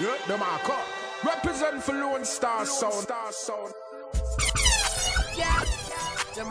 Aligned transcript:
Yeah, 0.00 0.16
the 0.26 0.36
mark 0.38 0.68
up. 0.68 0.86
Represent 1.24 1.82
for 1.82 1.92
Lone 1.92 2.24
Star 2.24 2.64
Sound. 2.64 2.94
Star 2.94 3.32
Sound. 3.32 3.72
Yeah. 5.36 5.60
The 6.34 6.44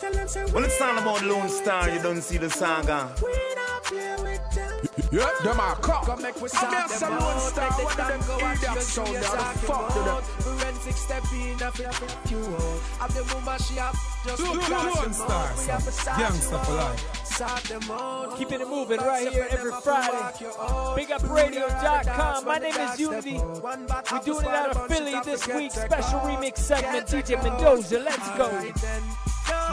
Tell 0.00 0.12
them 0.12 0.28
say 0.28 0.44
Well, 0.52 0.64
it's 0.64 0.80
all 0.80 0.98
about 0.98 1.24
Lone 1.24 1.48
Star, 1.48 1.88
you 1.88 2.02
don't 2.02 2.20
see 2.20 2.36
the 2.38 2.50
saga. 2.50 3.10
we 3.22 3.32
not 3.54 3.82
play 3.84 4.16
with 4.20 4.50
them. 4.54 5.08
Yeah, 5.10 5.30
the 5.42 5.54
mark 5.54 5.88
up. 5.88 6.04
Come 6.04 6.22
make 6.22 6.36
we 6.36 6.42
I'm 6.42 6.48
sound 6.48 6.74
here, 6.74 6.88
them 6.88 6.98
some 6.98 7.18
Lone 7.18 7.40
Star. 7.40 7.70
make 7.78 7.88
the 7.88 7.96
them 7.96 8.20
tango 8.20 8.38
watch 8.44 8.60
you 8.60 8.80
sound. 8.80 9.08
see 9.08 9.12
They 9.12 9.18
us 9.18 9.30
are 9.30 9.36
the 9.36 9.38
talking 9.38 9.68
fuck 9.68 9.88
to 9.88 9.94
them. 9.94 10.08
about. 10.08 10.24
Forensic 10.44 10.96
step 10.96 11.24
in, 11.32 11.62
I 11.62 11.70
feel 11.70 11.86
like 11.86 12.30
you 12.30 12.38
out. 12.56 12.80
Have 13.00 13.14
the 13.14 13.34
woman 13.34 13.58
she 13.60 13.74
have 13.76 13.96
just 14.26 14.42
Look, 14.42 14.52
because 14.54 14.68
look, 14.68 14.94
you 14.96 15.00
Lone 15.02 15.12
Star, 15.14 15.30
out. 15.48 15.56
We 15.56 15.62
son. 15.64 15.68
have 15.70 15.88
a 15.88 15.92
side 15.92 16.20
Gangsta 16.20 16.64
for 16.66 16.74
life. 16.74 17.27
Side 17.38 17.62
them 17.66 17.88
out. 17.92 18.36
Keeping 18.36 18.60
it 18.60 18.68
moving 18.68 18.98
right 18.98 19.28
here 19.28 19.46
every 19.48 19.70
Friday. 19.84 20.12
walk 20.12 20.40
you 20.40 20.48
out. 20.48 20.98
BigUpRadio.com. 20.98 22.44
My 22.44 22.58
name 22.58 22.74
is 22.74 22.98
Uni-T. 22.98 23.38
We're 23.38 24.18
doing 24.24 24.44
it 24.44 24.50
out 24.50 24.74
of 24.74 24.88
Philly 24.88 25.14
this 25.24 25.46
week. 25.46 25.70
Special 25.70 26.18
remix 26.18 26.58
segment. 26.58 27.06
DJ 27.06 27.36
Mendoja. 27.36 28.04
Let's 28.04 28.28
go. 28.36 28.50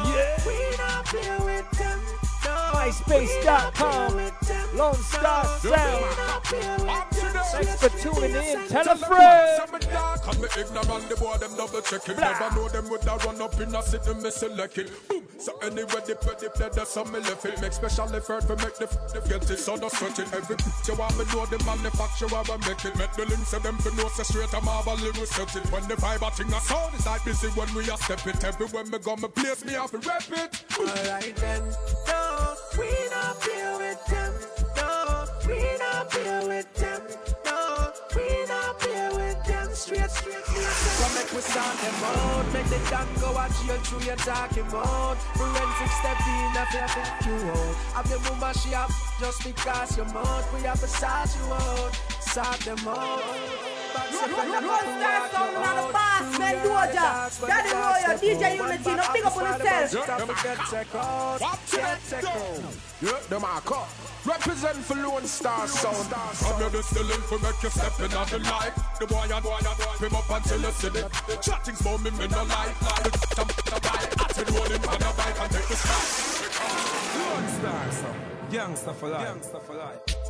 Yeah. 0.05 0.37
We 0.45 0.77
not 0.77 1.05
play 1.05 1.39
with 1.43 1.71
them. 1.71 1.99
MySpace.com. 2.75 4.13
Lone 4.77 4.93
Star 4.93 5.45
Sound. 5.57 7.14
Thanks 7.55 7.75
for 7.79 7.89
tuning 7.99 8.35
in. 8.35 8.67
Tell 8.67 8.89
a 8.89 8.95
friend. 8.97 9.61
Come 10.23 10.41
me 10.41 10.47
ignorant, 10.59 11.07
the 11.07 11.15
boy 11.15 11.37
them 11.37 11.55
double 11.55 11.81
check 11.81 12.09
it. 12.09 12.17
Never 12.17 12.55
know 12.55 12.67
them 12.67 12.89
would 12.89 13.03
have 13.03 13.23
run 13.23 13.41
up 13.41 13.59
in 13.61 13.73
a 13.73 13.81
city, 13.81 14.13
me 14.15 14.29
select 14.29 14.77
it. 14.77 14.91
Boom. 15.07 15.23
So 15.39 15.57
anyway, 15.59 16.01
the 16.05 16.15
pretty 16.19 16.49
play 16.49 16.69
that's 16.73 16.91
some 16.91 17.11
me 17.13 17.19
left 17.19 17.45
it. 17.45 17.61
Make 17.61 17.71
special 17.71 18.13
effort 18.13 18.41
to 18.47 18.55
make 18.57 18.75
the 18.75 18.91
f- 18.91 19.13
the 19.13 19.21
guilty, 19.27 19.55
so 19.55 19.75
no 19.75 19.87
sweat 19.87 20.19
it. 20.19 20.27
Every 20.33 20.57
picture 20.57 20.95
want 20.95 21.17
me 21.17 21.23
know 21.31 21.45
the 21.45 21.63
manufacturer 21.63 22.27
will 22.43 22.59
make 22.67 22.83
it. 22.83 22.95
Make 22.97 23.13
the 23.13 23.25
links 23.25 23.53
of 23.53 23.63
them 23.63 23.77
for 23.77 23.95
know 23.95 24.09
so 24.09 24.23
straight 24.23 24.51
a 24.51 24.59
marble 24.61 24.95
lyrics 24.97 25.31
set 25.31 25.55
it. 25.55 25.63
When 25.71 25.87
the 25.87 25.95
vibe 25.95 26.27
a 26.27 26.31
thing 26.31 26.51
a 26.51 26.59
sound 26.59 26.95
is 26.95 27.05
like 27.05 27.23
busy 27.23 27.47
when 27.55 27.71
we 27.73 27.87
a 27.87 27.95
step 27.95 28.25
it. 28.27 28.43
Everywhere 28.43 28.83
me 28.85 28.99
go, 28.99 29.15
me 29.15 29.29
place 29.29 29.63
me 29.63 29.73
have 29.73 29.91
to 29.91 29.99
rep 30.03 30.27
it. 30.27 30.63
Alright 30.75 31.35
then. 31.37 31.63
No, 32.07 32.55
we 32.77 32.89
not 33.15 33.39
play 33.39 33.63
with 33.79 34.05
them. 34.11 34.33
No, 34.75 35.25
we 35.47 35.77
not 35.77 36.09
play 36.09 36.47
with 36.47 36.73
them. 36.75 37.34
Straight. 39.85 40.01
Come 40.01 41.13
make 41.13 41.31
we 41.31 41.41
sound 41.41 41.77
them 41.77 41.93
out. 42.03 42.51
Make 42.53 42.65
the 42.65 42.79
damn 42.89 43.07
go 43.21 43.31
watch 43.33 43.51
you 43.67 43.73
through 43.85 44.01
your 44.01 44.15
talking 44.15 44.65
mode. 44.71 45.17
Forensic 45.37 45.91
step 46.01 46.19
in, 46.25 46.57
I 46.57 46.65
feel 46.71 46.81
like 46.81 47.25
you 47.27 47.51
out. 47.51 47.75
Have 47.93 48.09
the 48.09 48.17
woman 48.31 48.53
she 48.55 48.73
up 48.73 48.89
just 49.19 49.43
because 49.43 49.95
you're 49.95 50.07
mouth. 50.07 50.51
We 50.55 50.61
have 50.61 50.79
to 50.79 50.87
sort 50.87 51.29
you 51.37 51.53
out. 51.53 51.93
Sort 52.19 52.59
them 52.61 52.87
out. 52.87 53.74
Back 53.95 54.07
step 54.11 54.27
and 54.27 54.51
them 54.51 54.63
have 54.63 54.63
to 54.63 54.67
Lone 54.67 54.91
Star 54.99 55.15
walk 55.15 55.31
you 55.31 55.39
Sound 55.39 55.55
on 55.55 55.75
the 55.75 55.83
out. 55.85 55.93
boss, 55.95 56.25
Through 56.35 56.39
man, 56.39 56.55
your 56.55 56.75
Doja. 56.75 56.93
dance 56.93 57.35
when 57.41 57.49
Daddy 57.49 57.69
the 57.69 57.75
Royal, 57.75 58.03
dance 58.05 58.21
DJ 58.21 58.35
step 58.35 58.55
Uni-T, 58.55 58.85
One 58.85 58.97
no 58.97 59.03
back 59.03 59.13
big 59.15 59.25
up 59.25 59.33
to 59.33 59.39
on 59.39 59.45
spot 59.45 59.57
the 59.57 59.63
yourself. 59.65 59.91
bus, 59.95 60.03
stop, 60.05 60.43
get 60.43 60.57
check 60.71 60.95
out. 60.95 61.39
Get 61.71 61.99
check 62.09 62.23
out. 62.25 62.75
Yeah, 63.01 63.19
the 63.29 63.39
mark 63.39 63.71
up. 63.71 63.89
Represent 64.25 64.77
for 64.77 64.95
Lone 64.95 65.25
Star 65.27 65.67
Sound. 65.67 66.13
I'm 66.13 66.57
here 66.59 66.69
to 66.69 66.83
still 66.83 67.11
in 67.11 67.21
for 67.21 67.39
make 67.39 67.61
you 67.63 67.69
step 67.69 67.99
in 67.99 68.11
on 68.17 68.27
the 68.29 68.39
light. 68.39 68.73
The 68.99 69.05
boy 69.07 69.27
and 69.29 69.43
boy 69.43 69.57
and 69.59 69.77
boy, 69.77 70.05
him 70.05 70.15
up 70.15 70.29
until 70.29 70.59
you 70.61 70.71
see 70.71 70.87
it. 70.87 71.07
The 71.27 71.35
chatting's 71.41 71.81
for 71.81 71.97
me, 71.99 72.09
me 72.11 72.27
no 72.27 72.43
like. 72.43 72.81
Like 72.81 73.03
the 73.03 73.11
some 73.35 73.47
the 73.47 73.79
bike. 73.81 74.13
I 74.17 74.27
said 74.33 74.49
rolling 74.51 74.83
on 74.85 74.99
the 74.99 75.13
bike 75.15 75.39
and 75.41 75.51
take 75.51 75.67
the 75.67 75.75
stop. 75.75 76.05
Lone 77.19 77.47
Star, 77.59 77.91
son. 77.91 78.15
Gangsta 78.49 78.95
for 78.95 79.09
life. 79.09 79.27
Gangsta 79.27 79.61
for 79.61 79.75
life. 79.75 80.24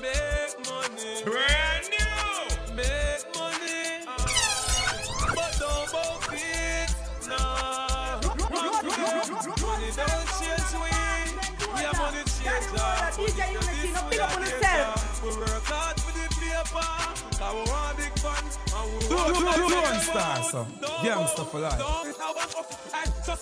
Make 0.00 0.56
money. 0.68 1.22
Brand 1.24 1.86
new. 1.90 2.76
Make 2.76 3.24
money. 3.34 4.04
but 5.34 5.52
don't 5.58 5.92
both 5.92 6.32
it. 6.32 6.90
No. 7.28 7.40
Money 9.62 9.90
don't 9.96 10.26
change 10.38 10.72
we. 10.82 10.90
We 11.74 11.84
are 11.84 11.96
money 11.98 12.22
changer. 12.24 12.88
DJ 13.16 13.52
Uni-T, 13.52 13.92
no 13.92 14.00
big 14.10 14.20
up 14.20 14.36
on 14.36 14.42
yourself. 14.42 14.95
We 14.95 14.95
we 17.54 17.62
want 17.70 17.96
big 17.96 18.14
fun. 18.18 18.44
And 18.76 18.86
we 18.92 19.08
Lone- 19.08 19.32
want 19.32 19.44
Lone- 19.44 19.54
to 19.54 19.74
Lone 19.74 19.92
make 19.92 20.02
Star, 20.02 20.42
son. 20.42 20.66
Don't 20.80 21.04
work, 21.04 21.48
for 21.50 21.60
life. 21.60 21.78
don't 21.78 22.16
have 22.18 22.36
a. 22.36 22.76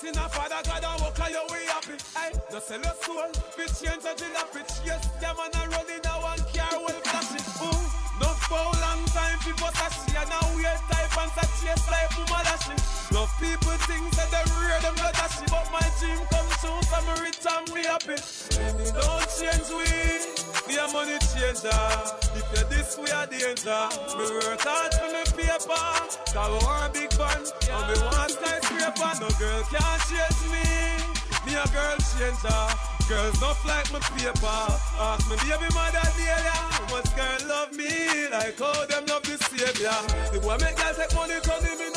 In 0.05 0.13
father 0.13 0.61
God 0.69 0.85
and 0.85 1.01
walk 1.01 1.21
on 1.21 1.31
your 1.33 1.47
way 1.49 1.65
happy. 1.65 1.97
Ay, 2.17 2.33
Just 2.53 2.69
sell 2.69 2.81
your 2.81 2.93
soul. 3.05 3.25
Bitch 3.57 3.73
change 3.81 4.05
until 4.05 4.37
a 4.37 4.45
bitch. 4.53 4.75
Yes, 4.85 5.01
them 5.21 5.37
man 5.37 5.49
a 5.57 5.63
running 5.73 6.05
a 6.05 6.15
one 6.21 6.45
car 6.53 6.77
well 6.77 7.01
classic. 7.09 7.41
Ooh. 7.65 7.73
No 8.21 8.29
for 8.49 8.69
long 8.85 9.01
time 9.17 9.39
people 9.41 9.71
say 9.73 9.89
she 10.05 10.13
and 10.17 10.29
now 10.29 10.45
weird 10.57 10.77
type 10.93 11.17
and 11.17 11.31
say 11.41 11.49
chase 11.65 11.87
like 11.89 12.11
mama 12.21 12.41
lashy. 12.45 12.77
Love 13.17 13.33
people 13.41 13.77
think 13.89 14.05
that 14.13 14.29
they 14.29 14.45
real 14.61 14.81
them 14.85 14.95
not 15.01 15.13
dashy, 15.17 15.47
but 15.49 15.65
my 15.73 15.85
dream 15.97 16.21
come 16.29 16.49
me 17.03 17.15
rich 17.23 17.43
and 17.43 17.67
me 17.75 17.83
happy. 17.85 18.19
Don't 18.95 19.27
change 19.35 19.69
we, 19.75 19.89
be 20.67 20.75
a 20.79 20.87
money 20.93 21.19
changer. 21.33 21.83
If 22.35 22.47
you 22.55 22.65
this 22.71 22.99
we 22.99 23.11
are 23.11 23.27
danger. 23.27 23.83
Me 24.17 24.25
work 24.31 24.63
hard 24.63 24.93
for 24.95 25.11
me 25.11 25.23
paper, 25.35 25.87
cause 26.31 26.51
we 26.51 26.59
want 26.63 26.87
a 26.87 26.89
big 26.95 27.11
fun, 27.13 27.43
and 27.43 27.85
we 27.91 27.97
want 28.07 28.31
skyscraper. 28.31 29.13
No 29.21 29.29
girl 29.39 29.63
can't 29.71 30.01
change 30.07 30.43
me, 30.53 30.67
me 31.47 31.53
a 31.59 31.65
girl 31.75 31.99
changer. 32.15 32.63
Girls 33.09 33.39
not 33.41 33.59
like 33.67 33.93
my 33.93 34.01
paper. 34.17 34.65
Ask 34.97 35.29
me 35.29 35.37
baby 35.37 35.69
mother 35.75 36.09
Delia, 36.17 36.57
how 36.89 37.03
girl 37.17 37.49
love 37.49 37.77
me 37.77 38.29
like 38.31 38.59
how 38.59 38.87
them 38.87 39.05
love 39.07 39.23
the 39.25 39.37
savior. 39.45 39.93
The 40.33 40.41
boy 40.41 40.57
make 40.61 40.77
girl 40.77 40.95
take 40.97 41.15
money, 41.15 41.35
a 41.35 41.41
clothes. 41.41 41.94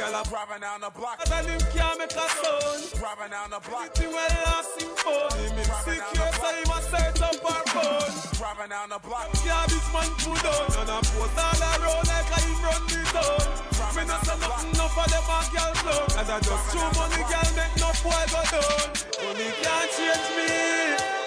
Girl 0.00 0.16
a 0.16 0.24
Driving 0.24 0.62
down 0.64 0.80
the 0.80 0.88
block, 0.96 1.20
and 1.28 1.46
him 1.46 1.60
can't 1.76 1.98
make 2.00 2.16
a 2.16 2.24
sound. 2.40 2.88
driving 2.96 3.36
down 3.36 3.52
the 3.52 3.60
block, 3.68 3.92
Pretty 3.92 4.08
well 4.08 4.32
lost 4.48 4.80
him 4.80 4.88
phone. 4.96 5.28
So 5.28 5.36
he 5.36 6.64
must 6.64 6.88
search 6.88 7.20
up 7.20 7.44
our 7.44 7.60
phone. 7.68 8.08
driving 8.32 8.70
down 8.72 8.88
the 8.88 8.98
block. 9.04 9.28
Yeah, 9.44 9.60
this 9.68 9.84
man 9.92 10.08
put 10.24 10.40
on 10.40 10.72
and 10.80 10.88
I 10.88 11.04
post 11.04 11.36
all 11.36 11.60
around 11.68 12.08
like 12.08 12.32
I 12.32 12.40
run 12.64 12.80
the 12.88 13.00
town. 13.12 13.44
Me 13.92 14.02
not 14.08 14.24
say 14.24 14.40
nothing, 14.40 14.72
no 14.80 14.88
for 14.88 15.04
them 15.04 15.28
a 15.28 15.38
girl 15.52 15.74
flow. 15.84 16.16
As 16.16 16.30
I 16.32 16.40
just 16.48 16.64
throw 16.72 16.88
money, 16.96 17.20
girl 17.28 17.50
make 17.60 17.76
no 17.76 17.92
boy 18.00 18.24
go 18.32 18.40
down. 18.56 18.88
Money 19.20 19.52
can't 19.60 19.88
change 20.00 20.28
me, 20.32 20.48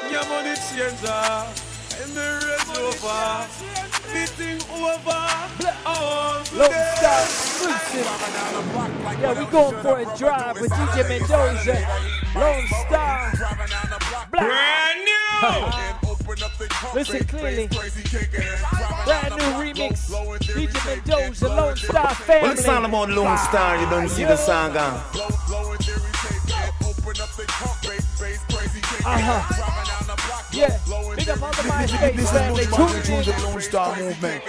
yeah 0.10 0.26
money 0.26 0.58
changer. 0.74 1.73
And 2.02 2.12
the 2.14 2.28
race 2.48 2.70
over, 2.80 3.22
the 4.10 4.52
over. 4.72 5.24
Oh, 5.86 6.44
Lone 6.54 6.82
Star. 6.96 7.22
Yeah, 9.22 9.34
we 9.40 9.46
going 9.52 9.78
for 9.82 10.00
a 10.00 10.18
drive 10.18 10.60
with 10.60 10.72
DJ 10.72 11.04
Mendoja. 11.20 11.78
Lone 12.36 12.68
Star. 12.88 13.32
Brand 14.32 15.00
new. 15.06 15.14
Listen 16.96 17.24
clearly. 17.26 17.68
Brand 17.68 19.32
new 19.36 19.52
remix. 19.62 20.10
DJ 20.40 20.72
Mendoja, 20.72 21.48
Lone 21.56 21.76
Star 21.76 22.18
Well, 22.28 22.52
it's 22.52 22.68
all 22.68 22.74
family. 22.74 22.90
about 22.90 23.10
Lone 23.10 23.38
Star, 23.38 23.78
you 23.82 23.90
don't 23.90 24.10
see 24.10 24.24
the 24.24 24.36
saga. 24.38 25.04
Uh-huh. 29.06 30.50
Yeah. 30.54 30.80
Big 31.24 31.32
up 31.32 31.42
all 31.42 31.52
the 31.56 31.64
MySpace 31.72 32.32
family. 32.36 32.66
Tune 32.68 33.24
in. 33.24 33.44
Lone 33.44 33.62
Star 33.62 33.96
movement. 33.96 34.44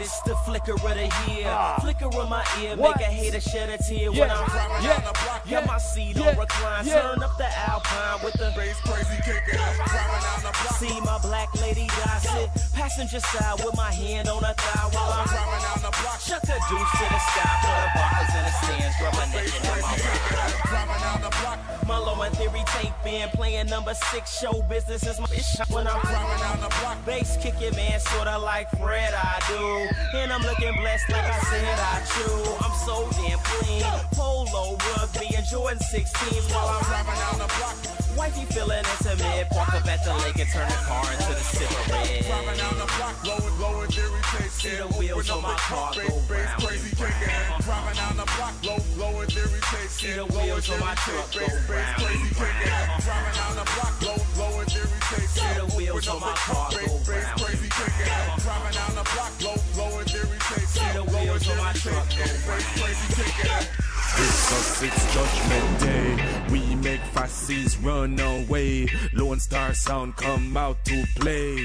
It's 0.00 0.20
the 0.22 0.34
flicker 0.48 0.72
of 0.72 0.80
the 0.80 1.04
year. 1.28 1.52
Ah. 1.52 1.76
Flicker 1.82 2.06
of 2.06 2.28
my 2.30 2.40
ear, 2.62 2.76
What? 2.76 2.96
make 2.96 3.06
a 3.06 3.10
hater 3.12 3.40
shed 3.40 3.68
a 3.68 3.76
tear 3.76 4.10
when 4.10 4.30
I'm 4.30 4.48
driving 4.48 4.84
Yeah. 4.88 4.96
down 4.96 5.04
the 5.04 5.12
block. 5.20 5.42
Yeah. 5.44 5.60
Yeah, 5.60 5.66
my 5.66 5.76
seat 5.76 6.16
Yeah. 6.16 6.28
on 6.30 6.36
recline. 6.38 6.86
Yeah. 6.86 7.02
Turn 7.02 7.22
up 7.22 7.36
the 7.36 7.48
Alpine 7.68 8.24
with 8.24 8.32
the 8.40 8.52
Bass 8.56 8.80
crazy 8.88 9.20
kicking, 9.20 9.60
driving 9.60 10.24
down 10.24 10.40
the 10.48 10.52
block, 10.64 10.76
See 10.80 11.00
my 11.04 11.18
black 11.18 11.54
lady 11.60 11.86
gossip. 11.92 12.48
Passenger 12.72 13.20
side 13.20 13.60
with 13.62 13.76
my 13.76 13.92
hand 13.92 14.28
on 14.30 14.42
her 14.42 14.54
thigh 14.54 14.88
while 14.96 15.12
I'm 15.12 15.26
driving 15.28 15.60
down 15.60 15.80
the 15.84 15.92
block, 16.00 16.18
Chuck 16.24 16.42
a 16.44 16.56
deuce 16.72 16.92
to 16.96 17.04
the 17.04 17.20
sky 17.20 17.52
for 17.60 17.76
the 17.84 17.88
boppers 17.92 18.32
in 18.32 18.42
the 18.48 18.52
stands, 18.64 18.96
reminiscing 19.04 19.60
of 19.60 19.76
my 19.76 19.92
rock. 19.92 20.68
driving 20.72 21.00
down 21.04 21.20
the 21.20 21.32
block, 21.36 21.58
My 21.86 21.98
low 21.98 22.20
and 22.22 22.34
theory 22.36 22.62
tape 22.66 22.92
band 23.04 23.32
playing 23.32 23.66
number 23.66 23.92
six 23.92 24.38
show 24.38 24.62
business 24.62 25.06
is 25.06 25.20
my 25.20 25.26
bitch 25.26 25.74
when 25.74 25.86
I'm 25.86 26.00
driving 26.00 26.38
down 26.40 26.60
the 26.60 26.68
block. 26.80 27.04
Bass 27.04 27.36
kicking 27.42 27.76
man, 27.76 28.00
sorta 28.00 28.38
like 28.38 28.70
Fred 28.70 29.12
I 29.12 29.40
do. 29.48 30.18
And 30.18 30.32
I'm 30.32 30.42
looking 30.42 30.74
blessed 30.76 31.10
like 31.10 31.24
I 31.24 31.38
said 31.40 31.78
I 31.78 32.02
chew. 32.06 32.64
I'm 32.64 32.74
so 32.86 33.08
damn 33.20 33.38
clean. 33.38 33.82
Polo 34.12 34.78
rugby 34.96 35.36
and 35.36 35.44
Jordan 35.44 35.78
16s 35.78 36.54
while 36.54 36.68
I'm 36.68 36.84
Driving 36.84 37.14
down 37.14 37.38
the 37.38 37.54
block, 37.58 38.03
Wifey 38.16 38.44
feeling 38.54 38.78
intimate, 38.78 39.50
park 39.50 39.74
up 39.74 39.86
at 39.86 40.04
the 40.04 40.14
lake 40.22 40.38
and 40.38 40.48
turn 40.48 40.68
the 40.68 40.78
car 40.86 41.02
into 41.12 41.34
the 41.34 41.42
silver 41.42 41.74
cigarette. 41.82 42.24
Driving 42.24 42.58
down 42.58 42.78
the 42.78 42.86
block, 42.94 43.14
blowing, 43.24 43.56
blowing, 43.58 43.90
irritates. 43.90 44.54
See 44.62 44.76
the 44.76 44.86
wheels 44.94 45.30
on 45.30 45.42
my 45.42 45.54
car 45.58 45.92
go 45.94 46.06
round 46.30 46.62
and 46.62 47.00
round. 47.00 47.64
Driving 47.64 47.96
down 47.98 48.16
the 48.16 48.26
block, 48.38 48.54
low, 48.62 48.78
blowing, 48.94 49.30
irritates. 49.34 49.98
See 49.98 50.12
the 50.14 50.26
wheels 50.30 50.70
on 50.70 50.78
my 50.78 50.94
truck 50.94 51.26
go 51.34 51.42
round 51.66 52.02
and 52.06 52.38
round. 52.38 53.02
Driving 53.02 53.34
down 53.34 53.54
the 53.58 53.66
block, 53.74 53.94
low, 54.06 54.20
blowing, 54.38 54.70
irritates. 54.70 55.34
See 55.34 55.52
the 55.58 55.66
wheels 55.74 56.06
on 56.06 56.20
my 56.20 56.34
car 56.38 56.70
go 56.70 56.86
round 57.02 57.34
and 57.34 57.50
round. 57.50 58.38
Driving 58.46 58.74
down 58.78 58.94
the 58.94 59.04
block, 59.10 59.32
low, 59.42 59.58
blowing, 59.74 60.08
irritates. 60.14 60.70
See 60.70 60.90
the 60.94 61.02
wheels 61.02 61.44
on 61.50 61.56
my 61.58 61.72
truck 61.74 62.06
go 62.14 62.26
round 62.46 62.62
and 62.62 63.48
round. 63.50 63.93
It's 64.16 64.52
a 64.52 64.54
six 64.54 65.14
judgment 65.14 65.80
day. 65.80 66.44
We 66.50 66.74
make 66.76 67.00
fascies 67.12 67.76
run 67.78 68.18
away. 68.20 68.88
Lone 69.12 69.40
Star 69.40 69.74
Sound 69.74 70.16
come 70.16 70.56
out 70.56 70.84
to 70.84 71.04
play. 71.16 71.56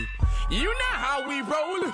You 0.49 0.63
know 0.63 0.93
how 0.93 1.27
we 1.27 1.41
roll. 1.41 1.91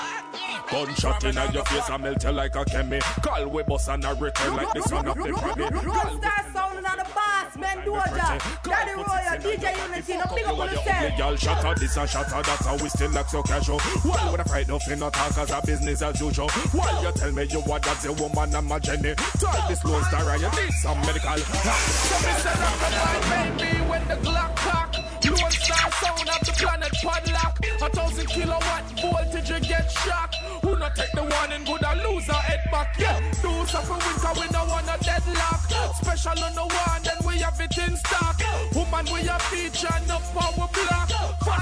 Gunshot 0.71 1.23
in 1.25 1.35
your 1.53 1.65
face, 1.65 1.89
I 1.89 1.97
melt 1.97 2.23
you 2.23 2.31
like 2.31 2.55
a 2.55 2.65
chemi. 2.65 3.01
Call 3.21 3.47
we 3.49 3.63
boss 3.63 3.87
and 3.89 4.05
I 4.05 4.17
return 4.17 4.55
like 4.55 4.73
the 4.73 4.81
son 4.83 5.07
of 5.07 5.15
the 5.15 5.23
Grammy. 5.23 5.71
Lone 5.85 6.21
Star 6.21 6.45
Sound 6.53 6.77
and 6.77 6.99
the 6.99 7.07
boss, 7.13 7.57
man, 7.57 7.83
do 7.83 7.91
Doja. 7.91 8.63
Daddy 8.63 8.91
Rolo, 8.91 9.05
DJ 9.05 9.87
Uni-T, 9.87 10.17
no 10.17 10.35
big 10.35 10.45
up 10.45 10.57
on 10.57 10.69
yourself. 10.71 11.17
Y'all 11.19 11.35
shatter 11.35 11.79
this 11.79 11.97
and 11.97 12.09
shatter 12.09 12.41
that, 12.41 12.65
and 12.67 12.81
we 12.81 12.89
still 12.89 13.11
like 13.11 13.29
so 13.29 13.43
casual. 13.43 13.79
Why 13.79 14.31
would 14.31 14.39
I 14.39 14.43
fight 14.43 14.67
nothing, 14.67 14.99
not 14.99 15.13
talk 15.13 15.37
as 15.37 15.51
a 15.51 15.61
business 15.65 16.01
as 16.01 16.19
usual? 16.19 16.49
Why 16.49 17.01
you 17.01 17.11
tell 17.11 17.31
me 17.31 17.43
you 17.43 17.59
are 17.71 17.79
that's 17.79 18.05
a 18.05 18.13
woman, 18.13 18.55
I'm 18.55 18.71
a 18.71 18.79
Jenny? 18.79 19.13
Tell 19.15 19.67
this 19.67 19.83
Lone 19.83 20.03
Star, 20.05 20.29
and 20.31 20.41
you 20.45 20.51
need 20.61 20.73
some 20.73 20.99
medical. 21.01 21.37
So 21.37 22.17
me 22.21 22.33
say 22.43 22.53
rock 22.61 22.77
my 22.81 23.17
baby 23.29 23.81
when 23.89 24.07
the 24.07 24.17
Glock 24.21 24.55
cock. 24.55 24.93
Lone 25.25 25.51
Star 25.51 25.91
sound 26.01 26.29
of 26.29 26.41
the 26.45 26.53
planet 26.53 26.93
padlock. 27.01 27.55
A 27.81 27.89
thousand 27.89 28.27
kilowatt 28.27 28.83
voltage 29.01 29.49
you 29.49 29.59
get 29.59 29.89
shocked. 29.89 30.35
Who 30.61 30.77
not 30.77 30.95
take 30.95 31.11
the 31.13 31.23
warning 31.23 31.65
good 31.65 31.83
and 31.83 32.29
a 32.29 32.33
head 32.33 32.63
back? 32.71 32.95
Yeah, 32.99 33.19
do 33.41 33.51
something 33.65 34.01
winter 34.05 34.33
we 34.37 34.45
no 34.53 34.65
want 34.69 34.85
a 34.85 34.97
deadlock. 35.03 35.61
Special 36.01 36.43
on 36.43 36.53
the 36.53 36.65
one, 36.65 37.01
then 37.03 37.19
we 37.25 37.39
have 37.41 37.59
it 37.59 37.77
in 37.77 37.97
stock. 37.97 38.37
Woman 38.75 39.05
we 39.13 39.27
a 39.27 39.39
feature, 39.49 39.97
no 40.07 40.19
power 40.33 40.69
block. 40.69 41.09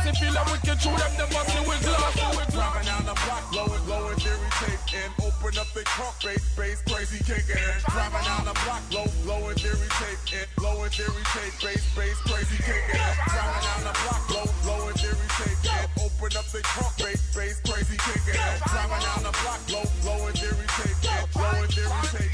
If 0.05 0.17
feel 0.17 0.35
a 0.35 0.43
wicked 0.51 0.77
through 0.83 0.97
them, 0.99 1.13
they 1.15 1.29
must 1.31 1.47
see 1.47 1.63
with 1.67 1.83
glass. 1.87 2.51
Driving 2.51 2.85
down 2.85 3.05
the 3.05 3.15
block, 3.15 3.43
blowing, 3.51 3.83
blowing 3.85 4.19
theory 4.19 4.62
and 4.93 5.11
open 5.25 5.57
up 5.57 5.69
the 5.73 5.83
trunk, 5.83 6.15
bass, 6.21 6.43
bass 6.55 6.81
crazy 6.85 7.19
kicking. 7.23 7.57
Driving 7.89 8.25
down 8.25 8.45
the 8.45 8.55
block, 8.65 8.83
blow, 8.89 9.07
blowing 9.25 9.57
theory 9.57 9.89
tape 9.97 10.21
and 10.37 10.47
blowing 10.57 10.91
theory 10.93 11.25
tape, 11.33 11.55
bass, 11.61 11.83
bass 11.95 12.17
crazy 12.29 12.57
kicking. 12.61 13.01
Driving 13.27 13.63
down 13.65 13.81
the 13.89 13.93
block, 14.05 14.21
blow, 14.29 14.47
blowing 14.61 14.97
theory 15.01 15.29
tape 15.41 15.61
and 15.73 15.89
open 16.05 16.31
up 16.37 16.47
the 16.53 16.61
trunk, 16.61 16.93
bass, 16.97 17.21
bass 17.33 17.57
crazy 17.65 17.97
kicking. 17.97 18.39
Driving 18.69 19.01
down 19.01 19.21
the 19.25 19.33
block, 19.41 19.61
blow, 19.67 19.85
blowing 20.05 20.37
theory 20.37 20.67
tape 20.77 21.01
and 21.09 21.27
blowing 21.33 21.71
theory 21.73 22.01
tape. 22.13 22.33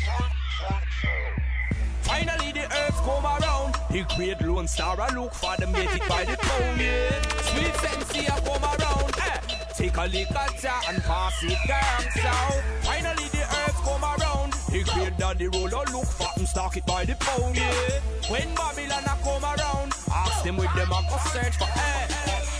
Finally 2.04 2.52
the 2.52 2.66
earth 2.66 2.98
come 3.08 3.26
around. 3.26 3.76
He 3.92 4.04
create 4.04 4.42
Lone 4.42 4.68
Star 4.68 5.00
and 5.00 5.16
look 5.16 5.34
for 5.34 5.56
them 5.58 5.72
get 5.72 5.96
it 5.96 6.08
by 6.10 6.26
the 6.26 6.36
pound, 6.38 6.82
yeah. 6.82 7.22
Sweet 7.42 7.76
sensei 7.76 8.26
a 8.26 8.36
come 8.42 8.64
around, 8.64 9.14
eh. 9.18 9.49
Take 9.80 9.96
a 9.96 10.08
lick 10.08 10.30
at 10.32 10.62
ya 10.62 10.74
and 10.90 11.02
pass 11.04 11.42
it 11.42 11.58
down 11.66 12.02
So 12.12 12.62
Finally 12.82 13.30
the 13.32 13.44
earth 13.44 13.80
come 13.88 14.04
around. 14.04 14.54
He 14.74 14.84
create 14.84 15.18
Daddy 15.18 15.48
Rolo 15.48 15.86
look 15.94 16.04
for 16.04 16.28
and 16.36 16.46
stock 16.46 16.76
it 16.76 16.86
by 16.86 17.06
the 17.06 17.16
pound, 17.16 17.56
yeah. 17.56 18.02
When 18.28 18.54
Babylon 18.56 19.06
a 19.06 19.16
come 19.24 19.42
around, 19.42 19.94
ask 20.12 20.44
them 20.44 20.58
with 20.58 20.74
them 20.76 20.92
a 20.92 21.02
go 21.08 21.16
search 21.32 21.56
for 21.56 21.64
eh. 21.64 22.59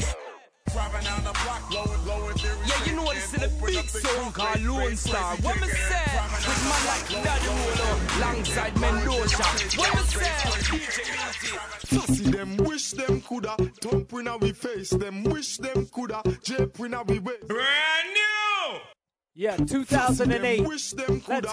Driving 0.74 1.04
down 1.04 1.24
the 1.24 1.32
block, 1.32 1.70
blowing, 1.70 2.02
blowing 2.04 2.38
theory 2.38 2.58
Yeah, 2.68 2.86
you 2.86 2.96
know 2.96 3.04
what? 3.04 3.18
It's 3.18 3.34
a 3.34 3.50
big 3.66 3.90
song 3.90 4.32
called 4.32 4.62
Lone 4.62 4.96
Star. 4.96 5.36
What 5.38 5.60
me 5.62 5.68
say? 5.68 6.06
With 6.48 6.64
man 6.70 6.82
like 6.86 7.24
Daddy 7.24 7.48
Rolo, 7.48 7.90
alongside 8.18 8.74
Mendoja. 8.76 9.78
What 9.78 9.96
me 9.96 10.02
say? 10.02 10.30
DJ 10.70 11.20
them 12.40 12.58
wish 12.58 12.92
them 12.92 13.22
coulda 13.22 13.56
thump 13.82 14.14
in 14.14 14.28
our 14.28 14.40
face. 14.54 14.92
Them 14.92 15.24
wish 15.24 15.58
them 15.58 15.86
coulda 15.88 16.22
jape 16.44 16.80
in 16.80 16.94
our 16.94 17.04
way. 17.04 17.20
Brand 17.20 18.10
new. 18.14 18.99
Yeah, 19.36 19.56
2008. 19.56 20.68
Let's 20.68 20.94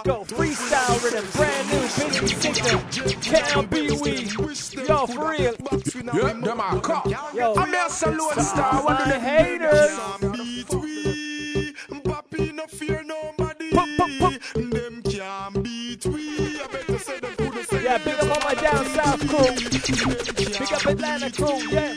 go. 0.01 0.25
Freestyle 0.25 1.05
rhythm. 1.05 1.25
Brand 1.37 1.69
new 1.69 1.81
Benny 1.97 2.27
Singer. 2.27 2.83
Can't 3.21 3.71
be 3.71 3.91
we. 4.01 4.87
Yo, 4.87 5.07
for 5.07 5.31
real. 5.31 5.55
Yeah, 6.15 6.33
them 6.33 6.61
are 6.61 6.81
cop. 6.81 7.07
Yo, 7.35 7.55
I'm 7.55 7.75
a 7.75 7.91
salute 7.91 8.41
star. 8.41 8.83
one 8.83 8.97
of 8.97 9.09
the 9.09 9.21
haters. 9.21 9.99
Beat 10.33 10.71
we, 10.75 11.75
Papi 12.01 12.55
no 12.55 12.67
fear 12.67 13.05
nobody. 13.05 13.71
Them 13.71 15.03
can't 15.03 15.63
beat 15.63 16.07
we. 16.07 16.61
I 16.61 16.67
better 16.73 16.99
say 16.99 17.21
them 17.21 17.36
coulda 17.36 17.36
say 17.36 17.36
Yeah, 17.87 17.99
big 17.99 18.15
up 18.15 18.23
all 18.23 18.41
my 18.43 18.55
down 18.55 18.85
south 18.87 19.29
crew. 19.29 19.55
Big 20.35 20.73
up 20.73 20.87
Atlanta 20.87 21.31
crew, 21.31 21.71
yeah. 21.71 21.95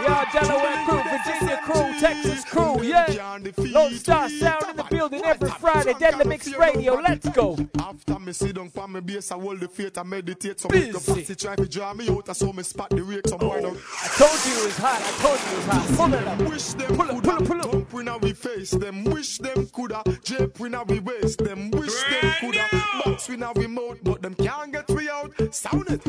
Yeah, 0.00 0.32
Delaware 0.32 0.84
crew, 0.84 1.02
Virginia 1.12 1.60
crew, 1.62 2.00
Texas 2.00 2.44
crew, 2.44 2.82
yeah. 2.82 3.38
Lone 3.56 3.94
Star 3.94 4.28
Sound 4.28 4.64
in 4.70 4.76
the 4.76 4.82
building 4.90 5.22
every 5.24 5.48
Friday. 5.50 5.94
Deadly 6.00 6.24
Mix 6.24 6.52
Radio, 6.56 6.94
let's 6.94 7.28
go. 7.28 7.56
After 7.78 8.18
me 8.18 8.32
sit 8.32 8.56
down 8.56 8.68
for 8.70 8.88
me 8.88 8.98
base, 8.98 9.30
I 9.30 9.36
hold 9.36 9.60
the 9.60 9.68
faith, 9.68 9.96
I 9.96 10.02
meditate. 10.02 10.58
So 10.58 10.68
make 10.68 10.92
the 10.92 10.98
party 10.98 11.34
try 11.36 11.54
to 11.54 11.68
draw 11.68 11.94
me 11.94 12.08
out, 12.08 12.28
I 12.28 12.32
saw 12.32 12.52
me 12.52 12.64
spot 12.64 12.90
the 12.90 13.04
rake. 13.04 13.28
Some 13.28 13.38
boy 13.38 13.60
oh, 13.62 13.70
now. 13.70 13.76
I 14.02 14.08
told 14.18 14.44
you 14.44 14.60
it 14.60 14.66
was 14.66 14.78
hot. 14.78 15.00
I 15.00 15.22
told 15.22 15.38
you 15.38 15.52
it 15.52 15.56
was 15.56 15.66
hot. 15.66 15.96
Pull 15.96 16.14
it 16.14 16.26
up. 16.26 16.50
Wish 16.50 16.72
them 16.72 16.96
pull 16.96 17.10
up, 17.12 17.22
pull 17.22 17.30
up, 17.30 17.44
pull 17.44 17.60
up. 17.60 17.70
Thump 17.70 17.94
in 17.94 18.08
our 18.08 18.34
face. 18.34 18.70
Them 18.72 19.04
wish 19.04 19.38
them 19.38 19.66
coulda 19.68 20.02
jape 20.24 20.60
in 20.60 20.74
our 20.74 20.84
waist. 20.84 21.38
Them 21.38 21.70
wish 21.70 21.92
them 21.92 22.34
coulda 22.40 22.66
box 23.04 23.28
in 23.28 23.42
our 23.42 23.54
mouth, 23.68 23.98
but 24.02 24.22
them 24.22 24.34
can't 24.34 24.72
get 24.72 24.88
we 24.90 25.08
out. 25.12 25.54
Sound 25.54 25.88
it. 25.90 26.04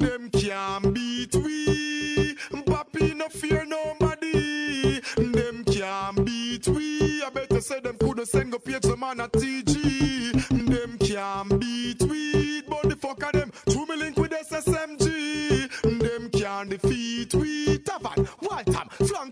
them 0.00 0.30
can't 0.30 0.94
beat 0.94 1.34
we. 1.34 2.34
Papi 2.70 3.14
no 3.14 3.28
fear 3.28 3.64
nobody. 3.64 5.00
Them 5.16 5.64
can't 5.64 6.24
beat 6.24 6.66
we. 6.68 7.22
I 7.22 7.30
better 7.30 7.60
say 7.60 7.80
them 7.80 7.96
coulda 7.96 8.26
send 8.26 8.52
go 8.52 8.58
page 8.58 8.84
some 8.84 9.00
man 9.00 9.20
a 9.20 9.28
TG. 9.28 10.48
Them 10.48 10.98
can't 10.98 11.60
beat 11.60 12.02
we. 12.02 12.62
But 12.62 12.88
the 12.88 12.96
fuck 12.96 13.22
of 13.22 13.32
them. 13.32 13.52
Two 13.68 13.86
me 13.86 13.96
link 13.96 14.16
with 14.16 14.32
SSMG. 14.32 16.00
Them 16.00 16.30
can't 16.30 16.70
defeat 16.70 16.99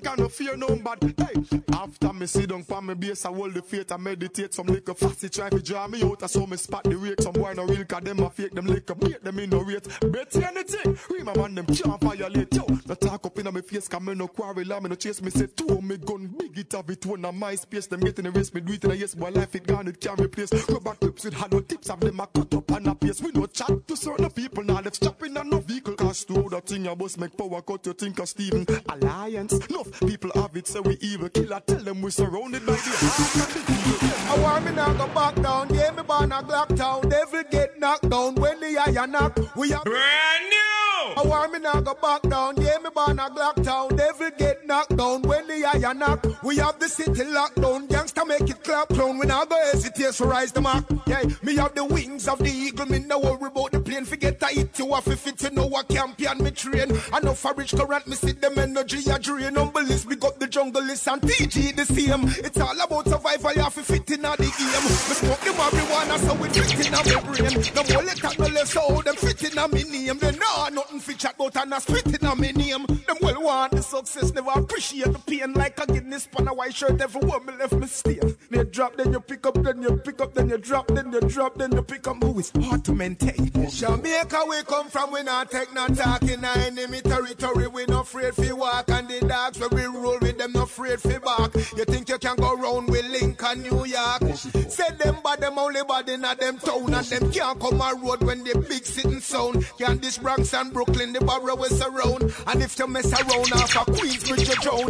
flank 0.08 0.18
and 0.18 0.20
no 0.20 0.28
fear 0.28 0.56
nobody. 0.56 1.14
Hey, 1.16 1.62
after 1.72 2.12
me 2.12 2.26
sit 2.26 2.48
down 2.48 2.62
for 2.62 2.82
me 2.82 2.94
base, 2.94 3.24
I 3.24 3.32
hold 3.32 3.54
the 3.54 3.62
faith, 3.62 3.92
I 3.92 3.96
meditate. 3.96 4.54
Some 4.54 4.66
liquor 4.66 4.94
fussy 4.94 5.28
try 5.28 5.48
to 5.50 5.60
draw 5.60 5.86
me 5.86 6.02
out. 6.02 6.22
I 6.22 6.26
saw 6.26 6.46
me 6.46 6.56
spot 6.56 6.84
the 6.84 6.96
rake. 6.96 7.20
Some 7.20 7.32
boy 7.32 7.52
no 7.54 7.64
real, 7.64 7.84
cause 7.84 8.02
them 8.02 8.20
a 8.20 8.30
fake. 8.30 8.52
Them 8.52 8.66
liquor 8.66 8.94
beat 8.94 9.22
them 9.22 9.38
in 9.38 9.50
no 9.50 9.60
rate. 9.60 9.86
Bet 10.12 10.34
anything. 10.36 10.98
Remember 11.10 11.40
man, 11.40 11.54
them 11.54 11.66
can't 11.66 12.00
violate. 12.00 12.54
Yo, 12.54 12.64
no 12.86 12.94
talk 12.94 13.26
up 13.26 13.38
in 13.38 13.52
my 13.52 13.60
face, 13.60 13.88
cause 13.88 14.00
me 14.00 14.14
no 14.14 14.28
quarrel. 14.28 14.72
I 14.72 14.80
me 14.80 14.88
no 14.88 14.94
chase 14.94 15.22
me 15.22 15.30
say 15.30 15.46
two. 15.46 15.80
Me 15.80 15.96
gun 15.96 16.26
big 16.38 16.58
it 16.58 16.72
have 16.72 16.90
it 16.90 17.04
one 17.06 17.24
of 17.24 17.34
my 17.34 17.54
space. 17.54 17.86
Them 17.86 18.00
getting 18.00 18.24
the 18.24 18.30
race, 18.30 18.52
me 18.52 18.60
do 18.60 18.72
it 18.72 18.84
in 18.84 18.90
a 18.90 18.94
yes, 18.94 19.14
boy 19.14 19.30
life 19.30 19.54
it 19.54 19.66
gone, 19.66 19.88
it 19.88 20.00
can't 20.00 20.20
replace. 20.20 20.52
Rubber 20.68 20.94
clips 20.94 21.24
with 21.24 21.34
hollow 21.34 21.60
tips 21.60 21.90
of 21.90 22.00
them 22.00 22.20
a 22.20 22.26
cut 22.26 22.54
up 22.54 22.70
and 22.70 22.86
a 22.86 22.94
pace. 22.94 23.20
We 23.20 23.32
no 23.32 23.46
chat 23.46 23.86
to 23.86 23.96
certain 23.96 24.30
people 24.30 24.64
now. 24.64 24.80
Let's 24.80 24.98
chop 24.98 25.22
in 25.22 25.36
a 25.36 25.44
no 25.44 25.58
vehicle. 25.60 25.94
Cause 25.94 26.24
to 26.24 26.48
the 26.48 26.60
thing, 26.60 26.88
I 26.88 26.94
must 26.94 27.18
make 27.18 27.36
power 27.36 27.62
cut. 27.62 27.86
You 27.86 27.92
think 27.92 28.18
of 28.18 28.28
Steven 28.28 28.66
Alliance. 28.88 29.52
Enough 29.52 29.97
people 30.06 30.30
have 30.34 30.56
it, 30.56 30.66
so 30.66 30.82
we 30.82 30.96
evil 31.00 31.28
killer. 31.28 31.60
Tell 31.66 31.78
them 31.78 32.02
we 32.02 32.10
surrounded 32.10 32.64
by 32.66 32.72
the 32.72 32.78
heart 32.78 33.56
of 33.56 33.66
the 33.66 33.72
evil. 33.72 34.18
I 34.30 34.38
want 34.42 34.64
me 34.64 34.72
now 34.72 34.92
go 34.92 35.06
back 35.08 35.34
down. 35.42 35.74
Yeah, 35.74 35.90
me 35.92 36.02
born 36.02 36.32
a 36.32 36.42
Glock 36.42 36.76
town. 36.76 37.08
Devil 37.08 37.42
get 37.50 37.78
knocked 37.78 38.08
down 38.08 38.34
when 38.36 38.60
the 38.60 38.78
iron 38.78 39.12
knock. 39.12 39.38
We 39.56 39.70
have 39.70 39.84
Brand 39.84 40.44
new. 40.50 40.77
I 41.00 41.22
want 41.24 41.52
me 41.52 41.60
now 41.60 41.80
go 41.80 41.94
back 41.94 42.22
down. 42.22 42.56
Yeah, 42.60 42.78
me 42.82 42.90
born 42.92 43.18
a 43.18 43.30
Glock 43.30 43.62
town. 43.62 43.96
Devil 43.96 44.30
get 44.36 44.66
knocked 44.66 44.96
down 44.96 45.22
when 45.22 45.46
the 45.46 45.64
iron 45.64 45.98
knock. 45.98 46.26
We 46.42 46.56
have 46.56 46.78
the 46.80 46.88
city 46.88 47.24
locked 47.24 47.60
down. 47.60 47.86
Gangsta 47.86 48.26
make 48.26 48.50
it 48.50 48.64
clap 48.64 48.88
clown. 48.88 49.18
We 49.18 49.26
now 49.26 49.44
go 49.44 49.56
hesitate 49.70 50.12
to 50.14 50.24
rise 50.24 50.50
the 50.50 50.60
mark. 50.60 50.84
Yeah, 51.06 51.22
me 51.42 51.54
have 51.56 51.74
the 51.74 51.84
wings 51.84 52.26
of 52.26 52.38
the 52.38 52.50
eagle. 52.50 52.86
Me 52.86 52.98
no 52.98 53.20
worry 53.20 53.46
about 53.46 53.70
the 53.72 53.80
plane. 53.80 54.04
Forget 54.04 54.42
I 54.42 54.52
eat 54.52 54.78
you 54.78 54.92
off 54.92 55.06
if 55.06 55.26
it 55.26 55.40
you 55.42 55.50
know 55.50 55.68
a 55.68 55.84
champion 55.92 56.42
me 56.42 56.50
train. 56.50 56.90
I 57.12 57.20
know 57.20 57.34
for 57.34 57.54
rich 57.54 57.74
current 57.76 58.06
me 58.08 58.16
see 58.16 58.32
them 58.32 58.58
energy 58.58 59.08
a 59.08 59.18
drain. 59.18 59.56
Unbelief 59.56 60.08
big 60.08 60.24
up 60.24 60.38
the 60.40 60.48
jungle 60.48 60.82
list 60.82 61.06
and 61.06 61.22
TG 61.22 61.76
the 61.76 61.86
same. 61.86 62.24
It's 62.44 62.58
all 62.58 62.80
about 62.80 63.06
survival. 63.06 63.52
You 63.52 63.62
have 63.62 63.74
to 63.74 63.82
fit 63.82 64.10
in 64.10 64.22
the 64.22 64.36
game. 64.36 64.48
Me 64.48 65.14
smoke 65.14 65.40
the 65.40 65.50
marijuana 65.50 66.18
so 66.18 66.44
it 66.44 66.54
fit 66.56 66.86
in 66.86 66.92
my 66.92 67.02
brain. 67.22 67.74
No 67.74 67.82
more 67.94 68.02
let 68.02 68.38
no 68.38 68.46
less 68.46 68.72
so 68.72 69.02
them 69.02 69.16
fit 69.16 69.42
in 69.44 69.70
me 69.70 69.84
name. 69.84 70.18
They 70.18 70.32
know, 70.32 70.54
I 70.58 70.70
know 70.70 70.84
nothing 70.88 71.00
fi 71.00 71.18
chat 71.18 71.34
about 71.34 71.56
and 71.56 71.74
I 71.74 71.78
spit 71.78 72.06
it 72.06 72.24
on 72.24 72.40
me 72.40 72.52
name. 72.52 72.86
Them 72.86 73.16
well 73.20 73.42
want 73.42 73.72
the 73.72 73.82
success, 73.82 74.32
never 74.32 74.50
appreciate 74.50 75.12
the 75.12 75.18
pain. 75.18 75.52
Like 75.52 75.78
a 75.80 75.86
Guinness 75.86 76.26
pan 76.26 76.48
a 76.48 76.54
white 76.54 76.74
shirt 76.74 77.00
everywhere 77.00 77.40
me 77.40 77.52
left 77.58 77.74
me 77.74 77.86
stay. 77.86 78.20
Me 78.50 78.64
drop, 78.64 78.96
then 78.96 79.12
you 79.12 79.20
pick 79.20 79.46
up, 79.46 79.54
then 79.62 79.82
you 79.82 79.96
pick 79.96 80.20
up, 80.20 80.34
then 80.34 80.48
you 80.48 80.58
drop, 80.58 80.88
then 80.88 81.12
you 81.12 81.20
drop, 81.20 81.56
then 81.56 81.72
you 81.72 81.82
pick 81.82 82.06
up. 82.06 82.22
Who 82.22 82.38
is 82.38 82.52
hard 82.62 82.84
to 82.86 82.94
maintain? 82.94 83.50
Jamaica 83.70 84.44
we 84.48 84.62
come 84.64 84.88
from, 84.88 85.12
we 85.12 85.22
not 85.22 85.50
take 85.50 85.72
no 85.74 85.86
talk 85.88 86.22
in 86.22 86.44
our 86.44 86.56
enemy 86.58 87.00
territory. 87.00 87.68
We 87.68 87.84
not 87.86 88.02
afraid 88.02 88.34
fi 88.34 88.52
walk 88.52 88.90
and 88.90 89.08
the 89.08 89.20
dogs 89.20 89.58
where 89.58 89.68
we 89.70 89.84
roll 89.84 90.18
with 90.20 90.38
them 90.38 90.52
not 90.52 90.64
afraid 90.64 91.00
fi 91.00 91.18
bark. 91.18 91.54
You 91.54 91.84
think 91.84 92.08
you 92.08 92.18
can 92.18 92.36
go 92.36 92.54
round 92.56 92.88
with 92.88 93.06
Lincoln, 93.06 93.62
New 93.62 93.84
York? 93.84 94.22
Say 94.34 94.90
them 94.98 95.16
but 95.22 95.40
them 95.40 95.58
only 95.58 95.82
body 95.84 96.14
in 96.14 96.22
them 96.22 96.58
town 96.58 96.94
and 96.94 97.06
them 97.06 97.30
can't 97.30 97.60
come 97.60 97.80
a 97.80 97.94
road 98.02 98.22
when 98.22 98.44
they 98.44 98.54
big 98.54 98.84
sitting 98.84 99.20
sound. 99.20 99.66
Can 99.78 99.98
this 99.98 100.18
Bronx 100.18 100.54
and 100.54 100.72
Brooklyn, 100.78 101.12
the 101.12 101.18
borough 101.18 101.56
we 101.56 101.66
surround. 101.70 102.32
And 102.46 102.62
if 102.62 102.78
you 102.78 102.86
mess 102.86 103.12
around 103.12 103.52
off 103.52 103.74
a 103.74 103.90
Queensbridge, 103.90 104.46
you 104.46 104.54
drown. 104.62 104.86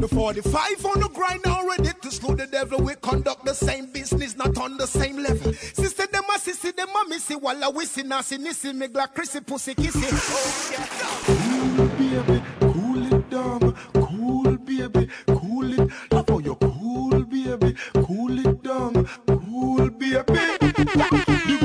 The 0.00 0.08
45 0.08 0.86
on 0.86 1.00
the 1.00 1.08
grind 1.10 1.44
already 1.44 1.90
to 2.00 2.10
slow 2.10 2.34
the 2.34 2.46
devil. 2.46 2.78
We 2.80 2.94
conduct 2.94 3.44
the 3.44 3.52
same 3.52 3.92
business, 3.92 4.36
not 4.38 4.56
on 4.56 4.78
the 4.78 4.86
same 4.86 5.18
level. 5.18 5.52
Sister 5.52 6.06
them 6.06 6.24
a 6.34 6.38
sissy, 6.38 6.74
them 6.74 6.88
a 6.88 7.08
missy. 7.10 7.34
While 7.34 7.60
Walla 7.60 7.78
wissy, 7.78 8.06
nasi 8.06 8.38
nissy, 8.38 8.74
me 8.74 8.88
glad 8.88 9.12
Chrissy 9.12 9.40
pussy 9.40 9.74
kissy. 9.74 10.08
Oh 10.08 10.70
yeah. 10.72 10.86
Cool 11.26 11.88
baby, 11.98 12.42
cool 12.72 13.12
it 13.12 13.28
down. 13.28 13.74
Cool 13.92 14.56
baby, 14.56 15.10
cool 15.26 15.78
it. 15.78 15.90
Love 16.10 16.26
how 16.26 16.38
you 16.38 16.54
cool 16.54 17.22
baby, 17.24 17.74
cool 17.92 18.46
it 18.46 18.62
down. 18.62 19.06
Cool 19.26 19.90
baby. 19.90 21.55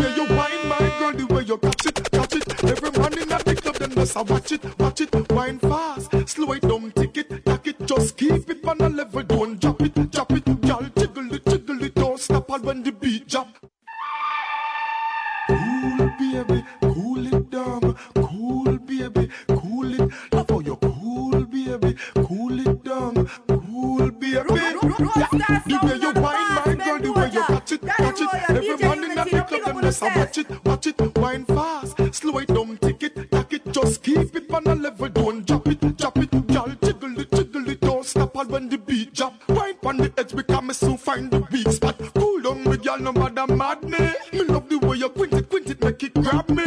You 1.52 1.58
catch 1.58 1.86
it, 1.86 2.12
catch 2.12 2.36
it. 2.36 2.64
Every 2.64 2.92
man 2.92 3.14
in 3.20 3.28
the 3.28 3.60
club, 3.62 3.76
them 3.76 3.92
just 3.92 4.16
watch 4.16 4.52
it, 4.54 4.80
watch 4.80 5.02
it. 5.02 5.32
Wine 5.32 5.60
fast, 5.60 6.30
slow 6.30 6.54
it 6.54 6.62
down, 6.62 6.92
take 6.92 7.18
it, 7.18 7.46
take 7.46 7.68
it. 7.68 7.86
Just 7.86 8.18
keep 8.18 8.50
it 8.50 8.66
on 8.66 8.80
a 8.80 8.90
level, 8.90 9.24
don't 9.24 9.60
drop 9.60 9.82
it, 9.82 10.12
drop 10.12 10.32
it. 10.32 10.46
Girl, 10.62 10.88
jiggle 10.98 11.34
it, 11.34 11.46
jiggle 11.46 11.84
it, 11.84 11.96
don't 11.96 12.20
stop 12.20 12.50
all 12.50 12.60
when 12.60 12.84
the 12.84 12.92
beat 12.92 13.28
drop. 13.28 13.50
Cool 15.48 16.12
baby, 16.20 16.64
cool 16.82 17.28
it 17.28 17.50
down. 17.50 17.98
Cool 18.16 18.78
baby, 18.78 19.30
cool 19.50 19.94
it. 19.94 20.12
Love 20.32 20.50
how 20.50 20.60
you 20.60 20.76
cool 20.78 21.46
baby, 21.46 21.96
cool 22.16 22.60
it 22.60 22.84
down. 22.84 23.30
Cool 23.48 24.12
baby. 24.12 24.44
The 25.82 26.01
just 29.92 30.04
a 30.04 30.20
watch 30.20 30.38
it, 30.38 30.66
watch 30.66 30.88
it. 30.88 31.18
Wine 31.18 31.46
fast, 31.46 32.14
slow 32.14 32.38
it 32.38 32.48
down, 32.48 32.78
take 32.78 33.04
it, 33.04 33.32
take 33.32 33.54
it. 33.54 33.74
Just 33.74 34.04
keep 34.04 34.36
it 34.36 34.54
on 34.54 34.68
a 34.68 34.76
level, 34.76 35.10
don't 35.10 35.46
drop 35.46 35.68
it, 35.68 35.98
drop 35.98 36.18
it. 36.18 36.32
Girl, 36.48 36.74
jiggle 36.84 37.20
it, 37.20 37.32
jiggle 37.32 37.70
it, 37.70 37.82
don't 37.82 38.06
stop 38.06 38.38
all 38.38 38.46
when 38.46 38.70
the 38.70 38.78
beat 38.78 39.14
drop. 39.14 39.34
Wine 39.50 39.76
on 39.84 39.98
the 39.98 40.14
edge, 40.18 40.34
because 40.34 40.64
me 40.64 40.74
soon 40.74 40.98
find 40.98 41.32
the 41.32 41.40
weak 41.52 41.68
spot. 41.70 41.98
Cool 42.16 42.42
down, 42.42 42.64
me 42.64 42.78
girl, 42.78 43.00
no 43.00 43.12
matter 43.12 43.54
mad 43.54 43.84
me. 43.84 43.98
Me 44.32 44.44
love 44.44 44.70
the 44.70 44.78
way 44.80 44.98
you 44.98 45.10
quint 45.10 45.34
it, 45.34 45.50
quint 45.50 45.70
it, 45.70 45.84
make 45.84 46.04
it 46.04 46.14
grab 46.14 46.50
me. 46.50 46.64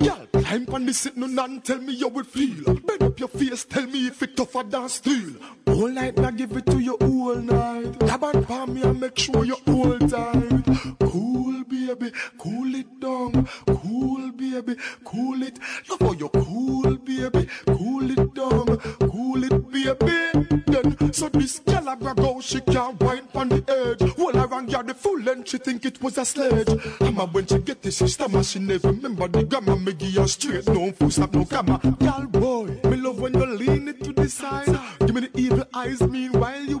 Girl, 0.00 0.26
climb 0.32 0.66
on 0.72 0.86
the 0.86 0.92
sit 0.92 1.16
no 1.16 1.26
and 1.44 1.64
tell 1.64 1.78
me 1.78 1.98
how 1.98 2.08
it 2.08 2.26
feel. 2.26 2.74
Bend 2.74 3.02
up 3.02 3.18
your 3.18 3.28
face, 3.28 3.64
tell 3.64 3.86
me 3.86 4.08
if 4.08 4.22
it 4.22 4.36
tougher 4.36 4.64
than 4.64 4.88
steel. 4.88 5.32
All 5.66 5.88
night, 5.88 6.18
I 6.20 6.30
give 6.30 6.52
it 6.52 6.66
to 6.66 6.78
you 6.78 6.94
all 6.94 7.36
night. 7.36 7.98
Grab 8.00 8.24
and 8.24 8.46
palm 8.46 8.74
me 8.74 8.82
and 8.82 9.00
make 9.00 9.18
sure 9.18 9.44
you 9.44 9.56
hold 9.66 10.10
tight. 10.10 10.96
Cool 11.00 11.55
baby, 11.86 12.12
cool 12.38 12.74
it 12.74 13.00
down. 13.00 13.48
Cool 13.66 14.32
baby, 14.32 14.76
cool 15.04 15.42
it. 15.42 15.58
Love 15.88 16.00
how 16.00 16.12
you 16.12 16.28
cool 16.28 16.96
baby, 16.96 17.48
cool 17.66 18.10
it 18.10 18.34
down. 18.34 18.78
Cool 19.10 19.44
it 19.44 19.70
baby. 19.70 20.62
Then 20.66 21.12
so 21.12 21.28
this 21.28 21.60
girl 21.60 21.88
a 21.88 21.96
go, 22.14 22.40
she 22.40 22.60
can't 22.60 23.00
wind 23.00 23.28
on 23.34 23.48
the 23.48 23.64
edge. 23.68 24.18
All 24.18 24.36
around 24.36 24.72
her 24.72 24.82
the 24.82 24.94
full 24.94 25.20
length, 25.20 25.50
she 25.50 25.58
think 25.58 25.84
it 25.84 26.02
was 26.02 26.18
a 26.18 26.24
sledge. 26.24 26.68
Amma 27.00 27.26
when 27.26 27.46
she 27.46 27.58
get 27.58 27.82
this, 27.82 27.98
she 27.98 28.08
stammer, 28.08 28.42
she 28.42 28.58
never 28.58 28.88
remember 28.88 29.28
the 29.28 29.44
gamma. 29.44 29.76
Me 29.76 29.92
give 29.92 30.14
her 30.14 30.26
straight, 30.26 30.66
no 30.68 30.90
full 30.92 31.10
stop, 31.10 31.34
no 31.34 31.44
gamma. 31.44 31.78
Girl 32.00 32.26
boy, 32.26 32.80
me 32.90 32.96
love 32.96 33.20
when 33.20 33.34
you 33.34 33.46
lean 33.46 33.88
it 33.88 34.02
to 34.02 34.12
the 34.12 34.28
side. 34.28 34.78
Give 35.00 35.14
me 35.14 35.20
the 35.22 35.30
evil 35.38 35.64
eyes, 35.74 36.00
meanwhile 36.00 36.64
you 36.64 36.80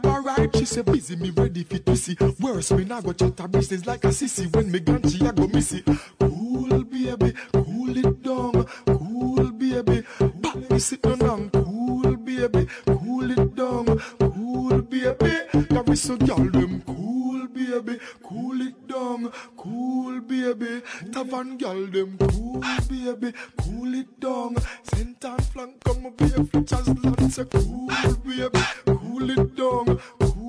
say 0.66 0.82
busy, 0.82 1.16
me 1.16 1.30
ready 1.30 1.64
fit 1.64 1.86
to 1.86 1.96
see. 1.96 2.16
Worse, 2.40 2.72
me 2.72 2.84
nah 2.84 3.00
go 3.00 3.12
chat 3.12 3.38
her 3.38 3.48
business 3.48 3.86
like 3.86 4.04
a 4.04 4.08
sissy. 4.08 4.52
When 4.54 4.70
me 4.70 4.80
gone, 4.80 5.08
she 5.08 5.18
go 5.18 5.46
miss 5.46 5.72
it. 5.72 5.84
Cool 6.18 6.84
baby, 6.84 7.32
cool 7.52 7.96
it 7.96 8.22
down. 8.22 8.66
Cool 8.86 9.52
baby, 9.52 10.02
back 10.40 10.70
me 10.70 10.78
sit 10.78 11.02
down 11.02 11.22
and 11.22 11.52
cool 11.52 12.16
baby, 12.16 12.66
cool 12.86 13.30
it 13.30 13.54
down. 13.54 13.86
Cool 14.18 14.82
baby, 14.82 15.32
carry 15.70 15.96
so 15.96 16.16
girl 16.16 16.50
them 16.50 16.82
cool 16.86 17.46
baby, 17.48 17.98
cool 18.22 18.60
it 18.60 18.88
down. 18.88 19.32
Cool 19.56 20.20
baby, 20.20 20.82
tavern 21.12 21.56
girl 21.58 21.86
them 21.86 22.18
cool 22.18 22.60
baby, 22.88 23.32
cool 23.58 23.94
it 23.94 24.20
down. 24.20 24.56
Center 24.82 25.36
flank 25.52 25.82
come 25.84 26.06
up 26.06 26.20
here, 26.20 26.44
fletchers 26.44 26.88
land 27.04 27.32
say 27.32 27.44
cool 27.44 27.88
baby, 28.24 28.60
cool 28.86 29.30
it 29.30 29.56
down. 29.56 30.00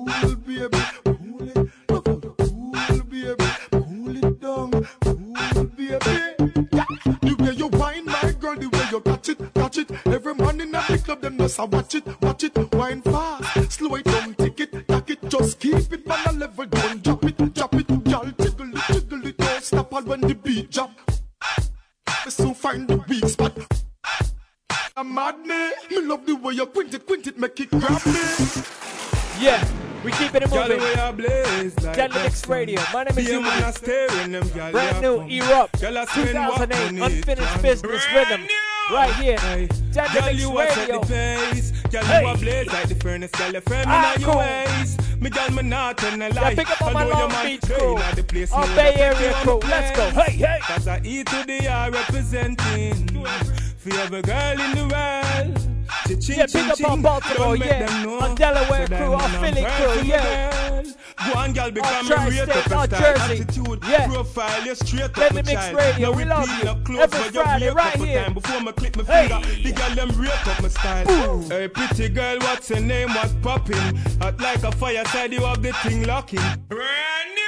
Cool 0.08 0.36
baby, 0.36 0.78
cool 1.04 1.48
it, 1.48 1.70
cool 1.88 3.02
baby, 3.10 3.46
cool 3.70 4.16
it 4.16 4.40
down. 4.40 4.70
Cool 5.02 5.64
baby. 5.76 6.16
The 7.20 7.36
way 7.38 7.52
you 7.52 7.66
wine, 7.68 8.06
my 8.06 8.32
girl, 8.40 8.56
the 8.56 8.68
way 8.72 8.86
you 8.90 9.00
catch 9.00 9.28
it, 9.28 9.54
catch 9.54 9.78
it. 9.78 9.90
Every 10.06 10.34
man 10.34 10.60
in 10.62 10.72
the 10.72 11.02
club, 11.04 11.20
them 11.20 11.36
just 11.36 11.58
watch 11.58 11.94
it, 11.94 12.22
watch 12.22 12.44
it. 12.44 12.74
Wine 12.74 13.02
fast, 13.02 13.72
slow 13.72 13.96
it 13.96 14.04
down, 14.04 14.34
take 14.34 14.60
it, 14.60 14.88
take 14.88 15.10
it. 15.10 15.28
Just 15.28 15.60
keep 15.60 15.74
it 15.74 16.10
on 16.10 16.26
a 16.26 16.38
level, 16.38 16.64
don't 16.64 17.02
drop 17.02 17.24
it, 17.24 17.54
drop 17.54 17.74
it. 17.74 17.86
Girl, 17.86 18.24
jiggle 18.40 18.76
it, 18.76 18.82
jiggle 18.90 19.26
it, 19.26 19.36
don't 19.36 19.62
stop 19.62 19.92
all 19.92 20.02
when 20.02 20.22
the 20.22 20.34
beat 20.34 20.70
drop. 20.70 20.90
Me 22.24 22.30
soon 22.30 22.54
find 22.54 22.88
the 22.88 22.96
weak 23.08 23.26
spot. 23.26 23.52
I'm 24.96 25.14
mad 25.14 25.38
me, 25.40 25.70
me 25.90 26.00
love 26.00 26.24
the 26.24 26.34
way 26.34 26.54
you 26.54 26.66
quint 26.66 26.94
it, 26.94 27.06
quint 27.06 27.26
it, 27.26 27.38
make 27.38 27.60
it 27.60 27.70
grab 27.70 28.06
me. 28.06 28.97
Yeah, 29.38 29.64
we 30.04 30.10
keep 30.12 30.34
it 30.34 30.42
moving. 30.50 30.78
the 30.78 30.84
way 30.84 31.12
blaze 31.12 31.74
like 31.82 31.96
Deadly 31.96 32.18
that 32.22 32.46
Radio. 32.48 32.80
My 32.92 33.04
name 33.04 33.18
is 33.18 33.26
Be 33.26 33.32
a 33.34 33.40
man 33.40 33.52
a 33.52 33.56
Uni-T. 33.66 33.72
staring 33.78 34.32
them, 34.32 34.48
girl, 34.48 34.72
Brand 34.72 35.00
new 35.00 35.18
come. 35.18 35.28
Erupt. 35.30 35.80
Girl, 35.80 35.98
I 35.98 36.04
spend 36.06 36.38
what 36.38 36.56
2008 36.70 37.02
Unfinished. 37.02 37.62
Business 37.62 38.06
Rhythm. 38.14 38.46
Right 38.90 39.14
here. 39.16 39.36
Deadly 39.92 40.20
Girl, 40.20 40.24
Mix 40.24 40.40
you 40.40 40.58
a 40.58 40.70
set 40.72 40.88
Radio. 40.90 41.72
Girl, 41.90 42.04
Hey. 42.04 42.22
you 42.22 42.28
a 42.28 42.36
blaze 42.38 42.66
like 42.72 42.88
the 42.88 42.94
furnace. 42.96 43.30
Girl, 43.32 43.52
Ah, 43.86 44.14
in 44.14 44.22
cool. 44.22 44.34
your 44.34 44.42
ways. 44.42 44.96
Me 45.20 45.30
girl, 45.30 45.50
me 45.50 45.62
not 45.62 46.02
a 46.02 46.16
Yeah, 46.34 46.54
pick 46.54 46.70
up 46.70 46.82
on 46.82 46.92
my 46.94 47.04
Long 47.04 47.30
Beach 47.44 47.60
crew. 47.62 47.96
the 48.16 48.22
place, 48.24 48.52
Our 48.52 48.66
Bay 48.68 48.94
Area 48.94 49.32
crew. 49.42 49.60
Let's 49.68 49.96
go. 49.96 50.10
Hey, 50.20 50.32
hey. 50.32 50.58
Cause 50.62 50.88
I 50.88 51.00
E 51.04 51.22
to 51.24 51.44
the 51.46 51.68
R 51.68 51.90
representing. 51.90 53.24
For 53.90 54.00
every 54.00 54.22
girl 54.22 54.60
in 54.60 54.72
the 54.76 54.82
world. 54.94 55.64
Cha-ching, 56.06 56.38
Yeah, 56.38 56.46
pick 56.46 56.68
up 56.84 56.90
on 56.90 57.02
Baltimore, 57.02 57.56
don't 57.56 57.66
yeah. 57.66 58.06
On 58.20 58.34
Delaware 58.34 58.86
So 58.86 58.96
crew, 58.96 59.14
on 59.14 59.30
Philly 59.40 59.64
crew, 59.64 60.02
yeah. 60.08 60.82
Go 61.24 61.38
on, 61.38 61.52
girl, 61.52 61.70
become 61.70 62.10
a 62.12 62.30
rate 62.30 62.40
up 62.48 62.64
style, 62.66 62.86
Jersey. 62.86 63.42
attitude, 63.42 63.82
Yeah. 63.88 64.06
profile, 64.08 64.64
you 64.64 64.74
straight 64.74 65.02
up 65.04 65.14
Deadly 65.14 65.40
a 65.40 65.44
Mix. 65.44 65.72
Radio, 65.72 66.10
Now 66.10 66.16
we 66.16 66.24
love 66.24 66.62
you. 66.62 66.68
up 66.68 66.84
close, 66.84 67.00
Every 67.00 67.30
Friday, 67.30 67.70
right 67.70 67.96
here. 67.96 68.24
time 68.24 68.34
Before 68.34 68.60
me 68.60 68.72
click 68.72 68.96
my 68.96 69.04
Hey. 69.04 69.28
finger, 69.28 69.62
the 69.62 69.72
girl 69.72 69.94
them 69.94 70.20
rake 70.20 70.46
up 70.46 70.62
my 70.62 70.68
style. 70.68 71.42
Hey, 71.48 71.68
pretty 71.68 72.08
girl, 72.10 72.38
what's 72.40 72.70
your 72.70 72.80
name? 72.80 73.08
What's 73.14 73.34
popping? 73.42 73.96
Hot 74.20 74.38
like 74.40 74.62
a 74.64 74.72
fireside, 74.72 75.32
you 75.32 75.40
have 75.44 75.62
the 75.62 75.72
thing 75.82 76.06
locking. 76.06 76.40
Brand 76.68 77.30
new. 77.34 77.47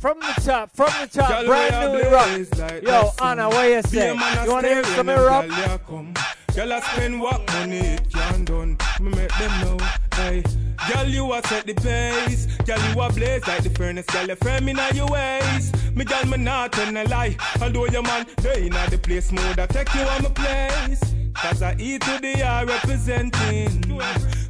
From 0.00 0.18
the 0.18 0.40
top, 0.42 0.74
from 0.74 0.86
the 0.98 1.08
top, 1.12 1.44
brand 1.44 1.92
new 1.92 2.08
blaze 2.08 2.58
like 2.58 2.82
Yo. 2.82 3.10
Anna, 3.20 3.50
what 3.50 3.68
you 3.68 3.82
say? 3.82 4.14
You 4.14 4.50
wanna 4.50 4.68
hear 4.68 4.82
staring 4.82 4.96
some 4.96 5.08
Erupt? 5.10 5.48
Girl, 5.50 5.58
yeah, 5.58 5.76
come. 5.86 6.14
Girl, 6.54 6.72
I 6.72 6.80
spend 6.80 7.20
what 7.20 7.46
money 7.52 7.80
it 7.80 8.10
can 8.10 8.46
done. 8.46 8.78
Me 8.98 9.10
make 9.10 9.30
them 9.36 9.60
know. 9.60 9.86
Hey, 10.14 10.42
girl, 10.90 11.06
you 11.06 11.30
a 11.34 11.46
set 11.46 11.66
the 11.66 11.74
pace. 11.74 12.46
Girl, 12.64 12.78
you 12.78 12.98
a 12.98 13.12
blaze 13.12 13.46
like 13.46 13.62
the 13.62 13.68
furnace. 13.68 14.06
Girl, 14.06 14.26
you 14.26 14.36
firm 14.36 14.70
in 14.70 14.78
your 14.94 15.06
ways. 15.06 15.70
Me 15.94 16.06
girl, 16.06 16.24
me 16.24 16.38
not 16.38 16.72
tell 16.72 16.96
a 16.96 17.04
lie. 17.04 17.36
Although 17.60 17.88
your 17.88 18.02
man, 18.02 18.24
they 18.40 18.68
in 18.68 18.72
the 18.72 18.98
place 19.02 19.30
mode. 19.30 19.58
I 19.58 19.66
take 19.66 19.94
you 19.94 20.00
on 20.00 20.22
my 20.22 20.30
place. 20.30 21.14
Cause 21.34 21.60
I 21.60 21.76
E 21.78 21.98
to 21.98 22.18
the 22.22 22.42
R 22.42 22.64
representing. 22.64 23.82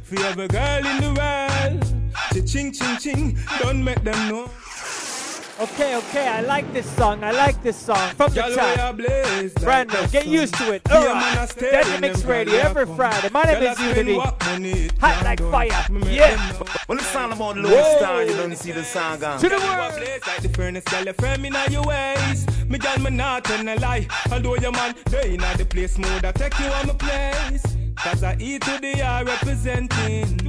For 0.03 0.15
every 0.27 0.47
girl 0.47 0.85
in 0.87 1.01
the 1.01 1.13
world. 1.13 2.47
Ching, 2.47 2.71
ching, 2.71 2.97
ching. 2.99 3.37
Don't 3.59 3.83
make 3.83 4.01
them 4.05 4.29
know. 4.29 4.49
Okay, 5.61 5.95
okay, 5.95 6.27
I 6.27 6.41
like 6.41 6.73
this 6.73 6.89
song. 6.95 7.23
I 7.23 7.29
like 7.29 7.61
this 7.61 7.77
song. 7.77 8.15
From 8.15 8.31
the 8.33 8.41
Girl, 8.41 8.49
we 8.49 8.55
top. 8.55 8.79
are 8.79 8.93
blaze 8.93 9.53
Brand 9.53 9.91
new. 9.93 10.07
Get 10.07 10.25
used 10.25 10.55
to 10.55 10.73
it. 10.73 10.83
Be 10.85 10.91
a 10.91 10.97
Alright. 10.97 11.15
man 11.15 11.37
a 11.37 11.47
stay 11.47 11.69
Deadly 11.69 11.99
Mix 11.99 12.23
Radio 12.23 12.55
every 12.55 12.87
Friday. 12.87 13.29
My 13.29 13.43
name 13.43 13.61
is 13.61 13.77
I 13.77 13.91
spend 13.91 14.07
Uni-T. 14.07 14.17
what 14.17 14.41
Hot 15.01 15.23
like 15.23 15.39
fire. 15.51 15.67
Yeah. 16.09 16.35
them 16.35 16.59
know. 16.59 16.65
When 16.87 16.97
it's 16.97 17.15
all 17.15 17.31
about 17.31 17.57
Whoa. 17.57 17.61
Lone 17.61 17.97
Star, 17.99 18.23
you 18.23 18.33
don't 18.35 18.55
see 18.55 18.71
the 18.71 18.83
song 18.83 19.19
gone. 19.19 19.39
To 19.39 19.49
the 19.49 19.55
Girl, 19.55 19.63
you 19.63 19.71
a 19.71 19.77
world. 19.77 19.95
blaze 19.97 20.25
like 20.25 20.41
the 20.41 20.49
furnace, 20.49 20.83
girl, 20.85 21.05
you 21.05 21.13
firm 21.13 21.45
in 21.45 21.55
your 21.69 21.83
ways. 21.83 22.47
Me 22.67 22.79
girl, 22.79 22.97
me 22.97 23.11
not 23.11 23.43
tell 23.43 23.61
a 23.61 23.75
lie. 23.77 24.07
Although 24.31 24.55
your 24.55 24.71
man, 24.71 24.95
they 25.11 25.35
in 25.35 25.41
the 25.41 25.67
place 25.69 25.95
mode, 25.99 26.25
I 26.25 26.31
take 26.31 26.57
you 26.57 26.65
on 26.65 26.87
my 26.87 26.93
place. 26.95 27.63
Cause 27.97 28.23
I 28.23 28.35
E 28.39 28.57
to 28.57 28.79
the 28.81 28.99
R 29.03 29.25
representing. 29.25 30.39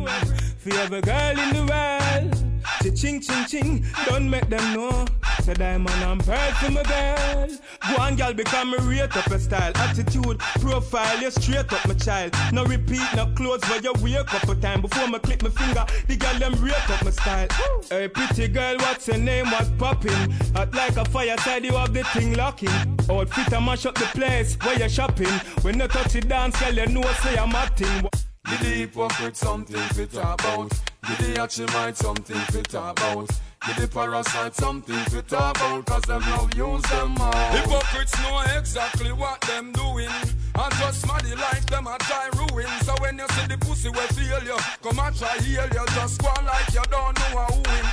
For 0.57 0.73
every 0.73 1.03
girl 1.03 1.39
in 1.39 1.51
the 1.55 1.67
world. 1.71 2.52
Ching 2.95 3.21
ching 3.21 3.45
ching. 3.47 3.87
Don't 4.07 4.29
make 4.29 4.49
them 4.49 4.75
know. 4.75 5.07
Say 5.43 5.55
diamond 5.55 5.91
and 6.03 6.25
pearl 6.25 6.53
for 6.53 6.71
my 6.71 6.83
girl. 6.83 7.49
Go 7.89 8.03
on, 8.03 8.17
girl, 8.17 8.33
become 8.33 8.75
a 8.75 8.77
rate 8.83 9.17
up 9.17 9.27
your 9.29 9.39
style, 9.41 9.73
attitude, 9.75 10.39
profile. 10.61 11.21
You 11.21 11.31
straight 11.31 11.73
up 11.73 11.87
my 11.89 11.95
child. 11.95 12.35
No 12.53 12.65
repeat, 12.65 13.03
no 13.17 13.27
clothes 13.35 13.63
where 13.69 13.81
you 13.81 13.93
wake 14.01 14.33
up 14.33 14.49
a 14.49 14.55
time 14.55 14.83
before 14.83 15.09
me 15.09 15.19
click 15.19 15.43
my 15.43 15.51
finger. 15.51 15.85
The 16.07 16.17
girl 16.17 16.39
them 16.39 16.55
rate 16.63 16.91
up 16.91 17.05
my 17.05 17.11
style. 17.11 17.49
Hey, 17.91 18.09
pretty 18.09 18.49
girl, 18.49 18.77
what's 18.79 19.09
your 19.09 19.19
name? 19.19 19.47
What's 19.47 19.71
popping? 19.71 20.31
Hot 20.55 20.73
like 20.75 20.97
a 20.97 21.05
fireside, 21.07 21.65
you 21.65 21.73
have 21.73 21.93
the 21.93 22.05
thing 22.05 22.35
locking. 22.35 22.69
Outfit 23.11 23.53
and 23.53 23.67
mash 23.67 23.87
up 23.87 23.95
the 23.95 24.07
place 24.15 24.57
where 24.63 24.79
you're 24.79 24.89
shopping. 24.89 25.33
When 25.63 25.81
you 25.81 25.89
touch 25.89 26.15
it 26.15 26.29
dance, 26.29 26.59
girl, 26.61 26.75
you 26.75 26.87
know 26.87 27.03
say 27.23 27.37
I'm 27.37 27.55
acting. 27.55 28.09
The 28.45 28.57
hypocrite 28.57 29.37
something 29.37 29.89
to 29.95 30.07
talk 30.07 30.41
about. 30.41 30.92
Give 31.09 31.19
the 31.19 31.35
Hachimite 31.35 31.97
something 31.97 32.41
to 32.53 32.63
talk 32.63 33.01
about. 33.01 33.29
Give 33.67 33.77
the 33.77 33.89
parasite 33.89 34.55
something 34.55 35.05
to 35.07 35.23
talk 35.23 35.57
about. 35.57 35.85
Cause 35.87 36.03
them 36.03 36.23
love 36.23 36.55
use 36.55 36.83
them 36.83 37.17
all. 37.19 37.33
Hypocrites 37.51 38.17
know 38.23 38.41
exactly 38.57 39.13
what 39.13 39.41
them 39.41 39.73
doing. 39.73 40.09
And 40.55 40.75
just 40.75 41.03
smarty 41.03 41.35
like 41.35 41.67
them 41.67 41.89
a 41.89 41.97
try 41.99 42.29
ruin. 42.37 42.69
So 42.83 42.95
when 43.01 43.19
you 43.19 43.27
see 43.31 43.47
the 43.49 43.59
pussy 43.59 43.89
will 43.89 44.07
feel 44.15 44.45
you, 44.45 44.57
come 44.81 44.99
and 45.01 45.17
try 45.17 45.37
heal 45.39 45.67
you. 45.67 45.87
Just 45.95 46.23
go 46.23 46.29
like 46.45 46.73
you 46.73 46.83
don't 46.89 47.19
know 47.19 47.39
how 47.41 47.51
win. 47.51 47.87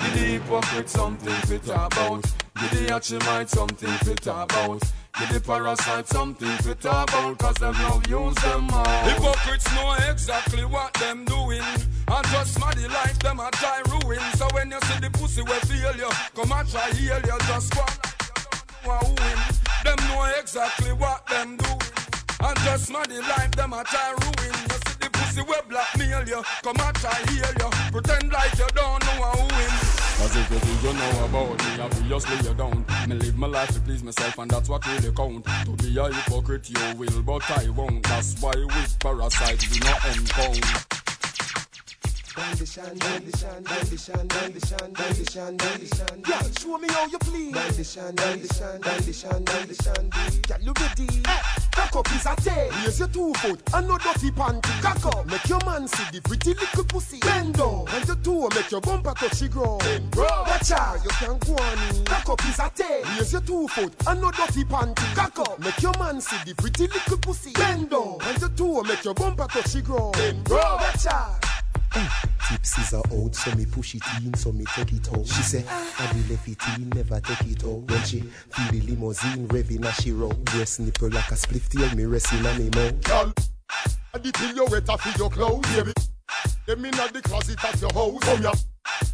Give 0.00 0.12
the 0.14 0.24
hypocrite 0.38 0.88
something 0.88 1.40
to 1.48 1.58
talk 1.58 1.92
about. 1.92 2.22
Give 2.60 2.70
the 2.70 2.86
Hachimite 2.94 3.48
something 3.50 3.98
to 3.98 4.14
talk 4.14 4.52
about. 4.52 4.82
Give 5.18 5.32
the 5.32 5.40
parasite 5.40 6.06
something 6.08 6.56
to 6.58 6.74
talk 6.74 7.08
about. 7.10 7.38
Cause 7.38 7.56
them 7.56 7.74
love 7.74 8.06
use 8.08 8.34
them 8.36 8.70
all. 8.70 8.84
Hypocrites 9.04 9.74
know 9.74 9.92
exactly 10.10 10.64
what 10.64 10.94
them 10.94 11.24
doing. 11.24 11.62
And 12.08 12.26
just 12.28 12.54
smarty 12.54 12.86
like 12.88 13.18
them 13.18 13.40
a 13.40 13.50
try 13.52 13.82
ruin. 13.90 14.20
So 14.36 14.46
when 14.52 14.70
you 14.70 14.80
see 14.82 15.00
the 15.00 15.10
pussy 15.10 15.42
we 15.42 15.54
feel 15.68 15.94
you, 15.96 16.10
come 16.34 16.52
and 16.52 16.68
try 16.68 16.90
heal 16.92 17.20
you. 17.20 17.38
Just 17.46 17.76
like 17.76 17.98
you 18.22 18.90
don't 18.90 19.02
know 19.02 19.14
win. 19.18 19.38
Them 19.84 20.08
know 20.08 20.24
exactly 20.38 20.92
what 20.92 21.26
them 21.26 21.56
doing. 21.56 21.80
And 22.42 22.58
just 22.60 22.86
smarty 22.86 23.18
life, 23.18 23.50
them 23.52 23.72
a 23.72 23.84
try 23.84 24.10
ruin. 24.10 24.54
You 24.70 24.78
see 24.86 24.96
the 25.00 25.10
pussy 25.12 25.42
will 25.42 25.62
blackmail 25.68 26.26
you, 26.26 26.42
come 26.62 26.80
and 26.80 26.96
try 26.96 27.14
heal 27.28 27.52
you. 27.60 27.70
Pretend 27.92 28.32
like 28.32 28.56
you 28.58 28.66
don't 28.74 29.04
know 29.04 29.22
how 29.22 29.48
win. 29.56 29.89
Cause 30.30 30.38
if 30.42 30.50
you 30.52 30.58
think 30.60 30.82
you 30.84 30.92
know 30.92 31.24
about 31.24 31.58
me, 31.58 31.82
obviously 31.82 32.48
you 32.48 32.54
don't. 32.54 33.08
Me 33.08 33.16
live 33.16 33.36
my 33.36 33.48
life 33.48 33.68
to 33.74 33.80
please 33.80 34.04
myself, 34.04 34.38
and 34.38 34.48
that's 34.48 34.68
what 34.68 34.86
really 34.86 35.12
count. 35.12 35.44
To 35.64 35.72
be 35.72 35.98
a 35.98 36.12
hypocrite, 36.12 36.70
you 36.70 36.94
will, 36.94 37.22
but 37.22 37.50
I 37.50 37.68
won't. 37.70 38.04
That's 38.04 38.40
why 38.40 38.52
with 38.54 38.96
parasites 39.00 39.68
we 39.72 39.80
not 39.80 40.16
encounter. 40.16 40.99
Girl, 46.22 46.50
show 46.58 46.78
me 46.78 46.88
how 46.88 47.06
you 47.06 47.18
please. 47.18 47.54
Cock 51.72 51.96
up 51.96 52.12
is 52.14 52.26
a 52.26 52.34
your 52.98 53.08
two 53.08 53.34
foot. 53.34 53.64
Cock 53.66 55.06
up, 55.06 55.26
make 55.26 55.48
your 55.48 55.58
man 55.66 55.86
see 55.86 56.04
the 56.12 56.20
pretty 56.24 56.54
little 56.54 56.84
pussy. 56.84 57.18
Bend 57.20 57.56
toe 57.56 58.48
make 58.54 58.70
your 58.70 58.80
bumper 58.80 59.12
touch 59.14 59.40
the 59.40 59.48
ground. 59.48 59.80
Bend 59.80 60.10
bro, 60.10 60.24
watch 60.24 60.70
you 60.70 61.10
can 61.10 61.38
go 61.38 61.52
on. 61.62 62.04
Cock 62.06 62.28
up 62.30 62.44
is 62.46 62.58
a 62.58 62.70
your 63.32 63.40
two 63.42 63.68
foot. 63.68 63.92
Cock 63.98 65.38
up, 65.40 65.58
make 65.58 65.82
your 65.82 65.92
man 65.98 66.20
see 66.20 66.36
the 66.46 66.54
pretty 66.54 66.86
little 66.86 67.18
pussy. 67.18 67.52
Bend 67.52 67.90
toe 67.90 68.82
make 68.82 69.04
your 69.04 69.14
bumper. 69.14 69.46
Ah, 71.92 72.22
tipsies 72.42 72.92
are 72.92 73.12
old, 73.12 73.34
so 73.34 73.54
me 73.56 73.66
push 73.66 73.96
it 73.96 74.02
in, 74.24 74.34
so 74.34 74.52
me 74.52 74.64
take 74.76 74.92
it 74.92 75.08
out. 75.12 75.26
She 75.26 75.42
say, 75.42 75.64
I 75.68 76.12
be 76.12 76.22
left 76.32 76.48
it 76.48 76.58
in, 76.76 76.88
never 76.90 77.20
take 77.20 77.50
it 77.50 77.64
out. 77.64 77.80
When 77.90 78.02
she 78.04 78.20
feel 78.20 78.70
the 78.70 78.80
limousine 78.82 79.48
revving 79.48 79.84
as 79.84 79.96
she 79.96 80.12
roll, 80.12 80.32
breast 80.32 80.80
nipple 80.80 81.10
like 81.10 81.30
a 81.30 81.34
spliff 81.34 81.68
tail, 81.68 81.94
me 81.96 82.04
resting 82.04 82.46
on 82.46 82.58
me 82.58 82.70
mouth. 82.70 83.02
Girl, 83.02 83.32
I 84.14 84.18
the 84.18 84.32
till 84.32 84.54
you 84.54 84.66
wet 84.66 84.88
off 84.88 85.18
your 85.18 85.30
clothes, 85.30 85.66
baby. 85.74 85.92
Them 86.66 86.84
in 86.84 86.92
the 86.92 87.20
closet 87.24 87.64
at 87.64 87.80
your 87.80 87.92
house. 87.92 88.20
oh 88.24 88.36
here. 88.36 88.52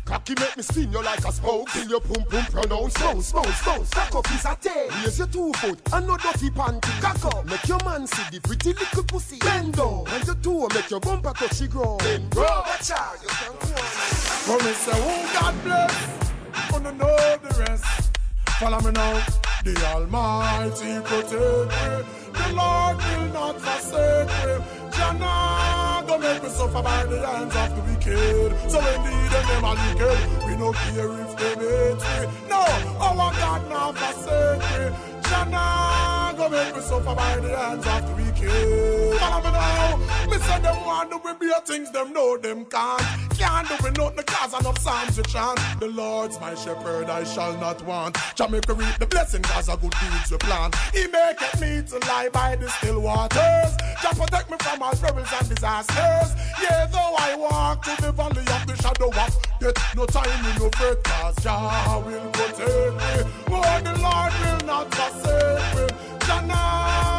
Cocky 0.04 0.34
make 0.38 0.56
me 0.56 0.62
spin 0.62 0.92
you 0.92 1.02
like 1.02 1.24
a 1.24 1.32
spoke. 1.32 1.68
Till 1.70 1.88
your 1.88 2.00
pum 2.00 2.24
pum 2.30 2.44
pronounce 2.46 2.94
Bounce, 2.94 3.32
bounce, 3.32 3.64
bounce 3.64 3.90
Cock 3.90 4.14
up 4.14 4.30
is 4.32 4.44
a 4.44 4.56
tail 4.60 4.88
Raise 5.04 5.18
your 5.18 5.26
two 5.26 5.52
foot. 5.54 5.80
And 5.92 6.06
no 6.06 6.16
dirty 6.16 6.50
panty. 6.50 7.00
Cock 7.00 7.24
up. 7.24 7.44
Make 7.46 7.66
your 7.68 7.82
man 7.84 8.06
see 8.06 8.22
the 8.30 8.40
pretty 8.40 8.72
little 8.72 9.02
pussy. 9.04 9.38
Bend 9.38 9.74
down. 9.74 10.04
And 10.08 10.26
your 10.26 10.36
toe. 10.36 10.68
Make 10.74 10.90
your 10.90 11.00
bumper 11.00 11.32
touch 11.32 11.58
the 11.58 11.68
ground 11.68 11.98
Bend 11.98 12.30
bro 12.30 12.44
Watch 12.44 12.90
out 12.90 13.16
You 13.22 13.28
can 13.28 13.52
go 13.52 13.74
on 13.74 14.26
Promise 14.46 14.76
say, 14.76 14.92
oh 14.94 15.30
God 15.40 15.64
bless, 15.64 16.08
oh, 16.54 16.68
wanna 16.72 16.92
know 16.92 17.36
the 17.42 17.64
rest. 17.68 18.15
Follow 18.58 18.80
me 18.80 18.90
now. 18.92 19.22
The 19.64 19.74
Almighty 19.92 21.00
protect 21.04 21.68
me. 21.76 22.06
The 22.32 22.52
Lord 22.54 22.96
will 22.96 23.32
not 23.34 23.60
forsake 23.60 24.28
me. 24.28 24.64
Jana 24.96 26.02
go 26.06 26.16
make 26.16 26.42
me 26.42 26.48
suffer 26.48 26.82
by 26.82 27.04
the 27.04 27.26
hands 27.26 27.54
of 27.54 27.76
the 27.76 27.82
wicked. 27.82 28.70
So 28.70 28.78
indeed 28.78 29.30
them 29.30 29.46
them 29.48 29.64
are 29.64 29.76
wicked. 29.76 30.18
We 30.46 30.56
no 30.56 30.72
care 30.72 31.12
if 31.20 31.36
they 31.36 31.54
hate 31.60 32.00
me. 32.00 32.48
No, 32.48 32.62
our 32.98 33.30
God 33.34 33.68
not 33.68 33.98
forsake 33.98 34.62
me. 34.70 34.96
Jana 35.28 36.34
go 36.36 36.48
make 36.48 36.74
me 36.74 36.80
suffer 36.80 37.14
by 37.14 37.36
the 37.36 37.54
hands 37.54 37.86
of 37.86 38.06
the 38.06 38.22
wicked. 38.22 38.35
Follow 38.44 39.42
me 39.42 39.50
now. 39.50 39.96
Me 40.30 40.38
say 40.38 40.60
them 40.60 40.84
want 40.84 41.10
to 41.10 41.18
be 41.18 41.46
beer 41.46 41.60
things, 41.64 41.90
them 41.90 42.12
know 42.12 42.36
them 42.36 42.64
can't. 42.66 43.02
Can't 43.38 43.68
do 43.68 43.74
me 43.84 43.90
nothing 43.96 44.24
cause 44.24 44.58
enough 44.58 44.78
psalms 44.78 45.16
you 45.16 45.22
chant. 45.24 45.58
The 45.80 45.88
Lord's 45.88 46.40
my 46.40 46.54
shepherd, 46.54 47.08
I 47.08 47.24
shall 47.24 47.56
not 47.58 47.82
want. 47.84 48.16
Jamaica 48.34 48.74
reap 48.74 48.98
the 48.98 49.06
blessing 49.06 49.42
cause 49.42 49.68
a 49.68 49.76
good 49.76 49.92
deeds 50.00 50.30
we 50.30 50.38
plan. 50.38 50.70
He 50.92 51.06
maketh 51.06 51.60
me 51.60 51.82
to 51.88 52.06
lie 52.08 52.28
by 52.32 52.56
the 52.56 52.68
still 52.68 53.00
waters. 53.00 53.72
Jah 54.02 54.14
protect 54.14 54.50
me 54.50 54.56
from 54.60 54.82
all 54.82 54.94
perils 54.94 55.28
and 55.38 55.48
disasters. 55.48 56.34
Yeah, 56.62 56.86
though 56.86 57.14
I 57.18 57.36
walk 57.36 57.82
to 57.84 58.02
the 58.02 58.12
valley 58.12 58.40
of 58.40 58.66
the 58.66 58.76
shadow 58.82 59.08
of 59.08 59.60
death, 59.60 59.96
no 59.96 60.06
time 60.06 60.44
in 60.44 60.58
no 60.58 60.70
fret 60.70 61.02
cause 61.04 61.36
Jah 61.42 62.02
will 62.04 62.30
protect 62.30 62.60
me. 62.68 63.32
Oh, 63.48 63.80
the 63.84 63.94
Lord 64.00 64.32
will 64.42 64.66
not 64.66 64.94
forsake 64.94 65.90
me. 65.90 66.18
Jah 66.26 66.42
me 66.42 67.15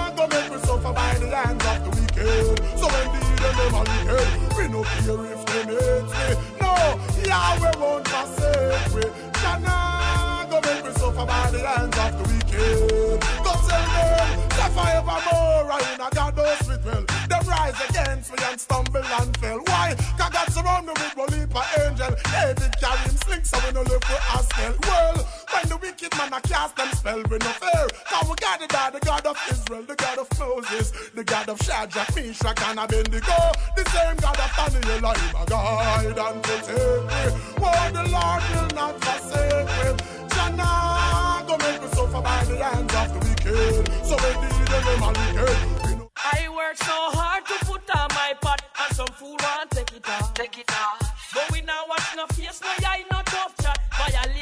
suffer 0.87 0.93
by 0.93 1.13
the 1.19 1.35
hands 1.35 1.65
of 1.65 1.83
the 1.83 1.89
wicked. 2.01 2.77
So 2.77 2.87
indeed 3.03 3.37
them 3.39 3.55
them 3.57 3.75
are 3.75 3.85
wicked. 3.91 4.57
We 4.57 4.67
no 4.67 4.83
care 4.83 5.25
if 5.33 5.45
them 5.45 5.67
hate 5.67 6.07
me. 6.13 6.35
No, 6.61 6.73
Yahweh 7.25 7.77
won't 7.77 8.07
forsake 8.07 8.95
me. 8.95 9.03
Nah 9.63 10.45
go 10.49 10.59
make 10.61 10.85
me 10.85 10.91
suffer 10.93 11.25
by 11.25 11.51
the 11.51 11.59
hands 11.59 11.97
of 11.97 12.11
the 12.17 12.23
wicked. 12.33 13.21
Go 13.43 13.51
tell 13.67 13.85
them, 13.95 14.49
that 14.49 14.71
forevermore 14.75 15.71
I 15.71 15.93
in 15.93 16.01
a 16.01 16.09
God 16.13 16.35
knows 16.35 16.67
with 16.67 16.85
well. 16.85 17.16
Them 17.27 17.45
rise 17.47 17.79
against 17.89 18.31
me 18.31 18.37
and 18.49 18.59
stumble 18.59 19.03
and 19.03 19.37
fell. 19.37 19.59
Why? 19.65 19.95
Cause 20.17 20.31
God 20.31 20.49
surround 20.51 20.85
me 20.87 20.93
with 20.93 21.17
one 21.17 21.33
heap 21.33 21.55
of 21.55 21.67
angel. 21.79 22.15
David 22.31 22.73
carry 22.79 22.99
him 22.99 23.17
sling 23.23 23.43
so 23.43 23.59
we 23.65 23.73
no 23.73 23.81
live 23.81 24.03
for 24.03 24.19
us 24.37 24.51
hell. 24.53 24.75
Well, 24.83 25.27
when 25.51 25.69
the 25.69 25.77
wicked 25.77 26.17
man 26.17 26.33
a 26.33 26.41
cast 26.41 26.75
them 26.77 26.89
spell 26.93 27.21
we 27.29 27.37
no 27.37 27.51
fear. 27.59 27.87
Cause 28.09 28.29
we 28.29 28.35
guided 28.35 28.69
by 28.69 28.89
the 28.91 28.99
God 28.99 29.25
of 29.25 29.37
Israel, 29.51 29.83
the 29.83 29.95
God 29.95 30.17
of 30.19 30.27
Moses, 30.39 30.91
the 31.13 31.23
God 31.23 31.49
of 31.49 31.59
Shadrach, 31.61 32.15
Meshach 32.15 32.61
and 32.63 32.79
Abednego. 32.79 33.39
The 33.75 33.83
same 33.91 34.15
God 34.17 34.39
of 34.39 34.51
Daniel, 34.55 34.97
him 34.97 35.35
a 35.35 35.45
guide 35.45 36.19
and 36.19 36.43
protect 36.43 36.69
me. 36.69 37.23
Oh, 37.59 37.89
the 37.93 38.03
Lord 38.07 38.43
will 38.51 38.71
not 38.75 39.03
forsake 39.03 39.67
me. 39.77 40.27
Jana 40.29 41.43
go 41.47 41.57
make 41.57 41.81
me 41.81 41.87
suffer 41.89 42.21
by 42.21 42.43
the 42.45 42.63
hands 42.63 42.93
of 42.93 43.07
the 43.13 43.19
wicked. 43.19 44.05
So 44.05 44.15
indeed 44.15 44.67
them 44.67 45.03
are 45.03 45.13
wicked. 45.13 45.96
I 46.33 46.49
work 46.49 46.75
so 46.77 46.97
hard 47.17 47.45
to 47.45 47.65
put 47.65 47.89
on 47.95 48.09
my 48.09 48.33
pot, 48.41 48.61
and 48.81 48.95
some 48.95 49.07
fool 49.07 49.35
want 49.39 49.71
take 49.71 49.93
it 49.93 50.07
off. 50.09 50.33
Take 50.33 50.57
it 50.59 50.71
off. 50.71 51.31
But 51.33 51.51
we 51.51 51.61
now 51.61 51.83
watch 51.87 52.15
no 52.15 52.25
face, 52.27 52.59
no 52.61 52.69
eye, 52.85 53.05
no. 53.11 53.26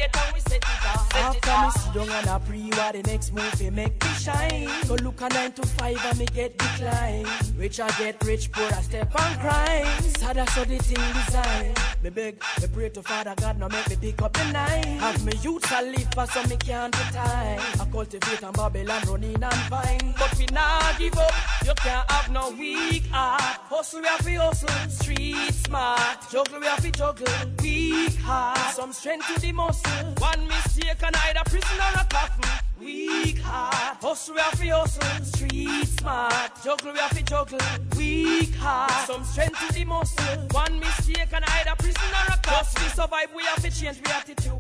Violate 0.06 0.28
and 0.28 0.34
we 0.34 0.40
set 0.42 0.58
it 0.58 0.86
off. 0.86 1.12
Set 1.12 1.36
it 1.36 1.48
After 1.48 1.66
me 1.66 1.84
sit 1.84 1.94
down 1.94 2.18
and 2.18 2.30
I 2.30 2.40
pre 2.40 2.70
what 2.70 2.94
the 2.94 3.04
next 3.04 3.34
move 3.34 3.52
they 3.58 3.70
make 3.70 4.04
me 4.04 4.10
shine. 4.10 4.70
Go 4.88 4.96
look 4.96 5.22
a 5.22 5.30
nine 5.30 5.52
to 5.54 5.66
five 5.66 6.06
and 6.06 6.20
me 6.20 6.26
get 6.26 6.58
decline. 6.58 7.26
Rich 7.58 7.80
I 7.80 7.90
get 7.98 8.24
rich, 8.26 8.52
poor 8.52 8.66
I 8.66 8.82
step 8.82 9.14
and 9.18 9.40
crime. 9.40 10.04
Sad 10.18 10.38
I 10.38 10.46
saw 10.46 10.64
the 10.64 10.78
thing 10.78 11.14
design. 11.14 11.74
Me 12.04 12.10
beg, 12.10 12.42
me 12.62 12.68
pray 12.74 12.90
to 12.90 13.02
Father 13.02 13.34
God, 13.38 13.60
now 13.60 13.68
make 13.68 13.90
me 13.90 13.96
pick 13.96 14.22
up 14.22 14.34
the 14.34 14.44
nine. 14.52 15.00
Have 15.00 15.26
me 15.26 15.34
youth 15.42 15.72
a 15.72 15.82
live 15.82 16.08
for 16.14 16.28
so 16.28 16.44
me 16.44 16.58
can't 16.58 16.96
retire. 16.98 17.60
I 17.60 17.86
cultivate 17.92 18.44
and 18.44 18.56
Babylon 18.56 19.02
running 19.08 19.44
and 19.44 19.70
vine. 19.70 20.14
But 20.18 20.38
we 20.38 20.46
not 20.48 20.98
give 21.00 21.18
up. 21.18 21.34
You 21.66 21.74
can't 21.78 22.12
have 22.12 22.32
no 22.32 22.52
weak 22.52 23.08
heart. 23.08 23.42
Hustle, 23.70 24.02
we 24.02 24.08
have 24.08 24.24
to 24.24 24.36
hustle. 24.36 24.90
Street 24.90 25.54
smart. 25.54 26.30
Juggle, 26.32 26.60
we 26.60 26.66
have 26.68 26.82
to 26.82 26.92
juggle. 26.92 27.28
Weak 27.62 28.16
heart. 28.20 28.76
Some 28.76 28.94
strength 28.94 29.34
to 29.34 29.42
the 29.42 29.52
muscle. 29.52 29.95
One 30.18 30.48
mistake 30.48 31.04
and 31.04 31.16
either 31.16 31.44
prison 31.46 31.80
or 31.80 32.02
a 32.02 32.06
coffin. 32.06 32.66
Weak 32.80 33.40
heart. 33.40 33.98
Hustle, 34.02 34.36
we 34.36 34.42
have 34.42 34.60
to 34.60 34.70
hustle. 34.70 35.26
Street 35.26 35.88
smart. 36.00 36.52
Juggle, 36.64 36.92
we 36.94 37.00
have 37.00 37.18
to 37.18 37.24
juggle. 37.24 37.60
Weak 37.98 38.54
heart. 38.56 39.08
Some 39.08 39.24
strength 39.24 39.60
to 39.68 39.74
the 39.74 39.86
muscle. 39.86 40.38
One 40.52 40.80
mistake 40.80 41.34
and 41.34 41.46
either 41.46 41.76
prison 41.80 42.12
or 42.14 42.34
a 42.34 42.38
cost. 42.44 42.78
We 42.80 42.90
survive, 42.90 43.30
we 43.36 43.44
have 43.44 43.62
to 43.64 43.72
change 43.72 44.02
we 44.06 44.12
attitude. 44.12 44.52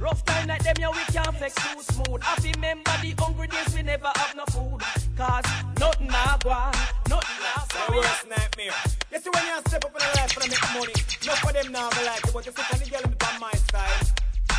Rough 0.00 0.24
time 0.24 0.48
like 0.48 0.62
them, 0.62 0.76
yeah, 0.78 0.90
we 0.90 1.04
can't 1.12 1.36
flex 1.36 1.54
too 1.54 1.82
smooth. 1.82 2.22
I 2.22 2.36
remember 2.54 2.92
the 3.02 3.14
hungry 3.18 3.48
days 3.48 3.74
we 3.74 3.82
never 3.82 4.10
have 4.14 4.34
no 4.36 4.44
food. 4.46 4.80
Cause 5.16 5.44
nothing 5.78 6.10
I 6.10 6.38
on, 6.46 6.72
nothing 7.08 7.42
I 7.42 7.88
My 7.90 7.96
worst 7.96 8.28
nightmare. 8.28 8.74
You 9.12 9.18
see 9.18 9.30
when 9.34 9.44
you 9.46 9.60
step 9.66 9.84
up 9.84 9.90
in 9.90 9.98
the 9.98 10.12
life 10.16 10.36
and 10.40 10.50
make 10.50 10.74
money, 10.74 10.92
no 11.26 11.32
for 11.34 11.52
them 11.52 11.72
now 11.72 11.90
like 12.06 12.24
it, 12.24 12.32
but 12.32 12.46
you 12.46 12.52
see 12.52 12.62
when 12.70 12.80
the 12.80 12.90
girl 12.90 13.02
in 13.04 13.10
the 13.10 13.38
my 13.40 13.52
style. 13.52 14.17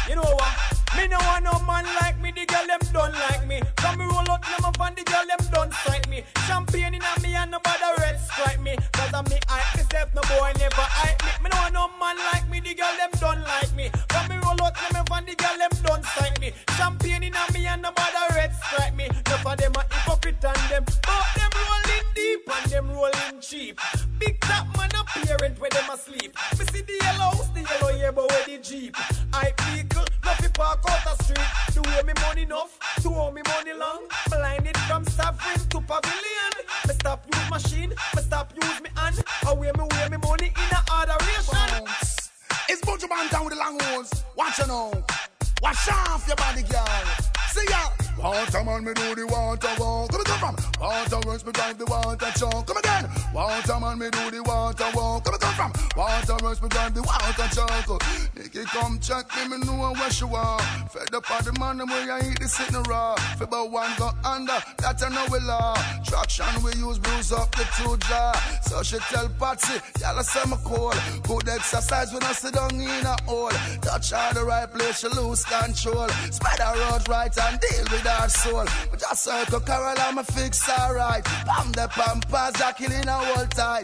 You 0.09 0.15
know 0.15 0.25
what? 0.25 0.53
Me 0.97 1.05
no 1.05 1.19
want 1.19 1.43
no 1.45 1.53
man 1.69 1.85
like 2.01 2.19
me, 2.19 2.31
the 2.31 2.43
girl 2.47 2.65
them 2.65 2.79
don't 2.91 3.13
like 3.13 3.45
me. 3.45 3.61
Come 3.75 3.99
me 3.99 4.05
roll 4.05 4.25
out 4.25 4.41
them 4.41 4.65
up 4.65 4.81
and 4.81 4.97
the 4.97 5.03
girl 5.03 5.21
them 5.21 5.37
don't 5.53 5.71
fight 5.71 6.09
me. 6.09 6.23
Champagne 6.47 6.95
in 6.95 7.03
me 7.21 7.35
and 7.35 7.51
nobody 7.51 7.89
red 7.99 8.19
stripe 8.19 8.59
me. 8.59 8.75
Cause 8.91 9.13
I'm 9.13 9.23
me 9.25 9.37
hype 9.47 9.77
myself, 9.77 10.09
no 10.15 10.21
boy 10.25 10.51
never 10.57 10.81
hype 10.97 11.21
me. 11.21 11.29
Me 11.43 11.49
no 11.53 11.57
want 11.61 11.73
no 11.75 11.89
man 12.01 12.17
like 12.33 12.49
me, 12.49 12.59
the 12.59 12.73
girl 12.73 12.89
them 12.97 13.11
don't 13.21 13.41
like 13.45 13.75
me. 13.75 13.91
Come 14.07 14.29
me 14.29 14.37
roll 14.41 14.57
out 14.65 14.73
them 14.73 14.97
up 14.97 15.11
and 15.13 15.27
the 15.27 15.35
girl 15.35 15.57
them 15.61 15.73
don't 15.83 16.05
fight 16.17 16.41
me. 16.41 16.53
Champagne 16.73 17.21
in 17.21 17.35
me 17.53 17.67
and 17.67 17.83
nobody 17.83 18.33
red 18.33 18.51
stripe 18.65 18.95
me. 18.95 19.09
No 19.29 19.37
for 19.45 19.55
them 19.55 19.73
a 19.77 19.85
hypocrite 19.93 20.41
and 20.41 20.63
them, 20.73 20.85
but 21.05 21.25
them 21.37 21.53
rolling 21.53 22.07
deep 22.15 22.49
and 22.49 22.71
them 22.71 22.89
rolling 22.89 23.37
cheap. 23.41 23.79
Big 24.17 24.39
top 24.41 24.65
man 24.75 24.89
a 24.89 24.99
where 25.59 25.69
them 25.69 25.89
asleep. 25.91 26.35
Me 26.57 26.65
see 26.71 26.81
the 26.81 26.97
yellow 27.03 27.35
house, 27.35 27.49
the 27.49 27.61
yellow 27.61 27.95
yeah, 27.95 28.11
but 28.11 28.29
where 28.29 28.45
the 28.45 28.57
jeep. 28.57 28.95
I 29.33 29.53
vehicle, 29.69 29.98
no 30.41 30.49
park 30.53 30.79
out 30.89 31.03
the 31.03 31.23
street. 31.23 31.47
Do 31.73 31.81
way 31.81 32.03
me 32.03 32.13
money 32.21 32.43
enough, 32.43 32.77
to 33.01 33.09
owe 33.09 33.31
me 33.31 33.41
money 33.47 33.73
long. 33.73 34.07
Blinded 34.29 34.77
from 34.87 35.05
Sovereign 35.05 35.59
to 35.69 35.81
Pavilion. 35.81 36.53
Me 36.87 36.93
stop 36.93 37.25
use 37.33 37.49
machine, 37.49 37.89
me 38.15 38.21
stop 38.21 38.53
use 38.55 38.81
me 38.81 38.89
hand. 38.95 39.23
Away 39.47 39.71
me 39.77 39.83
wear 39.91 40.09
me 40.09 40.17
money 40.17 40.47
in 40.47 40.71
a 40.77 40.81
adoration. 40.91 41.87
It's 42.67 42.81
Buju 42.81 43.07
Banton 43.09 43.45
with 43.45 43.53
the 43.53 43.59
long 43.59 43.79
horns. 43.79 44.23
Watch 44.35 44.59
you 44.59 44.67
now. 44.67 44.91
Wash 45.61 45.89
off 45.89 46.27
your 46.27 46.35
body, 46.37 46.63
girl. 46.63 46.85
See 47.51 47.65
ya. 47.69 48.08
Water 48.21 48.63
man, 48.65 48.83
me 48.83 48.93
do 48.93 49.15
the 49.15 49.25
water 49.27 49.69
walk. 49.79 50.11
Come 50.11 50.23
come 50.25 50.39
from. 50.39 50.55
Water 50.81 51.19
works, 51.25 51.45
me 51.45 51.51
drive 51.53 51.77
the 51.77 51.85
water 51.85 52.31
truck. 52.35 52.67
Come 52.67 52.77
again. 52.77 53.09
Water 53.33 53.79
man, 53.79 53.97
me 53.97 54.09
do 54.09 54.31
the 54.31 54.43
water 54.43 54.91
walk. 54.93 55.23
Come 55.23 55.39
come 55.39 55.53
from. 55.55 55.71
Water 55.95 56.37
works, 56.43 56.61
me 56.61 56.67
drive 56.67 56.93
the 56.93 57.01
water 57.01 57.47
truck. 57.55 58.03
Nicky 58.35 58.63
come 58.65 58.99
check 58.99 59.25
me, 59.37 59.55
me 59.55 59.65
know 59.65 59.93
where 59.93 60.11
she 60.11 60.25
are. 60.25 60.59
Fed 60.91 61.15
up 61.15 61.31
of 61.31 61.45
the 61.45 61.57
man, 61.59 61.77
them 61.77 61.87
where 61.87 62.11
I 62.11 62.19
eat 62.29 62.39
the 62.39 62.47
sitting 62.49 62.83
raw. 62.83 63.15
Fi 63.15 63.45
one 63.45 63.91
go 63.97 64.11
under, 64.25 64.59
that 64.79 65.01
I 65.01 65.09
know 65.09 65.25
we 65.31 65.39
law. 65.39 65.75
Traction 66.03 66.61
we 66.61 66.73
use, 66.75 66.99
bruise 66.99 67.31
up 67.31 67.55
the 67.55 67.63
two 67.77 67.95
jaw. 68.03 68.33
So 68.63 68.83
she 68.83 68.97
tell 69.09 69.29
Patsy, 69.39 69.79
y'all 70.01 70.21
say 70.23 70.43
me 70.49 70.57
cool. 70.65 70.91
Good 71.23 71.47
exercise 71.47 72.11
when 72.11 72.23
I 72.23 72.33
sit 72.33 72.53
down 72.53 72.75
in 72.75 73.05
a 73.05 73.15
hole. 73.23 73.49
Touch 73.81 74.11
her 74.11 74.33
the 74.33 74.43
right 74.43 74.69
place, 74.69 74.99
she 74.99 75.07
lose 75.07 75.45
control. 75.45 76.09
Her 76.59 76.83
out 76.91 77.07
right 77.07 77.37
and 77.37 77.59
deal 77.61 77.85
with 77.91 78.03
her 78.09 78.29
soul. 78.29 78.65
But 78.89 78.99
just 78.99 79.23
circle 79.23 79.59
Carol, 79.59 79.95
I'ma 79.97 80.23
fix 80.23 80.65
her 80.67 80.95
right. 80.95 81.23
Pam 81.23 81.71
the 81.71 81.87
pampas, 81.89 82.61
are 82.61 82.73
killing 82.73 83.07
her 83.07 83.21
whole 83.29 83.47
time. 83.47 83.83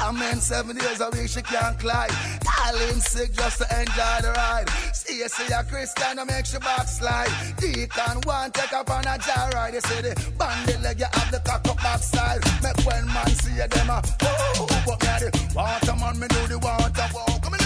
I'm 0.00 0.20
in 0.32 0.40
seven 0.40 0.76
days 0.76 1.00
a 1.00 1.10
week, 1.10 1.28
she 1.28 1.42
can't 1.42 1.78
climb. 1.78 2.10
Darling 2.40 3.00
sick 3.00 3.32
just 3.32 3.58
to 3.58 3.66
enjoy 3.80 4.16
the 4.22 4.32
ride. 4.36 4.68
See 4.92 5.18
you 5.18 5.28
see 5.28 5.52
a 5.52 5.62
Christian, 5.64 6.18
I 6.18 6.24
make 6.24 6.46
she 6.46 6.58
backslide. 6.58 7.30
Deacon 7.58 8.20
one 8.24 8.50
take 8.52 8.72
up 8.72 8.90
on 8.90 9.06
a 9.06 9.18
jar 9.18 9.50
ride. 9.54 9.74
You 9.74 9.80
see 9.80 10.00
the 10.02 10.32
bandit 10.38 10.80
leg, 10.82 10.98
you 10.98 11.06
have 11.12 11.30
the 11.30 11.40
cock 11.40 11.66
up 11.68 11.76
backside. 11.78 12.40
Make 12.62 12.84
when 12.86 13.06
man 13.06 13.28
see 13.28 13.56
you, 13.56 13.68
them 13.68 13.90
a 13.90 14.02
oh, 14.22 14.66
but 14.86 15.02
me 15.02 15.08
a 15.08 15.30
the 15.30 15.52
water 15.54 15.96
man, 15.96 16.18
me 16.18 16.26
do 16.28 16.46
the 16.46 16.58
water 16.58 17.08
walk. 17.14 17.42
Come 17.42 17.54
and 17.54 17.65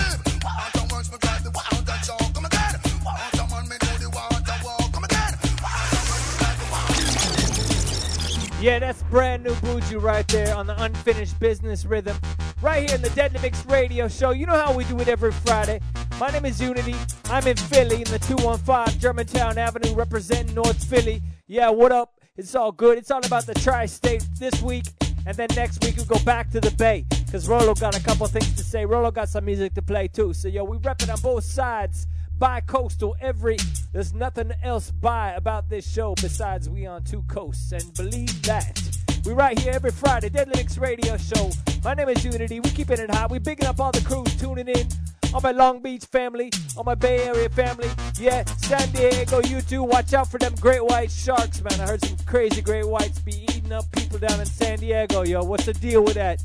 Yeah, 8.61 8.79
that's 8.79 9.03
brand 9.05 9.43
new 9.43 9.53
Buju 9.53 10.03
right 10.03 10.29
there 10.29 10.55
on 10.55 10.67
the 10.67 10.79
unfinished 10.83 11.41
business 11.41 11.87
rhythm. 11.87 12.15
Right 12.61 12.87
here 12.87 12.95
in 12.95 13.01
the 13.01 13.09
Deadly 13.09 13.41
Mix 13.41 13.65
Radio 13.65 14.07
Show. 14.07 14.33
You 14.33 14.45
know 14.45 14.53
how 14.53 14.75
we 14.75 14.85
do 14.85 15.01
it 15.01 15.09
every 15.09 15.33
Friday. 15.33 15.81
My 16.19 16.29
name 16.29 16.45
is 16.45 16.61
Uni-T. 16.61 16.95
I'm 17.31 17.47
in 17.47 17.57
Philly 17.57 17.97
in 17.97 18.05
the 18.05 18.19
215 18.19 19.01
Germantown 19.01 19.57
Avenue 19.57 19.95
representing 19.95 20.55
North 20.55 20.85
Philly. 20.85 21.23
Yeah, 21.47 21.71
what 21.71 21.91
up? 21.91 22.21
It's 22.37 22.55
all 22.55 22.71
good. 22.71 22.99
It's 22.99 23.11
all 23.11 23.25
about 23.25 23.47
the 23.47 23.55
tri 23.55 23.87
state 23.87 24.27
this 24.39 24.61
week. 24.61 24.85
And 25.25 25.35
then 25.39 25.49
next 25.57 25.83
week 25.83 25.97
we 25.97 26.05
go 26.05 26.23
back 26.27 26.51
to 26.51 26.61
the 26.61 26.71
Bay. 26.73 27.07
Because 27.25 27.49
Rolo 27.49 27.73
got 27.73 27.97
a 27.97 28.03
couple 28.03 28.27
things 28.27 28.55
to 28.57 28.63
say. 28.63 28.85
Rolo 28.85 29.11
got 29.11 29.31
some 29.31 29.47
music 29.47 29.73
to 29.73 29.81
play 29.81 30.07
too. 30.07 30.35
So, 30.35 30.49
yo, 30.49 30.65
we 30.65 30.77
repping 30.77 31.11
on 31.11 31.19
both 31.21 31.45
sides. 31.45 32.07
Bi-coastal 32.41 33.17
every 33.21 33.59
there's 33.93 34.15
nothing 34.15 34.51
else 34.63 34.91
by 34.91 35.33
about 35.33 35.69
this 35.69 35.87
show 35.87 36.15
besides 36.15 36.71
we 36.71 36.87
on 36.87 37.05
two 37.05 37.23
coasts. 37.29 37.71
And 37.73 37.93
believe 37.93 38.43
that 38.45 38.81
we 39.27 39.35
right 39.35 39.59
here 39.59 39.73
every 39.75 39.91
Friday 39.91 40.31
dead 40.31 40.49
Mix 40.57 40.79
Radio 40.79 41.19
Show. 41.19 41.51
My 41.85 41.93
name 41.93 42.09
is 42.09 42.25
Uni-T 42.25 42.61
we 42.61 42.71
keeping 42.71 42.99
it 42.99 43.11
hot 43.15 43.31
we 43.31 43.39
bigging 43.39 43.67
up 43.67 43.79
all 43.79 43.93
the 43.93 44.01
crews 44.01 44.35
tuning 44.41 44.69
in. 44.69 44.89
All 45.35 45.43
my 45.43 45.51
Long 45.51 45.83
Beach 45.83 46.07
family 46.07 46.51
all 46.79 46.85
my 46.85 46.95
Bay 46.95 47.25
Area 47.25 47.51
family 47.51 47.91
yeah 48.19 48.43
San 48.45 48.91
Diego 48.91 49.43
you 49.43 49.61
too 49.61 49.83
watch 49.83 50.15
out 50.15 50.31
for 50.31 50.39
them 50.39 50.55
great 50.63 50.83
white 50.83 51.11
sharks 51.11 51.61
man. 51.63 51.79
I 51.79 51.89
heard 51.89 52.03
some 52.03 52.17
crazy 52.25 52.63
great 52.63 52.89
whites 52.89 53.19
be 53.19 53.43
eating 53.43 53.71
up 53.71 53.85
people 53.93 54.19
down 54.19 54.41
in 54.41 54.47
San 54.47 54.79
Diego 54.79 55.25
yo. 55.25 55.45
What's 55.45 55.67
the 55.67 55.75
deal 55.75 56.03
with 56.03 56.15
that 56.15 56.43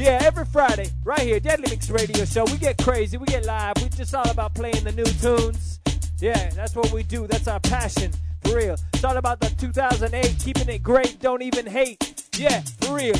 yeah, 0.00 0.18
every 0.22 0.46
Friday, 0.46 0.88
right 1.04 1.20
here, 1.20 1.38
Deadly 1.40 1.70
Mix 1.70 1.90
Radio 1.90 2.24
Show. 2.24 2.44
We 2.44 2.56
get 2.56 2.78
crazy, 2.78 3.18
we 3.18 3.26
get 3.26 3.44
live. 3.44 3.74
We 3.82 3.88
just 3.90 4.14
all 4.14 4.28
about 4.28 4.54
playing 4.54 4.84
the 4.84 4.92
new 4.92 5.04
tunes. 5.04 5.80
Yeah, 6.18 6.50
that's 6.50 6.74
what 6.74 6.90
we 6.90 7.02
do. 7.02 7.26
That's 7.26 7.46
our 7.48 7.60
passion, 7.60 8.12
for 8.42 8.56
real. 8.56 8.76
It's 8.94 9.04
all 9.04 9.16
about 9.16 9.40
the 9.40 9.50
2008, 9.50 10.36
keeping 10.38 10.68
it 10.68 10.82
great, 10.82 11.20
don't 11.20 11.42
even 11.42 11.66
hate. 11.66 12.24
Yeah, 12.36 12.62
for 12.80 12.94
real. 12.94 13.14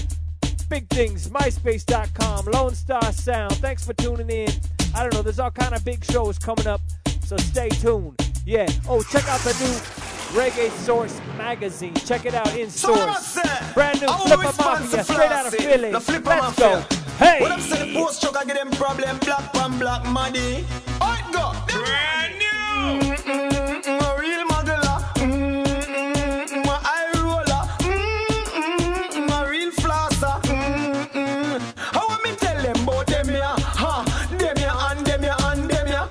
Big 0.68 0.88
things, 0.88 1.28
MySpace.com, 1.28 2.46
Lone 2.46 2.74
Star 2.74 3.12
Sound. 3.12 3.56
Thanks 3.56 3.84
for 3.84 3.92
tuning 3.94 4.30
in. 4.30 4.50
I 4.94 5.02
don't 5.02 5.12
know, 5.12 5.22
there's 5.22 5.40
all 5.40 5.50
kind 5.50 5.74
of 5.74 5.84
big 5.84 6.04
shows 6.04 6.38
coming 6.38 6.66
up, 6.66 6.80
so 7.22 7.36
stay 7.36 7.68
tuned. 7.68 8.16
Yeah. 8.46 8.66
Oh, 8.88 9.02
check 9.02 9.28
out 9.28 9.40
the 9.40 9.52
new 9.60 9.99
Reggae 10.32 10.70
Source 10.70 11.20
magazine. 11.36 11.94
Check 11.94 12.24
it 12.26 12.34
out 12.34 12.54
in 12.56 12.70
source. 12.70 13.38
Brand 13.74 14.00
new 14.00 14.06
Flippa 14.06 14.56
Mafia, 14.58 15.04
straight 15.04 15.30
out 15.32 15.46
of 15.46 15.54
Philly. 15.54 15.90
The 15.90 16.00
Flipper 16.00 16.30
Let's 16.30 16.58
go. 16.58 16.84
Hey. 17.18 17.40
What 17.40 17.52
I'm 17.52 17.60
saying, 17.60 17.92
the 17.92 17.98
post 17.98 18.22
truck, 18.22 18.36
I 18.36 18.44
get 18.44 18.56
them 18.56 18.70
problem, 18.70 19.18
black 19.18 19.52
pan 19.52 19.78
black 19.78 20.04
money. 20.06 20.64
Alright, 21.02 21.24
go. 21.32 21.52
Brand 21.66 22.34
new. 22.38 23.10
Mm-mm, 23.10 24.00
a 24.00 24.20
real 24.20 24.44
muggler. 24.46 24.98
Mm-mm, 25.16 26.64
a 26.64 26.80
eye 26.82 27.12
roller. 27.16 27.62
Mm-mm, 27.84 29.28
a 29.46 29.50
real 29.50 29.70
flosser. 29.72 30.40
Mm-mm. 30.42 31.60
How 31.76 32.08
am 32.08 32.20
I 32.24 32.34
tell 32.38 32.62
them 32.62 32.82
about 32.84 33.06
them 33.08 33.28
here? 33.28 33.42
Huh? 33.44 34.04
Them 34.38 34.56
here 34.56 34.72
and 34.72 35.06
them 35.06 35.22
here 35.22 35.36
and 35.40 35.68
them 35.70 35.86
here. 35.88 36.08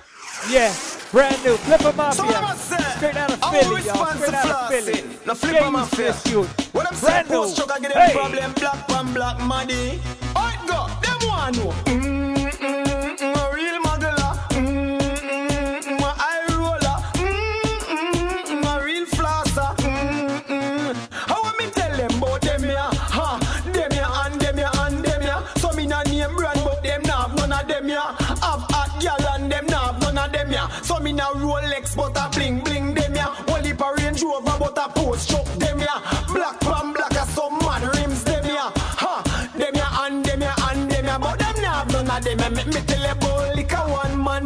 Yeah, 0.51 0.73
brand 1.11 1.43
new 1.43 1.55
Flipper 1.57 1.91
So 2.11 2.25
what 2.25 2.35
am 2.35 2.43
I 2.43 2.47
Mafia. 2.49 2.55
saying? 2.57 2.68
Straight 2.99 3.15
out 3.15 3.31
of 3.31 3.39
I'm 3.41 3.53
Philly, 3.63 3.81
y'all. 3.83 4.05
Straight 4.07 4.33
out 4.33 4.49
of 4.49 4.67
Philly. 4.69 4.91
it. 4.99 5.23
The 5.25 5.33
Flipper 5.33 5.53
Get 5.53 5.61
used 5.61 5.65
to 5.65 5.71
Mafia. 5.71 6.11
this 6.11 6.25
youth. 6.33 6.75
What 6.75 6.85
I'm 6.87 6.95
saying, 6.95 7.25
post 7.27 7.55
truck, 7.55 7.71
I 7.71 7.79
get 7.79 7.91
Hey. 7.93 8.13
problem, 8.13 8.53
black 8.55 8.87
pan 8.89 9.13
black 9.13 9.39
money. 9.39 10.01
Alright, 10.35 10.59
go. 10.67 10.87
Them 11.01 11.29
one 11.29 11.53
know. 11.55 12.18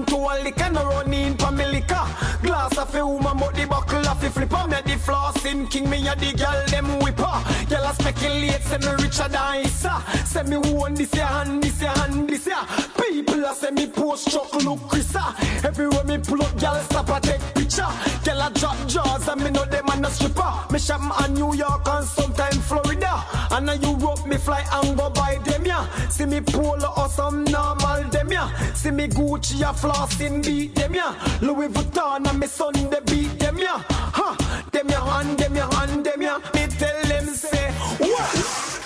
To 0.06 0.16
a 0.16 0.44
liquor, 0.44 0.70
no 0.72 0.86
run 0.86 1.14
in 1.14 1.38
for 1.38 1.52
me 1.52 1.66
liquor. 1.66 2.06
Glass 2.42 2.78
of 2.78 2.94
a 2.96 3.06
woman, 3.06 3.38
but 3.38 3.56
the 3.56 3.66
buckle 3.66 4.08
of 4.08 4.24
a 4.24 4.30
flipper. 4.30 4.68
Me 4.68 4.78
the 4.86 4.98
flossing 5.00 5.70
king, 5.70 5.90
me 5.90 6.08
a 6.08 6.16
the 6.16 6.34
girl 6.34 6.66
them 6.68 7.00
whipper. 7.00 7.38
Girl 7.70 7.84
a 7.84 7.94
speculate, 7.94 8.62
say 8.62 8.78
me 8.78 8.92
richer 9.04 9.28
than 9.30 9.66
Issa. 9.66 10.04
Say 10.26 10.44
me 10.44 10.56
own 10.56 10.94
this 10.94 11.14
ya 11.14 11.42
and 11.42 11.62
this 11.62 11.82
ya 11.82 11.94
and 12.06 12.30
this 12.30 12.48
ya. 12.48 12.66
People 12.98 13.46
a 13.46 13.54
say 13.56 13.72
me 13.72 13.88
post 13.88 14.32
truck 14.32 14.54
look 14.64 14.80
Chrisa. 14.90 15.66
Everywhere 15.66 16.04
me 16.04 16.18
pull 16.18 16.42
up, 16.44 16.60
girl 16.60 16.80
stop 16.84 17.10
a 17.10 17.20
take 17.20 17.63
picture. 17.74 18.22
Girl 18.24 18.42
a 18.42 18.50
drop 18.52 18.88
jaws 18.88 19.28
and 19.28 19.44
me 19.44 19.50
know 19.52 19.66
them 19.66 19.86
and 19.92 20.06
a 20.06 20.10
stripper. 20.10 20.54
Me 20.72 20.80
shop 20.80 21.02
a 21.20 21.28
New 21.30 21.54
York 21.54 21.88
and 21.88 22.06
sometime 22.06 22.60
Florida. 22.62 23.24
And 23.52 23.70
a 23.70 23.78
Europe 23.78 24.26
me 24.28 24.38
fly 24.38 24.64
and 24.72 24.98
go 24.98 25.10
by 25.10 25.40
them, 25.44 25.66
yeah. 25.66 25.88
See 26.10 26.26
me 26.26 26.42
polo 26.42 26.94
or 26.98 27.10
some 27.10 27.44
normal 27.46 28.04
them, 28.10 28.32
yeah. 28.32 28.74
See 28.74 28.92
me 28.92 29.08
Gucci 29.08 29.62
a 29.62 29.74
flossing 29.74 30.44
beat 30.44 30.76
them, 30.76 30.94
yeah. 30.94 31.14
Louis 31.42 31.68
Vuitton 31.70 32.28
and 32.28 32.40
me 32.40 32.48
son 32.48 32.74
they 32.74 33.00
beat 33.06 33.40
them, 33.40 33.58
yeah. 33.58 33.84
Ha, 33.90 34.68
them 34.72 34.90
ya 34.90 35.06
hand, 35.06 35.38
them 35.38 35.56
ya 35.56 35.70
hand, 35.72 36.06
them 36.06 36.22
ya. 36.22 36.40
Me 36.54 36.68
tell 36.68 37.04
them 37.04 37.26
say, 37.28 37.72
what? 38.00 38.80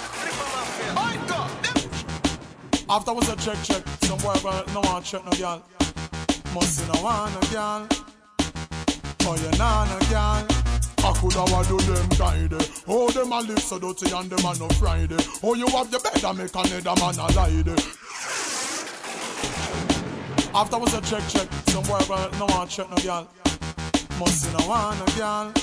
After 2.89 3.13
was 3.13 3.27
a 3.27 3.35
check 3.35 3.61
check, 3.63 3.83
some 4.03 4.17
boy 4.19 4.33
but 4.41 4.73
no 4.73 4.79
one 4.79 5.03
check 5.03 5.23
no 5.25 5.31
girl. 5.31 5.61
Must 6.53 6.77
see 6.77 6.87
no 6.87 7.01
one 7.01 7.33
no 7.33 7.39
girl. 7.51 8.06
Oh 9.29 9.35
you 9.35 9.51
nah 9.57 9.83
no 9.83 9.99
girl. 10.07 10.47
I 11.03 11.13
could 11.19 11.33
have 11.33 11.67
do 11.67 11.77
them 11.79 12.09
guide 12.17 12.53
Oh 12.87 13.09
them 13.11 13.31
a 13.33 13.41
live 13.41 13.59
so 13.59 13.77
dirty 13.77 14.09
and 14.15 14.29
them 14.29 14.45
a 14.45 14.57
no 14.57 14.67
Friday 14.79 15.17
Oh 15.43 15.53
you 15.53 15.67
have 15.67 15.91
your 15.91 15.99
bed 15.99 16.23
and 16.23 16.37
make 16.37 16.55
another 16.55 16.95
man 16.99 17.15
a 17.19 17.27
lie 17.35 17.63
After 20.55 20.79
was 20.79 20.93
a 20.93 21.01
check 21.01 21.27
check, 21.27 21.47
some 21.67 21.83
boy 21.83 21.99
but 22.07 22.31
no 22.39 22.45
one 22.45 22.67
check 22.67 22.89
no 22.89 22.97
girl. 22.97 23.27
Must 24.17 24.41
see 24.41 24.57
no 24.57 24.67
one 24.67 24.97
no 24.97 25.05
girl. 25.17 25.53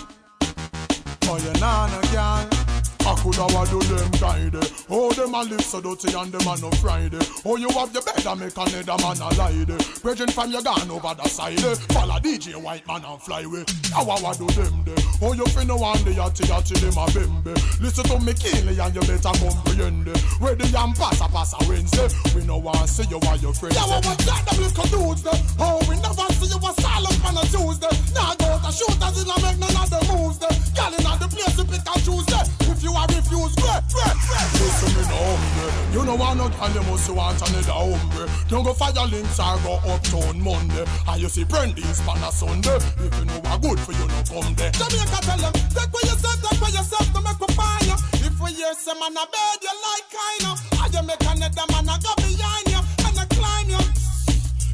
Oh 1.25 1.39
you 1.39 1.61
nah 1.61 1.89
no 1.89 2.01
girl. 2.13 2.74
I 3.07 3.15
could 3.21 3.37
have 3.37 3.71
do 3.71 3.81
them 3.81 4.11
guide. 4.17 4.57
Oh, 4.89 5.13
them 5.13 5.35
a 5.35 5.45
live 5.45 5.61
so 5.61 5.81
dirty 5.81 6.17
and 6.17 6.33
them 6.33 6.49
a 6.49 6.57
no 6.57 6.71
Friday. 6.81 7.21
Oh, 7.45 7.57
you 7.57 7.69
have 7.69 7.93
bed 7.93 8.25
and 8.25 8.41
make 8.41 8.57
another 8.57 8.97
man 9.03 9.21
a 9.21 9.29
lie. 9.37 9.77
Bridging 10.01 10.33
from 10.33 10.51
your 10.51 10.63
gun 10.63 10.91
over 10.91 11.13
the 11.13 11.29
side. 11.29 11.61
Follow 11.93 12.17
DJ 12.21 12.57
White 12.57 12.87
Man 12.89 13.05
and 13.05 13.21
fly 13.21 13.43
away. 13.43 13.65
How 13.93 14.09
I 14.09 14.33
do 14.33 14.47
them 14.57 14.85
there. 14.89 14.97
Oh, 15.21 15.35
you 15.35 15.45
finna 15.53 15.79
one 15.79 16.01
the 16.05 16.17
yachty 16.17 16.49
yachty 16.49 16.81
them 16.81 16.97
a 16.97 17.05
bembe. 17.13 17.53
Listen 17.81 18.05
to 18.05 18.19
me 18.25 18.33
keenly 18.33 18.79
and 18.81 18.95
you 18.95 19.01
better 19.05 19.37
comprehend. 19.37 20.09
Where 20.41 20.55
the 20.55 20.67
yam 20.69 20.97
pass 20.97 21.21
a 21.21 21.29
pass 21.29 21.53
a 21.53 21.69
Wednesday. 21.69 22.09
We 22.33 22.47
no 22.47 22.57
want 22.57 22.89
see 22.89 23.05
you 23.11 23.21
while 23.21 23.37
your 23.37 23.53
friends. 23.53 23.77
Yeah, 23.77 23.85
well, 23.85 24.01
what's 24.01 24.25
that 24.25 24.49
them 24.49 24.65
little 24.65 24.89
dudes 24.89 25.23
there? 25.23 25.41
Oh, 25.61 25.77
we 25.85 26.01
never 26.01 26.25
see 26.41 26.49
you 26.49 26.57
a 26.57 26.73
silent 26.81 27.21
on 27.21 27.37
a 27.37 27.45
Tuesday. 27.53 27.93
Now 28.17 28.33
go 28.41 28.49
to 28.65 28.71
shooters 28.73 29.17
in 29.21 29.29
a 29.29 29.37
make 29.45 29.61
none 29.61 29.77
of 29.77 29.93
the 29.93 30.01
moves 30.09 30.41
there. 30.41 30.57
Girl 30.73 30.93
in 30.97 31.05
the 31.05 31.29
place 31.29 31.57
to 31.61 31.65
pick 31.69 31.85
and 31.85 32.01
choose 32.01 32.27
there. 32.33 32.49
If 32.73 32.81
you 32.83 32.94
I 32.95 33.07
refuse. 33.11 33.55
Great, 33.59 33.85
great, 33.91 34.17
great. 34.23 34.49
Listen 34.63 34.91
me 34.95 35.03
no 35.11 35.19
hombre. 35.19 35.69
You 35.95 36.03
know 36.05 36.17
I 36.23 36.35
not 36.35 36.53
girl, 36.59 36.71
you 36.71 36.83
must 36.91 37.11
want 37.11 37.41
another 37.43 37.73
hombre. 37.73 38.27
Don't 38.49 38.65
go 38.65 38.73
fire 38.73 39.07
links 39.07 39.39
or 39.39 39.59
go 39.67 39.81
uptown 39.91 40.41
Monday. 40.41 40.85
And 41.09 41.21
you 41.21 41.29
see 41.29 41.45
Brandy's 41.45 42.01
pan 42.03 42.23
a 42.23 42.31
Sunday. 42.31 42.77
If 42.77 43.13
you 43.19 43.25
know 43.27 43.41
what 43.43 43.63
good 43.63 43.81
for 43.81 43.93
you, 43.93 44.07
no 44.07 44.21
come 44.27 44.55
there. 44.55 44.71
Jamaica 44.73 45.19
tell 45.27 45.39
them, 45.39 45.53
take 45.75 45.93
what 45.93 46.05
you 46.05 46.17
said, 46.19 46.39
take 46.43 46.61
what 46.61 46.73
you 46.73 46.85
said 46.87 47.07
to 47.15 47.21
make 47.23 47.45
find 47.55 47.87
you. 47.87 47.99
If 48.27 48.35
we 48.41 48.53
hear 48.55 48.75
some 48.75 48.99
man 48.99 49.17
a 49.19 49.25
bed, 49.27 49.59
you 49.63 49.75
like 49.75 50.07
kind 50.15 50.45
of. 50.51 50.57
And 50.83 50.95
you 50.95 51.03
make 51.03 51.23
another 51.23 51.67
man 51.75 51.89
a 51.91 51.97
go 51.99 52.13
behind 52.17 52.67
you 52.71 52.81
and 53.07 53.19
a 53.19 53.25
climb 53.35 53.69
you. 53.71 53.83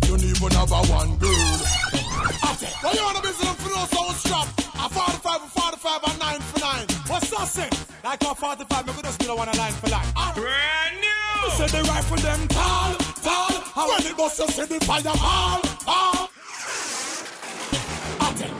You 0.04 0.16
don't 0.16 0.24
even 0.24 0.52
have 0.56 0.72
a 0.72 0.80
one 0.92 1.16
girl. 1.16 1.60
Well, 2.82 2.94
you 2.94 3.02
wanna 3.04 3.20
be 3.20 3.32
some 3.32 3.56
for 3.56 3.68
those 3.68 3.94
old 3.96 4.16
strap? 4.16 4.48
A 4.76 4.88
45 4.88 5.40
for 5.52 5.60
45 5.60 6.00
and 6.04 6.18
9 6.18 6.40
for 6.40 6.60
9. 6.60 6.86
What's 7.08 7.30
that 7.30 7.48
say? 7.48 7.89
Like 8.10 8.24
a 8.24 8.34
45, 8.34 8.86
me 8.88 8.92
could 8.92 9.04
just 9.04 9.22
still 9.22 9.36
want 9.36 9.54
a 9.54 9.56
line 9.56 9.70
for 9.70 9.86
line. 9.86 10.02
Brand 10.34 10.96
new! 10.98 11.46
You 11.46 11.50
say 11.54 11.68
the 11.70 11.86
rifle 11.86 12.16
them 12.16 12.48
tall, 12.48 12.94
tall. 13.22 13.54
And 13.54 13.86
when 13.86 14.02
it 14.10 14.16
bust, 14.16 14.36
you 14.40 14.48
see 14.48 14.66
the 14.66 14.84
fire 14.84 15.14
all, 15.14 15.62
all. 15.86 16.28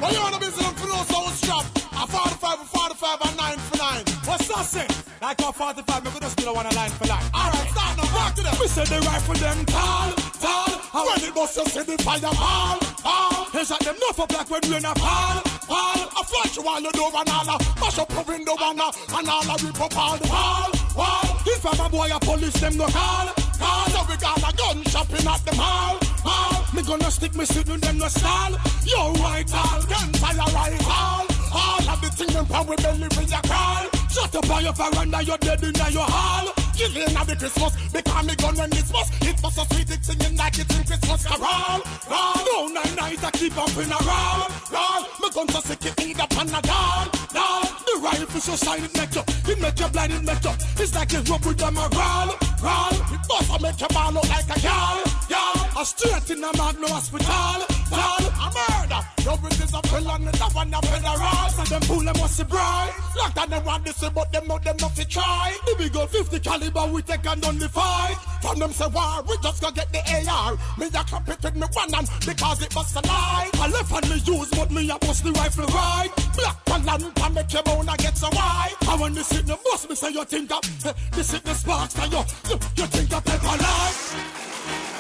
Well, 0.01 0.13
you 0.13 0.21
wanna 0.23 0.39
be 0.39 0.47
for 0.55 0.87
those 0.87 1.11
old 1.11 1.35
strap? 1.35 1.67
A 1.99 2.07
45 2.07 2.59
for 2.63 2.95
45 2.95 3.19
and 3.27 3.37
9 3.37 3.59
for 3.59 3.77
9. 3.77 4.05
What's 4.23 4.47
that 4.47 4.67
say? 4.67 4.87
Like 5.21 5.41
a 5.41 5.53
45, 5.53 6.05
me 6.05 6.11
could 6.13 6.23
just 6.23 6.39
still 6.39 6.55
want 6.55 6.73
a 6.73 6.77
line 6.77 6.91
for 6.93 7.09
line. 7.09 7.25
Alright, 7.35 7.71
start 7.75 7.97
now, 7.99 8.07
rock 8.15 8.37
to 8.37 8.43
them. 8.45 8.55
We 8.61 8.69
say 8.69 8.85
the 8.85 9.01
rifle 9.03 9.35
them 9.35 9.67
tall, 9.67 10.13
tall. 10.39 10.71
And 10.95 11.03
when 11.11 11.29
it 11.29 11.35
bust, 11.35 11.57
you 11.57 11.65
see 11.67 11.83
the 11.83 12.01
fire 12.05 12.21
all, 12.39 12.79
all. 13.05 13.51
They 13.53 13.65
shot 13.65 13.81
them 13.81 13.97
no 13.99 14.13
for 14.13 14.29
black 14.29 14.49
when 14.49 14.63
rain 14.71 14.85
a 14.85 14.95
fall, 14.95 15.43
fall. 15.71 16.03
I 16.19 16.21
flush 16.27 16.57
you 16.57 16.67
all 16.67 16.83
the 16.83 16.91
door 16.91 17.13
and 17.15 17.31
all. 17.31 17.59
Mash 17.79 17.99
up 17.99 18.11
your 18.11 18.25
window 18.27 18.57
and 18.59 18.81
all. 18.81 18.93
And 19.15 19.29
all 19.29 19.47
a 19.47 19.55
rip 19.63 19.81
up 19.81 19.97
all 19.97 20.17
the 20.19 20.27
wall, 20.27 20.71
wall. 20.99 21.29
If 21.47 21.65
I'm 21.65 21.81
a 21.81 21.89
boy, 21.89 22.11
a 22.11 22.19
police 22.19 22.59
them 22.59 22.77
no 22.77 22.87
call, 22.91 23.27
call. 23.63 23.87
So 23.95 24.01
we 24.09 24.17
got 24.19 24.43
a 24.43 24.51
gun 24.59 24.79
shopping 24.91 25.27
at 25.27 25.41
the 25.47 25.55
mall, 25.55 25.95
mall. 26.27 26.59
Me 26.75 26.83
gonna 26.83 27.11
stick 27.11 27.35
me 27.35 27.45
sitting 27.45 27.81
them 27.81 27.99
no 27.99 28.09
stall. 28.09 28.53
Yo, 28.85 29.13
right 29.23 29.51
all, 29.55 29.81
gunfire 29.87 30.51
right 30.59 30.83
all. 30.87 31.27
All 31.53 31.85
of 31.93 31.99
the 32.03 32.11
things 32.19 32.35
them 32.35 32.47
power 32.47 32.77
belly 32.77 33.09
when 33.15 33.29
you 33.31 33.43
crawl. 33.47 33.87
Shut 34.11 34.35
up 34.35 34.51
on 34.51 34.65
your 34.65 34.75
veranda, 34.75 35.23
you're 35.23 35.39
dead 35.39 35.63
in 35.63 35.75
your 35.95 36.09
hall. 36.11 36.70
Killing 36.81 37.15
of 37.15 37.27
the 37.27 37.37
Christmas, 37.37 37.77
because 37.93 38.25
me 38.25 38.35
gun 38.37 38.57
when 38.57 38.73
it's 38.73 38.91
must. 38.91 39.13
It 39.21 39.37
was 39.45 39.55
so 39.55 39.65
sweet, 39.69 39.91
it's 39.91 40.07
singing 40.09 40.35
like 40.35 40.57
it's 40.59 40.73
in 40.73 40.83
Christmas 40.89 41.27
carol. 41.29 41.85
Roll, 42.09 42.41
no 42.49 42.73
nine 42.73 42.97
night, 42.97 43.21
I 43.23 43.31
keep 43.33 43.53
up 43.53 43.69
in 43.77 43.93
a 43.93 44.01
roll. 44.01 44.49
Roll, 44.73 45.03
me 45.21 45.29
gun 45.29 45.49
so 45.53 45.61
sick, 45.61 45.85
it 45.85 46.17
on 46.41 46.49
a 46.49 46.63
doll. 46.65 47.05
Doll, 47.37 47.65
the 47.85 48.01
rifle 48.01 48.41
so 48.41 48.57
shine, 48.57 48.85
it 48.85 48.97
make 48.97 49.15
you, 49.15 49.21
it 49.29 49.61
make 49.61 49.79
you 49.79 49.89
blind, 49.93 50.13
it 50.15 50.25
make 50.25 50.43
you. 50.43 50.57
It's 50.81 50.95
like 50.95 51.13
a 51.13 51.21
rope 51.29 51.45
with 51.45 51.59
them 51.59 51.77
a 51.77 51.85
roll. 51.85 52.33
Roll, 52.65 52.97
it 53.13 53.23
bust, 53.29 53.53
I 53.53 53.59
make 53.61 53.79
your 53.79 53.93
ball 53.93 54.13
look 54.17 54.29
like 54.31 54.49
a 54.49 54.59
girl. 54.65 55.05
Girl, 55.29 55.57
a 55.77 55.85
straight 55.85 56.31
in 56.33 56.43
a 56.43 56.51
mag, 56.57 56.81
no 56.81 56.89
hospital. 56.89 57.61
Tall, 57.93 58.25
a 58.25 58.49
murder. 58.57 59.11
Wrist 59.43 59.63
is 59.63 59.75
a 59.75 59.81
felon, 59.89 60.29
it's 60.29 60.41
a 60.41 60.45
one 60.45 60.75
a 60.75 60.81
federal. 60.83 61.49
So 61.51 61.65
them 61.65 61.83
pull 61.83 62.01
them 62.01 62.17
must 62.19 62.39
be 62.39 62.45
bright. 62.45 62.93
Like 63.17 63.35
that 63.35 63.51
them 63.51 63.65
want 63.65 63.85
this, 63.85 64.01
but 64.09 64.33
them 64.33 64.47
know 64.47 64.59
them 64.59 64.77
not 64.81 64.95
to 64.97 65.05
try. 65.07 65.57
The 65.67 65.75
big 65.79 65.93
gun 65.93 66.09
50 66.09 66.41
caliber, 66.41 66.70
we 66.93 67.03
take 67.03 67.27
and 67.27 67.45
only 67.45 67.69
fight. 67.69 68.17
From 68.43 68.59
them 68.59 68.73
say 68.73 68.87
war, 68.89 69.23
we 69.29 69.37
just 69.43 69.63
go 69.63 69.71
get 69.71 69.93
the 69.93 70.01
AR. 70.29 70.57
Me 70.79 70.87
a 70.87 71.05
clap 71.05 71.29
it 71.29 71.43
with 71.43 71.57
me 71.57 71.67
one 71.73 71.93
hand 71.93 72.09
because 72.27 72.63
it 72.63 72.75
was 72.75 72.95
a 72.97 73.07
lie. 73.07 73.51
I 73.55 73.69
left 73.69 73.91
hand 73.91 74.09
me 74.09 74.17
use, 74.17 74.51
but 74.51 74.71
me 74.71 74.91
a 74.91 74.99
bust 74.99 75.25
the 75.25 75.33
rifle 75.33 75.67
right. 75.67 76.11
Black 76.37 76.69
one 76.69 76.85
land, 76.85 77.05
and 77.23 77.35
make 77.35 77.53
your 77.53 77.63
bone 77.63 77.89
get 77.99 78.17
so 78.17 78.29
wide. 78.33 78.75
And 78.89 79.01
when 79.01 79.15
this 79.15 79.31
hit 79.31 79.47
the 79.47 79.59
bust, 79.65 79.89
me 79.89 79.95
say 79.95 80.11
you 80.11 80.25
think 80.25 80.49
that 80.49 80.87
eh, 80.87 80.93
this 81.13 81.31
hit 81.33 81.45
the 81.45 81.55
sparks, 81.55 81.99
and 81.99 82.13
you, 82.13 82.19
you, 82.49 82.87
think 82.87 83.09
that 83.11 83.25
paper 83.25 83.47
life. 83.47 84.15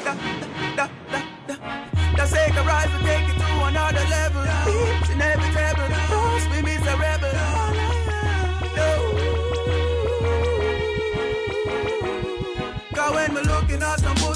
Da, 0.04 0.14
da, 0.76 0.88
da, 1.08 1.26
da. 1.46 2.16
Just 2.16 2.34
take 2.34 2.54
a 2.54 2.60
and 2.60 3.04
take 3.06 3.28
it 3.28 3.38
to 3.38 3.64
another 3.64 4.08
level. 4.10 4.29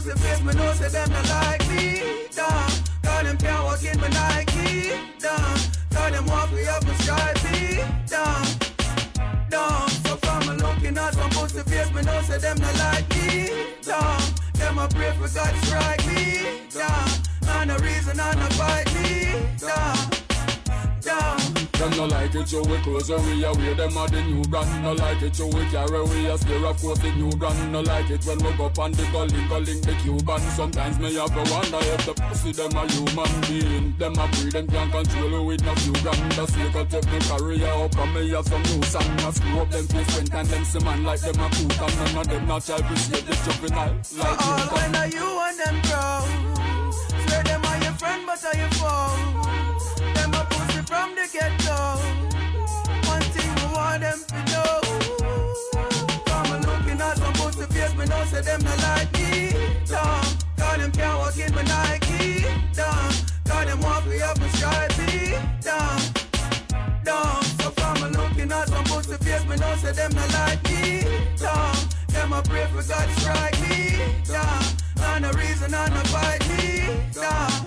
Pussy 0.05 0.19
face, 0.21 0.43
me 0.43 0.53
know 0.55 0.73
say 0.75 0.88
them 0.88 1.11
not 1.11 1.29
like 1.29 1.69
me. 1.69 2.29
Damn, 2.31 2.71
cause 3.03 3.23
them 3.23 3.37
can't 3.38 3.64
walk 3.64 3.83
in 3.83 4.01
my 4.01 4.09
Nike. 4.09 4.93
Damn, 5.19 5.57
cause 5.90 6.12
them 6.12 6.27
walk 6.27 6.53
me 6.53 6.67
up 6.67 6.85
my 6.85 6.95
stripey. 6.95 7.83
Damn, 8.07 8.45
damn. 9.49 9.88
So 9.88 10.17
from 10.17 10.40
me 10.40 10.62
looking 10.62 10.99
at 10.99 11.14
some 11.14 11.31
pussy 11.31 11.62
face, 11.62 11.93
me 11.93 12.03
know 12.03 12.21
say 12.23 12.38
them 12.38 12.59
not 12.59 12.77
like 12.79 13.09
me. 13.17 13.51
Damn, 13.83 14.21
them 14.55 14.79
a 14.79 14.88
pray 14.88 15.12
for 15.12 15.29
God 15.35 15.55
to 15.55 15.67
strike 15.67 16.07
me. 16.07 16.69
Damn, 16.71 17.23
and 17.49 17.69
no 17.69 17.77
reason 17.79 18.21
and 18.21 18.38
no 18.38 18.47
fight 18.57 18.87
me. 18.95 19.33
Damn. 19.59 20.23
Them 21.78 21.90
no 21.96 22.06
like 22.06 22.34
it, 22.34 22.48
so 22.48 22.62
we 22.62 22.76
close 22.78 23.10
we 23.10 23.44
away. 23.44 23.74
Them 23.74 23.96
are 23.96 24.08
the 24.08 24.22
new 24.22 24.42
brand. 24.44 24.82
No 24.82 24.92
like 24.92 25.22
it, 25.22 25.37
so 25.37 25.46
we 25.46 25.64
carry 25.66 26.02
we 26.02 26.26
a 26.26 26.38
scare 26.38 26.64
of 26.66 26.80
course 26.80 26.98
the 26.98 27.10
new 27.12 27.30
brand. 27.30 27.72
No 27.72 27.80
like 27.80 28.10
it 28.10 28.24
when 28.24 28.38
we 28.38 28.52
go 28.56 28.66
up 28.66 28.78
on 28.78 28.92
the 28.92 29.04
gully, 29.12 29.44
calling 29.48 29.80
the 29.80 29.94
Cuban. 30.02 30.40
Sometimes 30.54 30.98
me 30.98 31.14
have 31.14 31.30
to 31.34 31.52
wonder 31.52 31.78
if 31.80 32.06
the 32.06 32.14
pussy 32.14 32.52
them 32.52 32.72
a 32.76 32.87
human 32.90 33.40
being. 33.48 33.94
Them 33.98 34.14
a 34.18 34.26
breed, 34.28 34.52
them 34.52 34.66
can't 34.68 34.92
control 34.92 35.46
with 35.46 35.64
no 35.64 35.74
few 35.76 35.92
grand. 36.02 36.32
The 36.32 36.46
snake 36.46 36.74
will 36.74 36.87
take 36.87 37.10
me 37.12 37.18
career 37.20 37.68
up 37.68 37.98
and 37.98 38.14
me 38.14 38.30
have 38.30 38.46
some 38.46 38.62
new 38.62 38.82
song. 38.84 39.10
I 39.20 39.30
screw 39.30 39.60
up 39.60 39.70
them 39.70 39.87
face 39.87 40.10
friend 40.14 40.30
and 40.34 40.48
them 40.48 40.64
see 40.64 40.78
man 40.84 41.04
like 41.04 41.20
them 41.20 41.40
a 41.40 41.48
coot. 41.50 41.80
And 41.80 41.96
none 41.96 42.18
of 42.18 42.28
them 42.28 42.46
not 42.46 42.64
child 42.64 42.80
appreciate 42.80 43.26
the 43.26 43.34
juvenile 43.44 43.96
like 44.18 44.46
all 44.46 44.58
you. 44.58 44.64
when 44.74 44.94
are 44.96 45.08
you 45.08 45.26
and 45.46 45.58
them 45.58 45.76
grow? 45.82 46.22
Swear 47.26 47.42
them 47.42 47.64
are 47.64 47.82
your 47.82 47.92
friend, 47.94 48.22
but 48.26 48.44
are 48.44 48.56
your 48.56 48.70
foe? 48.78 49.16
Them 50.14 50.34
a 50.34 50.44
pussy 50.50 50.82
from 50.87 51.14
the 51.14 51.28
ghetto. 51.32 51.63
Them 54.14 54.24
to 54.29 54.53
know. 54.53 54.81
Come 56.27 56.53
and 56.53 56.66
looking 56.66 57.00
at 57.00 57.16
some 57.18 57.33
pussy 57.35 57.66
face, 57.72 57.94
me 57.96 58.05
know 58.07 58.24
say 58.24 58.42
them 58.42 58.61
not 58.62 58.79
like 58.83 59.12
me. 59.14 59.53
Dumb, 59.87 60.24
cause 60.59 60.79
them 60.79 60.92
can't 60.92 61.18
walk 61.18 61.38
in 61.38 61.55
my 61.55 61.62
Nike. 61.62 62.44
Dumb, 62.72 63.12
cause 63.46 63.66
them 63.66 63.81
walk 63.81 64.07
me 64.07 64.20
up 64.20 64.38
my 64.40 64.48
stripey. 64.48 65.37
Dumb, 65.61 66.00
dumb. 67.05 67.42
So 67.61 67.70
from 67.70 67.96
a 68.05 68.09
looking 68.11 68.53
at 68.53 68.68
some 68.68 68.85
pussy 68.85 69.16
face, 69.16 69.44
me 69.46 69.57
know 69.57 69.74
say 69.77 69.92
them 69.92 70.12
not 70.14 70.33
like 70.33 70.62
me. 70.70 71.03
Dumb, 71.37 71.77
them 72.09 72.33
a 72.33 72.42
pray 72.42 72.66
for 72.66 72.83
God 72.87 73.09
to 73.09 73.20
strike 73.20 73.61
me. 73.62 73.98
Dumb, 74.24 74.64
and 75.00 75.22
no 75.22 75.31
reason 75.33 75.74
and 75.74 75.94
no 75.94 76.00
fight 76.14 76.42
me. 76.50 76.87
Dumb, 77.12 77.64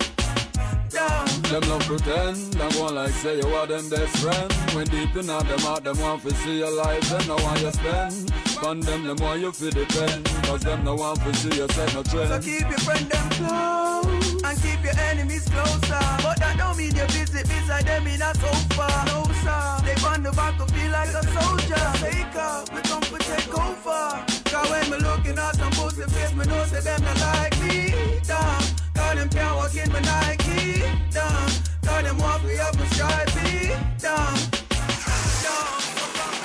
dumb. 0.90 1.27
Them 1.48 1.62
love 1.62 1.86
pretend, 1.86 2.36
them 2.52 2.70
go 2.72 2.92
like 2.92 3.10
say 3.10 3.38
you 3.38 3.48
are 3.54 3.66
them 3.66 3.88
best 3.88 4.18
friend. 4.18 4.52
When 4.74 4.86
deep 4.88 5.16
in 5.16 5.26
them 5.28 5.58
heart, 5.60 5.82
them 5.82 5.98
want 5.98 6.20
to 6.24 6.34
see 6.34 6.58
your 6.58 6.70
life, 6.70 7.08
them 7.08 7.26
know 7.26 7.36
why 7.36 7.56
you 7.56 7.72
spend. 7.72 8.32
on 8.62 8.80
them, 8.80 9.04
them 9.04 9.16
want 9.16 9.40
you 9.40 9.50
to 9.50 9.70
depend. 9.70 10.26
Cause 10.44 10.60
them 10.60 10.84
no 10.84 10.94
want 10.94 11.20
to 11.22 11.34
see 11.34 11.56
you 11.56 11.66
set 11.68 11.94
no 11.94 12.02
trend. 12.02 12.28
So 12.28 12.50
keep 12.50 12.68
your 12.68 12.78
friend 12.80 13.08
them 13.08 13.30
close 13.30 14.42
and 14.44 14.62
keep 14.62 14.84
your 14.84 14.98
enemies 15.08 15.48
closer. 15.48 16.04
But 16.22 16.38
that 16.38 16.56
don't 16.58 16.76
mean 16.76 16.94
you 16.94 17.06
visit 17.06 17.48
beside 17.48 17.86
them 17.86 18.06
in 18.06 18.20
a 18.20 18.34
sofa. 18.34 19.04
No 19.06 19.24
sir, 19.40 19.86
they 19.86 19.96
on 20.06 20.22
the 20.22 20.32
battlefield 20.32 20.92
like 20.92 21.08
a 21.08 21.22
soldier. 21.32 21.86
Take 22.04 22.36
up, 22.36 22.74
me 22.74 22.82
come 22.82 23.00
to 23.00 23.18
take 23.24 23.58
over. 23.58 24.27
When 24.70 24.90
me 24.90 24.98
looking 24.98 25.38
at 25.38 25.56
some 25.56 25.72
pussy 25.72 26.02
face, 26.02 26.34
me 26.34 26.44
know 26.46 26.64
say 26.64 26.80
them 26.80 27.02
not 27.02 27.20
like 27.20 27.58
me. 27.62 27.94
Down, 28.26 28.60
cause 28.94 29.14
them 29.16 29.28
can't 29.28 29.56
walk 29.56 29.74
in 29.74 29.92
my 29.92 30.00
Nike. 30.00 30.82
Down, 31.10 31.48
cause 31.84 32.02
them 32.04 32.18
walk 32.18 32.44
me 32.44 32.58
up 32.58 32.76
my 32.78 32.86
stripey. 32.86 33.74
Down. 33.98 34.58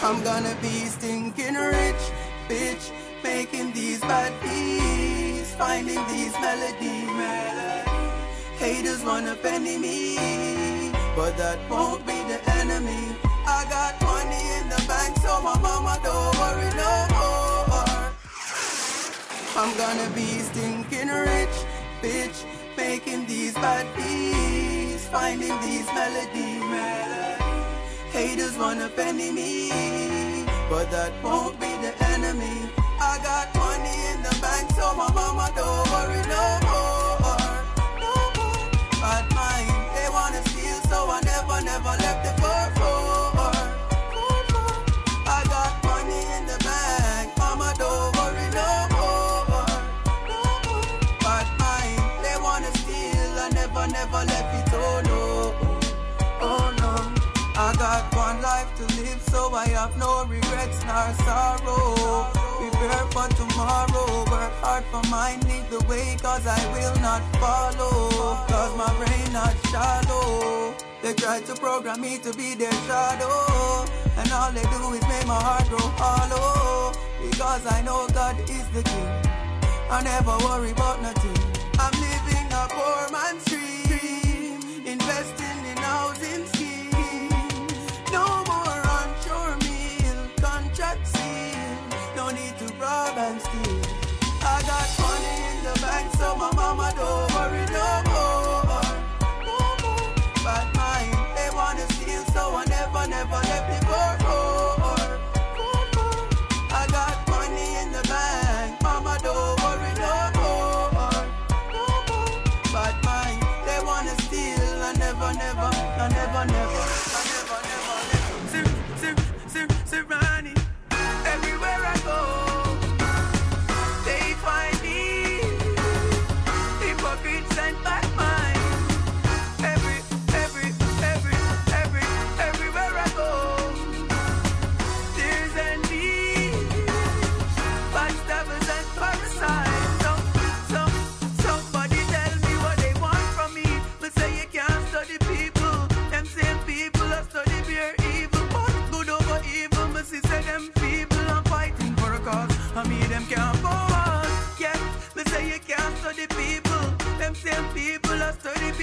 I'm 0.04 0.22
gonna 0.22 0.54
be 0.62 0.86
stinking 0.86 1.56
rich, 1.56 2.04
bitch, 2.50 2.92
making 3.24 3.72
these 3.72 4.02
bad 4.02 4.34
beats, 4.44 5.56
finding 5.56 6.06
these 6.08 6.34
melody 6.42 7.06
melodies. 7.16 8.60
Haters 8.60 9.02
wanna 9.06 9.36
penny 9.36 9.78
me, 9.78 10.92
but 11.16 11.38
that 11.38 11.58
won't 11.70 12.06
be 12.06 12.18
the 12.28 12.38
enemy. 12.60 13.16
I 13.48 13.66
got 13.70 14.02
money 14.02 14.44
in 14.60 14.68
the 14.68 14.84
bank, 14.90 15.16
so 15.20 15.42
my 15.42 15.58
mama 15.60 15.98
don't 16.04 16.38
worry 16.38 16.70
no. 16.76 17.12
I'm 19.56 19.78
gonna 19.78 20.10
be 20.16 20.39
stinking 20.39 21.10
rich, 21.10 21.58
bitch, 22.02 22.44
making 22.76 23.28
these 23.28 23.54
bad 23.54 23.86
beats, 23.96 25.06
finding 25.10 25.56
these 25.62 25.86
melodies. 25.94 26.63
Haters 28.12 28.58
wanna 28.58 28.89
penny 28.89 29.32
me, 29.32 29.70
but 30.72 30.89
that 30.89 31.13
won't 31.24 31.60
be 31.60 31.70
the 31.86 31.94
enemy. 32.13 32.68
I 33.00 33.20
got 33.22 33.54
money 33.54 33.96
in 34.13 34.24
the 34.24 34.36
bank, 34.42 34.72
so 34.72 34.96
my 34.96 35.12
mama 35.13 35.52
don't 35.56 35.93
have 59.84 59.98
no 59.98 60.24
regrets 60.30 60.80
nor 60.88 61.08
sorrow. 61.28 62.32
Prepare 62.60 63.06
for 63.12 63.28
tomorrow, 63.36 64.08
work 64.32 64.54
hard 64.63 64.84
for 64.91 65.04
mine, 65.10 65.41
lead 65.50 65.65
the 65.69 65.82
way, 65.89 66.15
cause 66.22 66.46
I 66.48 66.62
will 66.74 66.96
not 67.08 67.22
follow. 67.41 68.00
Cause 68.48 68.74
my 68.78 68.91
brain 69.00 69.28
not 69.34 69.56
shallow. 69.72 70.74
They 71.02 71.13
try 71.13 71.41
to 71.41 71.54
program 71.56 72.00
me 72.00 72.17
to 72.19 72.32
be 72.34 72.56
their 72.56 72.78
shadow, 72.88 73.36
and 74.19 74.32
all 74.32 74.52
they 74.54 74.67
do 74.74 74.82
is 74.98 75.06
make 75.12 75.28
my 75.28 75.41
heart 75.48 75.67
grow 75.67 75.88
hollow. 76.00 76.93
Because 77.26 77.65
I 77.67 77.82
know 77.82 78.08
God 78.13 78.39
is 78.58 78.67
the 78.76 78.84
king, 78.84 79.12
I 79.91 80.00
never 80.04 80.36
worry 80.46 80.72
about 80.72 81.02
nothing. 81.02 81.39
I'm 81.84 81.93
my 97.04 97.33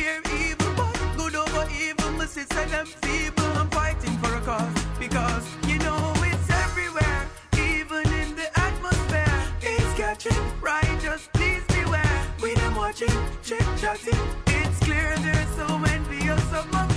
that 0.04 0.22
evil. 0.40 0.72
But 0.76 1.16
good 1.16 1.34
over 1.36 1.66
evil, 1.72 2.26
see 2.26 2.44
say 2.52 2.64
them 2.66 2.86
people 3.02 3.46
I'm 3.60 3.70
fighting 3.70 4.16
for 4.18 4.34
a 4.34 4.40
cause. 4.40 4.74
Because 4.98 5.44
you 5.66 5.78
know 5.78 6.12
it's 6.30 6.50
everywhere, 6.64 7.28
even 7.56 8.04
in 8.20 8.36
the 8.36 8.48
atmosphere. 8.58 9.38
It's 9.62 9.92
catching, 9.96 10.42
righteous, 10.60 11.28
please 11.32 11.64
beware. 11.68 12.20
We 12.42 12.54
them 12.54 12.74
watching, 12.76 13.16
chit 13.42 13.66
chatting. 13.80 14.22
It's 14.46 14.78
clear 14.80 15.16
there's 15.18 15.50
so 15.56 15.66
envious 15.94 16.52
of 16.52 16.70
my 16.72 16.89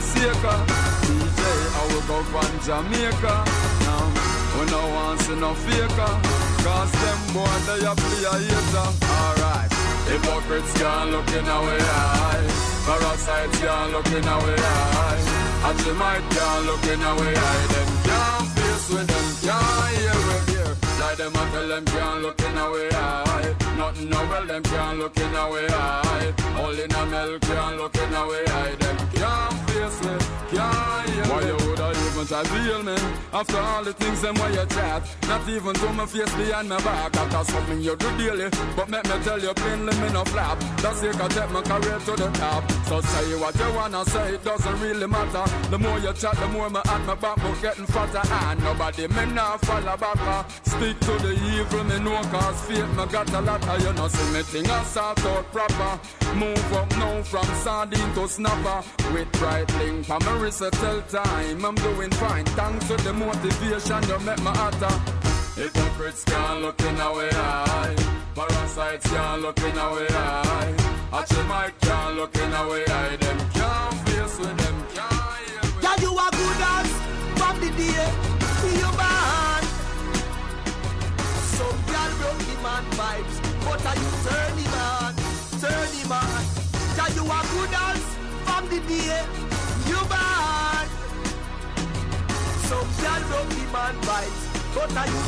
Seeker. 0.00 0.58
DJ, 1.06 1.40
I 1.78 1.82
will 1.90 2.06
go 2.10 2.18
from 2.32 2.50
Jamaica. 2.66 3.34
Now, 3.86 4.04
we 4.58 4.66
no 4.66 4.82
want 4.94 5.20
see 5.20 5.36
no 5.36 5.54
faker. 5.54 6.14
Cause 6.64 6.92
them 6.92 7.20
boy, 7.32 7.54
they 7.66 7.86
a 7.86 7.94
play 7.94 8.24
a 8.26 8.34
hater. 8.42 8.88
Alright. 9.06 9.70
Hypocrites 10.10 10.72
can't 10.78 11.10
look 11.10 11.28
in 11.30 11.46
our 11.46 11.78
eye. 11.78 12.46
Parasites 12.86 13.58
can't 13.60 13.92
look 13.92 14.06
in 14.08 14.24
our 14.24 14.42
eye. 14.42 15.20
Ajimite 15.68 16.26
can't 16.34 16.66
look 16.66 16.84
in 16.92 17.00
our 17.00 17.20
eye. 17.20 17.66
Them 17.72 17.90
can't 18.02 18.48
face 18.56 18.90
with 18.90 19.06
them, 19.06 19.26
can't 19.46 19.96
hear 19.96 20.18
with 20.26 20.48
here. 20.50 20.76
Like 21.00 21.16
them 21.18 21.34
a 21.34 21.50
tell 21.52 21.68
them 21.68 21.84
can't 21.84 22.22
look 22.22 22.40
in 22.40 22.58
our 22.58 22.94
eye. 22.94 23.63
Nothing 23.84 24.08
no 24.08 24.16
well, 24.16 24.46
them 24.46 24.62
can't 24.62 24.98
look 24.98 25.16
in 25.18 25.34
our 25.34 25.58
eye. 25.58 26.34
All 26.56 26.72
in 26.72 26.90
a 26.90 27.06
milk 27.06 27.42
can't 27.42 27.76
look 27.76 27.94
in 27.94 28.14
our 28.14 28.34
eye. 28.34 28.74
Them 28.80 28.96
can't 29.12 29.70
face 29.70 30.00
with, 30.00 30.50
can't 30.50 31.10
hear 31.10 31.24
Why 31.24 31.40
you 31.42 31.56
woulda 31.66 31.94
even 32.14 32.26
try 32.26 32.42
to 32.42 32.58
heal 32.64 32.82
me. 32.82 32.96
After 33.32 33.58
all 33.58 33.84
the 33.84 33.92
things 33.92 34.22
them 34.22 34.34
where 34.36 34.50
you 34.50 34.66
chat, 34.66 35.02
not 35.28 35.48
even 35.48 35.74
to 35.74 35.92
my 35.92 36.06
face 36.06 36.34
behind 36.34 36.68
my 36.70 36.78
back. 36.78 37.12
That's 37.12 37.52
something 37.52 37.80
you 37.82 37.94
do 37.96 38.16
daily, 38.16 38.48
but 38.74 38.88
make 38.88 39.04
me 39.04 39.16
tell 39.22 39.40
you 39.40 39.52
plainly 39.52 39.94
me 40.00 40.08
no 40.12 40.24
flap. 40.24 40.58
That's 40.78 41.02
it, 41.02 41.20
I 41.20 41.28
take 41.28 41.50
my 41.50 41.62
career 41.62 41.98
to 41.98 42.12
the 42.16 42.30
top. 42.40 42.70
So 42.88 43.00
say 43.02 43.36
what 43.36 43.54
you 43.58 43.70
wanna 43.74 44.04
say, 44.06 44.34
it 44.34 44.44
doesn't 44.44 44.80
really 44.80 45.06
matter. 45.06 45.44
The 45.70 45.78
more 45.78 45.98
you 45.98 46.12
chat, 46.14 46.36
the 46.36 46.48
more 46.48 46.70
my 46.70 46.80
at 46.80 47.04
my 47.04 47.14
back, 47.16 47.36
but 47.36 47.60
getting 47.60 47.86
fatter. 47.86 48.22
And 48.48 48.64
nobody 48.64 49.08
me 49.08 49.26
now 49.34 49.58
follow 49.58 49.96
back. 49.96 50.20
uh. 50.22 50.44
Stick 50.62 50.98
to 51.00 51.12
the 51.24 51.32
evil, 51.52 51.84
me 51.84 51.98
know 52.00 52.22
cause 52.32 52.60
fate, 52.62 52.88
me 52.96 53.04
got 53.12 53.32
a 53.32 53.40
lot 53.40 53.62
of 53.68 53.73
you 53.78 53.92
know 53.92 54.08
see 54.08 54.32
me 54.32 54.42
thing 54.42 54.70
I 54.70 54.82
sort 54.84 55.24
out 55.24 55.50
proper. 55.52 56.00
Move 56.34 56.72
up 56.72 56.90
now 56.96 57.22
from 57.22 57.46
sardine 57.62 58.14
to 58.14 58.28
snapper. 58.28 58.82
With 59.12 59.30
bright 59.32 59.72
link, 59.78 60.08
on 60.10 60.24
my 60.24 60.38
wrist 60.38 60.62
tell 60.72 61.02
time. 61.02 61.64
I'm 61.64 61.74
doing 61.74 62.10
fine, 62.12 62.44
thanks 62.44 62.88
to 62.88 62.96
the 62.96 63.12
motivation 63.12 64.02
you 64.08 64.18
make 64.20 64.38
me 64.38 64.52
hotter. 64.60 64.94
Hypocrites 65.56 66.24
can't 66.24 66.62
look 66.62 66.80
in 66.80 67.00
our 67.00 67.28
eye. 67.32 67.96
Parasites 68.34 69.08
can't 69.10 69.42
look 69.42 69.58
in 69.60 69.78
our 69.78 70.06
eye. 70.10 70.74
Achimite 71.12 71.80
can't 71.80 72.16
look 72.16 72.36
in 72.36 72.52
our 72.52 72.76
eye. 72.76 73.16
Them 73.16 73.38
can't 73.50 73.94
face 74.08 74.38
with 74.38 74.56
them, 74.56 74.86
can't 74.94 75.82
Yeah, 75.82 75.96
you 76.00 76.12
are 76.18 76.30
good 76.30 76.60
as 76.74 76.90
from 77.38 77.60
the 77.60 77.70
day 77.78 78.34
you 78.80 78.90
born. 78.98 79.62
Some 81.54 81.78
girl 81.90 82.10
broke 82.18 82.42
the 82.48 82.56
man 82.64 82.84
vibes, 82.98 83.36
are 83.86 83.96
you 83.96 84.10
turn 84.24 84.56
him 84.58 84.74
on, 84.74 85.14
turn 85.60 85.88
him 85.92 86.12
on. 86.12 86.42
Yeah, 86.96 87.08
you 87.16 87.24
are 87.30 87.46
good 87.52 87.74
as 87.74 88.04
from 88.44 88.64
the 88.68 88.80
day 88.88 89.24
you 89.88 90.00
born. 90.08 90.86
Some 92.68 92.88
girl 93.00 93.22
broke 93.28 93.50
the 93.52 93.64
man 93.72 93.96
vibes, 94.08 94.42
but 94.74 94.96
are 94.96 95.08
you 95.12 95.22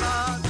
man, 0.00 0.40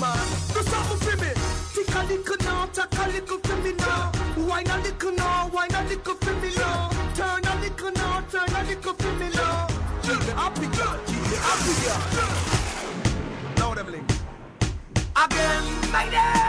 man? 0.00 0.26
Do 0.54 0.60
something 0.62 1.00
for 1.04 1.16
me. 1.22 1.30
Take 1.74 1.94
a 1.94 2.02
little 2.10 2.36
now, 2.44 2.66
take 2.66 2.98
a 2.98 3.04
little 3.14 3.38
for 3.38 3.56
me 3.62 3.72
now. 3.72 4.12
Wine 4.36 4.66
a 4.66 4.78
little 4.78 5.12
now, 5.12 5.48
wine 5.52 5.74
a 5.74 5.82
little 5.84 6.14
for 6.14 6.34
me 6.40 6.50
now. 6.56 6.90
Turn 7.14 7.44
a 7.46 7.60
little 7.60 7.92
now, 7.92 8.20
turn 8.30 8.54
a 8.54 8.62
little 8.64 8.94
for 8.94 9.12
me 9.14 9.28
now. 9.34 9.66
Keep 10.02 10.20
me 10.20 10.32
happy, 10.34 10.66
girl, 10.76 10.98
keep 11.06 11.22
me 11.30 11.36
happy, 11.46 11.74
girl. 11.82 12.00
Now 13.58 13.74
them 13.74 13.90
link. 13.92 14.10
Again, 15.16 15.64
lady. 15.92 16.45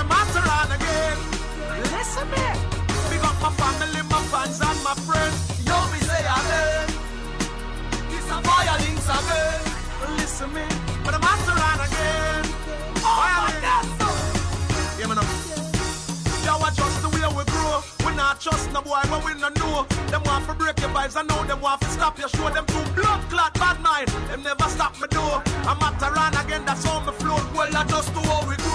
A 0.00 0.04
master 0.04 0.40
on 0.40 0.72
again. 0.72 1.18
Listen 1.92 2.26
me. 2.32 2.46
Big 3.10 3.20
up 3.20 3.36
my 3.44 3.52
family, 3.60 4.02
my 4.08 4.20
fans 4.32 4.60
and 4.60 4.80
my 4.82 4.94
friends. 5.04 5.36
Yo, 5.68 5.76
me 5.92 5.98
say 6.08 6.24
again. 6.24 6.88
It's 8.08 8.30
a 8.32 8.38
links 8.80 9.08
again. 9.18 9.60
Listen 10.16 10.52
me. 10.54 10.64
But 11.04 11.14
I'm 11.14 11.20
master 11.20 11.52
on 11.52 11.80
again. 11.84 12.42
Oh, 13.04 13.20
my 13.44 13.52
God. 13.60 13.84
Yeah, 14.98 15.12
know. 15.12 15.28
Yo, 16.46 16.52
I 16.64 16.70
trust 16.72 16.98
the 17.04 17.08
way 17.12 17.28
we 17.36 17.44
grow. 17.52 17.82
We 18.04 18.16
not 18.16 18.40
trust 18.40 18.72
no 18.72 18.80
boy 18.80 19.04
when 19.12 19.20
we 19.26 19.32
no 19.40 19.50
know. 19.60 19.84
Them 20.08 20.22
want 20.24 20.46
to 20.46 20.54
break 20.54 20.80
your 20.80 20.90
vibes, 20.90 21.16
I 21.16 21.22
know 21.28 21.44
them 21.44 21.60
want 21.60 21.82
to 21.82 21.88
stop 21.90 22.18
you. 22.18 22.28
Show 22.28 22.48
them 22.48 22.64
two 22.66 22.84
blood 22.96 23.20
clot 23.28 23.52
bad 23.54 23.80
mind. 23.80 24.08
Them 24.30 24.42
never 24.44 24.68
stop 24.70 24.98
me 25.00 25.08
door. 25.08 25.42
I'm 25.68 25.82
at 25.82 26.00
run 26.00 26.34
again, 26.42 26.64
that's 26.64 26.84
how 26.84 27.00
me 27.00 27.12
float. 27.20 27.44
Well, 27.52 27.76
I 27.76 27.84
just 27.84 28.14
do 28.14 28.20
how 28.20 28.48
we 28.48 28.56
grow. 28.56 28.69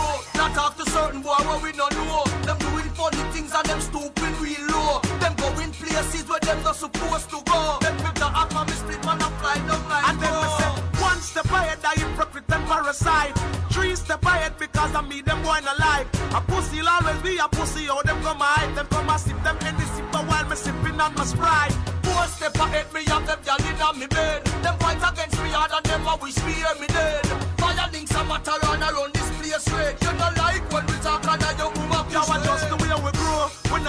Talk 0.56 0.78
to 0.78 0.90
certain 0.90 1.22
boy 1.22 1.36
where 1.44 1.60
we 1.60 1.76
no 1.76 1.84
know. 1.92 2.24
Them 2.48 2.58
doing 2.64 2.88
funny 2.96 3.20
things 3.36 3.52
and 3.52 3.66
them 3.68 3.82
stupid 3.82 4.34
real 4.40 4.64
low. 4.72 5.02
Them 5.20 5.36
going 5.36 5.72
places 5.76 6.24
where 6.30 6.40
them 6.40 6.64
not 6.64 6.78
supposed 6.78 7.30
to 7.32 7.44
go. 7.44 7.78
Them 7.82 7.98
with 7.98 8.16
the 8.16 8.24
act 8.32 8.54
man, 8.54 8.66
me 8.66 8.72
split 8.72 9.04
man 9.04 9.20
and 9.20 9.36
fly 9.36 9.56
down 9.68 9.84
like 9.92 10.08
And 10.08 10.18
then 10.24 10.32
me 10.32 10.48
say, 10.56 10.72
one 11.04 11.20
step 11.20 11.52
ahead, 11.52 11.80
I 11.84 12.00
hypocrite 12.00 12.48
and 12.48 12.66
parasite. 12.72 13.36
Three 13.70 13.98
step 13.98 14.24
ahead 14.24 14.58
because 14.58 14.96
I 14.96 15.02
me 15.02 15.20
them 15.20 15.44
boy 15.44 15.60
in 15.60 15.68
alive. 15.68 16.08
A 16.32 16.40
pussy 16.40 16.80
always 16.80 17.20
be 17.20 17.36
a 17.36 17.48
pussy. 17.52 17.92
How 17.92 18.02
them 18.04 18.22
come 18.24 18.40
hide, 18.40 18.74
them 18.78 18.88
come 18.88 19.10
and 19.10 19.20
sip 19.20 19.36
them 19.44 19.60
the 19.60 19.86
sipper 19.92 20.24
while 20.24 20.48
me 20.48 20.56
sipping 20.56 21.02
on 21.02 21.14
my 21.16 21.26
sprite. 21.26 21.76
Four 22.08 22.24
step 22.32 22.56
ahead, 22.56 22.88
me 22.94 23.04
have 23.12 23.28
them 23.28 23.40
gyal 23.44 23.60
in 23.60 23.82
on 23.84 24.00
me 24.00 24.08
bed. 24.08 24.46
Them 24.64 24.80
fight 24.80 25.04
against 25.04 25.36
me 25.44 25.52
hard 25.52 25.76
and 25.76 25.84
them 25.84 26.08
a 26.08 26.16
wish 26.16 26.40
me 26.48 26.54
hear 26.64 26.76
me 26.80 26.88
dead. 26.88 27.28
Fire 27.60 27.90
links 27.92 28.16
a 28.16 28.24
matter 28.24 28.56
on 28.72 28.80
around 28.80 29.12
this 29.12 29.30
place. 29.36 30.05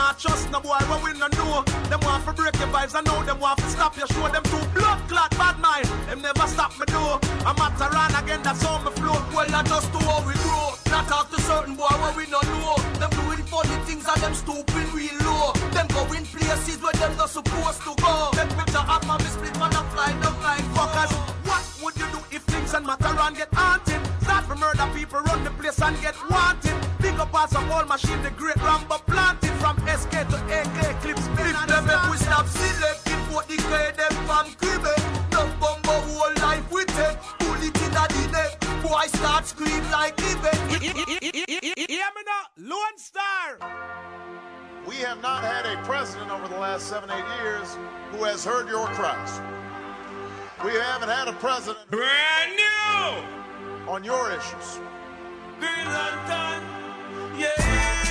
Not 0.06 0.20
trust 0.20 0.48
no 0.52 0.60
boy 0.60 0.78
when 0.86 1.02
we 1.02 1.18
no 1.18 1.26
know. 1.34 1.66
Them 1.90 1.98
want 2.06 2.22
to 2.26 2.32
break 2.32 2.54
your 2.62 2.70
vibes, 2.70 2.94
I 2.94 3.02
know 3.02 3.18
them 3.26 3.40
want 3.40 3.58
to 3.58 3.68
stop 3.74 3.96
you. 3.98 4.06
Show 4.06 4.28
them 4.30 4.44
two 4.44 4.62
blood 4.70 5.00
clot 5.10 5.30
bad 5.34 5.58
mind. 5.58 5.86
Them 6.06 6.22
never 6.22 6.46
stop 6.46 6.70
me 6.78 6.86
door. 6.86 7.18
I'm 7.42 7.58
at 7.58 7.74
run 7.80 8.14
again, 8.14 8.40
that's 8.46 8.62
how 8.62 8.78
me 8.86 8.90
float. 8.94 9.24
Well, 9.34 9.50
I 9.50 9.62
just 9.66 9.90
do 9.90 9.98
how 10.06 10.22
we 10.22 10.34
grow. 10.46 10.78
Not 10.94 11.08
talk 11.10 11.26
to 11.34 11.40
certain 11.42 11.74
boy 11.74 11.90
where 11.98 12.14
we 12.14 12.24
no 12.30 12.38
know. 12.54 12.78
Them 13.02 13.10
doing 13.18 13.42
funny 13.50 13.76
things 13.82 14.06
and 14.06 14.22
them 14.22 14.34
stupid 14.34 14.86
real 14.94 15.18
low. 15.26 15.50
Them 15.74 15.88
going 15.90 16.26
places 16.30 16.78
where 16.80 16.94
them 17.02 17.16
not 17.16 17.30
supposed 17.30 17.82
to 17.82 17.92
go. 17.98 18.30
Them 18.38 18.48
act 18.62 19.06
man, 19.10 19.18
me 19.18 19.30
split 19.34 19.58
man 19.58 19.74
and 19.74 19.88
fly 19.90 20.14
down 20.22 20.38
like 20.46 20.66
Fuckers, 20.76 21.12
what 21.50 21.64
would 21.82 21.96
you 21.98 22.06
do 22.14 22.20
if 22.30 22.42
things 22.46 22.72
and 22.74 22.86
matter 22.86 23.10
and 23.10 23.34
get 23.34 23.50
haunted? 23.52 23.98
Start 24.22 24.46
to 24.46 24.54
murder 24.54 24.86
people, 24.94 25.18
run 25.26 25.42
the 25.42 25.50
place 25.58 25.82
and 25.82 25.98
get 26.00 26.14
wanted. 26.30 26.78
Big 27.02 27.18
up 27.18 27.32
parts 27.32 27.56
of 27.56 27.68
all 27.72 27.84
machine, 27.86 28.22
the 28.22 28.30
great 28.30 28.60
Rambo 28.62 28.98
planted 29.10 29.45
from 29.60 29.76
SK 29.86 30.10
to 30.30 30.38
AK 30.58 31.00
clips. 31.02 31.26
If 31.26 31.66
them 31.66 31.86
make 31.86 32.10
we 32.10 32.16
stop 32.18 32.46
selecting 32.46 33.20
for 33.30 33.42
the 33.48 33.56
grade 33.68 33.96
them 33.96 34.12
from 34.26 34.46
cribbe. 34.60 34.94
No 35.32 35.46
bumbo 35.60 35.96
whole 36.08 36.34
life 36.42 36.70
we 36.70 36.84
take. 36.84 37.18
Bullet 37.38 37.76
in 37.84 37.90
the 37.92 38.28
neck. 38.32 38.60
Boy 38.82 39.06
start 39.06 39.46
scream 39.46 39.82
like 39.90 40.16
Ibe. 40.16 40.52
Hear 40.82 42.08
me 42.16 42.22
now, 42.32 42.44
Lone 42.58 42.96
Star. 42.96 43.58
We 44.86 44.96
have 44.96 45.20
not 45.20 45.42
had 45.42 45.66
a 45.66 45.82
president 45.82 46.30
over 46.30 46.46
the 46.48 46.58
last 46.58 46.86
seven, 46.86 47.10
eight 47.10 47.42
years 47.42 47.76
who 48.12 48.24
has 48.24 48.44
heard 48.44 48.68
your 48.68 48.86
cries. 48.88 49.40
We 50.64 50.72
haven't 50.72 51.08
had 51.08 51.28
a 51.28 51.32
president 51.34 51.90
brand 51.90 52.52
new 52.56 53.90
on 53.90 54.04
your 54.04 54.30
issues. 54.30 54.80
Green 55.58 55.86
Lantern, 55.86 56.62
yeah. 57.38 58.05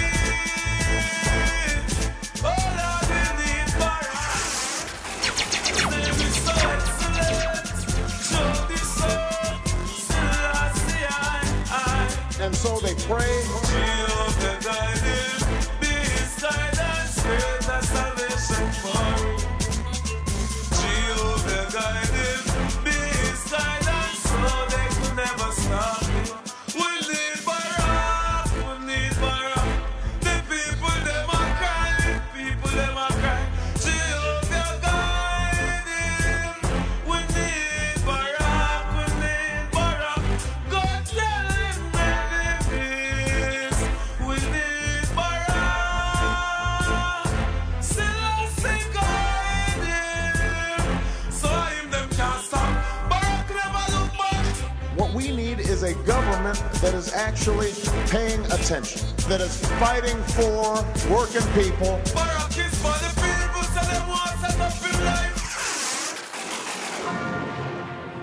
Up 60.37 60.85
working 61.09 61.47
people. 61.53 61.95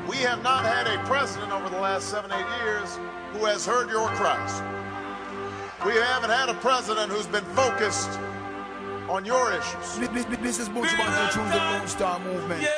We 0.06 0.16
have 0.18 0.42
not 0.42 0.66
had 0.66 0.86
a 0.88 1.02
president 1.06 1.52
over 1.52 1.70
the 1.70 1.80
last 1.80 2.10
seven, 2.10 2.30
eight 2.30 2.62
years 2.62 2.98
who 3.32 3.46
has 3.46 3.64
heard 3.64 3.88
your 3.88 4.08
cries. 4.08 4.60
We 5.86 5.92
haven't 5.92 6.28
had 6.28 6.50
a 6.50 6.54
president 6.60 7.10
who's 7.10 7.26
been 7.26 7.44
focused 7.56 8.10
on 9.08 9.24
your 9.24 9.50
issues. 9.52 9.98
This, 9.98 10.10
this, 10.10 10.38
this 10.38 10.58
is 10.58 10.68
Buju 10.68 10.84
Banton 10.88 11.30
through 11.30 11.48
the 11.48 11.56
Lone 11.56 11.88
Star 11.88 12.18
Movement. 12.18 12.68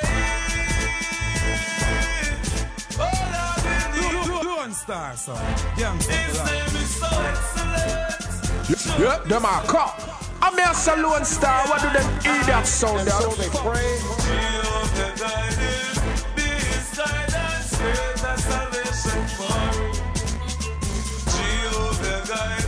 Lone 4.65 4.73
Star, 4.73 5.13
son. 5.17 5.37
Young 5.77 5.97
His 5.97 6.07
name 6.07 6.81
is 6.81 6.95
so 6.95 7.07
excellent. 7.11 8.24
Yep, 8.67 8.79
yeah, 8.99 9.19
them 9.27 9.45
are 9.45 9.61
cop. 9.63 10.01
I'm 10.41 10.57
here 10.57 10.73
Salon 10.73 11.23
Star. 11.23 11.67
What 11.67 11.81
do 11.81 11.89
them 11.89 12.17
eat 12.19 12.47
that 12.47 12.65
sound? 12.65 13.01
And 13.01 13.09
so 13.09 13.29
they 13.31 13.49
pray. 13.49 13.99
Jehovah 21.27 22.27
guide 22.27 22.64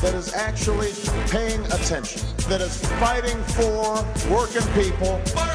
that 0.00 0.14
is 0.14 0.32
actually 0.32 0.92
paying 1.30 1.60
attention, 1.66 2.22
that 2.48 2.60
is 2.60 2.84
fighting 2.98 3.42
for 3.54 4.04
working 4.30 4.66
people. 4.72 5.49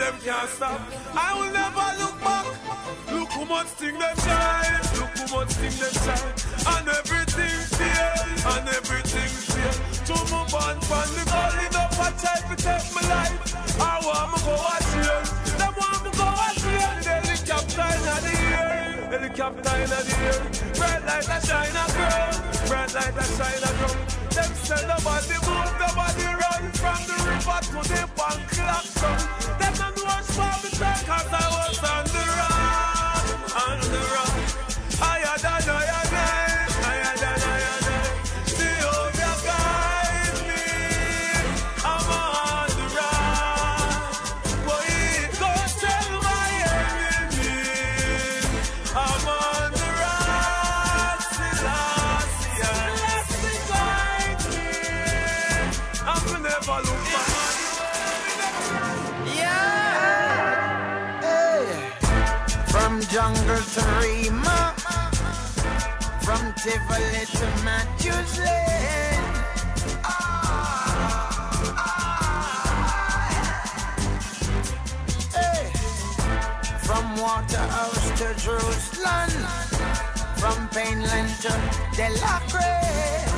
them 0.00 0.16
can't 0.24 0.48
stop. 0.48 0.80
I 1.12 1.36
will 1.36 1.52
never 1.52 1.88
look 2.00 2.16
back. 2.24 2.46
Look 3.12 3.30
who 3.36 3.44
much 3.44 3.68
thing 3.76 3.98
them 3.98 4.16
try. 4.16 4.80
Look 4.96 5.12
who 5.12 5.24
much 5.36 5.52
thing 5.60 5.76
them 5.76 5.94
try. 6.00 6.20
And 6.72 6.88
everything's 6.88 7.76
here. 7.76 8.16
And 8.48 8.66
everything's 8.80 9.44
here. 9.52 9.76
To 10.08 10.16
my 10.32 10.40
band, 10.48 10.80
from 10.88 11.08
the 11.12 11.24
gully, 11.28 11.68
no 11.76 11.84
for 11.92 12.12
try 12.16 12.38
to 12.48 12.56
take 12.56 12.88
my 12.96 13.04
life. 13.12 13.36
I 13.76 14.00
want 14.00 14.28
to 14.32 14.38
go 14.48 14.56
out 14.56 14.86
here. 14.96 15.20
Them 15.60 15.74
want 15.76 16.00
to 16.00 16.10
go 16.16 16.28
out 16.32 16.56
here. 16.64 16.92
The 17.04 17.12
helicopter 17.20 17.88
in 17.92 18.02
the 18.08 18.34
air. 18.56 18.80
Helicopter 19.12 19.76
in 19.84 19.90
the 19.92 20.16
air. 20.24 20.40
Bright 20.80 21.02
light 21.04 21.26
that 21.28 21.42
shine 21.44 21.76
a 21.76 21.84
girl. 21.92 22.32
Bright 22.72 22.90
light 22.96 23.14
that 23.20 23.30
shine 23.36 23.64
a 23.68 23.72
girl. 23.76 24.20
Them 24.32 24.52
sell 24.64 24.84
nobody 24.88 25.36
move, 25.44 25.72
nobody 25.76 26.24
run 26.40 26.64
from 26.80 27.00
the 27.04 27.16
river 27.28 27.60
to 27.68 27.80
the 27.84 28.02
bank 28.16 28.48
lock. 28.64 29.59
Cause 30.80 31.26
I 31.30 31.68
was 31.68 31.78
on 31.84 32.04
the 32.06 32.29
Chevrolet 66.62 67.24
to 67.38 67.64
my 67.64 67.86
Tuesday. 67.96 69.16
From 76.82 77.16
Waterhouse 77.16 78.10
to 78.18 78.34
Jerusalem, 78.34 79.30
from 80.36 80.68
Painland 80.68 81.32
to 81.40 81.96
Delacroix. 81.96 83.29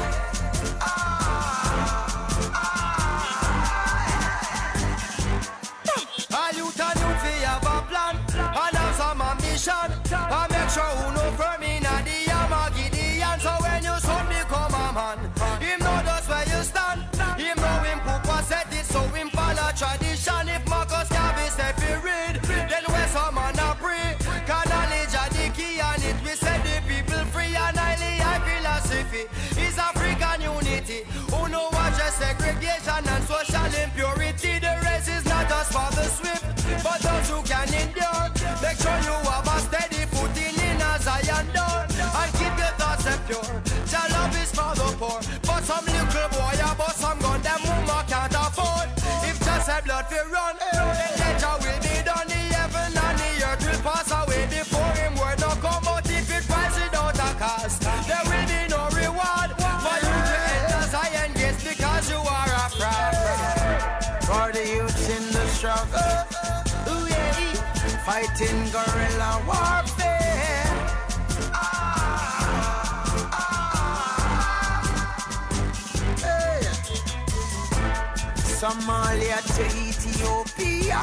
segregation 32.63 33.09
and 33.09 33.25
social 33.25 33.83
impurity. 33.83 34.59
The 34.59 34.75
race 34.85 35.09
is 35.09 35.25
not 35.25 35.49
just 35.49 35.73
for 35.73 35.91
the 35.95 36.05
swift, 36.05 36.45
but 36.85 37.01
those 37.01 37.29
who 37.31 37.43
can 37.43 37.69
endure. 37.75 38.27
Make 38.63 38.79
sure 38.79 38.99
you 39.03 39.17
have 39.31 39.47
a 39.47 39.59
steady 39.61 40.07
footing 40.07 40.55
in 40.55 40.81
a 40.81 40.99
Zion 41.01 41.47
door 41.53 41.87
and 41.91 42.33
keep 42.39 42.55
your 42.59 42.75
thoughts 42.79 43.07
pure. 43.27 43.53
Your 43.93 44.07
love 44.15 44.37
is 44.43 44.51
for 44.53 44.73
the 44.75 44.89
poor, 44.99 45.21
but 45.43 45.63
some 45.65 45.85
little 45.85 46.29
boy 46.31 46.55
about 46.61 46.95
some 46.95 47.19
gun 47.19 47.43
them 47.43 47.61
mama 47.67 48.05
can't 48.09 48.35
afford. 48.35 48.89
If 49.29 49.39
just 49.45 49.69
a 49.69 49.83
blood 49.85 50.07
will 50.11 50.31
run. 50.31 50.57
Hey. 50.95 51.22
shock. 65.63 65.87
Ooh, 66.91 67.07
yeah. 67.07 67.55
Fighting 68.05 68.61
guerrilla 68.75 69.31
warfare. 69.47 70.67
Ah, 71.55 71.61
ah, 73.33 73.43
ah. 73.43 74.83
Hey. 76.25 76.67
Somalia 78.59 79.39
to 79.55 79.65
Ethiopia, 79.89 81.01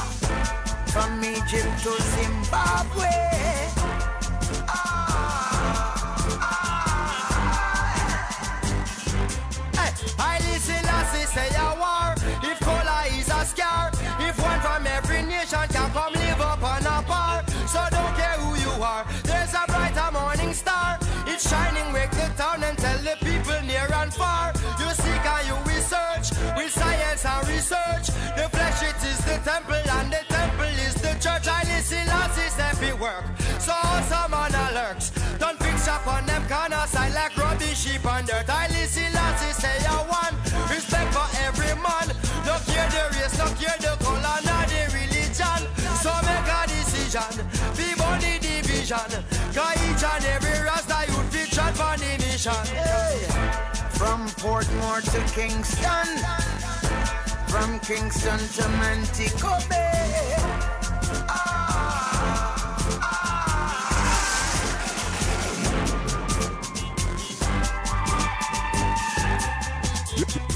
from 0.91 1.11
Egypt 1.23 1.73
to 1.83 1.91
Zimbabwe. 2.15 3.15
Ah, 4.67 4.81
ah, 6.41 6.51
ah. 6.51 6.61
Hey. 9.77 9.91
I 10.19 10.35
listen 10.51 10.83
as 10.99 11.11
say 11.33 11.49
I 11.55 11.78
shining, 21.49 21.91
wake 21.91 22.11
the 22.11 22.29
town 22.37 22.63
and 22.63 22.77
tell 22.77 22.99
the 22.99 23.15
people 23.25 23.59
near 23.65 23.89
and 24.01 24.13
far. 24.13 24.53
You 24.77 24.89
seek 24.93 25.25
and 25.33 25.43
you 25.49 25.57
research 25.65 26.27
with 26.55 26.71
science 26.71 27.25
and 27.25 27.43
research. 27.49 28.07
The 28.37 28.45
flesh 28.53 28.81
it 28.85 28.99
is 29.11 29.19
the 29.25 29.37
temple 29.41 29.83
and 29.97 30.13
the 30.13 30.23
temple 30.29 30.73
is 30.87 30.95
the 31.01 31.13
church. 31.17 31.47
I 31.49 31.61
listen 31.73 32.05
is 32.45 32.57
every 32.69 32.93
work. 32.93 33.25
So 33.57 33.73
some 34.11 34.33
on 34.33 34.51
alerts. 34.51 35.09
Don't 35.39 35.57
fix 35.63 35.87
up 35.87 36.05
on 36.05 36.25
them 36.25 36.43
corners. 36.47 36.93
I 36.95 37.09
like 37.17 37.35
rubbish, 37.35 37.79
sheep 37.83 38.05
and 38.05 38.27
dirt. 38.27 38.49
I 38.49 38.67
listen 38.67 39.11
as 39.25 39.55
say 39.57 39.77
I 39.89 39.97
want 40.13 40.35
respect 40.69 41.09
for 41.17 41.27
every 41.45 41.73
man. 41.81 42.07
No 42.45 42.55
care 42.69 42.89
the 42.93 43.03
race, 43.17 43.37
no 43.41 43.47
care 43.57 43.79
the 43.81 43.97
color, 44.03 44.39
nor 44.45 44.63
the 44.69 44.81
religion. 44.93 45.61
So 46.03 46.11
make 46.27 46.49
a 46.57 46.61
decision. 46.69 47.33
Be 47.75 47.87
body 47.97 48.37
division. 48.37 49.38
For 52.39 52.51
the 52.51 52.61
mission. 52.61 53.29
From 53.91 54.27
Portmore 54.39 55.01
to 55.01 55.33
Kingston. 55.33 56.07
From 57.47 57.79
Kingston 57.79 58.39
to 58.39 58.69
Montego 58.77 59.57
Bay. 59.69 60.35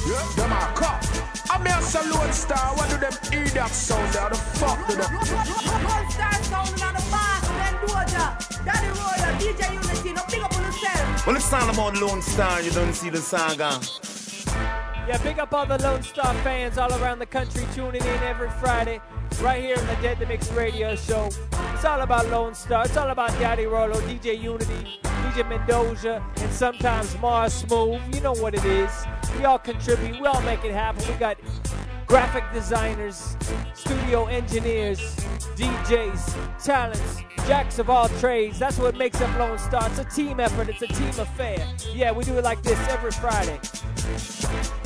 Yeah, 0.06 0.32
them 0.36 0.52
a 0.52 0.74
cop. 0.76 1.04
I'm 1.50 1.66
a 1.66 1.82
salute 1.82 2.34
star. 2.34 2.76
What 2.76 2.90
do 2.90 2.98
them 2.98 3.14
idiot 3.32 3.70
sound 3.70 4.14
there? 4.14 4.30
The 4.30 4.36
fuck 4.36 4.88
do 4.88 4.96
them? 4.96 5.14
One 5.14 6.12
star 6.12 6.34
sound 6.44 6.93
it's 11.56 12.02
Lone 12.02 12.22
Star. 12.22 12.62
You 12.62 12.72
don't 12.72 12.94
see 12.94 13.10
the 13.10 13.20
saga. 13.20 13.80
Yeah, 15.08 15.18
big 15.22 15.38
up 15.40 15.54
all 15.54 15.66
the 15.66 15.78
Lone 15.78 16.02
Star 16.02 16.34
fans 16.36 16.78
all 16.78 16.92
around 16.94 17.20
the 17.20 17.26
country 17.26 17.66
tuning 17.74 18.02
in 18.02 18.24
every 18.24 18.50
Friday, 18.50 19.00
right 19.42 19.62
here 19.62 19.78
on 19.78 19.86
the 19.86 19.96
Deadly 20.02 20.26
Mix 20.26 20.52
radio 20.52 20.96
show. 20.96 21.30
It's 21.74 21.86
all 21.86 22.02
about 22.02 22.28
Lone 22.30 22.56
Star. 22.56 22.86
It's 22.86 22.98
all 22.98 23.10
about 23.10 23.30
Daddy 23.40 23.66
Rolo, 23.66 23.94
DJ 24.02 24.42
Uni-T, 24.42 25.00
DJ 25.04 25.44
Mendoja, 25.44 26.24
and 26.42 26.52
sometimes 26.52 27.14
Marsmoov. 27.16 28.16
You 28.16 28.22
know 28.22 28.34
what 28.34 28.56
it 28.56 28.66
is. 28.66 29.06
We 29.38 29.46
all 29.46 29.60
contribute. 29.60 30.20
We 30.20 30.26
all 30.26 30.42
make 30.42 30.64
it 30.66 30.72
happen. 30.72 31.06
We 31.08 31.14
got 31.20 31.38
graphic 32.08 32.46
designers, 32.52 33.38
studio 33.76 34.26
engineers, 34.26 35.00
DJs, 35.56 36.64
talents, 36.64 37.22
jacks 37.48 37.80
of 37.80 37.90
all 37.90 38.10
trades. 38.20 38.60
That's 38.60 38.78
what 38.78 38.96
makes 38.96 39.20
up 39.22 39.38
Lone 39.38 39.58
Star. 39.58 39.88
It's 39.90 40.00
a 40.00 40.06
team 40.06 40.40
effort. 40.40 40.70
It's 40.70 40.82
a 40.82 40.88
team 40.88 41.10
affair. 41.10 41.68
Yeah, 41.94 42.12
we 42.12 42.24
do 42.24 42.38
it 42.38 42.44
like 42.44 42.62
this 42.64 42.80
every 42.90 43.12
Friday. 43.12 43.60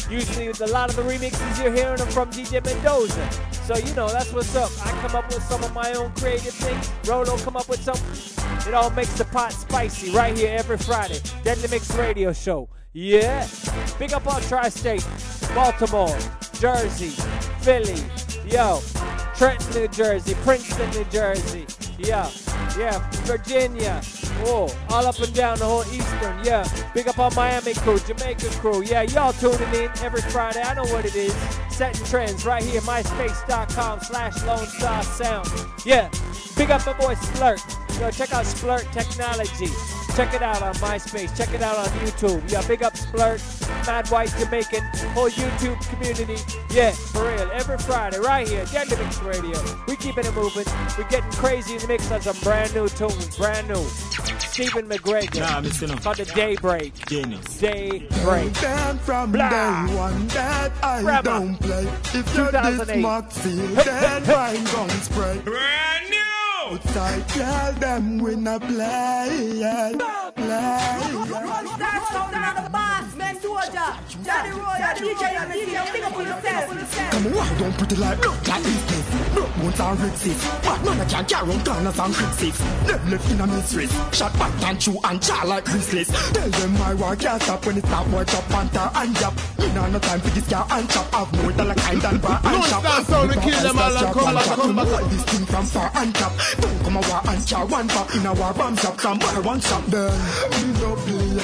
Usually, 0.09 0.47
with 0.47 0.61
a 0.61 0.67
lot 0.67 0.89
of 0.89 0.95
the 0.95 1.01
remixes 1.03 1.61
you're 1.61 1.73
hearing 1.73 1.99
are 2.01 2.11
from 2.11 2.29
DJ 2.31 2.61
Mendoja. 2.61 3.53
So 3.65 3.75
you 3.77 3.93
know 3.95 4.07
that's 4.07 4.31
what's 4.31 4.55
up. 4.55 4.71
I 4.85 4.91
come 5.01 5.15
up 5.15 5.27
with 5.27 5.43
some 5.43 5.63
of 5.63 5.73
my 5.73 5.93
own 5.93 6.11
creative 6.13 6.53
things. 6.53 6.91
Rolo 7.07 7.37
come 7.37 7.57
up 7.57 7.67
with 7.67 7.81
something. 7.81 8.67
It 8.67 8.73
all 8.73 8.89
makes 8.91 9.17
the 9.17 9.25
pot 9.25 9.51
spicy 9.51 10.11
right 10.11 10.35
here 10.35 10.55
every 10.57 10.77
Friday. 10.77 11.19
Deadly 11.43 11.67
Mix 11.69 11.93
Radio 11.95 12.31
Show. 12.33 12.69
Yeah. 12.93 13.47
Big 13.99 14.13
up 14.13 14.25
on 14.27 14.41
Tri-State, 14.43 15.05
Baltimore, 15.53 16.17
Jersey, 16.53 17.09
Philly, 17.61 18.01
yo, 18.51 18.81
Trenton, 19.35 19.73
New 19.73 19.87
Jersey, 19.89 20.33
Princeton, 20.35 20.89
New 20.91 21.03
Jersey, 21.05 21.65
yeah, 21.97 22.29
yeah, 22.77 23.09
Virginia, 23.25 24.01
oh, 24.45 24.73
all 24.89 25.05
up 25.05 25.19
and 25.19 25.33
down 25.33 25.57
the 25.57 25.65
whole 25.65 25.83
Eastern, 25.93 26.43
yeah. 26.43 26.67
Big 26.93 27.07
up 27.07 27.19
on 27.19 27.33
Miami 27.35 27.73
crew, 27.73 27.99
Jamaica 27.99 28.49
crew, 28.59 28.83
yeah, 28.83 29.03
y'all 29.03 29.33
tuning 29.33 29.73
in 29.73 29.89
every 30.01 30.21
Friday. 30.21 30.61
I 30.61 30.73
know 30.73 30.85
what 30.85 31.05
it 31.05 31.15
is. 31.15 31.33
Setting 31.69 32.05
trends 32.05 32.45
right 32.45 32.63
here, 32.63 32.81
myspace.com 32.81 33.99
slash 34.01 34.43
Lone 34.43 34.65
Star 34.65 35.03
Sound. 35.03 35.47
Yeah, 35.85 36.09
big 36.55 36.71
up 36.71 36.85
my 36.85 36.93
boy 36.93 37.15
Splurt. 37.15 37.99
Yo, 37.99 38.11
check 38.11 38.33
out 38.33 38.45
Splurt 38.45 38.91
Technology. 38.91 39.71
Check 40.17 40.33
it 40.33 40.41
out 40.41 40.63
on 40.63 40.73
MySpace. 40.73 41.37
Check 41.37 41.53
it 41.53 41.61
out 41.61 41.77
on 41.77 41.85
YouTube. 41.99 42.51
Yeah, 42.51 42.67
big 42.67 42.81
up 42.81 42.93
Splurt, 42.95 43.39
Mad 43.85 44.07
White 44.09 44.33
Jamaican, 44.39 44.81
whole 45.13 45.29
YouTube 45.29 45.79
community. 45.91 46.41
Yeah, 46.73 46.89
for 46.89 47.21
real. 47.27 47.47
Every 47.53 47.77
Friday, 47.77 48.17
right 48.17 48.47
here, 48.47 48.65
Deadly 48.65 48.97
Mix 48.97 49.21
Radio. 49.21 49.59
We 49.87 49.95
keeping 49.95 50.25
it 50.25 50.33
moving. 50.33 50.65
We're 50.97 51.07
getting 51.07 51.29
crazy 51.33 51.75
in 51.75 51.81
the 51.81 51.87
mix 51.87 52.09
on 52.09 52.21
some 52.21 52.35
brand 52.41 52.73
new 52.73 52.89
tunes. 52.89 53.37
Brand 53.37 53.67
new. 53.67 53.83
Stephen 54.39 54.89
McGregor. 54.89 55.41
Nah, 55.41 55.57
I'm 55.57 55.63
Mr. 55.65 55.87
No. 55.87 55.95
Called 55.97 56.17
the 56.17 56.25
Daybreak. 56.25 56.95
Genius. 57.05 57.59
Daybreak. 57.59 58.55
Stand 58.55 58.99
from 59.01 59.31
Blah. 59.31 59.49
day 59.85 59.95
one 59.95 60.27
that 60.29 60.71
I 60.83 61.03
Rama. 61.03 61.21
don't 61.21 61.55
play. 61.57 61.83
If 61.83 62.35
you're 62.35 62.47
2008. 62.47 62.87
this 62.87 62.97
mock 63.03 63.31
feel, 63.31 63.67
then 63.67 64.25
mine 64.25 64.63
gon' 64.73 64.89
spray. 64.89 65.37
Brand 65.45 66.09
new. 66.09 66.36
Outside, 66.69 67.29
tell 67.29 67.71
them 67.79 68.17
we 68.17 68.35
not 68.35 68.59
play. 68.59 69.55
Play. 70.35 71.13
One 71.23 71.67
star 71.67 72.05
sound 72.11 72.35
on 72.35 72.55
the 72.61 72.69
bass, 72.69 73.15
Mendoja, 73.15 74.25
Daddy 74.25 74.49
Rolo, 74.49 74.73
DJ 74.99 75.21
no 75.71 75.93
big 75.93 76.03
up 76.03 76.17
on 76.17 76.25
yourself. 76.25 77.11
Come 77.11 77.27
on, 77.37 77.57
don't 77.57 77.77
pretty 77.77 77.95
like 77.95 78.21
blood 78.21 78.47
like 78.49 78.63
this 78.63 79.26
Blood 79.37 79.57
won't 79.61 79.79
and 79.79 79.99
red 79.99 80.17
six. 80.17 80.43
Man 80.83 80.99
I 80.99 81.05
can't 81.05 81.27
carry 81.27 81.53
on 81.53 81.63
corners 81.63 81.99
and 81.99 82.15
six. 82.33 82.57
Them 82.57 83.09
left 83.09 83.31
in 83.31 83.41
a 83.41 83.47
mistress. 83.47 84.17
Shot 84.17 84.33
back 84.39 84.63
and 84.63 84.81
chew 84.81 84.97
and 85.03 85.21
jaw 85.21 85.43
like 85.45 85.65
Chrisless. 85.65 86.09
Tell 86.33 86.49
them 86.49 86.73
my 86.79 86.93
war 86.95 87.15
can't 87.15 87.41
stop 87.41 87.65
when 87.65 87.77
it's 87.77 87.87
stop 87.87 88.09
boy 88.09 88.23
chop 88.23 88.43
panther 88.49 88.89
and 88.95 89.15
jab. 89.15 89.33
Me 89.59 89.73
nah 89.73 89.87
no 89.89 89.99
time 89.99 90.19
for 90.21 90.29
this 90.29 90.47
guy 90.47 90.65
and 90.71 90.89
chop. 90.89 91.13
Have 91.13 91.31
more 91.41 91.51
than 91.51 91.69
a 91.69 91.75
kind 91.75 92.03
and 92.03 92.21
bar 92.21 92.41
and 92.43 92.63
chop. 92.63 92.81
start 92.81 93.05
sound, 93.05 93.29
we 93.29 93.35
kill 93.35 93.61
them 93.61 93.79
all 93.79 93.97
and 93.97 94.13
come 94.13 94.33
back, 94.33 94.45
come 94.45 94.75
back. 94.75 95.09
This 95.11 95.23
thing 95.23 95.45
from 95.45 95.65
far 95.65 95.91
and 95.95 96.15
chop. 96.15 96.33
Don't 96.59 96.83
come 96.83 96.97
a 96.97 97.01
war 97.01 97.21
and 97.27 97.47
char 97.47 97.65
one 97.65 97.87
pop 97.87 98.15
in 98.15 98.25
a 98.25 98.33
war 98.33 98.53
bomb 98.53 98.75
shop. 98.77 98.99
From 98.99 99.19
bar 99.19 99.41
one 99.41 99.61
shop 99.61 99.85
then. 99.85 100.13
Me 100.51 100.79
no 100.81 100.95
play. 100.95 101.37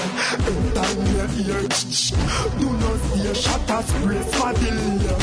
Anytime 0.50 0.98
you 1.06 1.28
hear. 1.44 1.62
Do 2.58 2.68
not 2.74 2.98
see 3.06 3.28
a 3.28 3.36
shot 3.36 3.70
at 3.70 3.86
spray 3.86 4.24
for 4.34 4.54
delay. 4.54 5.14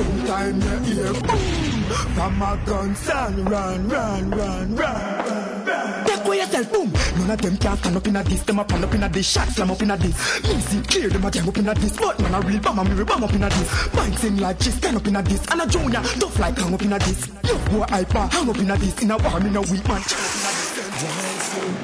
Anytime 0.00 0.60
you 0.62 0.94
hear. 0.94 1.12
Boom. 1.12 1.74
From 2.14 2.42
a 2.42 2.62
gun 2.64 2.94
sound 2.94 3.50
run, 3.50 3.88
run, 3.88 4.30
run, 4.30 4.76
run, 4.76 4.76
run, 4.76 5.64
run. 5.66 6.04
Take 6.06 6.24
away 6.24 6.36
yourself, 6.38 6.72
boom. 6.72 6.92
None 7.18 7.30
of 7.30 7.42
them 7.42 7.56
can 7.56 7.76
stand 7.76 7.96
up 7.96 8.06
in 8.06 8.16
a 8.16 8.22
this. 8.22 8.42
Them 8.44 8.58
a 8.60 8.64
pan 8.64 8.84
up 8.84 8.94
in 8.94 9.02
a 9.02 9.08
this. 9.08 9.28
Shot 9.28 9.48
slam 9.48 9.70
up 9.72 9.82
in 9.82 9.90
a 9.90 9.96
this. 9.96 10.16
See 10.16 10.80
clear, 10.82 11.08
them 11.08 11.24
a 11.24 11.30
jam 11.30 11.48
up 11.48 11.58
in 11.58 11.68
a 11.68 11.74
this. 11.74 11.96
But 11.96 12.20
man 12.20 12.34
a 12.34 12.40
real 12.40 12.60
bomb, 12.60 12.88
me 12.88 12.94
real 12.94 13.04
bomb 13.04 13.24
up 13.24 13.32
in 13.32 13.42
a 13.42 13.48
this. 13.48 13.94
Mine 13.94 14.16
sing 14.16 14.36
like 14.36 14.60
just 14.60 14.78
stand 14.78 14.96
up 14.96 15.06
in 15.08 15.16
a 15.16 15.22
this. 15.22 15.44
And 15.50 15.60
a 15.60 15.66
junior, 15.66 16.02
tough 16.02 16.38
like 16.38 16.56
hang 16.56 16.72
up 16.72 16.82
in 16.82 16.92
a 16.92 16.98
this. 17.00 17.28
Yo, 17.42 17.58
boy 17.70 17.84
hyper, 17.88 18.18
hang 18.30 18.48
up 18.48 18.58
in 18.58 18.70
a 18.70 18.76
this. 18.76 19.02
In 19.02 19.10
a 19.10 19.16
war, 19.16 19.40
me 19.40 19.50
no 19.50 19.60
weak 19.62 19.88
man. 19.88 20.02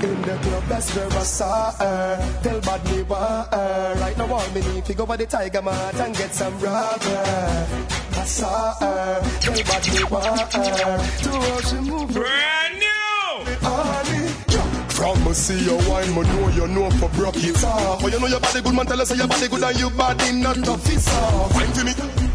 In 0.03 0.23
the 0.23 0.39
club, 0.43 0.65
that's 0.69 0.95
where 0.95 1.09
I 1.09 1.23
saw 1.25 1.73
her. 1.73 2.41
Tell 2.43 2.61
bad 2.61 2.85
me 2.85 3.03
want 3.03 3.53
her. 3.53 3.95
Right 4.01 4.17
now, 4.17 4.33
all 4.33 4.51
me 4.51 4.61
need 4.73 4.85
to 4.85 4.95
go 4.95 5.07
by 5.07 5.17
the 5.17 5.27
tiger 5.27 5.61
mart 5.61 5.95
and 5.97 6.15
get 6.17 6.33
some 6.33 6.59
rubber. 6.61 8.00
Brand 12.13 12.79
new. 12.79 12.91
From 14.91 15.25
me 15.25 15.33
see 15.33 15.65
your 15.65 15.79
wine, 15.89 16.15
me 16.15 16.23
know 16.23 16.49
you 16.49 16.69
know 16.69 16.91
for 16.91 17.09
broke 17.11 17.37
it 17.37 17.65
off. 17.65 18.03
But 18.03 18.13
you 18.13 18.21
know 18.21 18.27
your 18.27 18.41
body 18.41 18.61
good, 18.61 18.75
man. 18.75 18.87
Tell 18.87 19.01
us 19.01 19.09
say 19.09 19.17
your 19.17 19.27
body 19.27 19.49
good 19.49 19.63
and 19.63 19.81
your 19.81 19.91
body 19.91 20.33
not 20.33 20.57
tough. 20.57 20.93
It's 20.93 21.09
off. 21.09 21.55
Wine 21.55 21.73
to 21.73 21.85
me. 21.85 21.93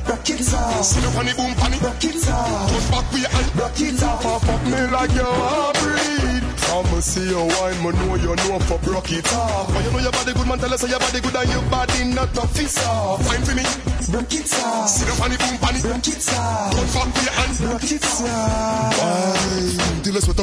Rock 0.07 0.29
it 0.29 0.53
off. 0.53 0.83
See 0.83 1.01
the 1.01 1.07
funny 1.11 1.33
boom 1.33 1.53
funny. 1.55 1.77
Rock 1.77 2.03
it 2.03 2.29
off. 2.29 2.71
Push 2.71 2.89
back 2.89 3.11
with 3.11 3.21
your 3.21 3.29
hand. 3.29 3.55
Rock 3.55 3.79
it 3.81 4.03
up 4.03 4.65
me 4.65 4.88
like 4.91 5.13
you 5.13 5.21
are 5.21 5.73
breed. 5.73 6.45
From 6.76 6.91
me 6.91 6.99
see 6.99 7.30
your 7.30 7.47
wine, 7.47 7.80
me 7.80 7.91
know 7.91 8.15
you 8.15 8.36
know 8.36 8.59
for 8.67 8.78
broke 8.80 9.09
it 9.09 9.34
off. 9.34 9.73
But 9.73 9.86
you 9.86 9.91
know 9.91 9.99
your 9.99 10.11
body 10.11 10.34
good, 10.34 10.45
man. 10.45 10.59
Tell 10.59 10.73
us 10.73 10.84
your 10.84 10.99
body 10.99 11.21
good 11.21 11.34
and 11.34 11.49
your 11.49 11.61
body 11.71 12.03
not 12.03 12.34
tough. 12.34 12.59
It's 12.59 12.86
off. 12.86 13.26
Wine 13.26 13.43
for 13.47 13.55
me, 13.55 13.63
broke 14.11 14.34
it 14.34 14.53
off. 14.59 14.89
Sit 14.89 15.07
up 15.07 15.23
on 15.23 15.32
the 15.32 15.38
boom, 15.38 15.57
pan 15.63 15.80
broke 15.80 16.07
it 16.09 16.28
off. 16.36 16.76
Don't 16.76 16.89
fuck 16.91 17.05
with 17.15 17.23
your 17.23 17.32
hands, 17.32 17.61
broke 17.61 17.91
it 17.95 18.03
off. 18.03 18.95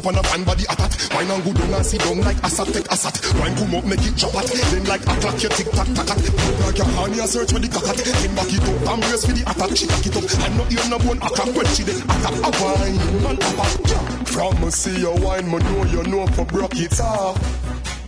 Up 0.03 0.07
on 0.07 0.19
a 0.19 0.23
fan 0.29 0.45
body 0.45 0.65
attack. 0.65 0.93
Wine 1.15 1.31
and 1.31 1.45
good 1.45 1.55
down 1.55 1.75
and 1.75 1.87
sit 1.87 2.01
down 2.01 2.19
like 2.21 2.37
assat, 2.43 2.67
take 2.73 2.89
assat. 2.91 3.15
Wine 3.39 3.55
come 3.55 3.75
up, 3.75 3.85
make 3.85 4.03
it 4.03 4.17
chop 4.17 4.35
at. 4.35 4.47
Then 4.47 4.85
like 4.85 5.03
a 5.03 5.15
clock, 5.23 5.43
you 5.43 5.49
tick 5.49 5.71
tock, 5.71 5.87
tack 5.95 6.11
at. 6.11 6.19
Like 6.61 6.79
your 6.79 6.87
hand, 6.87 7.15
you 7.17 7.27
search 7.27 7.53
for 7.53 7.59
the 7.59 7.69
cock 7.69 7.87
at. 7.87 7.97
Then 7.97 8.35
back 8.35 8.51
it 8.51 8.63
up, 8.63 8.91
and 8.91 9.01
brace 9.03 9.25
for 9.25 9.33
the 9.33 9.43
attack. 9.47 9.77
She 9.77 9.87
tack 9.87 10.07
it 10.07 10.17
up, 10.19 10.27
and 10.27 10.55
not 10.59 10.69
hear 10.71 10.87
no 10.91 10.99
bone 10.99 11.23
attack 11.23 11.51
when 11.55 11.67
she 11.71 11.83
then 11.87 12.03
attack 12.03 12.37
a 12.43 12.51
wine. 12.59 12.99
Man, 13.23 13.39
attack. 13.39 14.27
From 14.27 14.55
me 14.61 14.71
see 14.71 14.99
your 14.99 15.17
wine, 15.21 15.47
me 15.47 15.59
know 15.59 15.85
you 15.87 16.03
know 16.05 16.27
for 16.35 16.45
broke 16.47 16.77
it 16.77 16.99
off. 17.01 17.39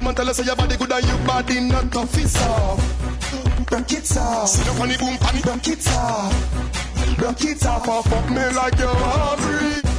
Man 0.02 0.14
tell 0.14 0.28
us 0.28 0.44
your 0.44 0.56
body 0.56 0.76
good 0.76 0.92
and 0.92 1.06
your 1.06 1.18
body 1.26 1.60
not 1.60 1.92
tough 1.92 2.18
it's 2.18 2.36
off. 2.42 2.80
Broke 3.70 3.92
it 3.92 4.16
off. 4.16 4.50
Up 4.68 4.80
on 4.80 4.88
the 4.88 4.98
boom 4.98 5.16
pan 5.18 5.40
Broke 5.40 5.68
it 5.68 5.86
off. 5.88 7.16
Broke 7.16 7.44
it 7.44 7.64
off 7.64 7.88
or 7.88 8.02
fuck 8.02 8.30
me 8.30 8.44
like 8.56 8.78
you're 8.78 8.88
hungry. 8.90 9.93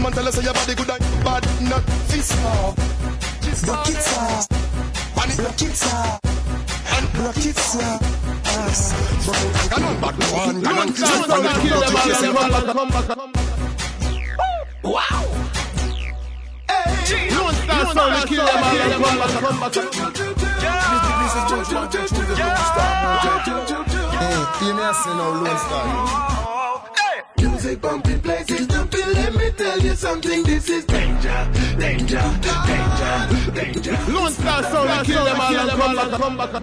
Good 0.00 0.04
man 0.04 0.12
tell 0.14 0.28
us 0.28 0.34
say 0.34 0.42
your 0.42 0.54
body 0.54 0.74
good 0.74 0.88
and 0.88 1.24
body 1.24 1.46
not 1.68 1.84
fist. 2.08 2.32
Broke 3.66 3.88
it 3.90 4.00
off. 4.16 4.48
Pan 4.48 5.28
broke 5.36 5.60
it 5.60 5.84
off. 5.92 6.20
And 6.96 7.06
broke 7.12 7.44
it 7.44 7.58
off. 7.58 8.00
Yes. 8.48 8.96
From 9.26 9.36
Ganon 9.68 10.00
back 10.00 10.16
one 10.32 10.62
Ganon. 10.62 10.88
Sit 10.96 11.04
up 12.30 12.40
on 12.40 12.66
the 12.66 12.72
boom 12.72 12.88
pan 12.88 13.04
Wow. 14.82 15.20
Lone 17.36 17.54
Star 17.60 17.92
Sound, 17.92 18.26
kill 18.26 18.46
them 18.46 18.64
all 18.64 18.80
and 18.80 18.92
come 19.04 19.18
back, 19.20 19.32
come 19.36 19.60
back. 19.60 19.72
This 21.20 21.34
is 21.36 21.44
George 21.50 21.70
Mountain, 21.76 22.00
choose 22.00 22.10
the 22.10 22.24
Lone 22.24 22.56
Star 22.72 22.88
Hey, 24.16 24.66
you 24.66 24.72
may 24.72 24.80
have 24.80 24.96
seen 24.96 25.16
now 25.18 25.28
Lone 25.28 25.58
Star. 25.58 26.40
Music 27.60 27.80
bumping 27.82 28.20
places 28.22 28.66
jumping, 28.66 29.09
let 29.20 29.34
me 29.34 29.50
tell 29.50 29.78
you 29.80 29.94
something, 29.94 30.42
this 30.44 30.68
is 30.68 30.84
danger, 30.84 31.38
danger, 31.78 32.24
danger, 32.70 33.14
danger. 33.52 33.96
Lone 34.12 34.32
Star 34.32 34.62
Sound, 34.62 34.90
I 34.90 35.04
kill 35.04 35.24
them 35.24 35.40
all 35.40 35.58
and 35.58 35.70
come 35.70 36.36
back, 36.36 36.50
come 36.50 36.62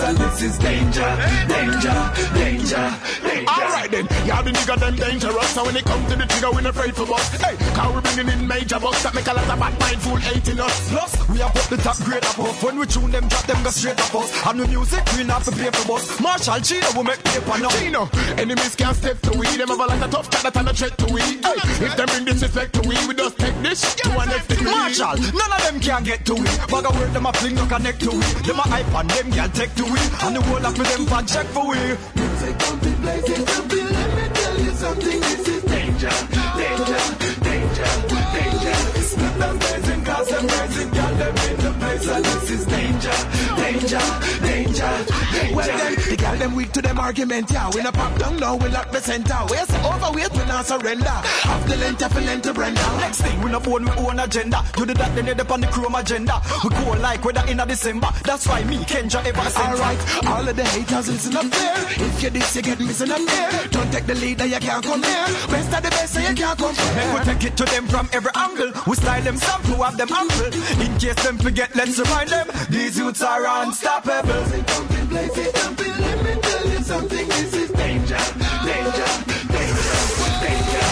And 0.00 0.16
this 0.16 0.42
is 0.42 0.58
danger, 0.58 1.10
danger, 1.48 1.98
danger, 2.34 2.84
danger. 3.22 3.50
Alright 3.50 3.90
then, 3.90 4.06
y'all 4.26 4.42
the 4.42 4.50
nigga 4.50 4.78
them 4.78 4.94
dangerous. 4.96 5.48
So 5.50 5.64
when 5.64 5.76
it 5.76 5.84
come 5.84 6.04
to 6.06 6.16
the 6.16 6.26
trigger 6.26 6.50
we 6.54 6.62
not 6.62 6.70
afraid 6.70 6.94
for 6.94 7.06
bust. 7.06 7.42
Hey, 7.42 7.56
cause 7.74 7.94
we 7.94 8.00
bringing 8.00 8.28
in 8.32 8.46
major 8.46 8.78
bucks 8.78 9.02
That 9.02 9.14
make 9.14 9.26
a 9.26 9.34
lot 9.34 9.48
of 9.48 9.58
bad 9.58 9.74
mind 9.80 10.00
fool 10.02 10.16
hating 10.16 10.60
us. 10.60 10.90
Plus, 10.90 11.28
we 11.28 11.38
have 11.38 11.52
put 11.52 11.68
the 11.70 11.76
top 11.82 11.96
grade 12.04 12.24
up 12.24 12.38
off. 12.38 12.62
When 12.62 12.78
we 12.78 12.86
tune 12.86 13.10
them 13.10 13.26
drop 13.28 13.46
them 13.46 13.62
go 13.62 13.70
straight 13.70 13.98
up 13.98 14.14
us. 14.14 14.30
And 14.46 14.60
the 14.60 14.68
music 14.68 15.02
we 15.16 15.24
not 15.24 15.42
to 15.44 15.52
pay 15.52 15.70
for 15.70 15.86
bus 15.88 16.20
Marshall 16.20 16.60
Chino 16.60 16.86
we 16.96 17.02
make 17.02 17.22
paper 17.24 17.58
now. 17.58 17.70
Chino, 17.80 18.08
enemies 18.38 18.76
can't 18.76 18.96
step 18.96 19.18
to 19.26 19.32
we. 19.38 19.46
Them 19.56 19.68
have 19.68 19.80
a 19.80 19.86
lot 19.86 20.02
of 20.02 20.10
tough 20.10 20.30
cat 20.30 20.42
that 20.44 20.56
and 20.56 20.68
a 20.68 20.74
threat 20.74 20.96
to 20.98 21.06
we. 21.12 21.20
Hey, 21.20 21.58
If 21.80 21.96
them 21.96 22.06
bring 22.08 22.24
this 22.24 22.42
effect 22.42 22.74
to 22.74 22.80
we 22.88 22.94
We 23.08 23.14
just 23.14 23.38
take 23.38 23.56
this 23.62 23.94
to 23.96 24.10
an 24.20 24.28
next 24.28 24.48
degree 24.48 24.70
Marshall, 24.70 25.16
none 25.16 25.52
of 25.52 25.62
them 25.64 25.80
can 25.80 26.04
get 26.04 26.24
to 26.26 26.34
it. 26.34 26.58
Bag 26.68 26.84
of 26.86 26.98
word 26.98 27.12
them 27.12 27.26
a 27.26 27.32
fling 27.32 27.54
no 27.54 27.66
connect 27.66 28.00
to 28.00 28.10
it. 28.10 28.44
Them 28.44 28.58
a 28.58 28.66
hype 28.68 28.94
and 28.94 29.10
them 29.10 29.32
can 29.32 29.50
take 29.52 29.74
to 29.76 29.84
it. 29.84 30.24
And 30.24 30.36
the 30.36 30.42
whole 30.42 30.64
of 30.64 30.78
me 30.78 30.84
them 30.84 31.06
fan 31.06 31.26
check 31.26 31.46
for 31.46 31.68
we 31.68 31.76
Music 32.14 32.58
bumping 32.58 32.96
places 33.00 33.44
jumping, 33.44 33.84
let 33.84 34.10
me 34.16 34.26
tell 34.34 34.58
you 34.60 34.70
something, 34.70 35.20
this 35.20 35.48
is 35.48 35.62
danger, 35.64 36.14
danger, 36.56 37.00
danger, 37.44 37.90
danger. 38.32 38.76
It's 39.00 39.16
not 39.16 39.38
them 39.38 39.58
blazing 39.58 40.04
cause 40.04 40.28
them 40.28 40.46
rising, 40.46 40.90
got 40.90 41.09
them 41.20 41.36
in 41.50 41.56
the 41.60 41.72
place 41.78 42.08
and 42.08 42.24
this 42.24 42.50
is 42.50 42.66
danger, 42.66 43.18
danger, 43.56 44.04
danger, 44.40 44.92
danger. 45.30 45.54
Well 45.54 45.66
then, 45.66 45.94
the 46.08 46.16
girl 46.16 46.36
them 46.36 46.54
weak 46.54 46.72
to 46.72 46.82
them 46.82 46.98
argument, 46.98 47.50
yeah. 47.50 47.70
We 47.74 47.82
no 47.82 47.92
pop 47.92 48.18
down 48.18 48.36
now, 48.38 48.56
we 48.56 48.68
lock 48.68 48.90
the 48.90 49.00
center. 49.00 49.36
We 49.50 49.56
say 49.56 49.80
overweight, 49.84 50.32
we 50.32 50.44
not 50.46 50.66
surrender. 50.66 51.16
Have 51.48 51.68
the 51.68 51.76
length 51.76 52.02
of 52.02 52.16
a 52.16 52.20
length 52.20 52.44
to 52.44 52.54
Brenda. 52.54 52.80
Next 53.04 53.20
thing, 53.20 53.40
we 53.42 53.50
no 53.50 53.60
phone 53.60 53.84
we 53.84 53.90
own 53.90 54.18
agenda. 54.18 54.64
You 54.78 54.86
do 54.86 54.94
that, 54.94 55.14
then 55.14 55.40
up 55.40 55.50
on 55.50 55.60
the 55.60 55.66
chrome 55.68 55.94
agenda. 55.94 56.40
We 56.64 56.70
go 56.70 56.92
like 57.00 57.24
weather 57.24 57.44
in 57.48 57.60
a 57.60 57.66
December. 57.66 58.08
That's 58.24 58.46
why 58.46 58.64
me, 58.64 58.78
Kenja, 58.78 59.24
ever 59.24 59.50
sent 59.50 59.70
Alright, 59.70 60.26
all 60.26 60.48
of 60.48 60.56
the 60.56 60.64
haters 60.64 61.08
listen 61.08 61.36
up 61.36 61.46
there. 61.46 61.76
If 62.06 62.22
you 62.22 62.30
this, 62.30 62.56
you 62.56 62.62
get 62.62 62.80
missing 62.80 63.10
up 63.10 63.20
there. 63.26 63.68
Don't 63.68 63.90
take 63.92 64.06
the 64.06 64.14
lead, 64.14 64.40
you 64.40 64.58
can't 64.58 64.84
come 64.84 65.02
here. 65.02 65.26
Best 65.52 65.74
of 65.74 65.82
the 65.82 65.90
best, 65.90 66.14
so 66.14 66.20
you 66.20 66.34
can't 66.34 66.58
come 66.58 66.74
Then 66.74 67.14
we 67.14 67.20
take 67.24 67.44
it 67.44 67.56
to 67.58 67.64
them 67.64 67.86
from 67.86 68.08
every 68.12 68.30
angle. 68.34 68.72
We 68.86 68.96
style 68.96 69.22
them 69.22 69.36
sample, 69.36 69.82
have 69.82 69.96
them 69.96 70.08
ample. 70.10 70.46
In 70.80 70.98
case 70.98 71.09
them 71.16 71.38
forget, 71.38 71.74
let's 71.74 71.98
remind 71.98 72.28
them. 72.30 72.48
These 72.70 72.98
youths 72.98 73.22
are 73.22 73.44
unstoppable. 73.62 74.44
Jumping 74.66 75.08
places 75.08 75.52
jumping, 75.52 75.96
let 75.98 76.24
me 76.24 76.40
tell 76.40 76.68
you 76.68 76.82
something, 76.82 77.28
this 77.28 77.54
is 77.54 77.70
danger, 77.70 78.18
danger, 78.64 79.08
danger, 79.54 79.96
danger. 80.44 80.86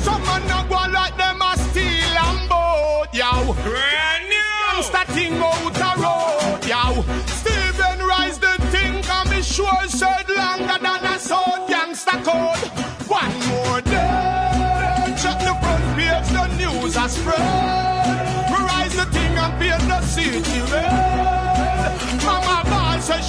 Some 0.00 0.22
man 0.24 0.46
not 0.48 0.68
go 0.68 0.80
like 0.90 1.16
them 1.16 1.40
a 1.42 1.56
steal 1.58 2.16
and 2.26 2.48
boat, 2.48 3.08
yo. 3.12 3.52
Brand 3.62 4.28
new. 4.28 4.38
Youngster 4.72 5.12
thing 5.12 5.34
out 5.36 5.76
a 5.76 6.00
road, 6.00 6.64
yo. 6.66 7.02
Stephen 7.26 8.06
Rise 8.06 8.38
the 8.38 8.54
thing, 8.70 9.04
and 9.04 9.30
me 9.30 9.42
sure 9.42 9.88
said 9.88 10.28
longer 10.28 10.78
than 10.80 11.04
a 11.04 11.18
sword, 11.18 11.68
gangster 11.68 12.18
code. 12.24 12.61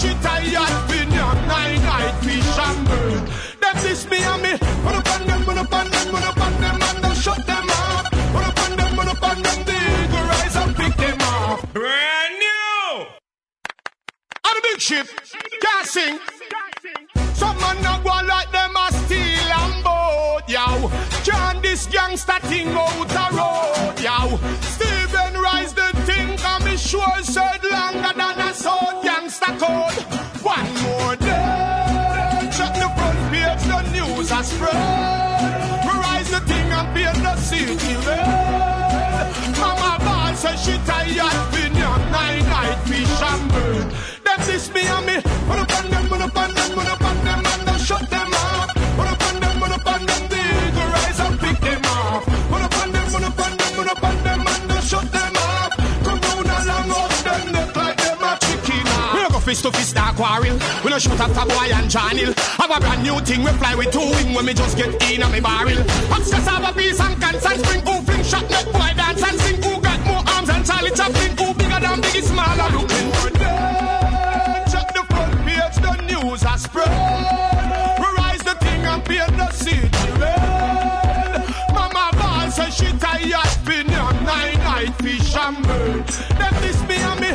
She 0.03 0.13
tired, 0.15 0.87
been 0.89 1.09
young 1.11 1.39
nine 1.47 1.81
night 1.81 2.15
fish 2.23 2.57
and 2.67 2.87
bird. 2.87 3.23
Them 3.61 3.75
this 3.83 4.03
me 4.11 4.19
and 4.21 4.41
me, 4.43 4.53
run 4.83 4.95
up 4.99 5.09
on 5.13 5.21
them, 5.27 5.45
run 5.45 5.57
up 5.57 5.73
on 5.73 5.89
them, 5.89 6.07
run 6.13 6.23
up 6.23 6.37
on 6.45 6.53
them, 6.61 6.77
and 6.87 7.01
don't 7.03 7.15
shut 7.15 7.45
them 7.47 7.69
up. 7.69 8.11
Run 8.35 8.43
up 8.49 8.59
on 8.63 8.71
them, 8.79 8.91
run 8.97 9.07
up 9.07 9.23
on 9.23 9.41
them, 9.41 9.59
the 9.69 9.77
eagle 9.99 10.25
rise 10.31 10.55
and 10.61 10.75
pick 10.75 10.93
them 10.97 11.21
up. 11.21 11.59
Brand 11.71 12.33
new. 12.43 13.05
On 14.47 14.53
the 14.57 14.61
big 14.67 14.81
ship, 14.81 15.07
can't 15.61 15.87
sing. 15.87 16.19
Some 17.33 17.57
man 17.61 17.81
not 17.81 18.03
go 18.03 18.15
like 18.27 18.51
them 18.51 18.75
a 18.75 18.91
steal 18.99 19.51
and 19.61 19.83
boat, 19.85 20.43
yo. 20.47 20.91
Can 21.23 21.61
this 21.61 21.87
gangster 21.87 22.39
thing 22.49 22.69
out 22.69 23.15
a 23.23 23.25
road, 23.37 23.99
yo. 24.07 24.62
Gangster 29.43 29.65
code. 29.65 30.03
One 30.43 30.73
more 30.83 31.15
day, 31.15 32.49
check 32.51 32.73
the 32.75 32.89
front 32.95 33.19
page, 33.31 33.63
the 33.67 33.81
news 33.91 34.29
has 34.29 34.51
spread. 34.51 34.75
We 35.83 35.91
rise 35.99 36.29
the 36.31 36.39
thing 36.41 36.71
and 36.71 36.95
paint 36.95 37.23
the 37.23 37.35
city 37.37 37.95
red. 38.05 39.57
Mama 39.59 40.03
ball 40.03 40.35
says 40.35 40.63
she 40.63 40.77
tired, 40.85 41.51
been 41.53 41.75
young 41.75 42.11
nine 42.11 42.45
night 42.49 42.77
fish 42.85 43.21
and 43.21 43.51
bird. 43.51 43.91
Them 44.23 44.39
this 44.45 44.73
me 44.73 44.81
and 44.81 45.05
me, 45.05 45.15
run 45.47 45.59
up 45.59 45.71
on 45.77 45.89
them, 45.89 46.07
run 46.09 46.21
up 46.21 46.37
on 46.37 46.53
them, 46.53 46.77
run 46.77 46.87
up 46.87 47.01
on 47.01 47.23
them, 47.23 47.45
and 47.45 47.65
don't 47.65 47.79
shut 47.79 48.09
them 48.09 48.32
fist 59.53 59.63
to 59.65 59.71
fist 59.71 59.93
that 59.93 60.15
quarrel. 60.15 60.57
We 60.83 60.89
no 60.89 60.97
shoot 60.97 61.19
after 61.19 61.45
boy 61.45 61.69
and 61.69 61.85
John. 61.89 62.17
Have 62.57 62.73
a 62.73 62.79
brand 62.79 63.03
new 63.03 63.19
thing, 63.21 63.43
we 63.43 63.51
fly 63.61 63.75
with 63.75 63.93
two 63.93 63.99
wing 64.01 64.33
when 64.33 64.45
we 64.47 64.53
just 64.53 64.75
get 64.75 64.89
in 65.11 65.21
on 65.21 65.31
me 65.31 65.41
barrel. 65.41 65.77
Upstairs 66.09 66.47
have 66.49 66.65
a 66.65 66.73
piece 66.73 66.99
and 66.99 67.21
constant 67.21 67.61
spring, 67.61 67.85
who 67.85 68.01
fling 68.01 68.23
shot, 68.23 68.49
let 68.49 68.65
boy 68.73 68.91
dance 68.97 69.21
and 69.21 69.37
sing. 69.41 69.61
Who 69.61 69.79
got 69.79 69.99
more 70.09 70.23
arms 70.33 70.49
than 70.49 70.63
Charlie 70.65 70.89
Chaplin? 70.89 71.37
Who 71.37 71.53
bigger 71.53 71.79
than 71.85 72.01
Biggie 72.01 72.25
Smaller? 72.25 72.69
Looking 72.73 73.09
for 73.21 73.29
them. 73.29 74.65
Check 74.73 74.87
the 74.97 75.03
front 75.05 75.33
page, 75.45 75.77
the 75.85 75.93
news 76.09 76.41
has 76.41 76.63
spread. 76.63 76.89
We 78.01 78.07
rise 78.17 78.41
the 78.41 78.55
thing 78.57 78.81
and 78.89 79.05
paint 79.05 79.37
the 79.37 79.51
city 79.53 79.85
red. 80.17 81.45
Mama 81.77 82.09
ball 82.17 82.49
says 82.49 82.73
she 82.73 82.89
tired, 82.97 83.53
been 83.69 83.85
nine 83.85 84.57
night 84.65 84.93
fish 84.97 85.35
and 85.37 85.61
bird. 85.61 86.07
Them 86.41 86.53
this 86.65 86.81
me 86.89 86.97
and 86.97 87.19
me, 87.21 87.31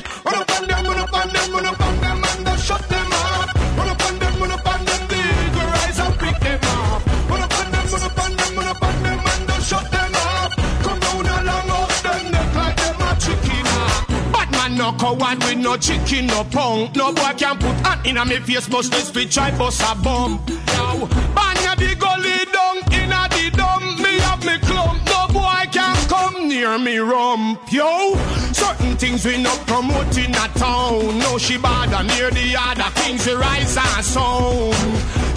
Coward 14.99 15.39
with 15.45 15.59
no 15.59 15.77
chicken, 15.77 16.27
no 16.27 16.45
punk. 16.45 16.97
No 16.97 17.13
boy 17.13 17.33
can 17.37 17.57
put 17.59 17.77
hand 17.87 18.07
in 18.07 18.17
a 18.17 18.25
me 18.25 18.39
face, 18.41 18.69
bust 18.69 18.91
this 18.91 19.11
bitch, 19.11 19.39
I 19.39 19.57
bust 19.57 19.81
a 19.81 19.95
bomb. 20.03 20.45
Now, 20.67 21.07
banya 21.35 21.77
the 21.77 21.95
gully 21.95 22.45
down 22.53 22.79
in 22.93 23.13
a 23.13 23.29
the 23.31 23.51
dumb. 23.57 24.03
Me 24.03 24.19
have 24.27 24.45
me 24.45 24.59
clump, 24.59 24.99
no 25.07 25.29
boy 25.33 25.65
can 25.71 25.97
come 26.09 26.49
near 26.49 26.79
me 26.79 26.99
rump, 26.99 27.61
yo. 27.73 28.17
Certain 28.53 28.97
things 28.97 29.25
we 29.25 29.41
not 29.41 29.59
promote 29.67 30.19
in 30.19 30.35
a 30.35 30.49
town. 30.59 31.19
No, 31.19 31.39
she 31.39 31.59
bad 31.59 31.93
and 31.93 32.09
near 32.09 32.31
the 32.31 32.57
other 32.59 32.91
things 33.01 33.25
we 33.27 33.35
rise 33.35 33.77
and 33.77 34.05
sound. 34.05 34.75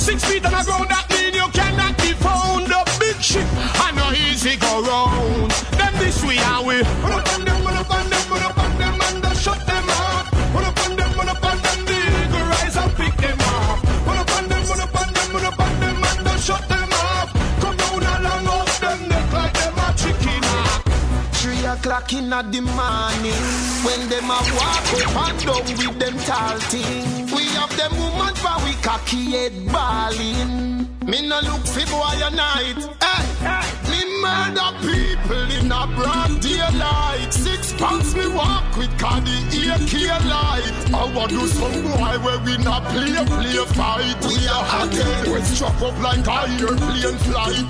Six 0.01 0.25
feet 0.25 0.43
on 0.45 0.51
the 0.51 0.63
ground, 0.65 0.89
that 0.89 1.05
mean 1.11 1.35
you 1.35 1.47
cannot 1.53 1.95
be 1.97 2.13
found. 2.13 2.71
A 2.71 2.83
big 2.99 3.21
ship, 3.21 3.45
I 3.77 3.91
know 3.91 4.11
easy 4.11 4.55
go 4.57 4.81
round. 4.81 5.51
Them 5.77 5.93
this 5.99 6.23
way 6.23 6.37
how 6.37 6.65
we 6.65 6.81
o'clock 21.81 22.13
in 22.13 22.29
the 22.29 22.61
morning. 22.61 23.41
When 23.85 24.07
them 24.09 24.25
a 24.25 24.39
walk 24.57 24.85
up 24.93 25.29
and 25.29 25.39
down 25.45 25.63
with 25.77 25.99
them 25.99 26.17
tall 26.29 26.59
thing. 26.69 27.25
We 27.35 27.43
have 27.57 27.75
them 27.75 27.91
woman 27.97 28.35
for 28.35 28.57
we 28.63 28.73
cocky 28.83 29.31
head 29.31 29.53
balling. 29.71 30.87
Me 31.05 31.27
no 31.27 31.39
look 31.41 31.65
for 31.65 31.85
boy 31.89 32.17
a 32.21 32.29
night. 32.29 32.77
Hey, 33.01 33.25
Me 33.41 33.80
murder 34.21 34.69
people 34.85 35.49
in 35.57 35.71
a 35.71 35.83
broad 35.97 36.39
daylight. 36.39 37.33
Six 37.33 37.73
pounds 37.73 38.13
me 38.15 38.27
walk 38.27 38.77
with 38.77 38.93
the 38.97 39.61
AK 39.73 39.93
light. 40.29 40.73
I 40.93 41.11
want 41.13 41.31
do 41.31 41.47
some 41.47 41.81
boy 41.81 42.13
where 42.21 42.39
we 42.45 42.57
not 42.63 42.85
play 42.93 43.17
play 43.25 43.65
fight. 43.73 44.17
We 44.21 44.47
are 44.47 44.63
hot 44.63 44.93
we 44.93 45.41
strap 45.41 45.81
up 45.81 45.97
like 45.99 46.25
a 46.25 46.37
airplane 46.61 47.17
flight. 47.25 47.69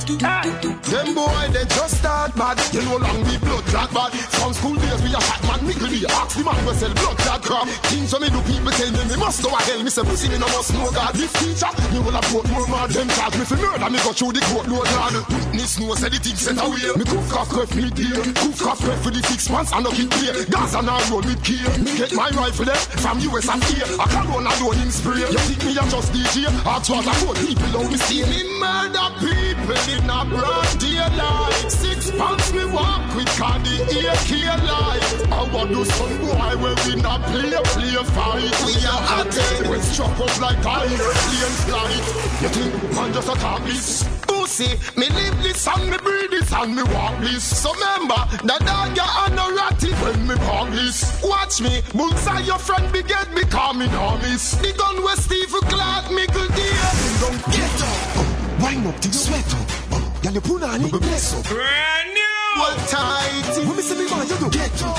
Them 0.92 1.16
boy 1.16 1.44
they 1.56 1.66
just 1.66 1.98
start 2.00 2.36
mad. 2.36 2.60
You 2.74 2.84
know 2.84 2.98
long 2.98 3.24
we 3.24 3.38
blood 3.40 3.64
clot 3.72 3.94
bad. 3.94 4.12
From 4.36 4.54
school 4.54 4.76
days 4.76 5.02
we 5.04 5.14
a 5.16 5.20
hot 5.20 5.42
man. 5.48 5.62
Me 5.68 5.74
ask 6.08 6.38
the 6.38 6.44
man 6.44 6.58
we 6.66 6.74
sell 6.74 6.94
blood 6.94 7.18
clot 7.18 7.42
crap 7.44 7.68
Things 7.92 8.12
when 8.14 8.22
me 8.24 8.30
do 8.30 8.42
people 8.44 8.72
tell 8.72 8.92
me 8.92 9.04
me 9.06 9.16
must 9.18 9.44
go 9.44 9.50
a 9.50 9.60
hell 9.62 9.84
Me 9.84 9.90
say 9.90 10.04
pussy 10.04 10.28
me 10.30 10.38
no 10.38 10.48
must 10.50 10.74
know 10.74 10.90
God. 10.92 11.14
This 11.14 11.32
teacher 11.38 11.72
me 11.94 12.00
will 12.00 12.16
have 12.18 12.26
put 12.32 12.50
more 12.50 12.68
mad 12.68 12.90
them 12.90 13.08
charge 13.10 13.38
me 13.38 13.46
for 13.46 13.58
murder 13.58 13.90
Me 13.90 14.00
go 14.02 14.12
through 14.12 14.34
the 14.34 14.42
court 14.50 14.68
load 14.68 14.90
lad 14.98 15.14
Witness 15.30 15.80
know 15.80 15.94
say 15.96 16.10
the 16.10 16.18
thing 16.18 16.36
set 16.42 16.58
away 16.58 16.90
Me 16.98 17.06
cook 17.06 17.38
off 17.38 17.50
cref 17.54 17.70
me 17.78 17.86
dear. 17.94 18.18
Cook 18.42 18.66
off 18.66 18.82
cref 18.82 18.98
for 19.06 19.12
the 19.14 19.22
six 19.30 19.50
months 19.50 19.72
and 19.72 19.84
no 19.86 19.92
kid 19.94 20.10
play 20.10 20.34
Gaza 20.50 20.82
now 20.82 20.98
roll 21.14 21.22
with 21.22 21.38
gear 21.46 21.70
Me 21.78 21.94
get 21.94 22.12
my 22.18 22.30
rifle 22.34 22.66
there 22.66 22.82
from 22.98 23.22
US 23.30 23.48
and 23.48 23.64
here. 23.70 23.86
I 24.02 24.06
can't 24.10 24.28
run 24.28 24.50
alone 24.50 24.82
in 24.82 24.90
spray. 24.90 25.22
You 25.22 25.38
think 25.46 25.62
me 25.62 25.72
a 25.78 25.84
just 25.86 26.10
DJ 26.10 26.50
Ask 26.66 26.90
what 26.90 27.06
I 27.06 27.14
put 27.22 27.38
people 27.38 27.72
how 27.78 27.86
we 27.86 27.98
stay 28.02 28.26
Me 28.26 28.42
murder 28.58 29.08
people 29.22 29.78
in 29.94 30.10
a 30.10 30.20
broad 30.26 30.70
daylight 30.82 31.70
Six 31.70 32.10
pounds 32.18 32.50
me 32.54 32.66
walk 32.66 33.06
with 33.14 33.30
cause 33.38 33.62
the 33.62 33.78
AK 34.10 34.32
light 34.66 35.06
I 35.30 35.42
want 35.54 35.70
do 35.70 35.86
some 35.86 36.18
boy 36.26 36.52
where 36.58 36.78
we 36.90 36.98
not 37.02 37.22
play 37.30 37.54
play 37.54 37.96
fight. 38.18 38.56
We 38.66 38.74
are 38.90 39.02
hot. 39.06 39.30
We 39.70 39.78
strap 39.86 40.18
up 40.18 40.34
like 40.42 40.66
a 40.66 40.76
airplane 40.90 41.56
flight 41.70 42.06
You 42.42 42.50
think 42.50 42.74
man 42.98 43.14
just 43.14 43.30
a 43.30 43.62
this 43.62 44.31
Pussy, 44.42 44.74
me 44.98 45.08
live 45.10 45.38
this 45.44 45.68
and 45.68 45.88
me 45.92 45.98
breathe 46.00 46.32
this 46.32 46.52
and 46.52 46.76
me 46.76 46.82
walk 46.82 47.16
this. 47.20 47.44
So 47.62 47.72
remember, 47.76 48.18
the 48.42 48.58
dog 48.66 48.98
ya 48.98 49.06
and 49.28 49.36
no 49.36 49.54
ratty 49.56 49.92
when 50.02 50.28
me 50.28 50.34
park 50.34 50.72
this. 50.72 51.22
Watch 51.24 51.62
me, 51.62 51.84
bullseye 51.94 52.40
your 52.40 52.58
friend 52.58 52.92
be 52.92 53.04
get 53.04 53.32
me 53.36 53.44
call 53.44 53.76
me 53.76 53.86
no 53.90 54.18
miss 54.18 54.56
The 54.56 54.74
gun 54.74 55.04
where 55.04 55.16
Steve 55.16 55.50
Clark 55.70 56.10
me 56.10 56.26
good 56.26 56.50
dear 56.56 56.90
Don't 57.22 57.38
get 57.54 57.82
up, 57.86 58.64
wind 58.64 58.88
up 58.88 59.00
till 59.00 59.12
you 59.12 59.18
sweat 59.18 59.54
up 59.54 60.24
Girl, 60.24 60.34
you 60.34 60.42
put 60.42 60.64
on 60.64 60.82
it, 60.86 60.92
bless 60.92 61.38
up 61.38 61.46
Brand 61.46 62.10
new. 62.10 62.62
Hold 62.62 62.80
tight 62.90 63.68
When 63.68 63.78
me 63.78 63.84
say 63.84 63.96
me 63.96 64.10
man, 64.10 64.28
you 64.28 64.38
do. 64.38 64.50
get 64.50 64.84
up. 64.84 64.98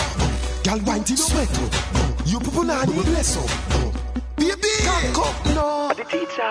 Girl, 0.62 0.78
wind 0.86 1.04
till 1.04 1.16
you 1.16 1.22
sweat 1.22 1.50
up 1.58 2.26
You 2.26 2.38
put 2.38 2.70
on 2.70 2.88
it, 2.88 3.04
bless 3.06 3.36
up 3.36 4.11
Baby, 4.42 4.74
cock 4.82 5.22
up, 5.22 5.54
no 5.54 5.94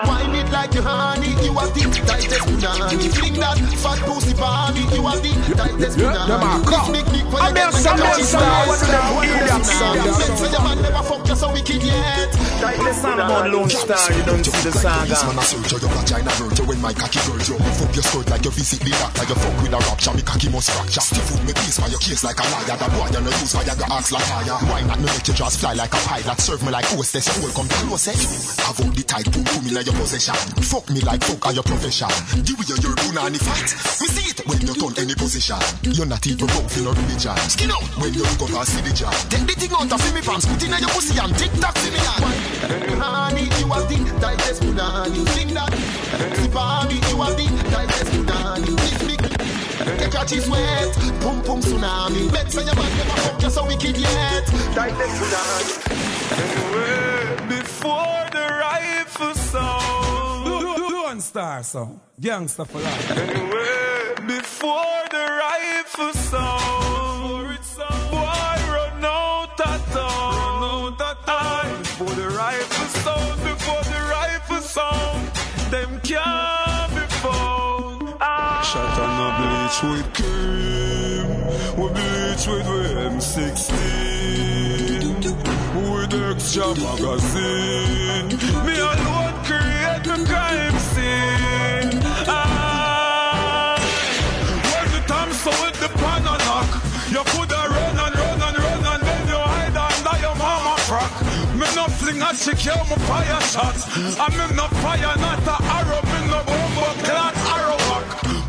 Wind 0.08 0.34
it 0.34 0.50
like 0.50 0.72
you 0.72 0.80
honey 0.80 1.28
You 1.44 1.52
are 1.52 1.68
the 1.68 1.84
tightest 2.08 2.40
punani 2.48 3.12
Fling 3.12 3.34
that 3.36 3.60
fat 3.84 4.00
pussy 4.08 4.32
body 4.32 4.80
You 4.96 5.04
are 5.04 5.20
the 5.20 5.28
tightest 5.52 5.98
punani 5.98 6.32
them 6.32 6.40
are 6.40 6.64
cock. 6.64 6.88
Big, 6.88 7.04
big, 7.12 7.26
when 7.28 7.42
I'm 7.42 7.52
you 7.52 7.60
there, 7.60 7.68
get 7.68 7.84
some 7.84 7.96
me 7.96 8.02
more 8.02 8.16
cocky 8.16 8.24
star, 8.24 8.40
star, 8.40 8.64
one 8.64 8.80
of 8.80 8.88
them, 8.88 9.04
one 9.12 9.28
of 9.28 9.44
them, 9.44 9.62
star. 9.64 9.92
idiot 9.92 10.16
Men 10.16 10.32
say 10.40 10.48
your 10.48 10.62
man 10.64 10.78
never 10.80 11.02
fuck 11.04 11.28
you 11.28 11.36
so 11.36 11.52
wicked 11.52 11.82
yet 11.84 12.32
The 12.32 12.92
song 12.96 13.20
about 13.20 13.50
Lone 13.52 13.68
Star, 13.68 14.08
you 14.16 14.24
don't 14.24 14.40
see 14.40 14.62
the 14.64 14.72
saga. 14.72 15.16
Man, 15.28 15.38
I 15.38 15.44
search 15.44 15.72
your 15.76 15.90
vagina 15.92 16.30
hurt 16.32 16.56
you 16.58 16.64
when 16.64 16.80
my 16.80 16.92
cocky 16.96 17.20
hurt 17.28 17.44
you. 17.44 17.58
Move 17.58 17.82
up 17.82 17.92
your 17.92 18.06
skirt 18.06 18.28
like 18.30 18.44
you 18.44 18.52
visit 18.56 18.80
the 18.80 18.92
doctor. 18.96 19.24
You 19.28 19.36
fuck 19.36 19.54
with 19.60 19.76
a 19.76 19.80
rapture, 19.84 20.14
me 20.16 20.22
cocky 20.22 20.48
must 20.48 20.70
fracture. 20.70 21.04
Stiff 21.04 21.26
foot 21.28 21.42
me 21.44 21.52
piece 21.52 21.76
by 21.76 21.88
your 21.92 22.00
case 22.00 22.22
like 22.24 22.38
a 22.40 22.46
liar. 22.54 22.76
That 22.78 22.90
boy 22.94 23.08
you 23.12 23.20
no 23.20 23.30
use 23.42 23.52
Viagra 23.52 23.86
axe 23.92 24.12
like 24.12 24.24
fire. 24.24 24.56
Why 24.70 24.80
not 24.86 24.98
me 25.02 25.06
make 25.10 25.26
your 25.26 25.36
jaws 25.36 25.56
fly 25.58 25.74
like 25.74 25.92
a 25.92 26.00
pilot? 26.06 26.38
Serve 26.38 26.62
me 26.62 26.70
like 26.70 26.86
hostess, 26.86 27.26
you 27.28 27.44
will 27.44 27.52
come 27.82 27.88
close. 27.88 28.06
Have 28.62 28.80
all 28.80 28.92
the 28.94 29.02
tight 29.02 29.26
boom 29.32 29.44
boom 29.44 29.66
in 29.66 29.74
your 29.84 29.94
possession. 29.94 30.34
Fuck 30.62 30.90
me 30.90 31.00
like 31.02 31.22
fuck 31.22 31.46
are 31.46 31.52
your 31.52 31.62
profession. 31.66 32.08
The 32.38 32.54
way 32.54 32.66
you're 32.68 32.96
punani 33.02 33.38
fight, 33.42 33.70
we 34.00 34.06
see 34.06 34.30
it 34.30 34.38
when 34.46 34.60
you 34.62 34.74
turn 34.74 34.94
any 34.98 35.14
position. 35.14 35.58
You're 35.82 36.06
not 36.06 36.26
even 36.26 36.46
rough 36.46 36.76
in 36.78 36.86
a 36.86 36.92
religion. 36.92 37.36
Skin 37.50 37.70
out 37.70 37.86
when 37.98 38.14
you 38.14 38.22
look 38.22 38.42
up 38.46 38.54
and 38.54 38.68
see 38.68 38.82
the 38.82 38.92
job. 38.94 39.14
Take 39.30 39.46
the 39.46 39.54
thing 39.58 39.72
out 39.74 39.90
of 39.90 40.02
me 40.14 40.22
pants, 40.22 40.46
put 40.46 40.62
in 40.62 40.74
your 40.78 40.92
pussy 40.94 41.18
and 41.18 41.32
tick 41.34 41.52
tock 41.58 41.76
see 41.78 41.90
me 41.90 41.98
hand. 41.98 42.52
Honey, 43.02 43.50
you 43.58 43.66
are 43.72 43.82
the 43.90 43.98
tightest 44.20 44.62
punani 44.62 45.26
Fling 45.34 45.54
that 45.54 45.72
body 46.52 46.94
You 47.10 47.20
are 47.20 47.34
the 47.34 47.46
tightest 47.70 48.12
punani 48.12 48.72
Big, 48.78 49.18
big 49.18 49.98
The 49.98 50.08
catch 50.12 50.32
is 50.32 50.48
wet 50.48 50.94
Pum 51.20 51.42
pum 51.42 51.60
tsunami 51.60 52.30
Bet 52.32 52.52
say 52.52 52.64
your 52.64 52.76
man 52.76 52.90
never 52.96 53.20
fuck 53.22 53.42
you 53.42 53.50
so 53.50 53.66
wicked 53.66 53.96
yet 53.96 54.46
Tightest 54.74 55.14
punani 55.18 55.91
Before 57.48 58.24
the 58.32 58.46
rifle 58.60 59.34
sound 59.34 60.44
Lone 60.92 61.20
Star 61.20 61.62
sound 61.62 62.00
Gangsta 62.20 62.66
for 62.66 62.80
life 62.80 64.26
Before 64.26 65.02
the 65.10 65.24
rifle 65.44 66.12
sound 66.14 67.58
Boy 68.10 68.58
run 68.74 69.04
out 69.04 69.60
of 69.60 69.80
town. 69.92 70.96
Aye, 71.26 71.74
Before 71.78 72.14
the 72.14 72.28
rifle 72.28 72.88
sound 73.02 73.36
Before 73.44 73.84
the 73.92 74.00
rifle 74.10 74.60
sound 74.60 75.26
Them 75.70 76.00
can't 76.00 76.90
be 76.94 77.04
found. 77.22 78.14
Aye. 78.20 78.62
Shot 78.70 78.98
on 79.04 79.14
a 79.26 79.30
bleach 79.38 79.78
with 79.90 80.08
cream. 80.14 81.28
We 81.76 81.86
bleach 81.92 82.44
with 82.46 82.66
M16 82.66 83.70
With 83.72 84.11
extra 86.14 86.66
magazine 86.76 88.28
Me 88.66 88.76
alone 88.78 89.32
create 89.48 90.04
the 90.04 90.16
crime 90.28 90.78
scene. 90.92 92.00
Ah, 92.28 93.80
when 94.72 94.88
the 94.92 95.00
time 95.06 95.32
so 95.32 95.50
with 95.62 95.78
the 95.80 95.88
pan 95.98 96.26
and 96.26 96.42
knock, 96.44 96.70
you 97.08 97.22
coulda 97.32 97.60
run 97.72 97.98
and 98.04 98.14
run 98.14 98.42
and 98.46 98.58
run 98.58 98.82
and 98.92 99.02
then 99.02 99.28
you 99.28 99.40
hide 99.40 99.76
under 99.76 100.16
your 100.20 100.36
mama 100.36 100.76
frock. 100.84 101.14
Me 101.56 101.66
no 101.74 101.86
fling 101.88 102.20
a 102.20 102.30
you 102.36 102.76
me 102.88 102.96
fire 103.08 103.40
shot. 103.52 103.76
I 104.20 104.28
me 104.36 104.54
no 104.54 104.66
fire, 104.84 105.16
not 105.16 105.48
a 105.48 105.56
arrow, 105.76 106.02
me 106.12 106.20
no 106.28 106.40
bomb 106.44 106.98
clot 107.06 107.36
arrow 107.56 107.81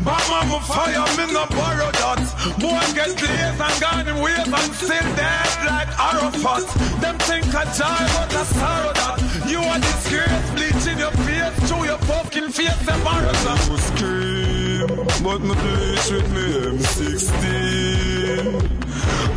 back. 0.04 0.22
Bama 0.24 0.38
me 0.50 0.58
fire, 0.68 1.06
me 1.16 1.24
no 1.32 1.44
borrow 1.56 1.90
that. 2.00 2.20
Boy 2.60 2.84
get 2.94 3.12
lazy 3.20 3.62
and 3.62 3.76
gone 3.80 4.06
in 4.08 4.16
ways 4.22 4.46
and 4.46 4.74
still 4.74 5.08
dead 5.16 5.50
like 5.66 5.90
Arafat. 5.98 6.64
Them 7.00 7.16
think 7.18 7.46
a 7.48 7.64
joy, 7.76 8.04
but 8.14 8.34
a 8.34 8.44
sorrow 8.44 8.92
that. 8.92 9.16
You 9.48 9.60
are 9.60 9.80
disgrace, 9.80 10.50
bleaching 10.56 10.98
your 10.98 11.14
face 11.26 11.56
through 11.68 11.84
your 11.84 11.98
fucking 11.98 12.48
face, 12.50 12.88
embarrassing. 12.88 13.60
You 13.70 13.78
scream 13.78 14.88
But 15.22 15.40
me 15.40 15.54
bleach 15.54 16.08
with 16.10 16.28
me 16.34 16.46
M16 16.78 17.34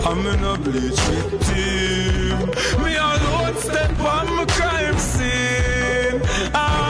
I'm 0.06 0.26
in 0.26 0.44
a 0.44 0.58
bleach 0.58 1.02
with 1.10 1.32
team 1.48 2.38
Me 2.84 2.96
alone 2.96 3.56
step 3.58 4.00
on 4.00 4.36
my 4.36 4.46
crime 4.46 4.98
scene. 4.98 6.22
Aye. 6.54 6.87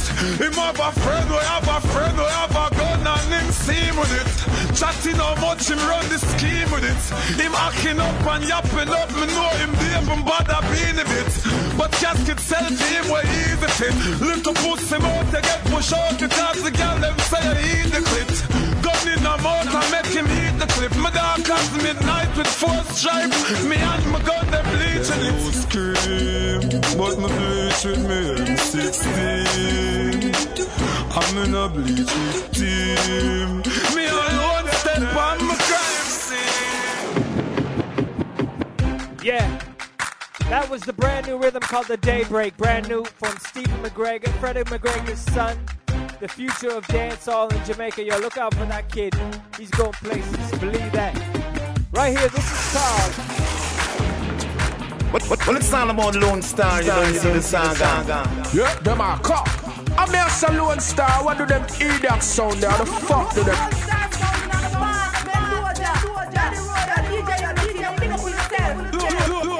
It. 0.00 0.40
Him 0.40 0.52
have 0.54 0.78
a 0.78 0.92
friend, 1.00 1.28
we 1.30 1.36
have 1.36 1.68
a 1.68 1.80
friend, 1.92 2.16
we 2.16 2.24
have 2.24 2.50
a 2.50 2.66
gun 2.74 3.06
and 3.06 3.30
him 3.32 3.48
seem 3.52 3.96
with 3.96 4.12
it. 4.12 4.30
Chatting 4.76 5.16
how 5.16 5.34
much 5.40 5.68
him 5.68 5.78
run 5.88 6.06
the 6.08 6.18
scheme 6.18 6.70
with 6.70 6.84
it. 6.84 7.02
Him 7.36 7.52
hacking 7.52 8.00
up 8.00 8.26
and 8.32 8.44
yapping 8.48 8.90
up, 8.90 9.10
me 9.18 9.26
know 9.26 9.50
him 9.60 9.72
deep 9.80 10.08
and 10.08 10.24
bad 10.24 10.48
a 10.48 10.60
being 10.72 10.98
a 10.98 11.06
bit. 11.06 11.32
But 11.76 11.92
casket 11.92 12.40
sell 12.40 12.66
to 12.66 12.84
him 12.92 13.08
where 13.10 13.26
easy 13.26 13.68
fit. 13.78 13.94
Little 14.20 14.54
pussy 14.54 14.98
mouth 14.98 15.30
to 15.34 15.40
get 15.40 15.60
push 15.66 15.92
out 15.92 16.18
because 16.18 16.62
the 16.62 16.70
girl 16.70 16.98
them 16.98 17.18
say 17.30 17.42
I 17.42 17.56
eat 17.60 17.92
the 17.92 18.00
clit. 18.00 18.69
Gun 19.00 19.12
in 19.12 19.22
the 19.22 19.36
mouth 19.42 19.74
and 19.74 19.90
make 19.92 20.12
him 20.12 20.26
eat 20.26 20.58
the 20.58 20.66
clip. 20.66 20.94
My 20.96 21.10
dog 21.10 21.44
comes 21.44 21.72
midnight 21.82 22.36
with 22.36 22.46
four 22.46 22.84
stripes. 22.92 23.64
Me 23.64 23.76
and 23.76 24.06
my 24.12 24.22
gun 24.22 24.50
them 24.50 24.64
bleaching 24.64 25.22
it. 25.24 25.34
You 25.40 25.52
scream 25.52 26.60
But 26.98 27.16
me 27.18 27.28
bleach 27.28 27.84
with 27.84 28.04
me 28.06 28.36
M16 28.44 29.06
I'm 31.16 31.36
I'm 31.36 31.36
in 31.44 31.54
a 31.54 31.68
bleach 31.68 32.12
team. 32.52 33.62
Me 33.96 34.06
alone 34.06 34.68
step 34.72 35.16
on 35.16 35.38
my 35.46 35.54
crime 35.56 36.08
scene. 36.20 37.18
Yeah. 39.22 39.60
That 40.50 40.68
was 40.68 40.82
the 40.82 40.92
brand 40.92 41.26
new 41.26 41.38
rhythm 41.38 41.62
called 41.62 41.86
the 41.86 41.96
Daybreak. 41.96 42.56
Brand 42.56 42.88
new 42.88 43.04
from 43.04 43.36
Stephen 43.38 43.82
McGregor, 43.82 44.28
Freddie 44.40 44.64
McGregor's 44.64 45.20
son. 45.32 45.58
The 46.20 46.28
future 46.28 46.68
of 46.68 46.86
dancehall 46.88 47.50
in 47.50 47.64
Jamaica. 47.64 48.04
Yo, 48.04 48.18
look 48.18 48.36
out 48.36 48.52
for 48.52 48.66
that 48.66 48.92
kid. 48.92 49.14
He's 49.56 49.70
going 49.70 49.92
places. 49.92 50.58
Believe 50.58 50.92
that. 50.92 51.16
Right 51.92 52.14
here, 52.14 52.28
this 52.28 52.44
is 52.44 52.72
called. 52.76 53.12
What, 55.14 55.22
what, 55.30 55.46
well, 55.46 55.56
it's 55.56 55.72
all 55.72 55.88
about 55.88 56.14
Lone 56.16 56.42
Star, 56.42 56.82
you 56.82 56.88
don't 56.88 57.14
see 57.14 57.30
the 57.30 57.40
saga. 57.40 58.04
Yeah, 58.52 58.74
them 58.80 59.00
are 59.00 59.18
cop. 59.20 59.48
I'm 59.98 60.10
here, 60.10 60.26
a 60.46 60.52
Lone 60.52 60.80
Star. 60.80 61.24
What 61.24 61.38
do 61.38 61.46
them 61.46 61.64
idiot 61.80 62.22
sound 62.22 62.60
there? 62.60 62.70
What 62.70 62.84
the 62.84 62.92
fuck 63.06 63.34
do 63.34 63.42
them? 63.42 63.56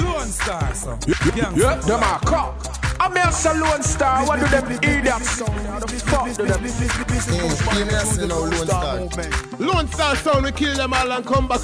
Lone 0.05 0.27
Star, 0.27 0.75
son. 0.75 0.99
Yeah, 1.07 1.55
yeah, 1.57 1.75
them 1.77 2.03
are 2.03 2.21
cop. 2.21 2.80
I'm 3.03 3.17
here, 3.17 3.25
a 3.25 3.55
Lone 3.59 3.83
Star. 3.83 4.27
What 4.27 4.41
do 4.41 4.47
them 4.49 4.71
idiots? 4.73 5.31
sound 5.31 5.59
there? 5.65 5.81
The 5.81 5.89
fuck 6.05 6.29
do 6.37 6.45
them? 6.45 6.63
Me 6.63 6.69
a 6.69 8.27
Lone 8.27 8.53
Star. 8.53 9.01
Lone 9.59 9.89
Star 9.89 10.17
sound, 10.17 10.45
we 10.45 10.53
kill 10.53 10.77
them 10.77 10.93
all 10.93 11.11
and 11.11 11.25
come 11.25 11.49
back. 11.49 11.61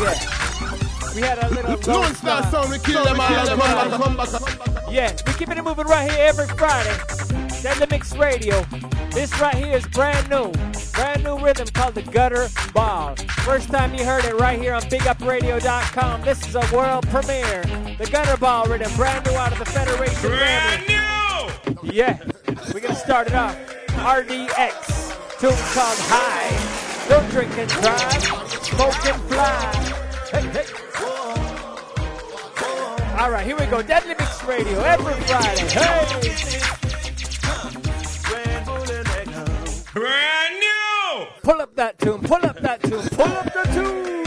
Yeah. 0.00 0.18
We 1.14 1.20
had 1.20 1.38
a 1.38 1.48
little 1.50 1.94
Lone 1.94 2.14
Star 2.16 2.50
sound, 2.50 2.70
we 2.72 2.78
kill 2.80 3.04
them 3.04 3.20
all 3.20 3.32
and 3.32 3.92
come 3.92 4.16
back, 4.16 4.28
come 4.28 4.74
back. 4.74 4.90
Yeah, 4.90 5.16
we 5.24 5.32
keeping 5.34 5.56
it 5.56 5.62
moving 5.62 5.86
right 5.86 6.10
here 6.10 6.26
every 6.26 6.48
Friday. 6.48 7.41
The 7.62 7.86
Mix 7.88 8.16
Radio. 8.16 8.60
This 9.12 9.40
right 9.40 9.54
here 9.54 9.76
is 9.76 9.86
brand 9.86 10.28
new. 10.28 10.50
Brand 10.94 11.22
new 11.22 11.38
rhythm 11.38 11.68
called 11.68 11.94
the 11.94 12.02
Gutter 12.02 12.48
Ball. 12.74 13.14
First 13.44 13.68
time 13.68 13.94
you 13.94 14.04
heard 14.04 14.24
it 14.24 14.34
right 14.34 14.60
here 14.60 14.74
on 14.74 14.82
BigUpRadio.com. 14.82 16.22
This 16.22 16.44
is 16.48 16.56
a 16.56 16.74
world 16.74 17.08
premiere. 17.08 17.62
The 17.98 18.08
Gutter 18.10 18.36
Ball 18.36 18.66
rhythm, 18.66 18.92
brand 18.96 19.24
new 19.26 19.32
out 19.34 19.52
of 19.52 19.60
the 19.60 19.64
Federation 19.64 20.30
Brand 20.30 20.82
family. 20.82 21.76
new! 21.82 21.92
Yeah, 21.92 22.18
we're 22.74 22.80
gonna 22.80 22.96
start 22.96 23.28
it 23.28 23.34
off. 23.34 23.56
RDX, 23.86 25.38
tune 25.38 25.54
called 25.72 25.98
High. 26.10 27.08
Don't 27.08 27.30
drink 27.30 27.56
and 27.58 27.70
drive, 27.70 28.22
smoke 28.64 29.06
and 29.06 29.22
fly. 29.30 29.72
Hey, 30.32 30.48
hey. 30.48 30.66
All 33.20 33.30
right, 33.30 33.46
here 33.46 33.56
we 33.56 33.66
go. 33.66 33.82
Deadly 33.82 34.16
Mix 34.18 34.42
Radio 34.44 34.80
every 34.80 35.14
Friday. 35.14 35.68
Hey! 35.68 36.81
Brand 39.94 40.54
new! 40.58 41.26
Pull 41.42 41.60
up 41.60 41.76
that 41.76 41.98
tune, 41.98 42.22
pull 42.22 42.46
up 42.46 42.58
that 42.60 42.82
tune, 42.82 43.06
pull 43.10 43.26
up 43.26 43.52
the 43.52 43.70
tune! 43.74 44.21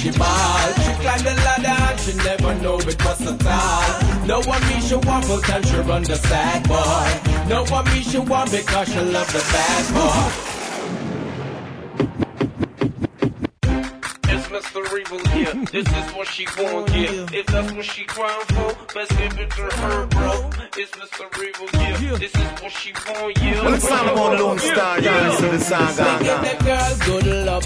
She 0.00 0.10
ball. 0.12 0.72
She 0.84 0.92
climb 1.02 1.22
the 1.28 1.34
ladder 1.44 1.76
and 1.88 2.00
she 2.00 2.12
never 2.28 2.54
know 2.62 2.78
it 2.78 3.04
was 3.04 3.20
a 3.20 3.36
tall. 3.36 4.26
No 4.26 4.40
one 4.40 4.62
me 4.68 4.80
she 4.80 4.94
want 4.94 5.24
for 5.26 5.40
time 5.40 5.62
she 5.62 5.76
run 5.76 6.02
the 6.02 6.16
sad 6.16 6.68
boy. 6.68 7.08
No 7.48 7.64
one 7.64 7.84
me 7.92 8.00
she 8.02 8.18
want 8.18 8.50
because 8.50 8.88
she 8.88 9.00
love 9.00 9.30
the 9.32 9.42
bad 9.52 9.84
boy. 9.94 10.56
It's 14.32 14.46
Mr. 14.48 14.80
Evil, 15.00 15.22
here, 15.34 15.54
This 15.70 15.86
is 15.86 16.14
what 16.14 16.28
she 16.28 16.46
want, 16.58 16.88
yeah. 16.94 17.38
If 17.38 17.46
that's 17.46 17.72
what 17.72 17.84
she 17.84 18.04
crying 18.04 18.46
for, 18.54 18.76
let's 18.96 19.12
give 19.16 19.38
it 19.38 19.50
to 19.50 19.62
her, 19.80 20.06
bro. 20.06 20.50
It's 20.76 20.92
Mr. 20.92 21.26
Evil, 21.46 21.68
here, 22.00 22.16
This 22.16 22.34
is 22.34 22.62
what 22.62 22.72
she 22.72 22.92
want, 23.06 23.36
yeah. 23.38 23.62
Well, 23.62 23.74
it's 23.74 23.90
all 23.90 24.08
about 24.08 24.40
Lone 24.40 24.58
Star, 24.58 24.98
you 24.98 25.04
don't 25.04 25.36
see 25.38 25.48
the 25.48 25.60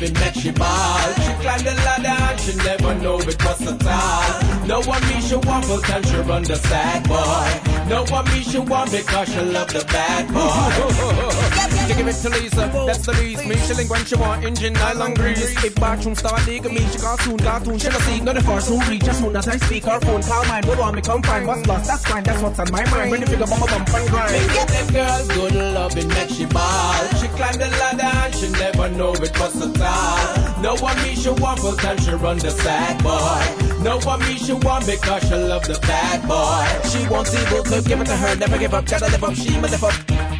Me 0.05 0.11
make 0.21 0.35
she 0.35 0.51
ball. 0.51 1.15
She 1.15 1.33
climb 1.41 1.65
the 1.65 1.73
ladder 1.87 2.09
and 2.09 2.41
she 2.41 2.55
never 2.57 2.95
know 2.97 3.19
it 3.21 3.43
was 3.43 3.61
a 3.63 3.75
tall. 3.79 4.67
No 4.67 4.83
one 4.83 5.01
me 5.09 5.19
she 5.23 5.35
want 5.35 5.65
for 5.65 5.81
time 5.81 6.03
she 6.03 6.17
run 6.17 6.43
the 6.43 6.57
sad 6.57 7.09
boy. 7.09 7.89
No 7.89 8.05
one 8.13 8.27
me 8.27 8.43
she 8.43 8.59
want 8.59 8.91
because 8.91 9.33
she 9.33 9.41
love 9.41 9.73
the 9.73 9.83
bad 9.87 10.29
boy. 10.29 11.81
You 11.89 11.95
give 11.95 12.09
it 12.09 12.17
to 12.23 12.31
Lisa, 12.31 12.71
that's 12.87 13.05
the 13.05 13.13
least. 13.13 13.45
Me 13.47 13.57
chilling 13.67 13.89
when 13.89 14.05
she 14.07 14.17
want 14.17 14.45
engine 14.45 14.73
nylon 14.73 15.15
grease. 15.15 15.65
If 15.65 15.75
bathroom 15.75 16.15
start 16.15 16.47
leaking 16.47 16.73
me, 16.73 16.81
she 16.89 16.99
cartoon, 16.99 17.39
cartoon. 17.39 17.79
Have 17.79 18.03
seen 18.03 18.25
none 18.25 18.37
of 18.37 18.49
our 18.49 18.61
soon 18.61 18.81
reach 18.89 19.05
as 19.05 19.19
soon 19.19 19.37
as 19.37 19.47
I 19.47 19.57
speak. 19.59 19.87
Our 19.87 20.01
phone 20.01 20.23
call 20.23 20.45
mine, 20.47 20.67
what 20.67 20.79
want 20.79 20.97
me 20.97 21.03
come 21.03 21.23
find? 21.23 21.47
What's 21.47 21.67
lost? 21.67 21.87
That's 21.87 22.07
fine, 22.07 22.25
that's 22.25 22.43
what's 22.43 22.59
on 22.59 22.73
my 22.73 22.85
mind. 22.91 23.11
When 23.11 23.21
you 23.21 23.27
figure 23.27 23.47
bump, 23.47 23.69
bump, 23.69 23.95
and 23.95 24.11
grind. 24.11 24.33
Me 24.33 24.55
get 24.55 24.69
them 24.69 24.93
girls 24.95 25.29
good 25.29 25.55
loving, 25.55 26.09
make 26.09 26.31
she 26.31 26.47
ball. 26.47 27.05
She 27.21 27.29
climb 27.29 27.59
the 27.59 27.69
ladder 27.69 28.17
and 28.25 28.35
she 28.35 28.49
never 28.51 28.89
know 28.91 29.13
it 29.13 29.39
was 29.39 29.61
a 29.61 29.73
tall. 29.73 30.63
No 30.63 30.77
one 30.77 30.97
me 31.03 31.15
she 31.15 31.29
want, 31.29 31.61
but 31.61 31.79
can 31.79 31.99
she 31.99 32.13
run 32.13 32.39
the 32.39 32.51
sad 32.51 33.03
boy. 33.03 33.83
No 33.83 34.01
one 34.01 34.21
me 34.21 34.39
she 34.39 34.55
want 34.55 34.87
because 34.87 35.23
she 35.29 35.35
love 35.35 35.65
the 35.65 35.79
bad 35.81 36.27
boy. 36.27 36.89
She 36.89 37.07
wants 37.09 37.35
evil, 37.35 37.63
to 37.63 37.83
give 37.87 38.01
it 38.01 38.07
to 38.07 38.17
her, 38.17 38.37
never 38.37 38.59
give 38.59 38.73
up, 38.73 38.87
gotta 38.87 39.05
live 39.07 39.25
up, 39.25 39.35
she 39.35 39.59
must 39.59 39.73
live 39.73 39.85
up. 39.85 40.34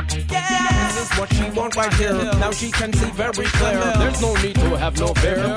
Yeah. 1.17 1.27
This 1.27 1.35
is 1.39 1.43
what 1.43 1.53
she 1.53 1.59
want 1.59 1.77
right 1.77 1.95
here. 1.95 2.13
Now 2.13 2.51
she 2.51 2.71
can 2.71 2.93
see 2.93 3.11
very 3.11 3.33
clear. 3.33 3.95
There's 3.99 4.21
no 4.21 4.35
need 4.43 4.55
to 4.57 4.77
have 4.77 4.99
no 4.99 5.09
fear. 5.15 5.55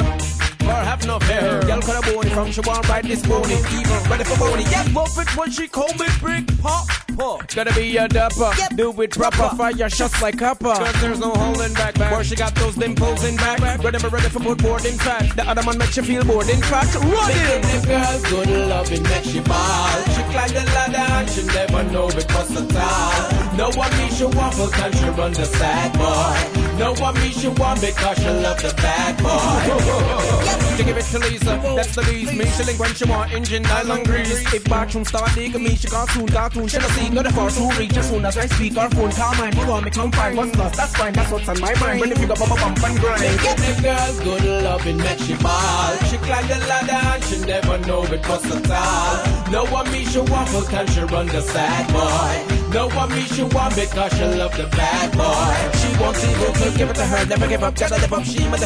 Or 0.62 0.74
have 0.74 1.06
no 1.08 1.18
fear. 1.20 1.62
Girl 1.62 1.82
cut 1.82 2.08
a 2.08 2.12
bony 2.12 2.30
from 2.30 2.52
she 2.52 2.62
want 2.62 2.88
ride 2.90 3.06
this 3.06 3.26
pony. 3.26 3.54
Evil, 3.54 4.00
ready 4.10 4.24
for 4.26 4.38
bony. 4.38 4.64
Yeah, 4.64 4.86
love 4.94 5.18
it 5.18 5.38
when 5.38 5.50
she 5.50 5.68
call 5.68 5.88
me 5.94 6.08
brick 6.20 6.46
pop. 6.62 6.88
pop. 7.16 7.48
Gotta 7.56 7.74
be 7.74 7.96
a 7.98 8.08
dapper. 8.08 8.52
Do 8.76 9.02
it 9.02 9.12
proper. 9.12 9.56
Fire 9.56 9.90
shots 9.90 10.22
like 10.22 10.38
copper. 10.38 10.76
Cause 10.76 11.02
there's 11.02 11.20
no 11.20 11.32
holding 11.32 11.74
back. 11.74 11.96
back. 11.96 12.12
Where 12.12 12.24
she 12.24 12.36
got 12.36 12.54
those 12.56 12.76
dimples 12.76 13.24
in 13.24 13.38
back. 13.38 13.60
Ready, 13.82 13.98
ready 14.10 14.30
for 14.30 14.56
board 14.56 14.86
in 14.86 14.98
fact. 14.98 15.38
The 15.38 15.48
other 15.48 15.64
man 15.64 15.78
makes 15.78 15.96
you 15.96 16.04
feel 16.04 16.24
bored. 16.26 16.50
In 16.50 16.62
fact, 16.62 16.94
run 16.96 17.32
it. 17.32 17.86
Girls 17.86 18.24
good 18.30 18.50
loving, 18.68 19.04
make 19.04 19.24
she 19.24 19.40
ball. 19.40 20.04
She 20.14 20.22
climb 20.38 20.54
the 20.54 20.72
ladder 20.72 20.98
and 20.98 21.30
she 21.30 21.44
never 21.46 21.84
know 21.92 22.08
because 22.08 22.50
the 22.54 22.62
tall. 22.74 23.58
No 23.58 23.72
one 23.74 23.92
me 23.98 24.08
she 24.10 24.26
want, 24.26 24.54
she 24.54 25.10
run 25.18 25.34
the 25.34 25.46
sad 25.46 25.90
boy. 25.98 26.78
No 26.78 26.94
one 26.94 27.16
me 27.16 27.32
she 27.32 27.48
want 27.48 27.82
because 27.82 28.18
she 28.18 28.30
love 28.30 28.62
the 28.62 28.72
bad 28.78 29.18
boy. 29.18 30.78
To 30.78 30.84
give 30.84 30.98
it 30.98 31.06
to 31.06 31.20
Lisa, 31.20 31.60
that's 31.76 31.96
the 31.96 32.04
least. 32.04 32.34
Me 32.34 32.46
chilling 32.56 32.78
when 32.78 32.94
she 32.94 33.06
want 33.06 33.34
engine, 33.34 33.64
nylon 33.64 34.04
grease. 34.04 34.54
If 34.54 34.64
bathroom 34.66 35.06
start 35.06 35.34
digging 35.34 35.64
me, 35.64 35.76
she 35.76 35.88
cartoon, 35.88 36.28
cartoon. 36.28 36.70
Seen, 36.70 36.82
not 36.82 36.92
see 36.92 37.10
no 37.10 37.24
the 37.24 37.32
far 37.32 37.50
soon 37.50 37.70
reach. 37.78 37.98
As 37.98 38.10
soon 38.10 38.24
as 38.24 38.38
I 38.38 38.46
speak, 38.46 38.78
our 38.78 38.92
phone 38.92 39.12
call 39.12 39.34
mine. 39.36 39.54
Hold 39.54 39.70
on, 39.70 39.84
me 39.86 39.90
come 39.90 40.12
find 40.12 40.38
what's 40.38 40.56
lost. 40.56 40.76
That's 40.78 40.96
fine, 40.96 41.14
that's 41.14 41.32
what's 41.32 41.50
on 41.50 41.60
my 41.60 41.74
mind. 41.80 42.00
When 42.00 42.10
the 42.10 42.16
figure 42.16 42.36
bump, 42.36 42.50
bump, 42.50 42.84
and 42.84 43.00
grind. 43.00 43.22
Get 43.42 43.58
the 43.58 43.82
girls 43.82 44.20
good 44.20 44.64
loving, 44.64 44.98
make 44.98 45.20
she 45.20 45.36
ball. 45.36 45.98
She 46.10 46.18
climb 46.18 46.48
the 46.48 46.60
ladder 46.70 47.02
and 47.14 47.24
she 47.24 47.40
never 47.40 47.78
know 47.88 48.02
was 48.02 48.46
a 48.52 48.62
tall. 48.62 49.37
No 49.52 49.66
one 49.66 49.90
me 49.92 50.04
she 50.04 50.20
want, 50.20 50.50
can 50.70 50.88
she 50.88 51.02
run 51.02 51.28
the 51.28 51.42
sad 51.42 51.88
boy. 51.94 52.74
No 52.74 52.90
one 52.90 53.10
me 53.10 53.22
she 53.22 53.44
want 53.44 53.76
because 53.76 54.14
she 54.14 54.26
love 54.26 54.56
the 54.58 54.68
bad 54.76 55.12
boy. 55.14 55.78
She 55.80 56.02
wants 56.02 56.24
evil, 56.24 56.54
to 56.54 56.78
give 56.78 56.90
it 56.90 56.96
to 56.96 57.06
her, 57.06 57.26
never 57.26 57.48
give 57.48 57.64
up, 57.64 57.76
gotta 57.76 57.96
live 57.96 58.12
up, 58.12 58.24
she 58.26 58.46
up. 58.46 58.58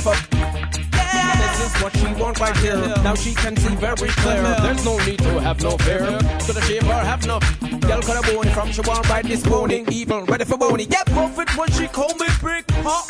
This 1.52 1.76
is 1.76 1.82
what 1.84 1.96
she 1.98 2.08
want 2.20 2.40
right 2.40 2.58
here. 2.58 2.78
Now 3.04 3.14
she 3.14 3.34
can 3.36 3.56
see 3.58 3.76
very 3.76 3.96
clear. 3.96 4.42
There's 4.42 4.84
no 4.84 4.98
need 5.06 5.20
to 5.20 5.40
have 5.42 5.62
no 5.62 5.78
fear. 5.78 6.20
So 6.40 6.54
the 6.54 6.62
shave 6.62 6.88
or 6.88 6.94
have 6.94 7.28
no. 7.28 7.40
Girl 7.82 8.02
cut 8.02 8.18
a 8.18 8.34
bony 8.34 8.50
from 8.50 8.72
she 8.72 8.82
want 8.82 9.08
ride 9.08 9.26
this 9.26 9.46
morning. 9.46 9.86
Evil, 9.92 10.24
ready 10.26 10.46
for 10.46 10.58
bony. 10.58 10.86
Yep, 10.86 11.06
profit 11.08 11.58
when 11.58 11.72
she 11.72 11.88
call 11.88 12.16
me 12.16 12.28
brick 12.40 12.71
pop. 12.84 13.08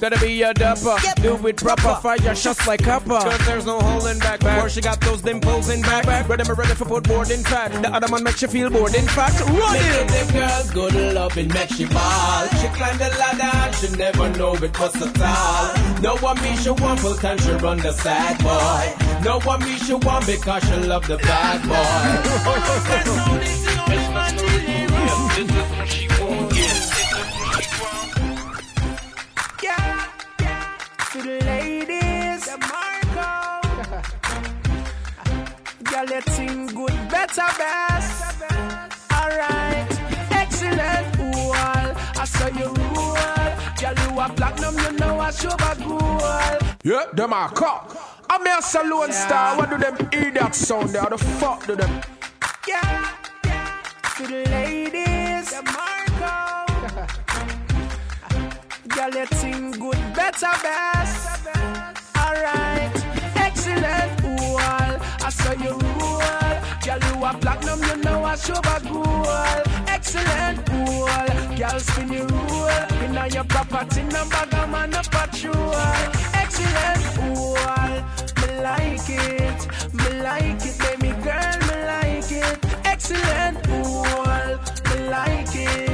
Gotta 0.00 0.18
be 0.20 0.42
a 0.42 0.52
dapper. 0.54 0.96
Do 1.22 1.46
it 1.46 1.56
proper. 1.56 1.96
Fire 2.00 2.18
your 2.18 2.34
shots 2.34 2.66
like 2.66 2.82
copper. 2.84 3.18
Cause 3.18 3.46
there's 3.46 3.64
no 3.66 3.80
holding 3.80 4.18
back. 4.18 4.40
back. 4.40 4.60
Where 4.60 4.68
she 4.68 4.80
got 4.80 5.00
those 5.00 5.22
dimples 5.22 5.70
in 5.70 5.80
back. 5.82 6.04
back. 6.06 6.28
Ready, 6.28 6.44
ready 6.44 6.74
for 6.74 6.84
footboard 6.84 7.08
board 7.08 7.30
in 7.30 7.42
fact. 7.42 7.82
The 7.82 7.92
other 7.92 8.08
man 8.08 8.22
makes 8.22 8.42
you 8.42 8.48
feel 8.48 8.70
bored. 8.70 8.94
In 8.94 9.06
fact, 9.06 9.40
run 9.40 9.72
Make 9.72 9.82
it. 9.82 10.08
them 10.08 10.28
girls 10.36 10.70
good 10.70 11.14
loving, 11.14 11.48
make 11.48 11.70
she 11.70 11.86
ball. 11.86 12.46
She 12.60 12.68
climb 12.68 12.98
the 12.98 13.08
ladder 13.18 13.66
she 13.76 13.88
never 13.96 14.28
know 14.30 14.54
it 14.54 14.78
was 14.78 14.94
a 15.02 15.12
tall. 15.12 15.74
No 16.00 16.16
one 16.18 16.40
me 16.42 16.56
she 16.56 16.70
want, 16.70 17.02
but 17.02 17.18
can 17.18 17.38
she 17.38 17.50
run 17.52 17.78
the 17.78 17.92
sad 17.92 18.38
boy. 18.42 19.22
No 19.24 19.40
one 19.40 19.60
me 19.60 19.76
she 19.78 19.94
want 19.94 20.26
because 20.26 20.62
she 20.64 20.76
love 20.76 21.06
the 21.06 21.16
bad 21.18 21.62
boy. 24.36 24.42
to 31.16 31.22
the 31.22 31.44
ladies, 31.44 32.44
the 32.46 32.58
Marco. 32.58 33.60
Girl, 35.84 36.08
you 36.14 36.20
think 36.20 36.74
good, 36.74 37.08
better, 37.08 37.48
best. 37.56 38.42
Alright, 39.12 40.00
excellent, 40.30 41.18
wall. 41.18 41.88
I 42.20 42.24
saw 42.24 42.48
you 42.48 42.68
rule. 42.68 43.16
Girl, 43.80 43.96
you 44.02 44.20
a 44.20 44.28
platinum, 44.36 44.76
you 44.78 44.92
know 44.98 45.20
I 45.20 45.30
show 45.30 45.48
a 45.48 45.74
goal. 45.76 46.70
Yeah, 46.84 47.04
them 47.14 47.32
are 47.32 47.50
cock. 47.50 47.96
I'm 48.28 48.46
a 48.46 48.60
saloon 48.60 49.12
star. 49.12 49.56
What 49.56 49.70
do 49.70 49.78
them 49.78 49.96
idiot 50.12 50.54
sound 50.54 50.90
there? 50.90 51.02
How 51.02 51.08
the 51.08 51.18
fuck 51.18 51.66
do 51.66 51.76
them? 51.76 52.02
Yeah, 52.68 53.10
to 54.16 54.26
the 54.26 54.44
ladies, 54.50 55.50
the 55.50 55.62
Marco. 55.62 56.65
Girl, 58.96 59.10
you 59.10 59.26
think 59.26 59.78
good, 59.78 59.98
better, 60.14 60.54
best. 60.62 61.46
Alright, 62.16 62.96
excellent, 63.36 64.22
wall. 64.24 64.92
I 65.20 65.28
saw 65.28 65.52
you 65.52 65.76
rule. 65.76 66.22
Girl, 66.82 66.98
you 67.04 67.24
a 67.26 67.34
platinum, 67.38 67.82
you 67.82 67.96
know 68.02 68.24
I 68.24 68.36
show 68.36 68.54
a 68.54 68.80
goal. 68.88 69.26
Excellent, 69.86 70.66
wall. 70.72 71.28
Girl, 71.58 71.78
spin 71.78 72.10
your 72.10 72.26
rule. 72.26 72.70
Inna 73.04 73.26
your 73.28 73.44
property, 73.44 74.02
number, 74.04 74.46
come 74.50 74.74
on 74.74 74.94
a 74.94 75.02
patrol. 75.02 75.74
Excellent, 76.32 77.36
wall. 77.36 77.92
Me 78.40 78.48
like 78.62 79.10
it, 79.10 79.92
me 79.92 80.22
like 80.22 80.64
it, 80.64 80.78
baby 80.78 81.12
girl, 81.22 81.58
me 81.68 81.76
like 81.84 82.32
it. 82.32 82.58
Excellent, 82.86 83.68
wall. 83.68 84.58
Me 84.88 85.08
like 85.10 85.54
it, 85.54 85.85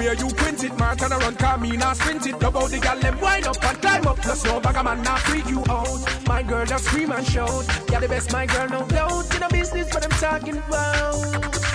Way 0.00 0.16
you 0.18 0.28
print 0.28 0.64
it. 0.64 0.72
Turn 0.78 1.12
around, 1.12 1.38
call 1.38 1.58
me, 1.58 1.76
now 1.76 1.92
sprint 1.92 2.26
it. 2.26 2.42
How 2.42 2.50
the 2.50 2.78
gal 2.78 2.98
them 2.98 3.20
wind 3.20 3.46
up 3.46 3.62
and 3.62 3.78
climb 3.82 4.06
up. 4.06 4.16
Plus 4.16 4.44
no 4.46 4.58
bag 4.58 4.82
man, 4.82 5.02
now 5.02 5.16
freak 5.16 5.46
you 5.46 5.62
out. 5.68 6.26
My 6.26 6.42
girl 6.42 6.64
just 6.64 6.84
scream 6.84 7.12
and 7.12 7.26
shout. 7.26 7.66
You're 7.90 8.00
the 8.00 8.08
best, 8.08 8.32
my 8.32 8.46
girl, 8.46 8.68
no 8.70 8.86
doubt. 8.88 9.36
In 9.36 9.42
a 9.42 9.48
business, 9.50 9.92
what 9.92 10.02
I'm 10.02 10.10
talking 10.12 10.56
about. 10.56 11.20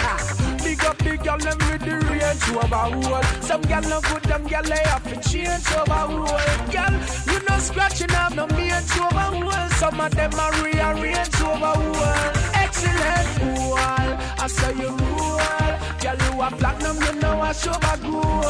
Ah, 0.09 0.57
Big 0.63 0.83
up, 0.85 0.97
big 1.03 1.21
gal 1.21 1.37
them 1.37 1.57
with 1.69 1.81
the 1.85 1.97
range 2.09 2.49
over 2.49 3.09
wall. 3.09 3.23
Some 3.41 3.61
gal 3.61 3.83
no 3.83 4.01
good, 4.01 4.23
them 4.23 4.43
gal 4.47 4.63
they 4.63 4.83
have 4.89 5.03
to 5.03 5.29
change 5.29 5.67
over 5.77 6.07
wall. 6.17 6.41
Gal, 6.71 6.93
you 7.29 7.39
no 7.47 7.59
scratching 7.59 8.11
up, 8.11 8.33
no 8.33 8.47
main 8.47 8.73
over 8.73 9.45
wall. 9.45 9.69
Some 9.77 10.01
of 10.01 10.15
them 10.15 10.33
are 10.33 10.63
rearrange 10.63 11.41
over 11.41 11.77
wall. 11.93 12.31
Excellent 12.55 13.59
wall, 13.69 14.09
I 14.41 14.47
saw 14.47 14.69
you 14.69 14.89
rule. 14.89 15.64
Girl, 16.05 16.17
you 16.21 16.39
a 16.39 16.51
platinum, 16.51 17.01
you 17.01 17.19
know 17.19 17.41
I 17.41 17.51
show 17.51 17.71
a 17.71 17.97
goal. 17.97 18.45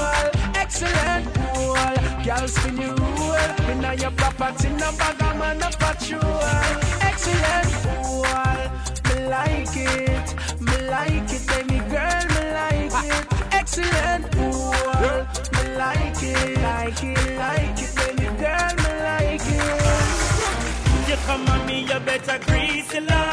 Excellent 0.55 1.25
wall, 1.37 1.95
girl, 2.25 2.47
spin 2.49 2.81
your 2.81 2.95
rule. 2.95 3.47
Me 3.65 3.73
know 3.75 3.93
your 3.93 4.11
property, 4.11 4.67
no 4.71 4.91
bag, 4.97 5.21
I'm 5.21 5.41
on 5.41 5.63
a 5.63 5.69
patrol. 5.71 6.41
Excellent 6.99 7.71
wall, 7.85 8.59
me 9.07 9.15
like 9.29 9.71
it, 9.71 10.27
me 10.59 10.75
like 10.89 11.31
it, 11.31 11.47
baby 11.47 11.79
girl, 11.87 12.23
me 12.35 12.41
like 12.59 12.97
it. 13.07 13.25
Excellent 13.53 14.35
wall, 14.35 15.25
me 15.53 15.63
like 15.77 16.23
it, 16.23 16.61
like 16.61 17.03
it, 17.05 17.37
like 17.39 17.79
it, 17.79 17.95
baby 17.95 18.27
girl, 18.35 18.71
me 18.83 18.91
like 19.07 19.47
it. 19.47 21.07
You 21.07 21.15
come 21.25 21.47
on 21.47 21.65
me, 21.65 21.83
you 21.83 21.99
better 22.01 22.37
grease 22.43 22.91
the 22.91 22.99
line. 22.99 23.24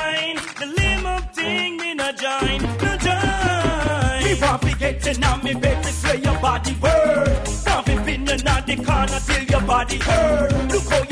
To 5.14 5.20
you 5.20 5.26
now, 5.26 5.36
me 5.42 5.54
baby, 5.54 5.82
sway 5.84 6.16
your 6.18 6.38
body 6.40 6.74
word. 6.80 7.44
To 7.44 7.82
you 7.86 8.14
in 8.14 8.24
the 8.24 8.36
corner 8.84 9.20
till 9.26 9.44
your 9.44 9.60
body 9.62 9.98
hurt. 9.98 10.72
Look 10.72 10.84
how 10.84 11.11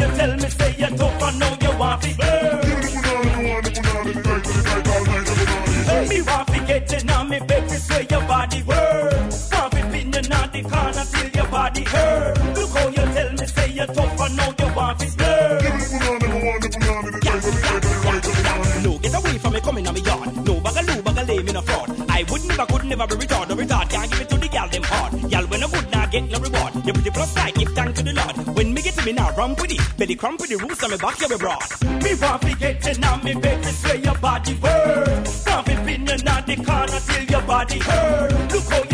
I 26.11 26.13
get 26.15 26.29
no 26.29 26.41
reward. 26.41 26.75
You 26.85 26.93
pretty 26.93 27.11
plus 27.11 27.31
side, 27.31 27.55
give 27.55 27.69
thanks 27.69 28.01
to 28.01 28.05
the 28.05 28.13
Lord. 28.13 28.57
When 28.57 28.75
me 28.75 28.83
get 28.83 28.95
to 28.95 29.07
me 29.07 29.13
now, 29.13 29.31
run 29.37 29.55
with 29.55 29.71
it. 29.71 29.81
Belly 29.97 30.17
crump 30.17 30.41
with 30.41 30.51
the 30.51 30.57
roots 30.57 30.83
on 30.83 30.91
me 30.91 30.97
back, 30.97 31.21
you 31.21 31.39
broad. 31.39 31.63
Me 32.03 32.15
want 32.21 32.43
to 32.43 32.57
get 32.57 32.85
you 32.85 32.99
now, 32.99 33.17
me 33.23 33.35
baby, 33.35 33.71
sway 33.71 34.03
your 34.03 34.19
body 34.19 34.55
word. 34.55 35.29
Want 35.47 35.67
to 35.67 35.77
pin 35.87 36.07
you 36.07 36.15
in 36.15 36.25
the 36.25 36.65
corner 36.67 37.01
till 37.07 37.25
your 37.31 37.43
body 37.43 37.79
hurt. 37.79 38.53
Look 38.53 38.65
how 38.65 38.90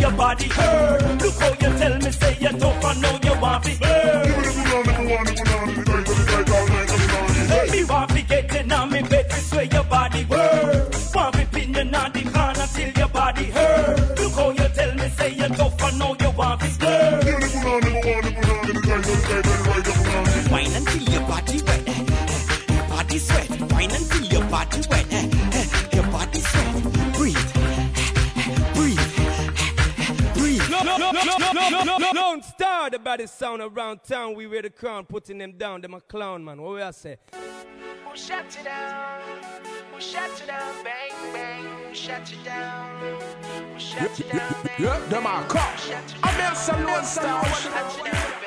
your 0.00 0.12
body 0.12 0.48
hurt. 0.48 1.22
Look 1.22 1.34
how 1.34 1.57
baddest 33.18 33.36
sound 33.36 33.60
around 33.60 34.00
town. 34.04 34.34
We 34.34 34.46
wear 34.46 34.62
the 34.62 34.70
crown, 34.70 35.04
putting 35.04 35.38
them 35.38 35.52
down. 35.52 35.80
Them 35.80 35.94
a 35.94 36.00
clown, 36.00 36.44
man. 36.44 36.62
What 36.62 36.74
we 36.74 36.82
I 36.82 36.92
say? 36.92 37.16
Who 37.32 38.16
shut 38.16 38.56
you 38.56 38.62
down? 38.62 39.20
Who 39.92 40.00
shut 40.00 40.40
you 40.40 40.46
down? 40.46 40.84
Bang, 40.84 41.32
bang. 41.32 41.64
Who 41.88 41.94
shut 41.94 42.30
you 42.30 42.38
down? 42.44 43.00
Who 43.72 43.80
shut 43.80 44.18
you 44.20 44.24
down? 44.26 44.54
Bang, 44.62 44.74
yep, 44.78 45.00
yep, 45.00 45.08
them 45.08 45.26
are 45.26 45.44
cops. 45.46 45.90
I'm 46.22 46.40
El 46.40 46.54
Salon, 46.54 47.04
Salon. 47.04 48.37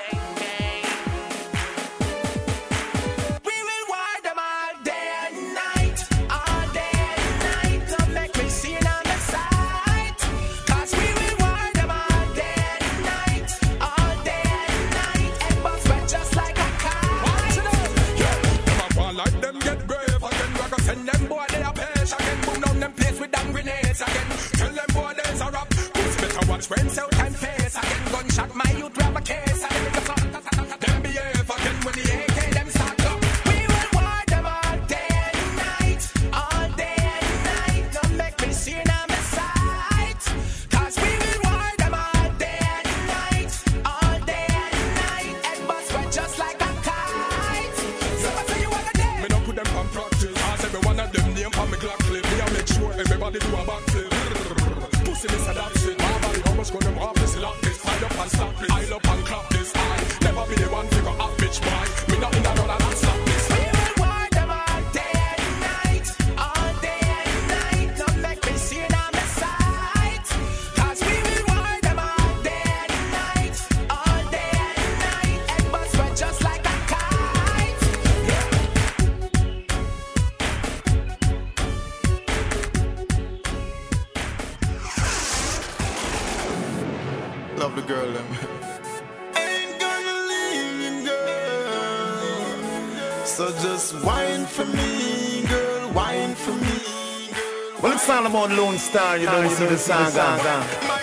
So 93.32 93.49
just 93.64 93.94
whine 94.03 94.45
for 94.45 94.66
me, 94.66 95.44
girl, 95.48 95.88
whine 95.94 96.36
for 96.36 96.52
me. 96.52 97.32
Girl, 97.32 97.82
well, 97.82 97.94
it's 97.94 98.10
all 98.10 98.26
about 98.26 98.52
Lone 98.52 98.78
Star, 98.78 99.18
you 99.18 99.26
don't 99.26 99.49
see 99.49 99.66
the 99.68 99.78
song. 99.78 100.12
My 100.14 101.02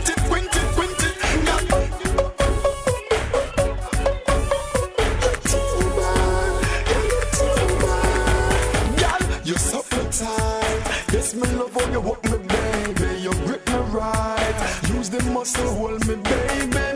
Muscle 15.34 15.68
hold 15.76 16.08
me, 16.08 16.16
baby. 16.16 16.95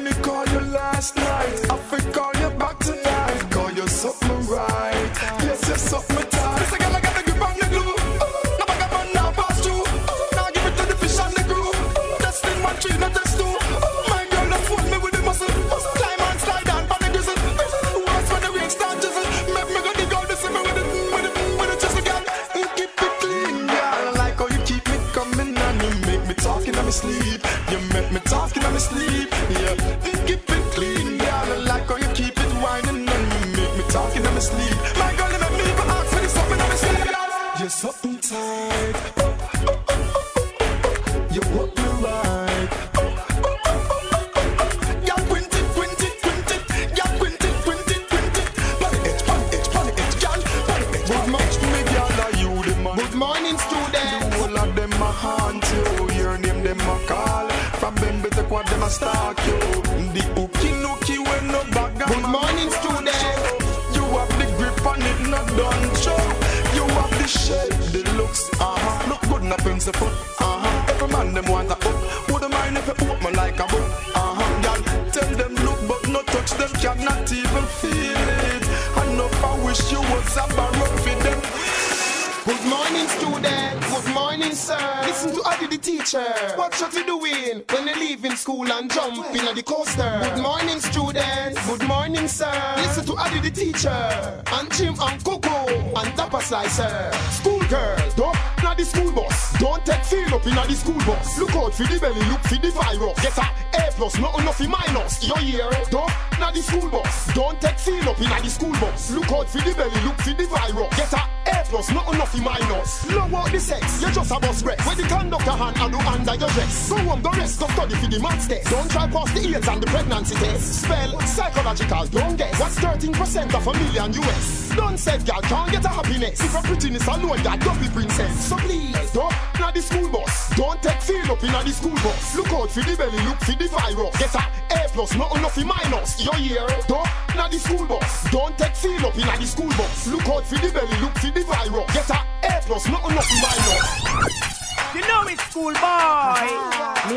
Study 117.89 118.05
for 118.05 118.11
the 118.11 118.19
maths 118.21 118.47
test. 118.47 118.69
Don't 118.69 118.91
try 118.91 119.07
pass 119.07 119.33
the 119.33 119.55
AIDS 119.55 119.67
and 119.67 119.81
the 119.81 119.87
pregnancy 119.87 120.35
test. 120.35 120.81
Spell 120.81 121.19
psychological, 121.21 122.05
don't 122.07 122.35
guess. 122.35 122.59
What's 122.59 122.79
13% 122.79 123.55
of 123.55 123.67
a 123.67 123.73
million 123.73 124.13
US? 124.13 124.75
Don't 124.75 124.97
say 124.97 125.17
girl 125.19 125.41
can't 125.41 125.71
get 125.71 125.85
a 125.85 125.89
happiness. 125.89 126.39
If 126.41 126.55
a 126.55 126.61
prettiness 126.61 127.07
alone, 127.07 127.41
that 127.43 127.59
double 127.59 127.89
princess. 127.89 128.45
So 128.47 128.55
please, 128.57 129.11
don't 129.11 129.33
na 129.59 129.71
the 129.71 129.81
school 129.81 130.09
bus. 130.09 130.49
Don't 130.55 130.81
take 130.81 131.01
feel 131.01 131.31
up 131.31 131.43
in 131.43 131.51
the 131.51 131.71
school 131.71 131.95
bus. 131.95 132.35
Look 132.35 132.53
out 132.53 132.71
for 132.71 132.81
the 132.81 132.95
belly, 132.95 133.19
look 133.25 133.39
for 133.39 133.55
the 133.55 133.67
virus. 133.67 134.17
Get 134.17 134.35
a 134.35 134.43
A 134.75 134.89
plus, 134.89 135.15
not 135.15 135.35
enough 135.37 135.57
in 135.57 135.67
minus. 135.67 136.23
You 136.23 136.31
hear? 136.33 136.67
Don't 136.87 137.09
na 137.35 137.47
the 137.47 137.59
school 137.59 137.85
bus. 137.85 138.31
Don't 138.31 138.57
take 138.57 138.75
feel 138.75 139.05
up 139.05 139.15
in 139.15 139.27
the 139.27 139.45
school 139.45 139.69
bus. 139.69 140.07
Look 140.07 140.27
out 140.27 140.45
for 140.45 140.55
the 140.55 140.69
belly, 140.71 140.97
look 141.01 141.15
for 141.17 141.31
the 141.31 141.43
virus. 141.43 141.93
Get 141.93 142.09
a 142.09 142.19
A 142.43 142.61
plus, 142.65 142.87
not 142.87 143.03
enough 143.11 143.29
in 143.31 143.41
minus. 143.41 144.49
You 144.95 145.01
know 145.07 145.19
boy. 145.23 145.38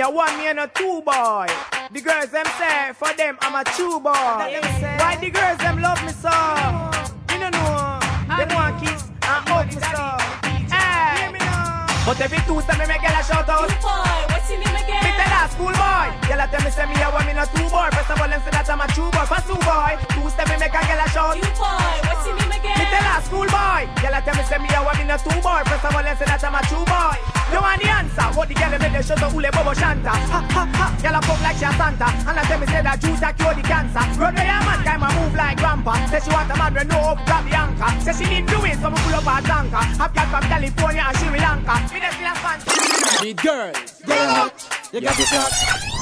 A 0.03 0.11
one, 0.11 0.37
me 0.37 0.49
and 0.49 0.59
a 0.59 0.67
two 0.67 1.01
boy. 1.07 1.47
The 1.95 2.01
girls 2.01 2.35
them 2.35 2.47
say 2.59 2.91
for 2.99 3.15
them 3.15 3.39
I'm 3.39 3.55
a 3.55 3.63
two 3.79 4.01
boy. 4.03 4.11
Why 4.11 5.15
the 5.21 5.31
girls 5.31 5.59
them 5.63 5.79
love 5.79 6.03
me 6.03 6.11
so? 6.11 6.27
You 7.31 7.39
don't 7.39 7.55
know. 7.55 8.03
They 8.35 8.51
want 8.51 8.83
kiss 8.83 9.07
and 9.23 9.47
hug 9.47 9.71
me 9.71 9.79
so. 9.79 10.03
Hey. 10.75 11.31
But 12.03 12.19
every 12.19 12.43
Tuesday 12.51 12.75
me 12.83 12.91
make 12.91 12.99
girl 12.99 13.15
a 13.15 13.23
shout 13.23 13.47
out. 13.47 13.71
Two 13.71 13.79
boy, 13.79 14.19
what's 14.27 14.51
your 14.51 14.59
name 14.59 14.75
again? 14.75 15.07
Me 15.07 15.15
tell 15.15 15.39
her 15.39 15.47
school 15.55 15.71
boy. 15.71 16.07
Girl 16.27 16.43
a 16.43 16.47
tell 16.51 16.63
me 16.67 16.71
say 16.75 16.87
me 16.91 16.99
a 16.99 17.07
one, 17.07 17.23
me 17.23 17.33
no 17.39 17.47
two 17.55 17.69
boy. 17.71 17.87
First 17.95 18.11
of 18.11 18.19
all 18.19 18.27
them 18.27 18.43
say 18.43 18.51
that 18.59 18.67
I'm 18.67 18.83
a 18.83 18.87
two 18.91 19.07
boy. 19.07 19.23
For 19.31 19.39
two 19.47 19.61
boy. 19.63 20.03
Tuesday 20.19 20.47
me 20.51 20.57
make 20.59 20.75
a 20.75 20.83
girl 20.83 20.99
a 20.99 21.07
shout. 21.15 21.39
Two 21.39 21.47
boy, 21.55 21.95
what's 22.11 22.27
your 22.27 22.35
name 22.43 22.51
again? 22.51 22.75
Me 22.75 22.91
tell 22.91 23.07
her 23.07 23.23
school 23.23 23.47
boy. 23.47 23.87
Girl 24.03 24.19
a 24.19 24.21
tell 24.27 24.35
me 24.35 24.43
say 24.51 24.59
me 24.59 24.67
a 24.67 24.83
one, 24.83 24.99
me 24.99 25.07
no 25.07 25.15
two 25.15 25.39
boy. 25.39 25.63
First 25.71 25.87
of 25.87 25.95
all 25.95 26.03
them 26.03 26.19
say 26.19 26.27
that 26.27 26.43
I'm 26.43 26.59
a 26.59 26.63
two 26.67 26.83
boy. 26.91 27.32
You 27.53 27.61
want 27.61 27.83
the 27.83 27.89
answer? 27.89 28.27
What 28.33 28.49
the 28.49 28.55
girl 28.55 28.71
make 28.71 28.93
the 28.97 29.03
show 29.05 29.15
to 29.15 29.29
ule 29.29 29.51
bobo 29.53 29.73
shanta. 29.77 30.09
Ha 30.09 30.41
ha 30.41 30.63
ha. 30.73 30.87
Girl 31.03 31.17
a 31.17 31.21
fuck 31.21 31.41
like 31.45 31.57
she 31.61 31.69
a 31.69 31.73
Santa. 31.77 32.09
And 32.25 32.39
I 32.41 32.43
tell 32.49 32.59
me 32.59 32.67
say 32.67 32.81
that 32.81 32.97
juice 33.01 33.21
that 33.21 33.37
cure 33.37 33.55
the 33.55 33.63
cancer. 33.63 34.05
Run 34.17 34.35
the 34.35 34.43
man 34.43 34.81
time 34.85 35.05
a 35.05 35.09
move 35.21 35.35
like 35.37 35.59
grandpa. 35.61 35.93
Say 36.09 36.21
she 36.25 36.31
want 36.33 36.51
a 36.51 36.57
man 36.57 36.73
we 36.73 36.85
know 36.89 37.13
up 37.13 37.21
grab 37.29 37.45
the 37.45 37.53
anchor. 37.53 37.91
Say 38.01 38.15
she 38.17 38.25
need 38.33 38.47
doing 38.49 38.77
so 38.81 38.89
me 38.89 38.97
pull 39.05 39.21
up 39.21 39.29
her 39.29 39.41
tanker. 39.45 39.85
Have 40.01 40.13
girl 40.17 40.29
from 40.33 40.45
California 40.49 41.05
and 41.05 41.17
Sri 41.21 41.39
Lanka. 41.39 41.75
Me 41.93 42.01
the 42.01 42.11
feel 42.17 42.33
a 42.33 42.35
fan. 42.41 42.59
Need 43.21 43.37
girls, 43.45 44.01
girl 44.09 44.29
hot, 44.33 44.72
you 44.93 45.01
got 45.01 45.19
it 45.19 45.27
hot. 45.29 45.53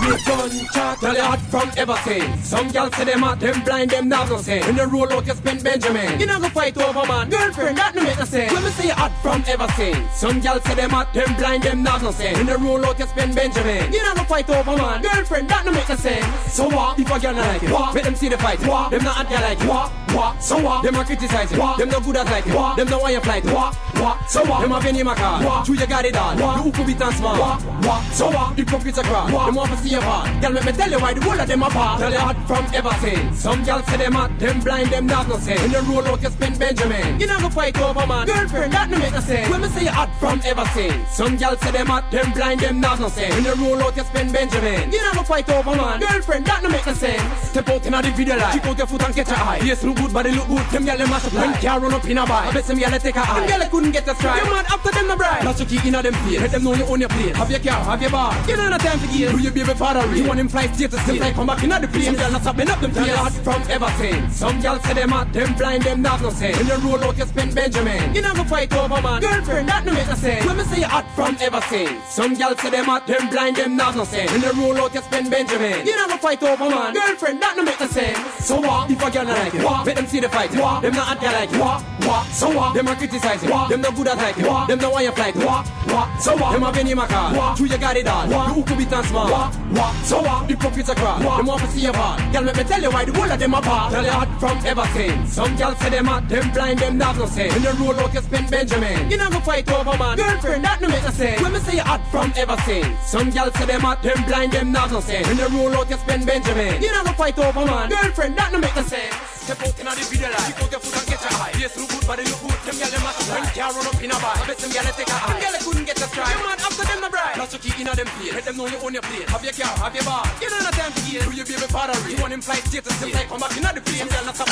Me 0.00 0.16
gun 0.24 0.50
chat, 0.72 0.98
tell 0.98 1.14
you 1.14 1.22
hot 1.22 1.38
from 1.50 1.70
ever 1.76 1.94
since. 2.04 2.48
Some 2.48 2.72
girls 2.72 2.96
say 2.96 3.04
them 3.04 3.20
hot, 3.20 3.38
them 3.38 3.62
blind, 3.62 3.90
them 3.90 4.08
not 4.08 4.28
no 4.28 4.38
sense. 4.38 4.66
When 4.66 4.76
you 4.76 4.84
roll 4.86 5.12
out, 5.12 5.26
you 5.26 5.34
spend 5.34 5.62
Benjamin. 5.62 6.18
You 6.18 6.26
not 6.26 6.42
go 6.42 6.48
fight 6.48 6.76
over 6.76 7.06
man, 7.06 7.30
girlfriend, 7.30 7.78
that 7.78 7.94
no 7.94 8.02
make 8.02 8.18
no 8.18 8.24
sense. 8.24 8.52
When 8.52 8.64
me 8.64 8.70
say 8.70 8.88
hot 8.88 9.12
from 9.22 9.44
ever 9.46 9.68
since. 9.76 10.16
Some 10.16 10.40
girls 10.40 10.64
say 10.64 10.74
them 10.74 10.90
hot, 10.90 11.14
them 11.14 11.36
blind, 11.36 11.62
them 11.62 11.82
not 11.82 12.02
no 12.02 12.10
sense. 12.10 12.36
When 12.38 12.48
you 12.48 12.56
roll 12.56 12.84
out, 12.84 12.98
you 12.98 13.06
spend 13.06 13.34
Benjamin. 13.34 13.92
You 13.92 14.02
not 14.02 14.16
go 14.16 14.24
fight 14.24 14.50
over 14.50 14.76
man, 14.76 15.02
girlfriend, 15.02 15.48
that 15.50 15.64
no 15.64 15.72
make 15.72 15.88
no 15.88 15.96
sense. 15.96 16.52
So 16.52 16.68
what? 16.68 16.98
If 16.98 17.10
a 17.10 17.20
girl 17.20 17.34
not 17.34 17.46
like 17.46 17.62
it, 17.62 17.70
what? 17.70 17.94
Let 17.94 18.04
them 18.04 18.14
see 18.16 18.28
the 18.28 18.38
fight, 18.38 18.58
what? 18.66 18.90
Them 18.90 19.04
not 19.04 19.14
hot, 19.14 19.28
girl 19.28 19.40
like 19.40 19.60
it, 19.60 19.68
what? 19.68 19.92
What? 20.14 20.42
So 20.42 20.58
what? 20.58 20.82
Them 20.82 20.96
a 20.96 21.04
criticize 21.04 21.52
it, 21.52 21.58
what? 21.58 21.78
Them 21.78 21.88
no 21.88 22.00
good 22.00 22.16
at 22.16 22.26
like 22.26 22.46
it, 22.46 22.54
what? 22.54 22.76
Them 22.76 22.88
no 22.88 22.98
want 22.98 23.14
you 23.14 23.20
flight, 23.20 23.44
what? 23.44 23.74
What? 23.74 24.28
So 24.28 24.44
what? 24.44 24.62
Them 24.62 24.72
a 24.72 24.80
penny 24.80 25.02
my 25.02 25.14
car, 25.14 25.44
what? 25.44 25.66
True 25.66 25.76
you 25.76 25.86
got 25.86 26.04
it 26.04 26.16
all, 26.16 26.36
what? 26.36 26.66
You 26.66 26.72
could 26.72 26.86
be 26.86 26.94
tan 26.94 27.12
small, 27.12 27.38
what? 27.38 27.62
What? 27.86 28.02
So 28.12 28.30
what? 28.30 28.56
The 28.56 28.64
hypocrites 28.64 28.98
a 28.98 29.02
crowd, 29.02 29.32
what? 29.32 29.46
Them 29.46 29.54
want 29.54 29.70
to 29.70 29.76
see 29.78 29.90
you 29.90 30.00
part. 30.00 30.42
Girl, 30.42 30.52
let 30.52 30.64
me 30.64 30.72
tell 30.72 30.90
you 30.90 30.98
why 30.98 31.14
the 31.14 31.20
whole 31.20 31.40
of 31.40 31.46
them 31.46 31.62
apart. 31.62 32.00
Tell 32.00 32.12
you 32.12 32.18
hot 32.18 32.36
from 32.46 32.66
ever 32.74 32.90
since. 33.00 33.40
Some 33.40 33.62
girls 33.62 33.86
say 33.86 33.96
them 33.98 34.12
hot, 34.12 34.36
them 34.38 34.60
blind, 34.60 34.90
them 34.90 35.06
not 35.06 35.28
no 35.28 35.38
sense. 35.38 35.60
When 35.62 35.70
you 35.70 35.80
roll 35.94 36.06
out, 36.08 36.22
you 36.22 36.30
spend 36.30 36.58
Benjamin. 36.58 37.20
You 37.20 37.26
go 37.26 37.48
fight 37.50 37.80
over 37.80 38.06
man, 38.06 38.26
girlfriend, 38.26 38.72
that 38.72 38.90
no 38.90 38.98
make 38.98 39.12
no 39.12 39.20
sense. 39.20 39.48
When 39.48 39.60
me 39.60 39.68
say 39.68 39.84
you 39.84 39.90
hot 39.90 40.10
from 40.18 40.40
ever 40.44 40.64
since. 40.74 41.10
Some 41.14 41.36
girls 41.36 41.60
say 41.60 41.70
them 41.70 41.86
hot, 41.86 42.10
them 42.10 42.32
blind, 42.32 42.60
them 42.60 42.80
not 42.80 42.98
no 42.98 43.08
sense. 43.08 43.34
When 43.34 43.44
you 43.44 43.54
roll 43.54 43.82
out, 43.82 43.96
you 43.96 44.02
spend 44.02 44.32
Benjamin. 44.32 44.90
You 44.90 44.98
go 45.14 45.22
fight 45.22 45.48
over 45.50 45.76
man, 45.76 46.00
girlfriend, 46.00 46.46
that 46.46 46.62
no 46.62 46.68
make 46.68 46.86
no 46.86 46.94
sense. 46.94 47.22
Step 47.48 47.68
out 47.68 47.86
in 47.86 47.92
the 47.92 48.10
video 48.16 48.36
light, 48.36 48.54
kick 48.54 48.66
out 48.66 48.78
your 48.78 48.86
foot 48.86 49.02
and 49.04 49.14
catch 49.14 49.28
a 49.28 49.38
eye. 49.38 49.60
Yes, 49.62 49.84
look 49.84 49.99
good, 50.00 50.12
body 50.12 50.30
look 50.32 50.48
good. 50.48 50.64
Them 50.72 50.84
girl 50.84 50.98
them 50.98 51.10
mash 51.10 51.26
up 51.26 51.32
like 51.32 51.60
car 51.60 51.80
run 51.80 51.94
up 51.94 52.04
in 52.04 52.18
a 52.18 52.26
bar. 52.26 52.42
I 52.44 52.52
bet 52.52 52.64
some 52.64 52.78
girl 52.78 52.90
take 52.98 53.16
a 53.16 53.20
eye. 53.20 53.46
Them 53.46 53.60
girl 53.60 53.68
couldn't 53.70 53.92
get 53.92 54.08
a 54.08 54.14
strike. 54.14 54.44
You 54.44 54.50
mad 54.50 54.66
after 54.66 54.90
them 54.90 55.08
no 55.08 55.16
bride. 55.16 55.44
Not 55.44 55.56
to 55.56 55.64
keep 55.64 55.84
in 55.84 55.94
a 55.94 56.02
them 56.02 56.14
plate. 56.14 56.40
Let 56.40 56.50
them 56.52 56.64
know 56.64 56.74
you 56.74 56.84
own 56.84 57.00
your 57.00 57.08
plate. 57.08 57.36
Have 57.36 57.50
your 57.50 57.60
car, 57.60 57.84
have 57.84 58.02
your 58.02 58.10
bar. 58.10 58.32
You 58.48 58.56
don't 58.56 58.72
have 58.72 58.82
time 58.82 58.98
for 58.98 59.10
gear. 59.12 59.30
Do 59.32 59.38
your 59.38 59.52
baby 59.52 59.74
father 59.74 60.06
real. 60.08 60.16
You 60.22 60.28
want 60.28 60.40
him 60.40 60.48
fly 60.48 60.66
status, 60.72 61.02
them 61.06 61.16
like 61.18 61.34
come 61.34 61.46
back 61.46 61.62
in 61.62 61.70
the 61.70 61.88
plane. 61.88 62.04
Some 62.04 62.16
girl 62.16 62.32
not 62.32 62.42
stopping 62.42 62.70
up 62.70 62.80
them 62.80 62.92
face. 62.92 63.14
hot 63.14 63.32
from 63.44 63.62
ever 63.70 63.90
since. 63.98 64.36
Some 64.36 64.60
girl 64.60 64.78
say 64.80 64.94
them 64.94 65.10
hot, 65.10 65.32
them 65.32 65.54
blind, 65.56 65.82
them 65.84 66.02
not 66.02 66.20
no 66.22 66.30
sense. 66.30 66.56
When 66.56 66.66
you 66.66 66.76
roll 66.88 67.04
out, 67.04 67.18
you 67.18 67.26
spend 67.26 67.54
Benjamin. 67.54 68.14
You 68.14 68.22
go 68.22 68.44
fight 68.44 68.72
over 68.72 69.00
man. 69.00 69.20
Girlfriend, 69.20 69.68
that 69.68 69.84
no 69.84 69.92
make 69.92 70.08
no 70.08 70.14
sense. 70.14 70.46
When 70.46 70.56
me 70.56 70.64
say 70.64 70.80
you 70.80 70.86
hot 70.86 71.06
from 71.14 71.36
ever 71.40 71.60
since. 71.62 72.04
Some 72.08 72.34
girl 72.34 72.56
say 72.56 72.70
them 72.70 72.86
hot, 72.86 73.06
them 73.06 73.28
blind, 73.28 73.56
them 73.56 73.76
not 73.76 73.96
no 73.96 74.04
sense. 74.04 74.30
When 74.32 74.42
you 74.42 74.52
roll 74.62 74.78
out, 74.78 74.94
you 74.94 75.02
spend 75.02 75.30
Benjamin. 75.30 75.86
You 75.86 75.94
go 75.94 76.16
fight 76.16 76.42
over 76.42 76.68
man. 76.68 76.94
Girlfriend, 76.94 77.40
that 77.42 77.56
no 77.56 77.62
make 77.62 77.80
no 77.80 77.86
sense. 77.86 78.18
So 78.44 78.60
what? 78.60 78.90
If 78.90 79.02
a 79.02 79.24
not 79.24 79.26
like 79.26 79.54
it, 79.54 79.64
what? 79.64 79.84
Let 79.90 79.96
them 79.96 80.06
see 80.06 80.20
the 80.20 80.28
fight. 80.28 80.54
What? 80.54 80.82
Them 80.82 80.94
not 80.94 81.20
girl 81.20 81.32
like. 81.32 81.50
What? 81.50 81.82
What? 82.06 82.24
So 82.30 82.48
what? 82.54 82.74
Them 82.74 82.86
a 82.86 82.94
criticize 82.94 83.42
it. 83.42 83.50
What? 83.50 83.70
Them 83.70 83.80
not 83.80 83.96
good 83.96 84.06
at 84.06 84.18
like. 84.18 84.36
What? 84.36 84.68
Them 84.68 84.78
not 84.78 84.92
want 84.92 85.04
you 85.04 85.10
flight. 85.10 85.34
What? 85.34 85.66
What? 85.66 86.22
So 86.22 86.36
what? 86.36 86.52
Them 86.52 86.62
a 86.62 86.70
penny 86.70 86.94
my 86.94 87.08
car. 87.08 87.34
What? 87.34 87.56
True 87.56 87.66
you 87.66 87.76
got 87.76 87.96
it 87.96 88.06
all. 88.06 88.28
What? 88.28 88.56
You 88.56 88.62
could 88.62 88.78
be 88.78 88.84
tan 88.84 89.02
small. 89.02 89.28
What? 89.28 89.52
What? 89.74 89.92
So 90.06 90.22
what? 90.22 90.46
The 90.46 90.54
hypocrites 90.54 90.90
a 90.90 90.94
crowd. 90.94 91.24
What? 91.24 91.38
Them 91.38 91.46
want 91.46 91.62
to 91.62 91.68
see 91.72 91.80
you 91.80 91.90
part. 91.90 92.20
Girl, 92.32 92.42
let 92.42 92.56
me 92.56 92.62
tell 92.62 92.80
you 92.80 92.90
why 92.92 93.04
the 93.04 93.12
whole 93.12 93.32
of 93.32 93.36
them 93.40 93.52
apart. 93.52 93.92
Tell 93.92 94.04
you 94.04 94.10
hot 94.12 94.30
from 94.38 94.58
ever 94.64 94.86
since. 94.94 95.32
Some 95.32 95.56
girls 95.56 95.78
say 95.78 95.90
them 95.90 96.04
hot, 96.04 96.28
them 96.28 96.52
blind, 96.52 96.78
them 96.78 96.96
not 96.96 97.16
no 97.18 97.26
sense. 97.26 97.52
When 97.52 97.62
you 97.64 97.84
roll 97.84 97.98
out, 97.98 98.14
you 98.14 98.20
spend 98.20 98.48
Benjamin. 98.48 99.10
You 99.10 99.18
go 99.18 99.40
fight 99.40 99.68
over 99.72 99.98
man. 99.98 100.16
Girlfriend, 100.16 100.64
that 100.66 100.80
no 100.80 100.86
make 100.86 101.02
no 101.02 101.10
sense. 101.10 101.42
When 101.42 101.52
me 101.52 101.58
say 101.58 101.74
you 101.74 101.82
hot 101.82 102.06
from 102.12 102.32
ever 102.36 102.56
since. 102.62 103.10
Some 103.10 103.30
girls 103.30 103.54
say 103.58 103.66
them 103.66 103.80
hot, 103.80 104.04
them 104.04 104.22
blind, 104.24 104.52
them 104.52 104.70
not 104.70 104.92
no 104.92 105.00
sense. 105.00 105.26
When 105.26 105.36
you 105.36 105.48
roll 105.48 105.74
out, 105.74 105.90
you 105.90 105.96
spend 105.96 106.26
Benjamin. 106.26 106.80
You 106.80 106.90
go 106.90 107.10
fight 107.18 107.36
over 107.40 107.66
man. 107.66 107.90
Girlfriend, 107.90 108.38
that 108.38 108.52
no 108.52 108.60
make 108.60 108.76
no 108.76 108.82
sense. 108.82 109.39
Step 109.40 109.60
out 109.64 109.78
in 109.80 109.86
the 109.88 110.04
video 110.06 110.28
light, 110.28 110.52
kick 110.52 110.62
out 110.62 110.70
your 110.70 110.80
foot 110.84 110.96
and 111.00 111.06
catch 111.08 111.24
a 111.24 111.30
eye. 111.40 111.52
Yes, 111.56 111.72
look 111.80 111.88
good, 111.88 112.04
body 112.06 112.24
look 112.28 112.40
good. 112.44 112.60
Them 112.60 112.76
gyal 112.76 112.92
them 112.92 113.02
mash 113.02 113.18
up, 113.18 113.28
when 113.32 113.44
car 113.50 113.72
run 113.72 113.86
up 113.88 113.98
in 113.98 114.12
a 114.12 114.18
bar. 114.20 114.36
I 114.36 114.44
bet 114.46 114.58
some 114.60 114.70
gyal 114.70 114.86
take 114.92 115.08
a 115.08 115.16
eye. 115.16 115.26
Them 115.26 115.40
gyal 115.40 115.56
couldn't 115.64 115.86
get 115.88 115.96
a 115.96 116.06
strike. 116.06 116.28
You 116.28 116.44
mad 116.44 116.60
after 116.60 116.84
them 116.84 117.00
no 117.00 117.08
bride. 117.08 117.36
Not 117.40 117.48
to 117.50 117.58
keep 117.58 117.76
in 117.80 117.88
a 117.88 117.92
them 117.96 118.06
plate. 118.20 118.34
Let 118.36 118.44
them 118.44 118.56
know 118.60 118.68
you 118.68 118.78
own 118.84 118.92
your 118.94 119.02
plate. 119.02 119.26
Have 119.32 119.42
your 119.42 119.56
car, 119.56 119.72
have 119.80 119.94
your 119.96 120.04
bar. 120.04 120.22
You 120.44 120.48
don't 120.52 120.60
have 120.60 120.76
time 120.76 120.92
to 120.92 121.00
gear. 121.08 121.24
Do 121.24 121.32
your 121.32 121.48
baby 121.48 121.66
father 121.72 121.96
real. 122.04 122.14
You 122.14 122.20
want 122.20 122.32
him 122.36 122.42
flight 122.44 122.62
status, 122.68 122.94
them 123.00 123.10
like 123.16 123.28
come 123.32 123.40
back 123.40 123.56
in 123.56 123.64
the 123.64 123.80
plane. 123.80 124.06
Gyal 124.06 124.24
not 124.28 124.36
stop. 124.36 124.48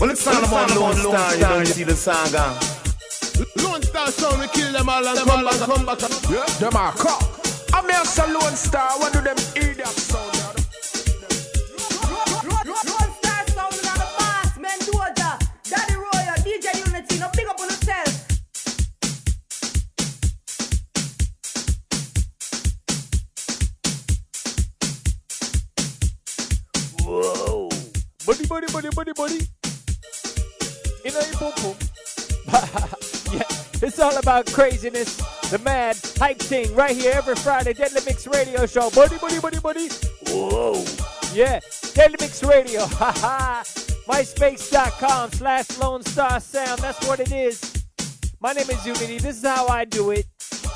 Well, 0.00 0.10
it's 0.10 0.24
time 0.24 0.44
on 0.44 0.68
Lone 0.76 0.96
Star, 0.96 1.34
you 1.34 1.40
don't 1.40 1.66
see 1.66 1.84
the 1.84 1.96
saga. 1.96 2.56
Lone 3.60 3.82
Star 3.82 4.08
sound, 4.12 4.40
we 4.40 4.48
kill 4.48 4.72
them 4.72 4.88
all 4.88 5.06
and 5.06 5.18
come 5.18 5.44
back, 5.44 5.58
come 5.66 5.84
back. 5.84 6.00
Yeah, 6.30 6.46
them 6.60 6.76
are 6.76 6.92
cock. 6.92 7.20
I'm 7.72 7.88
here, 7.88 8.04
so 8.04 8.24
Lone 8.28 8.56
Star, 8.56 8.98
what 9.00 9.12
do 9.12 9.20
them 9.20 9.36
idiots 9.56 10.04
sound? 10.04 10.39
Buddy, 28.30 28.46
buddy, 28.46 28.72
buddy, 28.72 28.88
buddy, 28.90 29.12
buddy. 29.12 29.38
Know, 31.04 31.20
you 31.20 31.36
boom, 31.36 31.52
boom. 31.56 31.74
yeah, 33.32 33.42
it's 33.82 33.98
all 33.98 34.16
about 34.18 34.46
craziness, 34.52 35.16
the 35.50 35.58
mad 35.64 35.96
hype 36.16 36.38
thing 36.38 36.72
right 36.76 36.96
here 36.96 37.10
every 37.12 37.34
Friday. 37.34 37.72
Deadly 37.72 38.02
Mix 38.06 38.28
Radio 38.28 38.66
Show. 38.66 38.88
Buddy, 38.90 39.18
buddy, 39.18 39.40
buddy, 39.40 39.58
buddy. 39.58 39.88
Whoa. 40.28 40.84
Yeah, 41.34 41.58
Deadly 41.94 42.18
Mix 42.20 42.44
Radio. 42.44 42.86
Ha 42.86 43.12
ha. 43.16 43.64
MySpace.com 44.06 45.32
slash 45.32 45.76
Lone 45.78 46.04
Star 46.04 46.38
Sound. 46.38 46.78
That's 46.82 47.04
what 47.08 47.18
it 47.18 47.32
is. 47.32 47.84
My 48.38 48.52
name 48.52 48.70
is 48.70 48.86
Uni-T. 48.86 49.18
This 49.18 49.38
is 49.38 49.44
how 49.44 49.66
I 49.66 49.84
do 49.84 50.12
it. 50.12 50.26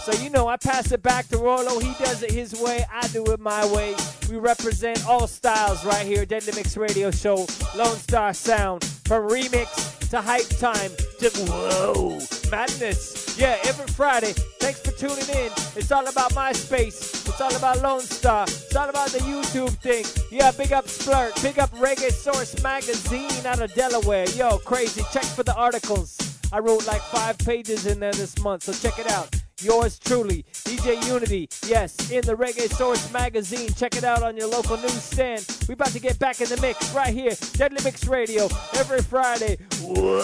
So 0.05 0.13
you 0.23 0.29
know, 0.29 0.49
I 0.49 0.59
pass 0.59 0.93
it 0.93 1.03
back 1.03 1.29
to 1.29 1.39
Rolo. 1.39 1.79
He 1.79 1.95
does 1.95 2.23
it 2.23 2.31
his 2.31 2.61
way. 2.61 2.85
I 2.93 3.09
do 3.09 3.25
it 3.33 3.41
my 3.41 3.65
way. 3.73 3.95
We 4.29 4.37
represent 4.37 5.03
all 5.07 5.27
styles 5.27 5.83
right 5.83 6.05
here. 6.05 6.27
Deadly 6.27 6.53
Mix 6.55 6.77
Radio 6.77 7.11
Show, 7.11 7.47
Lone 7.75 7.97
Star 7.97 8.35
Sound, 8.35 8.85
from 9.07 9.27
remix 9.31 10.11
to 10.11 10.21
hype 10.21 10.47
time 10.59 10.91
to 11.21 11.31
whoa 11.49 12.21
madness. 12.51 13.39
Yeah, 13.39 13.57
every 13.65 13.87
Friday. 13.87 14.35
Thanks 14.61 14.81
for 14.81 14.93
tuning 14.93 15.27
in. 15.31 15.51
It's 15.75 15.91
all 15.91 16.07
about 16.07 16.33
MySpace. 16.33 17.27
It's 17.27 17.41
all 17.41 17.57
about 17.57 17.81
Lone 17.81 18.03
Star. 18.03 18.45
It's 18.45 18.77
all 18.77 18.91
about 18.91 19.09
the 19.09 19.21
YouTube 19.21 19.71
thing. 19.79 20.05
Yeah, 20.31 20.51
big 20.51 20.75
up 20.75 20.85
Splurt. 20.85 21.43
Big 21.43 21.59
up 21.59 21.71
Reggae 21.77 22.13
Source 22.13 22.63
Magazine 22.63 23.47
out 23.47 23.61
of 23.61 23.73
Delaware. 23.73 24.29
Yo, 24.37 24.59
crazy. 24.59 25.03
Check 25.15 25.25
for 25.25 25.45
the 25.45 25.55
articles. 25.55 26.19
I 26.53 26.59
wrote 26.59 26.87
like 26.87 27.01
five 27.01 27.39
pages 27.39 27.87
in 27.87 28.01
there 28.01 28.13
this 28.13 28.39
month, 28.41 28.65
so 28.65 28.73
check 28.75 28.99
it 28.99 29.11
out 29.11 29.44
yours 29.63 29.99
truly, 29.99 30.45
DJ 30.65 31.07
Uni-T. 31.07 31.49
Yes, 31.67 32.11
in 32.11 32.25
the 32.25 32.35
Reggae 32.35 32.73
Source 32.73 33.13
magazine. 33.13 33.73
Check 33.75 33.97
it 33.97 34.05
out 34.05 34.23
on 34.23 34.37
your 34.37 34.49
local 34.49 34.77
newsstand. 34.77 35.47
We 35.69 35.75
about 35.75 35.93
to 35.93 36.01
get 36.01 36.19
back 36.19 36.41
in 36.41 36.49
the 36.49 36.61
mix 36.61 36.93
right 36.95 37.15
here, 37.15 37.33
Deadly 37.53 37.83
Mix 37.85 38.07
Radio, 38.07 38.49
every 38.75 39.03
Friday. 39.03 39.59
Whoa. 39.81 40.23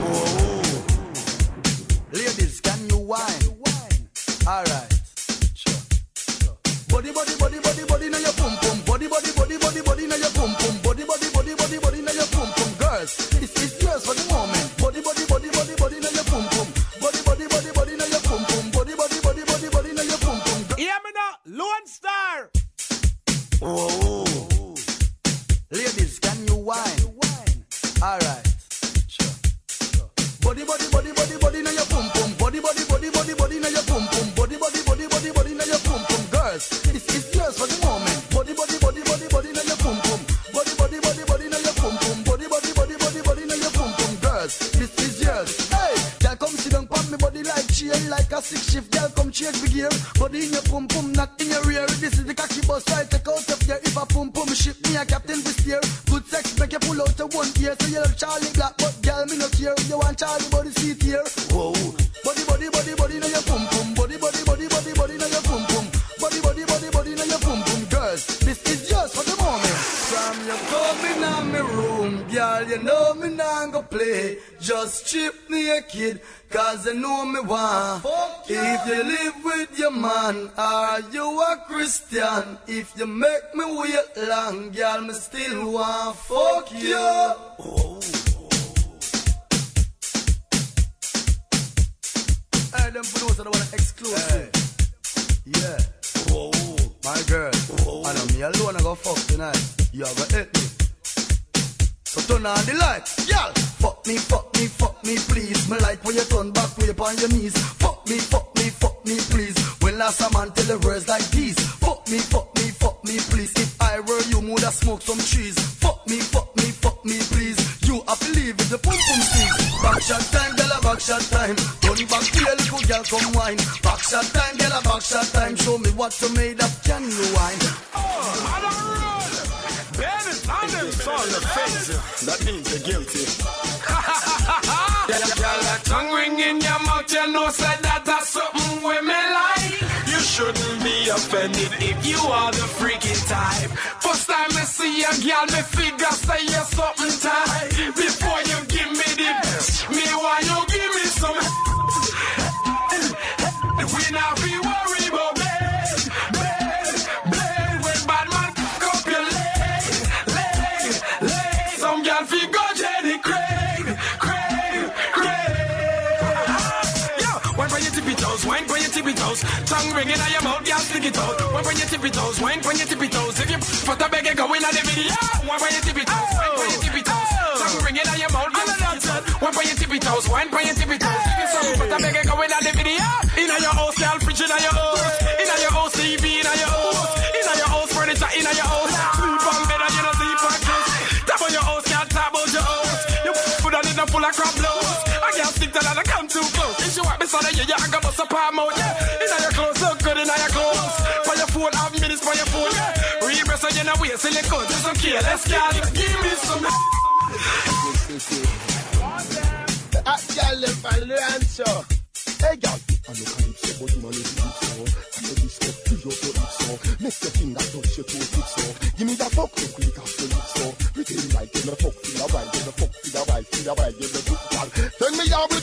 Whoa. 0.00 0.63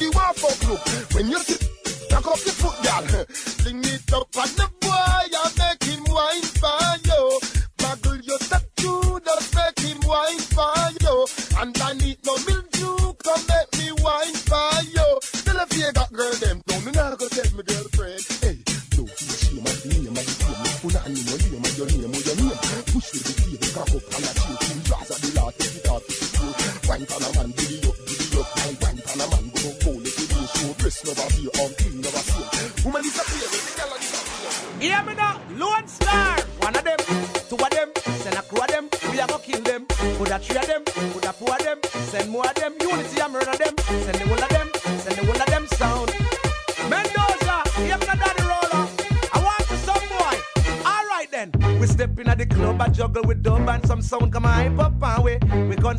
the 0.09 0.33
for. 0.35 1.15
When 1.15 1.29
you 1.29 1.39
sit, 1.39 1.61
knock 2.09 2.27
off 2.27 2.45
your 2.45 2.55
foot, 2.55 2.77
girl. 2.83 3.25
Sling 3.29 3.79
it 3.83 4.13
up 4.13 4.35
on 4.35 4.49
the 4.55 4.69
boy 4.79 5.29
and 5.43 5.57
make 5.57 5.83
him 5.83 6.03
wine 6.13 6.41
fire. 6.41 7.10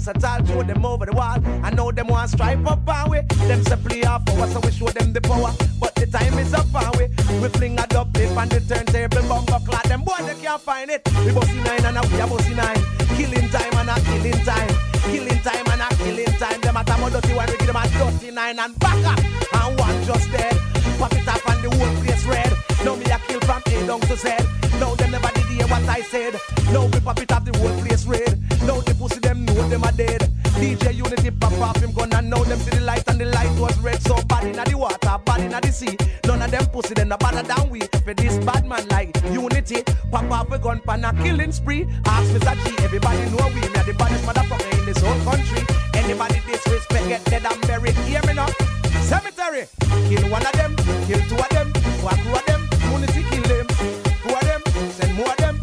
We 0.05 0.12
concert 0.12 0.51
all 0.51 0.65
them 0.65 0.85
over 0.85 1.07
the 1.07 1.12
wall. 1.12 1.39
I 1.62 1.70
know 1.70 1.93
them 1.93 2.09
want 2.09 2.31
stripe 2.31 2.66
up 2.66 2.89
and 2.89 3.11
we. 3.11 3.20
Them 3.47 3.62
say 3.62 3.77
killing 41.33 41.53
spree. 41.53 41.87
Ask 42.05 42.29
Mr. 42.33 42.55
G, 42.63 42.85
everybody 42.85 43.23
know 43.31 43.49
we. 43.55 43.61
Me 43.61 43.77
are 43.81 43.87
the 43.89 43.95
baddest 43.99 44.25
motherfucker 44.25 44.73
in 44.79 44.85
this 44.85 45.01
whole 45.01 45.21
country. 45.25 45.63
Anybody 45.95 46.39
disrespect 46.47 47.09
get 47.09 47.25
dead 47.25 47.45
and 47.51 47.61
buried. 47.63 47.97
Hear 48.09 48.23
me 48.27 48.35
now. 48.35 48.49
Cemetery, 49.09 49.65
kill 50.09 50.25
one 50.31 50.45
of 50.45 50.53
them, 50.53 50.77
kill 51.07 51.21
two 51.29 51.37
of 51.45 51.49
them, 51.57 51.69
one 52.03 52.19
two 52.25 52.33
of 52.39 52.45
them. 52.51 52.61
Uni-T 52.93 53.17
kill 53.31 53.47
them, 53.53 53.67
two 54.23 54.35
of 54.39 54.45
them, 54.51 54.63
send 54.97 55.13
more 55.17 55.33
of 55.33 55.37
them, 55.45 55.57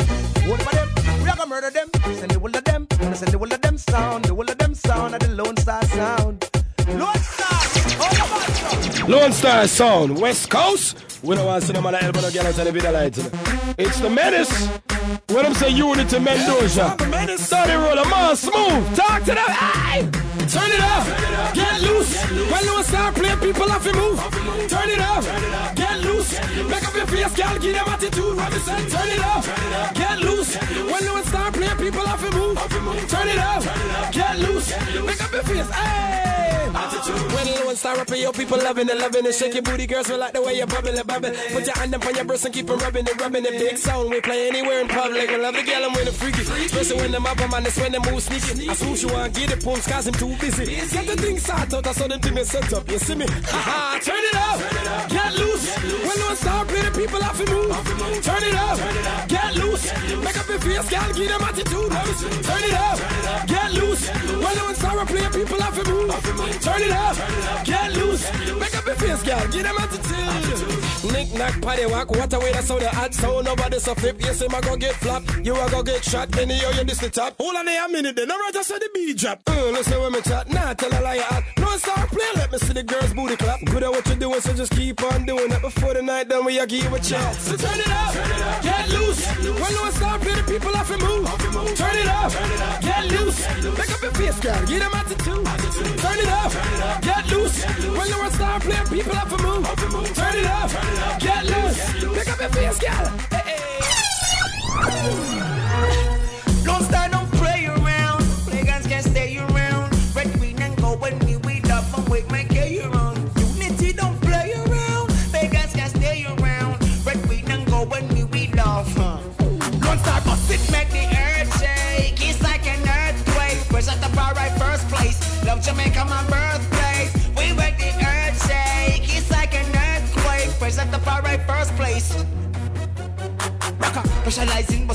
one 0.50 0.60
of 0.60 0.74
them. 0.78 0.90
We 1.24 1.30
are 1.30 1.36
gonna 1.36 1.50
murder 1.54 1.70
them, 1.70 1.90
send 2.18 2.32
the 2.32 2.40
whole 2.40 2.56
of 2.60 2.64
them, 2.64 2.88
and 3.02 3.16
send 3.18 3.32
the 3.32 3.38
whole 3.38 3.54
of 3.54 3.62
them 3.62 3.78
sound, 3.78 4.26
the 4.26 4.34
whole 4.34 4.50
of 4.50 4.58
them 4.58 4.74
sound, 4.74 5.14
and 5.14 5.22
the 5.22 5.30
Lone 5.30 5.58
Star 5.58 5.84
sound. 5.86 6.50
Lone 6.88 7.22
Star, 7.34 7.60
oh, 8.02 8.06
all 8.06 8.18
about 8.26 9.10
Lone 9.10 9.32
Star 9.32 9.68
Sound, 9.68 10.20
West 10.20 10.50
Coast. 10.50 10.98
We 11.24 11.36
don't 11.36 11.46
want 11.46 11.62
to 11.62 11.68
see 11.68 11.74
them 11.74 11.86
on 11.86 11.94
the 11.94 12.04
elbow, 12.04 12.22
no 12.22 12.32
get 12.32 12.46
out 12.46 12.58
of 12.58 12.66
the 12.66 12.72
video 12.72 12.91
light. 12.91 13.18
It's 13.78 14.00
the 14.00 14.10
menace. 14.10 14.89
When 15.10 15.45
I'm 15.45 15.53
saying 15.56 15.76
say 15.76 15.77
Uni-T 15.77 16.18
Mendoja. 16.18 16.98
Daddy 17.49 17.73
Rolo, 17.73 18.06
man, 18.10 18.36
smooth. 18.36 18.95
Talk 18.95 19.23
to 19.23 19.34
them. 19.34 19.49
Hey! 19.49 20.02
Turn 20.49 20.72
it 20.72 20.81
up, 20.81 21.06
get 21.53 21.81
loose. 21.81 22.15
When 22.52 22.64
you 22.64 22.84
start 22.84 23.15
playing, 23.15 23.40
people 23.40 23.69
have 23.69 23.84
to 23.84 23.94
move. 23.94 24.19
Turn 24.68 24.90
it 24.90 24.99
up, 24.99 25.23
get 25.76 25.99
loose. 25.99 26.34
Make 26.68 26.88
up 26.88 26.95
your 26.95 27.07
face, 27.07 27.36
girl, 27.36 27.60
give 27.60 27.76
them 27.76 27.88
attitude. 27.88 28.38
Turn 28.38 29.10
it 29.10 29.19
up, 29.19 29.45
get 29.94 30.19
loose. 30.19 30.56
When 30.56 31.03
you 31.03 31.23
start 31.23 31.53
playing, 31.53 31.77
people 31.77 32.06
have 32.06 32.22
to 32.22 32.36
move. 32.36 32.57
Turn 33.07 33.27
it 33.27 33.38
up, 33.38 33.64
get 34.11 34.40
loose. 34.40 34.72
Make 35.06 35.23
up 35.23 35.31
your 35.31 35.44
face, 35.44 35.69
hey. 35.69 36.28
When 37.08 37.48
you 37.48 37.66
want 37.66 37.78
start 37.78 37.98
rapping, 37.98 38.22
your 38.22 38.34
people 38.34 38.58
loving 38.58 38.90
it, 38.90 38.98
loving 38.98 39.26
it. 39.26 39.34
Shake 39.34 39.54
your 39.54 39.64
booty, 39.64 39.88
girls, 39.88 40.10
we 40.10 40.16
like 40.16 40.34
the 40.34 40.42
way 40.42 40.58
you 40.58 40.66
bubble 40.66 40.90
it, 40.90 41.08
bubble. 41.08 41.32
Put 41.54 41.66
your 41.66 41.78
hand 41.78 41.96
up 41.96 42.06
on 42.06 42.16
your 42.16 42.26
breast 42.26 42.46
and 42.46 42.54
keep 42.54 42.70
on 42.70 42.78
rubbing 42.80 43.06
it, 43.06 43.22
rubbing 43.22 43.46
it. 43.46 43.52
Big 43.52 43.78
sound, 43.78 44.10
we 44.10 44.20
play 44.20 44.50
anywhere 44.50 44.82
in 44.82 44.88
public. 44.88 45.30
I 45.30 45.38
love 45.38 45.56
the 45.56 45.64
girl 45.64 45.84
and 45.86 45.96
when 45.96 46.06
the 46.06 46.12
freaky. 46.12 46.42
Especially 46.42 46.98
when 46.98 47.12
them 47.12 47.26
up, 47.26 47.38
man, 47.38 47.66
it's 47.66 47.80
when 47.80 47.92
they 47.92 48.00
move 48.00 48.22
sneaky. 48.22 48.70
I 48.70 48.74
swoosh 48.74 49.04
you 49.04 49.10
and 49.10 49.34
get 49.34 49.52
it, 49.52 49.64
pumps, 49.64 49.88
cause 49.88 50.08
I'm 50.08 50.14
too 50.14 50.36
busy. 50.40 50.66
Get 50.66 51.08
the 51.08 51.16
thing 51.16 51.38
start 51.40 51.74
out, 51.74 51.88
I 51.88 51.92
saw 51.94 52.08
them 52.08 52.20
things 52.20 52.50
set 52.50 52.74
up. 52.74 52.90
You 52.90 53.00
see 53.00 53.16
me? 53.16 53.26
Haha, 53.30 54.00
turn 54.00 54.20
it 54.20 54.36
up, 54.36 55.10
get 55.10 55.34
loose. 55.36 55.78
When 55.80 56.18
you 56.18 56.36
start 56.36 56.68
playing, 56.68 56.86
the 56.86 56.92
people 57.00 57.22
have 57.22 57.38
to 57.38 57.46
move. 57.54 58.24
Turn 58.24 58.44
it 58.44 58.56
up, 58.56 59.30
get 59.30 59.56
loose. 59.56 59.86
Make 60.24 60.39
your 60.50 60.60
face, 60.60 60.90
girl, 60.90 61.14
give 61.14 61.30
them 61.30 61.42
attitude. 61.42 61.92
Turn 62.44 62.64
it 62.64 62.74
up, 62.74 63.48
get 63.48 63.72
loose. 63.74 64.10
When 64.10 64.56
you 64.56 64.76
start 64.76 65.08
playing, 65.08 65.32
people 65.32 65.62
have 65.62 65.84
to 65.84 65.92
move. 65.92 66.62
Turn 66.62 66.82
it 66.82 66.92
up, 66.92 67.66
get 67.66 67.94
loose. 67.94 68.32
Make 68.60 68.78
up 68.78 68.86
your 68.86 68.96
face, 68.96 69.24
girl, 69.24 69.48
give 69.48 69.64
them 69.64 69.76
attitude. 69.78 70.78
Nick 71.04 71.34
nack, 71.34 71.62
paddy 71.62 71.86
walk, 71.86 72.12
what 72.12 72.34
a 72.34 72.40
way 72.40 72.52
that's 72.52 72.68
how 72.70 72.78
the 72.78 72.90
hot 72.90 73.14
sound. 73.14 73.46
Nobody 73.46 73.80
so 73.80 73.96
flip, 73.96 74.18
yes, 74.20 74.42
him 74.42 74.54
a 74.54 74.62
go 74.62 74.76
get 74.76 74.96
flop. 74.96 75.24
You 75.44 75.56
a 75.56 75.70
go 75.70 75.82
get 75.82 76.04
shot, 76.04 76.30
then 76.32 76.50
you 76.50 76.56
you 76.56 76.84
this 76.84 77.00
the 77.00 77.10
top. 77.10 77.36
Hold 77.40 77.56
on 77.56 77.66
there 77.66 77.86
a 77.86 77.90
minute, 77.90 78.16
then 78.16 78.32
I 78.32 78.52
just 78.54 78.68
said 78.68 78.80
the 78.80 78.90
beat 78.94 79.18
drop. 79.18 79.42
Uh, 79.48 79.72
listen 79.72 80.00
when 80.02 80.12
me 80.12 80.22
chat, 80.22 80.50
nah, 80.52 80.74
tell 80.74 80.92
a 80.92 81.00
lie 81.02 81.24
out. 81.32 81.44
No 81.58 81.78
start 81.78 82.10
play, 82.10 82.28
let 82.36 82.52
me 82.52 82.58
see 82.58 82.74
the 82.74 82.84
girls 82.84 83.14
booty 83.14 83.38
clap. 83.38 83.60
Good 83.66 83.84
at 83.84 83.92
what 83.92 84.08
you 84.08 84.16
doing, 84.16 84.42
so 84.42 84.54
just 84.54 84.72
keep 84.74 85.02
on 85.04 85.26
doing 85.26 85.52
it. 85.52 85.62
Before 85.62 85.94
the 85.94 86.02
night 86.02 86.28
done, 86.28 86.46
we 86.46 86.60
a 86.60 86.68
give 86.68 86.92
a 86.92 87.00
chance. 87.00 87.38
So 87.40 87.56
turn 87.56 87.80
it 87.80 87.92
up, 87.92 88.14
get 88.62 88.90
loose. 88.90 89.26
When 89.40 89.72
you 89.72 89.92
start 89.92 90.22
play, 90.22 90.36
the 90.36 90.44
people 90.52 90.74
have 90.74 90.88
to 90.88 90.98
move. 90.98 91.78
Turn 91.78 91.96
it 91.96 92.08
up, 92.08 92.32
turn 92.32 92.52
it 92.52 92.62
up, 92.62 92.82
get 92.82 93.06
loose. 93.08 93.40
Make 93.78 93.92
up 93.92 94.02
your 94.02 94.12
face, 94.12 94.40
girl, 94.40 94.66
give 94.68 94.80
them 94.80 94.92
attitude. 94.94 95.46
Turn 96.04 96.20
it 96.20 96.28
up, 96.28 96.52
get 97.02 97.26
loose. 97.32 97.64
When 97.64 98.08
you 98.08 98.32
start 98.32 98.62
playing, 98.64 98.88
people 98.88 99.16
have 99.16 99.30
to 99.30 99.38
move. 99.44 100.16
Turn 100.16 100.36
it 100.36 100.46
up, 100.46 100.70
get 101.20 101.45
loose. 101.45 102.03
Make 102.16 102.30
up 102.32 102.40
your 102.40 102.49
face, 102.49 102.80
girl. 102.80 103.07
Hey, 103.32 103.44
hey. 103.45 103.80
Don't 106.64 106.84
start, 106.84 107.11
don't 107.11 107.32
play 107.34 107.66
around. 107.66 108.24
Pagans 108.49 108.88
can't 108.88 109.06
stay 109.06 109.38
around. 109.38 109.59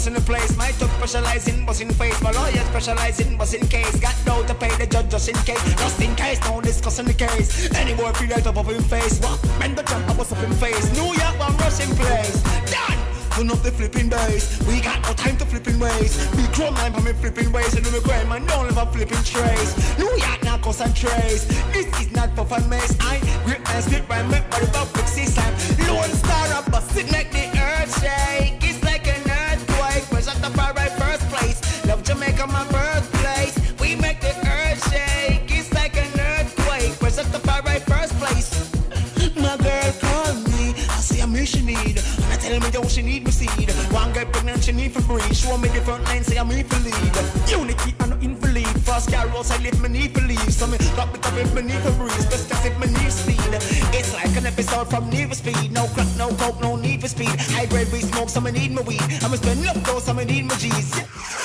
Specialize 0.05 0.07
in 0.07 0.15
the 0.15 0.21
place. 0.21 0.57
My 0.57 0.71
top 0.73 0.91
specialize 0.99 1.49
in 1.49 1.65
busting 1.65 1.93
face. 1.95 2.21
My 2.21 2.31
lawyer 2.33 2.65
specialize 2.71 3.21
in 3.21 3.37
busting 3.37 3.67
case. 3.69 4.01
Got 4.01 4.15
no 4.27 4.43
to 4.47 4.55
pay 4.55 4.75
the 4.77 4.87
judge 4.87 5.11
just 5.11 5.29
in 5.29 5.37
case. 5.45 5.63
Just 5.75 6.01
in 6.01 6.15
case, 6.15 6.41
no 6.45 6.61
discussing 6.61 7.07
the 7.07 7.15
case. 7.15 7.71
Any 7.75 7.95
more 7.95 8.13
feel 8.15 8.29
right 8.29 8.47
up 8.47 8.57
up 8.57 8.69
in 8.69 8.83
face. 8.83 9.21
What? 9.21 9.43
Man, 9.59 9.75
the 9.75 9.83
jump 9.83 10.09
up 10.11 10.21
up 10.21 10.43
in 10.43 10.53
face. 10.55 10.93
New 10.93 11.07
York, 11.07 11.39
one 11.39 11.57
rushing 11.57 11.95
place. 11.97 12.43
Done! 12.71 13.01
Turn 13.33 13.51
up 13.51 13.63
the 13.63 13.73
flipping 13.73 14.09
bass. 14.09 14.63
We 14.67 14.81
got 14.81 15.01
no 15.03 15.13
time 15.15 15.37
to 15.39 15.47
flipping 15.47 15.79
ways. 15.79 16.13
Be 16.37 16.45
chrome 16.53 16.75
line 16.75 16.93
for 16.93 17.01
me 17.01 17.13
flipping 17.13 17.51
ways. 17.53 17.75
And 17.75 17.87
we 17.87 18.01
crime 18.01 18.31
and 18.33 18.47
don't 18.47 18.67
live 18.67 18.77
a 18.77 18.87
flipping 18.87 19.25
trace. 19.25 19.73
New 19.99 20.11
York 20.17 20.43
now 20.45 20.59
concentrates. 20.59 21.47
This 21.73 21.89
is 22.01 22.13
not 22.13 22.31
for 22.37 22.45
fun 22.45 22.69
maze. 22.69 22.95
I 23.01 23.19
grip 23.45 23.63
and 23.71 23.85
split 23.85 24.05
rhyme 24.09 24.31
make 24.31 24.49
body 24.51 24.67
public 24.67 25.09
season. 25.09 25.51
Lone 25.89 26.15
star 26.23 26.49
up, 26.59 26.71
but 26.71 26.83
sit 26.93 27.11
make 27.11 27.31
the 27.33 27.45
earth 27.59 27.93
shake. 28.01 28.34
Yo 42.75 42.83
she 42.89 43.03
need 43.03 43.25
me 43.25 43.31
seed. 43.31 43.71
One 43.93 44.13
girl 44.13 44.25
pregnant 44.25 44.65
she 44.65 44.73
need 44.73 44.91
for 44.91 45.01
breathe. 45.03 45.33
Show 45.33 45.57
me 45.59 45.69
the 45.69 45.81
front 45.83 46.03
line 46.07 46.25
say 46.25 46.37
I'm 46.37 46.51
here 46.51 46.65
for 46.65 46.81
lead. 46.83 47.15
Uni-T 47.49 47.95
and 48.01 48.11
no 48.11 48.17
invalid. 48.19 48.67
First 48.83 49.13
girl 49.13 49.29
rose 49.29 49.49
I 49.53 49.59
lift 49.59 49.81
me 49.81 49.89
need 49.91 50.13
for 50.13 50.23
leave. 50.23 50.53
So 50.53 50.67
me 50.67 50.77
drop 50.79 51.15
it 51.15 51.25
up 51.25 51.39
if 51.39 51.55
me 51.55 51.63
need 51.63 51.81
for 51.83 51.93
breeze. 51.93 52.27
Best 52.27 52.51
as 52.51 52.65
if 52.67 52.77
me 52.81 52.89
need 52.89 53.13
speed. 53.13 53.39
It's 53.95 54.13
like 54.13 54.37
an 54.37 54.47
episode 54.47 54.91
from 54.91 55.09
Need 55.09 55.29
for 55.29 55.37
Speed. 55.37 55.71
No 55.71 55.87
crack, 55.95 56.09
no 56.19 56.35
coke, 56.35 56.61
no 56.61 56.75
need 56.75 57.01
for 57.01 57.07
speed. 57.07 57.39
High 57.55 57.67
grade 57.67 57.93
we 57.93 58.01
smoke, 58.01 58.29
so 58.29 58.41
me 58.41 58.51
need 58.51 58.73
my 58.73 58.83
weed. 58.83 59.03
I'ma 59.23 59.37
spend 59.37 59.65
love 59.65 59.85
though, 59.85 60.01
so 60.01 60.13
me 60.13 60.25
need 60.25 60.47
my 60.47 60.57
G's. 60.57 61.44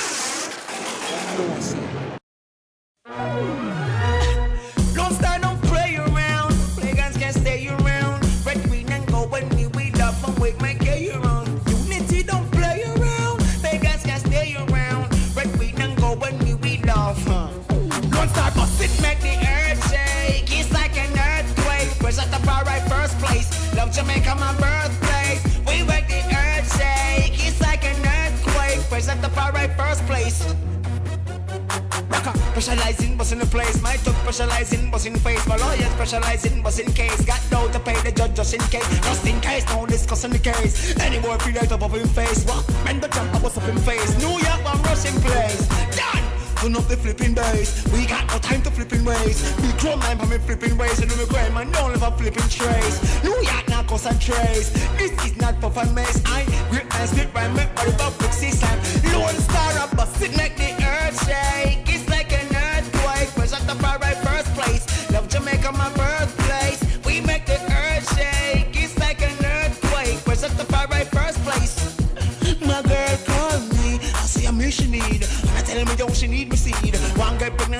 Rocker, 32.60 32.72
Specialize 32.72 33.31
in 33.31 33.40
the 33.40 33.45
place. 33.45 33.81
My 33.81 33.95
talk 33.98 34.15
specialize 34.15 34.73
in 34.73 34.91
busting 34.91 35.15
face. 35.19 35.48
My 35.48 35.56
lawyer 35.56 35.90
specialize 35.95 36.45
in 36.45 36.61
busting 36.61 36.91
case. 36.94 37.23
Got 37.26 37.41
no 37.52 37.72
to 37.72 37.80
pay 37.80 37.95
the 38.02 38.11
judge 38.11 38.36
just 38.36 38.53
in 38.53 38.60
case. 38.60 38.99
Just 38.99 39.26
in 39.26 39.40
case, 39.40 39.65
no 39.69 39.86
discussing 39.86 40.31
the 40.31 40.40
case. 40.40 40.95
Any 40.99 41.19
feel 41.19 41.53
like 41.56 41.72
up 41.72 41.81
him 41.91 42.07
face. 42.10 42.44
What? 42.45 42.68
Man, 42.84 42.99
the 42.99 43.07
jump 43.07 43.34
up 43.36 43.45
up 43.45 43.64
him 43.64 43.77
face. 43.77 44.18
New 44.18 44.31
York, 44.31 44.64
one 44.65 44.81
rushing 44.84 45.19
place. 45.22 45.68
Done. 45.95 46.26
Turn 46.60 46.76
up 46.76 46.88
the 46.88 46.98
flipping 46.98 47.34
bass. 47.34 47.88
We 47.94 48.06
got 48.06 48.27
no 48.27 48.38
time 48.40 48.61
to 48.64 48.72
flipping 48.72 49.06
ways. 49.06 49.40
Big 49.61 49.77
drum 49.77 49.99
man 49.99 50.18
for 50.19 50.26
me 50.26 50.38
flipping 50.40 50.77
ways. 50.77 50.99
And 50.99 51.11
we 51.14 51.26
grind 51.27 51.53
man 51.53 51.72
live 51.72 52.03
a 52.03 52.11
flipping 52.11 52.49
trace. 52.49 53.23
New 53.23 53.36
York 53.41 53.69
now 53.69 53.84
concentrates. 53.84 54.72
This 54.99 55.11
is 55.26 55.38
not 55.38 55.56
for 55.61 55.72
fun 55.72 55.94
mess. 55.94 56.22
I 56.26 56.44
grip 56.69 56.94
and 56.94 57.10
split 57.10 57.34
rhyme 57.34 57.56
make 57.56 57.73
body 57.76 57.94
public 57.94 58.34
system. 58.34 58.76
Lone 59.14 59.40
star 59.48 59.77
up, 59.80 59.95
but 59.95 60.10
sit 60.19 60.36
make 60.36 60.57
the 60.57 60.68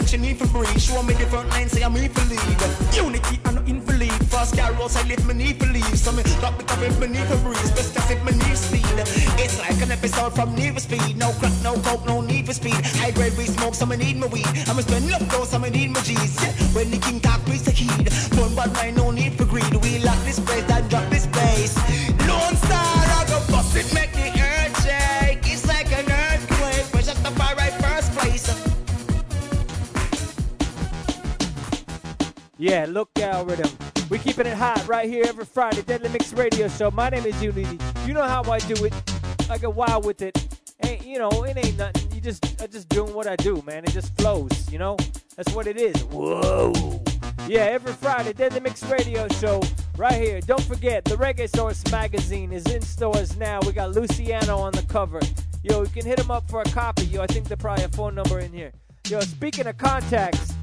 she 0.10 0.18
need 0.18 0.38
for 0.38 0.48
breathe. 0.48 0.82
Show 0.82 1.04
me 1.04 1.14
different 1.14 1.50
lines 1.50 1.72
say 1.72 1.84
I'm 1.84 1.94
here 1.94 2.10
for 2.10 2.26
lead. 2.26 2.42
Uni-T 2.98 3.40
and 3.46 3.56
no 3.56 3.62
invalid. 3.70 4.12
First 4.26 4.56
girl 4.56 4.74
rose 4.74 4.96
I 4.96 5.04
lift 5.04 5.26
me 5.26 5.36
need 5.36 5.60
for 5.60 5.68
leave. 5.68 5.98
So 5.98 6.12
me 6.12 6.24
drop 6.42 6.58
the 6.58 6.64
top 6.64 6.82
if 6.82 7.00
me 7.00 7.08
need 7.08 7.28
for 7.28 7.38
breathe. 7.46 7.76
Best 7.78 7.96
as 7.96 8.10
if 8.10 8.24
me 8.26 8.32
need 8.32 8.58
speed. 8.58 8.86
It's 9.38 9.60
like 9.60 9.80
an 9.82 9.92
episode 9.92 10.34
from 10.34 10.56
Need 10.56 10.74
for 10.74 10.80
Speed. 10.80 11.16
No 11.18 11.32
crack, 11.34 11.54
no 11.64 11.76
coke, 11.86 12.06
no 12.08 12.22
need 12.22 12.48
for 12.48 12.54
speed. 12.54 12.82
High 12.98 13.12
grade 13.12 13.38
we 13.38 13.46
smoke, 13.46 13.76
so 13.76 13.86
me 13.86 13.98
need 13.98 14.18
my 14.18 14.28
weed. 14.28 14.50
I'ma 14.68 14.82
spend 14.82 15.06
though, 15.30 15.44
so 15.44 15.60
me 15.60 15.70
need 15.70 15.92
my 15.92 16.02
G's. 16.02 16.42
Yeah. 16.42 16.54
When 16.74 16.90
the 16.90 16.98
king 16.98 17.20
talk, 17.20 17.42
please 17.46 17.64
take 17.64 17.78
heed. 17.78 18.12
Fun 18.34 18.56
but 18.56 18.74
right, 18.78 18.96
no 18.96 19.12
need 19.12 19.34
for 19.34 19.46
greed. 19.46 19.74
We 19.84 20.00
lock 20.00 20.18
this 20.26 20.40
place, 20.40 20.66
and 20.72 20.89
Yeah, 32.62 32.86
look 32.90 33.10
out, 33.22 33.36
algorithm. 33.36 33.72
We 34.10 34.20
keeping 34.20 34.46
it 34.46 34.58
hot 34.58 34.86
right 34.86 35.10
here 35.10 35.24
every 35.26 35.46
Friday, 35.46 35.82
Deadly 35.82 36.10
Mix 36.10 36.34
Radio 36.34 36.68
Show. 36.68 36.92
My 36.92 37.10
name 37.10 37.26
is 37.26 37.42
Uni-T. 37.42 37.80
You 38.06 38.14
know 38.14 38.24
how 38.24 38.44
I 38.52 38.60
do 38.60 38.84
it. 38.84 38.94
I 39.50 39.58
get 39.58 39.74
wild 39.74 40.04
with 40.04 40.22
it. 40.22 40.38
Ain't 40.84 41.06
you 41.06 41.20
know, 41.20 41.30
it 41.46 41.56
ain't 41.56 41.78
nothing. 41.78 42.12
You 42.14 42.20
just 42.20 42.62
I 42.62 42.68
just 42.68 42.90
doing 42.90 43.14
what 43.14 43.28
I 43.28 43.38
do, 43.38 43.64
man. 43.66 43.86
It 43.86 43.92
just 43.92 44.14
flows, 44.18 44.70
you 44.70 44.78
know? 44.78 44.98
That's 45.38 45.54
what 45.54 45.68
it 45.68 45.78
is. 45.78 46.04
Whoa. 46.08 46.74
Yeah, 47.48 47.62
every 47.62 47.94
Friday, 47.94 48.34
Deadly 48.34 48.60
Mix 48.60 48.84
Radio 48.84 49.26
Show 49.30 49.62
right 49.96 50.22
here. 50.22 50.42
Don't 50.42 50.64
forget, 50.64 51.06
the 51.06 51.16
Reggae 51.16 51.50
Source 51.50 51.82
magazine 51.90 52.52
is 52.52 52.66
in 52.66 52.82
stores 52.82 53.38
now. 53.38 53.62
We 53.62 53.72
got 53.72 53.92
Luciano 53.92 54.58
on 54.58 54.74
the 54.74 54.84
cover. 54.84 55.22
Yo, 55.64 55.84
you 55.84 55.90
can 55.90 56.06
hit 56.06 56.20
him 56.20 56.30
up 56.30 56.50
for 56.50 56.62
a 56.62 56.70
copy. 56.72 57.06
Yo, 57.06 57.22
I 57.22 57.28
think 57.28 57.48
there's 57.48 57.58
probably 57.58 57.86
a 57.86 57.90
phone 57.90 58.16
number 58.16 58.40
in 58.40 58.52
here. 58.52 58.74
Yo, 59.08 59.22
speaking 59.22 59.66
of 59.66 59.78
contacts, 59.78 60.54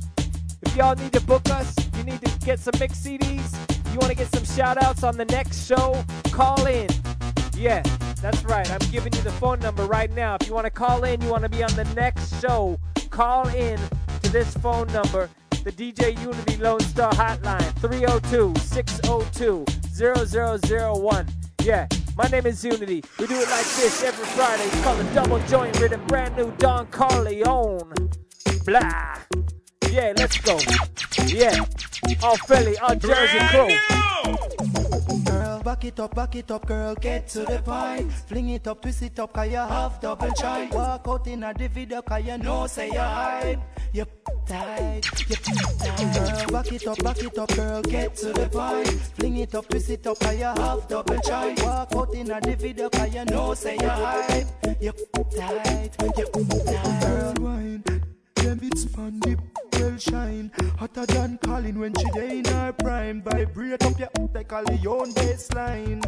if 0.62 0.76
y'all 0.76 0.94
need 0.94 1.12
to 1.12 1.20
book 1.20 1.48
us, 1.50 1.74
you 1.96 2.04
need 2.04 2.20
to 2.22 2.38
get 2.46 2.58
some 2.58 2.74
mix 2.78 2.98
CDs, 3.00 3.52
you 3.92 3.98
want 3.98 4.10
to 4.10 4.16
get 4.16 4.32
some 4.34 4.44
shout 4.44 4.82
outs 4.82 5.02
on 5.02 5.16
the 5.16 5.24
next 5.26 5.66
show, 5.66 6.04
call 6.30 6.66
in. 6.66 6.88
Yeah, 7.56 7.82
that's 8.20 8.44
right. 8.44 8.70
I'm 8.70 8.90
giving 8.90 9.12
you 9.14 9.22
the 9.22 9.32
phone 9.32 9.60
number 9.60 9.84
right 9.86 10.12
now. 10.12 10.36
If 10.40 10.46
you 10.46 10.54
want 10.54 10.66
to 10.66 10.70
call 10.70 11.04
in, 11.04 11.20
you 11.22 11.28
want 11.28 11.42
to 11.42 11.48
be 11.48 11.62
on 11.62 11.74
the 11.74 11.84
next 11.94 12.40
show, 12.40 12.78
call 13.10 13.48
in 13.48 13.78
to 14.22 14.30
this 14.30 14.54
phone 14.58 14.86
number, 14.88 15.30
the 15.64 15.72
DJ 15.72 16.20
Uni-T 16.20 16.56
Lone 16.58 16.80
Star 16.80 17.12
Hotline, 17.12 17.72
302 17.80 18.54
602 18.60 19.64
0001. 19.94 21.26
Yeah, 21.62 21.88
my 22.16 22.28
name 22.28 22.46
is 22.46 22.64
Uni-T. 22.64 23.02
We 23.18 23.26
do 23.26 23.34
it 23.34 23.48
like 23.48 23.66
this 23.76 24.02
every 24.02 24.26
Friday. 24.26 24.64
It's 24.64 24.82
called 24.82 25.00
a 25.00 25.14
double 25.14 25.38
joint 25.46 25.78
rhythm, 25.80 26.04
brand 26.06 26.36
new 26.36 26.52
Don 26.58 26.86
Corleone. 26.88 27.92
Blah. 28.64 29.16
Yeah, 29.96 30.12
let's 30.14 30.36
go. 30.42 30.58
Yeah, 31.24 31.64
Our 32.22 32.36
Philly, 32.36 32.76
our 32.80 32.96
Jersey 32.96 33.38
crew. 33.48 35.24
Girl, 35.24 35.62
back 35.62 35.86
it 35.86 35.98
up, 35.98 36.14
back 36.14 36.36
it 36.36 36.50
up, 36.50 36.66
girl, 36.66 36.94
get 36.96 37.28
to 37.28 37.38
the 37.38 37.62
point. 37.64 38.12
Fling 38.12 38.50
it 38.50 38.66
up, 38.66 38.82
twist 38.82 39.00
it 39.00 39.18
up, 39.18 39.32
cause 39.32 39.50
you 39.50 39.56
have 39.56 39.98
double 40.02 40.28
joint. 40.38 40.74
Walk 40.74 41.06
out 41.08 41.26
in 41.26 41.44
a 41.44 41.54
the 41.54 41.68
video, 41.68 42.02
cause 42.02 42.22
you 42.26 42.36
know 42.36 42.66
say 42.66 42.88
you 42.88 42.98
hype. 42.98 43.58
You 43.94 44.04
tight, 44.46 45.00
you 45.30 45.36
tight. 45.36 46.28
Girl, 46.28 46.46
back 46.52 46.72
it 46.72 46.86
up, 46.86 46.98
back 47.02 47.22
it 47.22 47.38
up, 47.38 47.48
girl, 47.56 47.80
get 47.80 48.16
to 48.16 48.32
the 48.34 48.48
point. 48.50 49.00
Fling 49.16 49.38
it 49.38 49.54
up, 49.54 49.66
twist 49.66 49.88
it 49.88 50.06
up, 50.06 50.18
cause 50.18 50.36
you 50.36 50.44
have 50.44 50.86
double 50.88 51.18
joint. 51.26 51.62
Walk 51.62 51.94
out 51.96 52.14
in 52.14 52.30
a 52.30 52.38
the 52.42 52.54
video, 52.54 52.90
cause 52.90 53.14
you 53.14 53.24
know 53.24 53.54
say 53.54 53.78
you 53.80 53.88
hype. 53.88 54.46
You 54.78 54.92
tight, 55.34 55.96
you 56.02 56.24
tight. 56.66 57.00
Girl, 57.00 57.34
wine, 57.40 57.82
them 58.34 58.60
it's 58.62 58.94
on 58.98 59.18
the 59.20 59.38
girl 59.78 59.96
shine. 59.96 60.50
Hotter 60.78 61.06
than 61.06 61.38
Colin 61.38 61.78
when 61.78 61.94
she 61.94 62.10
day 62.10 62.38
in 62.38 62.44
her 62.46 62.72
prime. 62.72 63.22
Vibrate 63.22 63.82
up 63.84 63.98
your 63.98 64.10
like 64.34 64.52
a 64.52 64.62
Leon 64.62 65.12
baseline. 65.12 66.02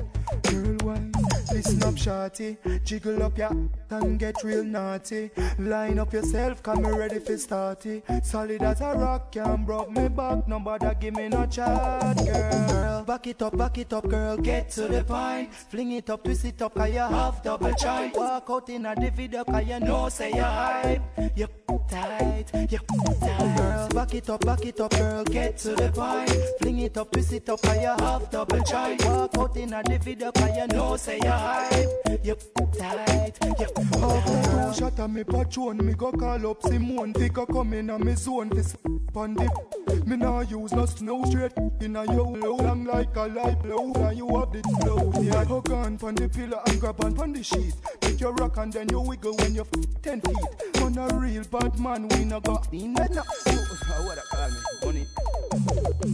Girl 0.51 0.77
wine, 0.87 1.13
listen 1.53 1.83
up 1.83 1.97
shorty 1.97 2.57
Jiggle 2.85 3.23
up 3.23 3.39
your 3.39 3.51
and 3.91 4.19
get 4.19 4.43
real 4.45 4.65
naughty. 4.65 5.31
Line 5.59 5.99
up 5.99 6.13
yourself, 6.13 6.63
come 6.63 6.83
me 6.83 6.91
ready 6.91 7.19
for 7.19 7.35
starty. 7.35 8.03
Solid 8.25 8.63
as 8.63 8.81
a 8.81 8.95
rock, 8.95 9.33
can't 9.33 9.65
broke 9.65 9.91
me 9.91 10.09
back. 10.09 10.47
Nobody 10.47 10.91
give 11.01 11.15
me 11.15 11.29
no 11.29 11.47
chat, 11.47 12.17
girl. 12.25 13.05
Back 13.05 13.27
it 13.27 13.43
up, 13.43 13.57
back 13.57 13.79
it 13.79 13.93
up, 13.93 14.09
girl, 14.09 14.37
get 14.37 14.71
to 14.71 14.83
the 14.83 15.03
point. 15.05 15.53
Fling 15.55 15.93
it 15.93 16.11
up, 16.11 16.23
twist 16.25 16.45
it 16.45 16.61
up, 16.61 16.75
cause 16.75 16.91
you 16.91 16.99
have 16.99 17.43
double 17.43 17.73
joint 17.73 18.15
Walk 18.15 18.47
out 18.51 18.69
in 18.69 18.87
a 18.87 18.95
the 18.95 19.45
cause 19.45 19.67
you 19.67 19.81
know 19.81 20.09
say 20.09 20.31
you 20.31 20.43
hype. 20.43 21.03
You 21.35 21.49
tight, 21.89 22.47
you 22.71 22.79
tight 23.21 23.58
Girl, 23.59 23.89
back 23.89 24.15
it 24.15 24.31
up, 24.31 24.41
back 24.47 24.65
it 24.65 24.81
up, 24.81 24.91
girl, 24.93 25.25
get 25.25 25.59
to 25.59 25.75
the 25.75 25.91
point. 25.91 26.31
Fling 26.61 26.79
it 26.79 26.97
up, 26.97 27.11
twist 27.11 27.33
it 27.33 27.49
up, 27.49 27.61
you 27.65 28.05
have 28.05 28.31
double 28.31 28.61
joint 28.61 29.05
Walk 29.05 29.37
out 29.37 29.57
in 29.57 29.73
a 29.73 29.83
video, 30.01 30.31
cause 30.31 30.57
you 30.57 30.67
know 30.69 30.97
say 30.97 31.19
you 31.23 31.31
hype. 31.31 31.89
You 32.23 32.37
tight, 32.79 33.35
you 33.43 33.67
After 34.03 34.51
two 34.51 34.75
shot 34.79 34.99
of 35.01 35.11
me 35.11 35.25
patron, 35.25 35.79
me 35.85 35.95
go 35.95 36.13
call 36.13 36.51
up 36.51 36.63
Simone. 36.63 37.15
Figure 37.15 37.47
come 37.47 37.73
in 37.75 37.91
a 37.91 37.99
me 37.99 38.15
zone. 38.15 38.49
This 38.51 38.77
on 39.15 39.35
the 39.35 40.05
Me 40.07 40.17
nah 40.17 40.41
use 40.41 40.73
no 40.73 40.87
snow 40.87 41.25
straight. 41.25 41.53
In 41.81 41.97
a 41.97 42.05
yo 42.13 42.25
long 42.25 42.85
like 42.85 43.17
a 43.17 43.27
light 43.27 43.63
blow 43.63 43.93
And 43.93 44.17
you 44.17 44.29
have 44.37 44.53
the 44.53 44.63
flow. 44.81 45.13
Yeah, 45.21 45.45
hug 45.45 45.71
on 45.71 45.99
pon 45.99 46.15
the 46.15 46.29
pillar 46.29 46.61
and 46.67 46.81
grab 46.81 47.05
on 47.05 47.15
pon 47.15 47.33
the 47.33 47.43
sheet. 47.43 47.75
Take 48.01 48.21
your 48.21 48.33
rock 48.35 48.57
and 48.59 48.73
then 48.73 48.89
you 48.91 49.01
wiggle 49.01 49.35
when 49.37 49.55
you're 49.55 49.67
ten 50.03 50.21
feet. 50.21 50.81
Man 50.81 50.99
a 50.99 51.15
real 51.17 51.45
bad 51.45 51.79
man, 51.79 52.09
we 52.09 52.25
no 52.25 52.41
go 52.41 52.63
in 52.73 52.93
no 52.93 53.48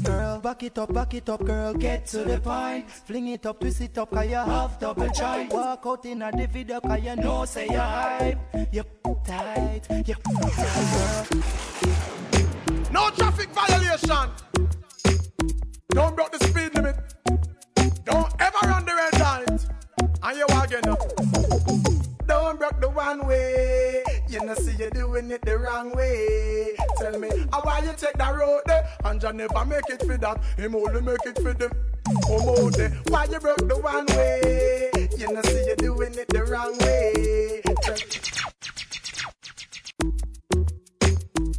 Girl, 0.02 0.38
back 0.38 0.62
it 0.62 0.78
up, 0.78 0.92
back 0.92 1.14
it 1.14 1.28
up, 1.28 1.44
girl, 1.44 1.74
get 1.74 2.06
to 2.06 2.24
the 2.24 2.38
point. 2.38 2.90
Fling 2.90 3.28
it 3.28 3.46
up, 3.46 3.60
twist 3.60 3.80
it 3.80 3.98
up, 3.98 4.10
cause 4.10 4.26
you 4.26 4.36
have 4.36 4.78
double 4.78 5.08
joint. 5.08 5.52
Walk 5.52 5.82
out 5.86 6.04
in 6.04 6.22
a 6.22 6.30
the 6.30 6.46
video, 6.46 6.80
cause 6.80 7.02
you 7.02 7.16
know 7.16 7.44
say 7.44 7.66
you 7.66 7.78
hype. 7.78 8.38
You 8.72 8.84
tight, 9.24 9.82
you 10.06 10.14
tight, 10.14 10.54
girl. 10.56 11.26
No 12.92 13.10
traffic 13.10 13.48
violation. 13.50 14.30
Don't 15.88 16.14
break 16.16 16.30
the 16.32 16.38
speed 16.46 16.74
limit. 16.74 16.96
Don't 18.04 18.32
ever 18.40 18.58
run 18.64 18.84
the 18.84 18.94
red 18.94 19.20
light. 19.20 19.66
And 20.22 20.38
you 20.38 20.46
again 20.46 20.88
up. 20.88 22.13
Don't 22.26 22.58
break 22.58 22.80
the 22.80 22.88
one 22.88 23.26
way. 23.26 24.02
You 24.28 24.44
know, 24.44 24.54
see 24.54 24.74
you 24.78 24.90
doing 24.90 25.30
it 25.30 25.42
the 25.42 25.58
wrong 25.58 25.92
way. 25.92 26.70
Tell 26.98 27.18
me, 27.18 27.28
how 27.52 27.60
why 27.62 27.80
you 27.80 27.92
take 27.96 28.14
that 28.14 28.34
road 28.34 28.62
there? 28.66 28.88
And 29.04 29.22
you 29.22 29.32
never 29.32 29.64
make 29.64 29.88
it 29.88 30.00
for 30.06 30.16
that. 30.16 30.42
Him 30.56 30.74
only 30.74 31.00
make 31.02 31.24
it 31.26 31.38
for 31.42 31.52
them. 31.52 31.70
Come 32.26 32.48
out 32.48 32.72
there. 32.74 32.90
Why 33.08 33.24
you 33.24 33.38
broke 33.40 33.68
the 33.68 33.78
one 33.78 34.06
way? 34.06 34.90
You 35.18 35.32
know, 35.32 35.42
see 35.42 35.64
you 35.66 35.76
doing 35.76 36.14
it 36.14 36.28
the 36.28 36.44
wrong 36.44 36.76
way. 36.78 37.62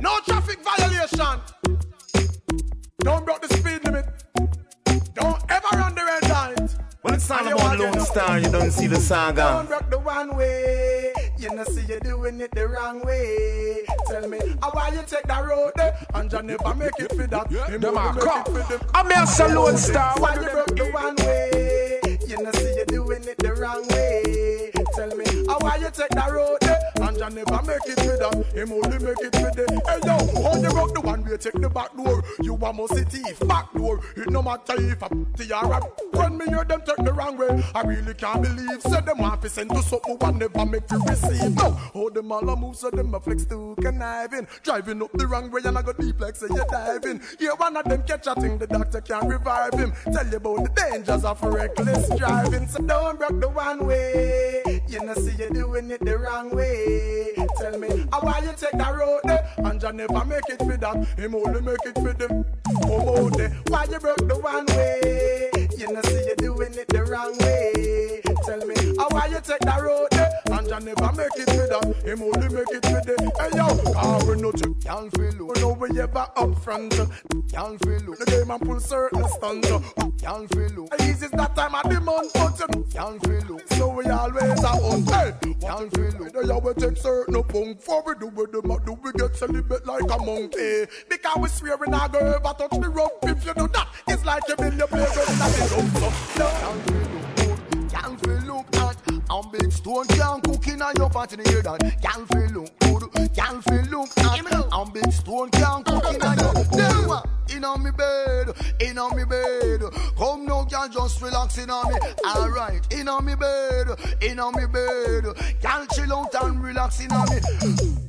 No 0.02 0.20
traffic 0.22 0.60
violation. 0.64 1.42
Don't 3.00 3.26
break 3.26 3.42
the 3.42 3.48
speed 3.56 3.84
limit. 3.86 4.06
Don't 5.14 5.44
ever 5.50 5.68
run 5.78 5.96
the 5.96 6.04
red. 6.06 6.25
When 7.06 7.14
it's 7.14 7.30
you 7.30 7.36
about 7.36 7.78
Lone. 7.78 8.00
Star, 8.00 8.40
you 8.40 8.50
don't 8.50 8.72
see 8.72 8.88
the 8.88 8.96
saga. 8.96 9.44
Don't 9.44 9.70
rock 9.70 9.92
the 9.92 10.00
one 10.00 10.36
way. 10.36 11.14
You 11.38 11.54
know, 11.54 11.64
see 11.66 11.86
you 11.88 12.00
doing 12.00 12.42
it 12.42 12.50
the 12.50 12.68
wrong 12.68 13.00
way. 13.02 13.84
Tell 14.08 14.28
me, 14.28 14.40
how 14.60 14.72
why 14.72 14.90
you 14.90 15.04
take 15.06 15.22
that 15.26 15.46
road 15.46 15.74
there? 15.76 15.96
And 16.16 16.34
you 16.34 16.42
never 16.42 16.74
make 16.74 16.98
it 16.98 17.14
for 17.16 17.28
that. 17.28 17.52
Him 17.70 17.82
them 17.82 17.96
are 18.00 18.12
make 18.12 18.24
cop. 18.24 18.50
it 18.50 18.54
for 18.54 18.78
them. 18.78 18.90
I'm 18.96 19.12
a 19.12 19.54
Lone 19.54 19.78
Star. 19.78 20.16
Why 20.18 20.34
you 20.34 20.50
broke 20.50 20.76
the 20.76 20.90
one 20.92 21.16
way? 21.18 21.85
You 22.28 22.42
know, 22.42 22.52
see 22.54 22.76
you 22.76 22.86
doing 22.86 23.24
it 23.24 23.38
the 23.38 23.54
wrong 23.54 23.88
way. 23.90 24.72
Tell 24.96 25.16
me, 25.16 25.26
how 25.48 25.60
why 25.60 25.78
you 25.78 25.90
take 25.92 26.10
that 26.10 26.32
road? 26.32 26.58
And 26.64 27.18
you 27.18 27.44
never 27.44 27.62
make 27.64 27.86
it 27.86 28.00
with 28.02 28.20
that. 28.20 28.46
Him 28.56 28.72
only 28.72 28.98
make 29.00 29.20
it 29.20 29.36
with 29.36 29.56
the. 29.56 29.66
Hey 29.86 30.00
yo, 30.06 30.44
how 30.44 30.56
you 30.60 30.70
rock 30.70 30.94
the 30.94 31.02
one 31.02 31.24
way 31.24 31.38
take 31.38 31.54
the 31.54 31.70
back 31.70 31.96
door? 31.96 32.24
You 32.42 32.56
a 32.56 32.74
must 32.74 32.94
thief 32.94 33.40
back 33.48 33.72
door. 33.74 34.02
It 34.16 34.30
no 34.30 34.42
matter 34.42 34.74
if 34.78 35.04
I 35.04 35.08
the 35.10 35.56
Arab. 35.56 35.84
When 36.14 36.38
me 36.38 36.46
hear 36.46 36.64
them 36.64 36.82
take 36.86 37.06
the 37.06 37.14
wrong 37.14 37.38
way, 37.38 37.64
I 37.76 37.82
really 37.82 38.14
can't 38.14 38.42
believe. 38.42 38.82
Say 38.82 39.02
them 39.02 39.20
want 39.20 39.42
to 39.42 39.50
send 39.50 39.70
to 39.72 39.84
something 39.84 40.18
one 40.18 40.40
never 40.40 40.66
make 40.66 40.90
you 40.90 41.04
receive. 41.04 41.56
No, 41.56 41.72
how 41.94 42.10
them 42.10 42.32
all 42.32 42.50
a 42.50 42.56
move 42.56 42.76
so 42.76 42.90
them 42.90 43.14
a 43.14 43.20
flex 43.20 43.46
to 43.46 43.76
conniving. 43.82 44.48
Driving 44.64 45.04
up 45.04 45.12
the 45.14 45.28
wrong 45.28 45.52
way 45.52 45.62
and 45.66 45.78
I 45.78 45.82
got 45.82 46.00
deep 46.00 46.20
like 46.20 46.36
say 46.36 46.48
you 46.50 46.66
diving. 46.72 47.22
Here 47.38 47.56
one 47.56 47.78
of 47.78 47.86
them 47.86 48.04
catch 48.04 48.28
a 48.28 48.36
thing 48.36 48.58
the 48.58 48.68
doctor 48.68 49.02
can't 49.02 49.28
revive 49.28 49.74
him. 49.74 49.94
Tell 50.12 50.28
you 50.28 50.38
about 50.38 50.64
the 50.64 50.70
dangers 50.76 51.26
of 51.26 51.44
reckless 51.44 52.10
driving. 52.18 52.68
So 52.68 52.80
don't 52.80 53.18
break 53.18 53.40
the 53.40 53.50
one 53.50 53.86
way. 53.86 54.82
You 54.88 55.04
know 55.04 55.14
see 55.16 55.36
you 55.38 55.50
doing 55.50 55.92
it 55.92 56.00
the 56.04 56.18
wrong 56.18 56.50
way. 56.52 57.34
Tell 57.60 57.78
me 57.80 58.06
how 58.12 58.22
why 58.22 58.40
you 58.40 58.54
take 58.58 58.72
that 58.74 58.96
road 58.96 59.22
there 59.24 59.48
and 59.58 59.82
you 59.82 59.92
never 59.92 60.26
make 60.26 60.50
it 60.50 60.60
for 60.60 60.78
that. 60.78 61.08
Him 61.18 61.36
only 61.36 61.62
make 61.62 61.86
it 61.86 61.96
for 61.96 62.14
them. 62.14 62.46
Oh, 62.86 63.26
Out 63.26 63.38
there. 63.38 63.50
Why 63.68 63.86
you 63.86 64.00
broke 64.00 64.28
the 64.28 64.38
one 64.40 64.66
way? 64.68 65.68
You 65.78 65.92
know 65.94 66.02
see 66.04 66.26
you 66.28 66.36
doing 66.38 66.74
it 66.74 66.88
the 66.90 67.04
wrong 67.04 67.38
way. 67.40 68.22
Tell 68.46 68.66
me 68.66 68.76
how 68.98 69.08
why 69.10 69.28
you 69.28 69.40
take 69.44 69.60
that 69.62 69.82
road 69.82 70.08
and 70.76 70.86
you 70.88 70.94
never 70.96 71.14
make 71.16 71.36
it 71.36 71.48
with 71.48 71.70
that. 71.70 71.96
Him 72.04 72.22
only 72.22 72.50
make 72.50 72.72
it 72.72 72.86
with 72.92 73.06
them. 73.06 73.32
Hey 73.40 73.50
yo, 73.56 73.94
car 73.94 74.26
we 74.26 74.42
no 74.42 74.52
check. 74.52 74.72
Can't 74.84 75.12
feel 75.16 75.32
low. 75.40 75.54
No 75.60 75.74
we 75.74 76.00
ever 76.00 76.28
up 76.36 76.64
front. 76.64 77.00
Uh. 77.00 77.06
Can't 77.52 77.80
feel 77.84 78.00
low. 78.06 78.16
The 78.16 78.26
game 78.26 78.52
and 78.52 78.62
pull 78.62 78.80
certain 78.80 79.28
stunt. 79.30 79.64
Can't 79.64 80.52
uh. 80.52 80.56
feel 80.56 80.70
low. 80.76 80.88
Easy 81.02 81.28
that 81.28 81.56
time 81.56 81.76
of 81.76 81.84
the 81.90 82.02
month, 82.02 82.34
but 82.34 82.62
uh, 82.62 82.68
you 82.76 82.86
can't 82.92 83.24
feel 83.26 83.56
low. 83.56 83.60
So 83.78 83.90
we 83.90 84.06
always 84.06 84.64
are 84.64 84.82
on 84.82 85.04
head. 85.06 85.40
Can't 85.62 85.94
feel 85.96 86.12
low. 86.20 86.30
The 86.30 86.54
how 86.54 86.60
we 86.60 86.74
take 86.74 86.98
certain 86.98 87.44
punk 87.44 87.82
for 87.82 88.04
we 88.06 88.14
do 88.20 88.28
with 88.28 88.52
them. 88.52 88.68
Do 88.86 88.94
we 89.02 89.12
get 89.14 89.36
celibate 89.36 89.86
like 89.86 90.04
a 90.04 90.18
monkey? 90.18 90.86
Because 91.10 91.38
we 91.38 91.50
swear 91.50 91.78
we 91.78 91.88
not 91.88 92.12
go 92.12 92.20
ever 92.20 92.54
touch 92.58 92.72
the 92.72 92.90
rope. 92.90 93.20
If 93.24 93.46
you 93.46 93.54
do 93.54 93.68
that, 93.70 93.88
it's 94.08 94.26
like 94.26 94.44
you 94.48 94.56
build 94.56 94.76
your 94.76 94.88
playground 94.88 95.30
in 95.30 95.40
the. 95.40 95.68
So 96.36 96.50
can't 96.60 96.84
feel 96.90 97.00
low. 97.00 97.88
Can't 97.90 98.20
feel 98.22 98.56
look 98.56 98.76
hot. 98.76 99.15
I'm 99.30 99.50
big 99.52 99.72
stone 99.72 100.06
can't 100.08 100.44
cook 100.44 100.68
in 100.68 100.82
your 100.98 101.10
pot 101.10 101.34
in 101.34 101.42
the 101.42 101.50
hear 101.50 101.62
that. 101.62 101.80
Can't 102.02 102.28
feel 102.30 102.62
look 102.62 102.80
good. 102.80 103.34
Can't 103.36 103.64
feel 103.64 103.84
look 103.92 104.10
hot. 104.20 104.68
I'm 104.72 104.92
big 104.92 105.12
stone 105.12 105.50
can't 105.52 105.86
cook 105.86 106.14
in 106.14 106.20
your. 106.20 106.54
There 106.72 107.02
you 107.02 107.12
are. 107.12 107.24
In 107.45 107.45
on 107.66 107.84
me 107.84 107.92
bed, 107.92 108.54
in 108.80 108.98
on 108.98 109.16
me 109.16 109.26
bed. 109.26 109.82
Come 110.18 110.46
now, 110.46 110.64
can 110.66 110.92
just 110.92 111.22
relax 111.22 111.58
in 111.58 111.70
on 111.70 111.92
me. 111.92 112.00
Alright, 112.26 112.94
in 112.94 113.10
on 113.10 113.26
me 113.26 113.36
bed, 113.36 113.88
in 114.22 114.40
on 114.40 114.54
me 114.56 114.66
bed. 114.68 115.26
Can 115.62 115.88
chill 115.94 116.14
out 116.14 116.34
and 116.44 116.64
relax 116.64 117.00
in 117.02 117.12
on 117.12 117.28
me. 117.30 117.38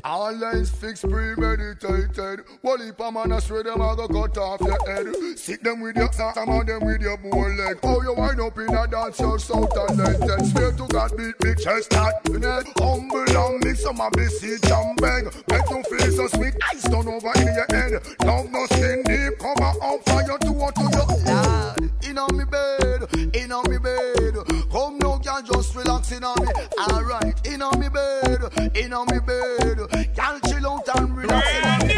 All 0.04 0.34
lines 0.34 0.70
fixed, 0.70 1.08
premeditated. 1.08 2.44
Well, 2.62 2.80
if 2.80 3.00
a 3.00 3.10
man 3.10 3.32
a 3.32 3.40
swear 3.40 3.64
them, 3.64 3.82
I 3.82 3.96
go 3.96 4.06
cut 4.06 4.38
off 4.38 4.60
your 4.60 4.78
head. 4.86 5.38
Sick 5.38 5.62
them 5.62 5.80
with 5.80 5.96
your 5.96 6.08
ass, 6.08 6.34
some 6.34 6.48
of 6.48 6.66
them 6.66 6.84
with 6.84 7.00
your 7.00 7.16
bow 7.16 7.48
leg. 7.48 7.78
Oh, 7.82 8.02
you 8.02 8.14
wind 8.14 8.40
up 8.40 8.58
in 8.58 8.74
a 8.74 8.86
dance, 8.86 9.18
you're 9.18 9.38
so 9.38 9.66
talented. 9.66 10.46
Swear 10.52 10.72
to 10.72 10.86
God, 10.88 11.16
beat 11.16 11.38
big 11.40 11.58
chest, 11.58 11.90
not 11.92 12.28
net. 12.28 12.66
Humble 12.78 13.36
and 13.36 13.64
mix 13.64 13.82
some 13.82 14.00
of 14.00 14.12
this 14.12 14.40
seed 14.40 14.64
and. 14.70 15.00
Make 15.48 15.70
you 15.70 15.82
feel 15.84 16.12
so 16.12 16.26
sweet, 16.28 16.54
ice 16.72 16.82
down 16.84 17.08
over 17.08 17.32
in 17.36 17.46
your 17.46 17.66
head. 17.70 18.02
Love 18.24 18.50
no 18.50 18.66
skin 18.66 19.02
deep, 19.04 19.40
come 19.54 19.76
on 19.80 20.00
fire 20.00 20.38
to 20.38 20.52
what 20.52 20.74
to 20.74 20.82
your 20.82 21.06
lad. 21.24 21.90
In 22.02 22.18
on 22.18 22.36
me 22.36 22.44
bed, 22.44 23.36
in 23.36 23.52
on 23.52 23.70
me 23.70 23.78
bed. 23.78 24.34
Come 24.72 24.98
now, 24.98 25.18
can 25.18 25.46
just 25.46 25.74
relax 25.76 26.12
in 26.12 26.24
on 26.24 26.36
me. 26.40 26.48
Alright, 26.90 27.46
in 27.46 27.62
on 27.62 27.78
me 27.78 27.88
bed, 27.88 28.40
in 28.74 28.92
on 28.92 29.06
me 29.06 29.20
bed. 29.20 29.78
Can 30.16 30.40
chill 30.48 30.66
out 30.68 30.88
and 30.98 31.16
relax 31.16 31.46
in 31.56 31.64
on 31.64 31.78
me. 31.86 31.94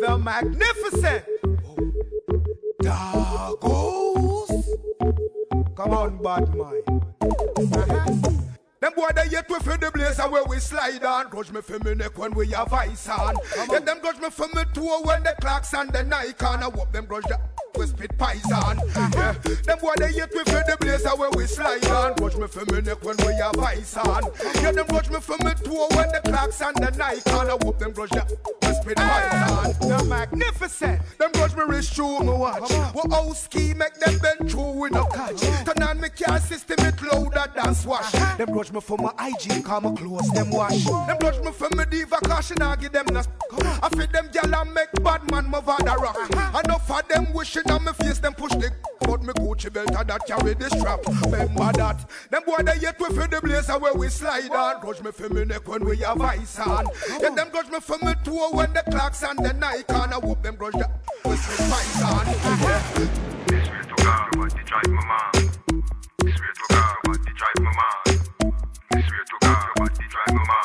The 0.00 0.18
magnificent 0.18 1.24
Dagos. 2.82 4.50
Come 5.76 5.92
on, 5.92 6.22
bad 6.22 6.54
mind. 6.54 6.82
Uh-huh. 7.72 8.49
Them 8.80 8.92
boy 8.96 9.10
they 9.14 9.28
yet 9.30 9.46
we 9.50 9.58
feel 9.58 9.76
the 9.76 9.90
blazer 9.90 10.22
where 10.30 10.44
we 10.44 10.58
slide 10.58 11.04
on. 11.04 11.28
Grudge 11.28 11.52
me 11.52 11.60
for 11.60 11.78
me 11.80 11.94
neck 11.94 12.16
when 12.16 12.32
we 12.32 12.48
have 12.52 12.72
ice 12.72 13.10
on. 13.10 13.36
Get 13.68 13.84
them 13.84 13.98
grudge 14.00 14.18
me 14.18 14.30
for 14.30 14.48
me 14.54 14.62
toe 14.72 15.02
when 15.02 15.22
the 15.22 15.34
clocks 15.38 15.74
and 15.74 15.92
the 15.92 16.02
Nikon. 16.02 16.62
I 16.62 16.70
hope 16.70 16.90
them 16.90 17.04
grudge 17.04 17.24
the 17.24 17.38
we 17.76 17.86
spit 17.86 18.16
poison. 18.18 18.78
Yeah. 18.96 19.32
Them 19.66 19.78
boy 19.78 19.94
they 19.98 20.10
yet 20.10 20.30
we 20.32 20.44
feel 20.44 20.62
the 20.66 20.76
blazer 20.80 21.10
where 21.10 21.30
we 21.36 21.46
slide 21.46 21.84
on. 21.86 22.14
Grudge 22.14 22.36
me 22.36 22.46
for 22.46 22.64
me 22.72 22.80
neck 22.80 23.04
when 23.04 23.16
we 23.18 23.32
have 23.34 23.58
ice 23.58 23.96
on. 23.96 24.24
Get 24.54 24.74
them 24.74 24.86
grudge 24.86 25.10
me 25.10 25.20
for 25.20 25.36
me 25.44 25.52
toe 25.62 25.88
when 25.94 26.08
the 26.08 26.20
clocks 26.24 26.60
and 26.60 26.76
the 26.76 26.90
night 26.96 27.22
Nikon. 27.26 27.46
I 27.48 27.56
hope 27.64 27.78
them 27.78 27.92
grudge 27.92 28.10
the 28.10 28.24
we 28.62 28.74
spit 28.74 28.96
poison. 28.96 29.88
The 29.88 30.04
magnificent. 30.04 31.00
Them 31.18 31.32
grudge 31.32 31.54
me 31.54 31.62
wrist 31.66 31.94
through 31.94 32.20
me 32.20 32.32
watch. 32.32 32.70
What 32.92 33.12
old 33.12 33.36
ski 33.36 33.74
make 33.74 33.94
them 33.94 34.18
bend 34.18 34.50
through 34.50 34.72
with 34.72 34.92
no 34.92 35.04
catch. 35.06 35.40
Turn 35.40 35.82
on 35.82 36.00
me 36.00 36.08
car 36.08 36.38
system 36.38 36.76
it 36.80 37.02
louder 37.02 37.46
than 37.54 37.74
swash. 37.74 38.12
Them 38.12 38.52
grudge 38.52 38.72
me 38.72 38.80
for 38.80 38.98
my 38.98 39.12
IG, 39.28 39.64
call 39.64 39.80
my 39.80 39.94
clothes, 39.94 40.30
them 40.30 40.50
wash. 40.50 40.84
Them 40.84 41.18
grudge 41.18 41.40
me 41.40 41.52
for 41.52 41.68
me 41.76 41.84
diva, 41.90 42.16
caution, 42.24 42.60
I 42.62 42.76
give 42.76 42.92
them 42.92 43.06
no. 43.12 43.22
I 43.82 43.88
feed 43.90 44.12
them 44.12 44.28
gal 44.32 44.54
and 44.54 44.74
make 44.74 44.92
bad 45.02 45.30
man 45.30 45.46
move 45.46 45.68
out 45.68 45.84
the 45.84 45.96
rock. 46.00 46.64
Enough 46.64 46.90
of 46.90 47.08
them 47.08 47.32
wishing 47.32 47.59
on 47.70 47.84
me 47.84 47.92
face, 47.92 48.18
them 48.18 48.34
push 48.34 48.52
the 48.52 48.72
but 49.00 49.22
me 49.22 49.32
Gucci 49.34 49.72
belt 49.72 49.90
and 49.96 50.08
that 50.08 50.26
carry 50.26 50.54
the 50.54 50.70
strap. 50.70 51.00
Remember 51.24 51.72
that. 51.72 52.08
Them 52.30 52.42
boy 52.46 52.62
they 52.62 52.80
yet 52.80 52.98
we 53.00 53.06
feel 53.06 53.26
the 53.26 53.40
blazer 53.42 53.78
where 53.78 53.94
we 53.94 54.08
slide 54.08 54.50
on. 54.52 54.80
Grudge 54.80 55.02
me 55.02 55.10
for 55.10 55.28
me 55.28 55.44
neck 55.44 55.66
when 55.66 55.84
we 55.84 55.96
have 55.98 56.20
ice 56.20 56.58
on. 56.60 56.86
Yeah, 57.20 57.30
them 57.30 57.48
grudge 57.50 57.70
me 57.70 57.80
for 57.80 57.98
me 57.98 58.12
toe 58.22 58.50
when 58.52 58.72
the 58.72 58.82
clocks 58.90 59.22
and 59.22 59.38
the 59.38 59.52
Nikon. 59.52 60.12
I 60.12 60.20
hope 60.24 60.42
them 60.42 60.56
grudge 60.56 60.74
the 60.74 60.88
we 61.24 61.36
spit 61.36 61.60
ice 61.60 62.02
on. 62.02 62.26
Yeah. 62.26 63.30
drive 64.70 64.82
my 64.88 65.02
mom. 65.04 65.32
Swear 66.20 66.52
to 66.54 66.64
God, 66.70 66.96
what 67.04 67.18
the 67.24 67.30
drive 67.34 67.60
my 67.60 67.72
mom. 67.72 68.20
Swear 68.90 69.24
to 69.26 69.36
God, 69.40 69.68
what 69.78 69.94
the 69.94 70.04
drive 70.08 70.34
my 70.34 70.44
mom. 70.46 70.64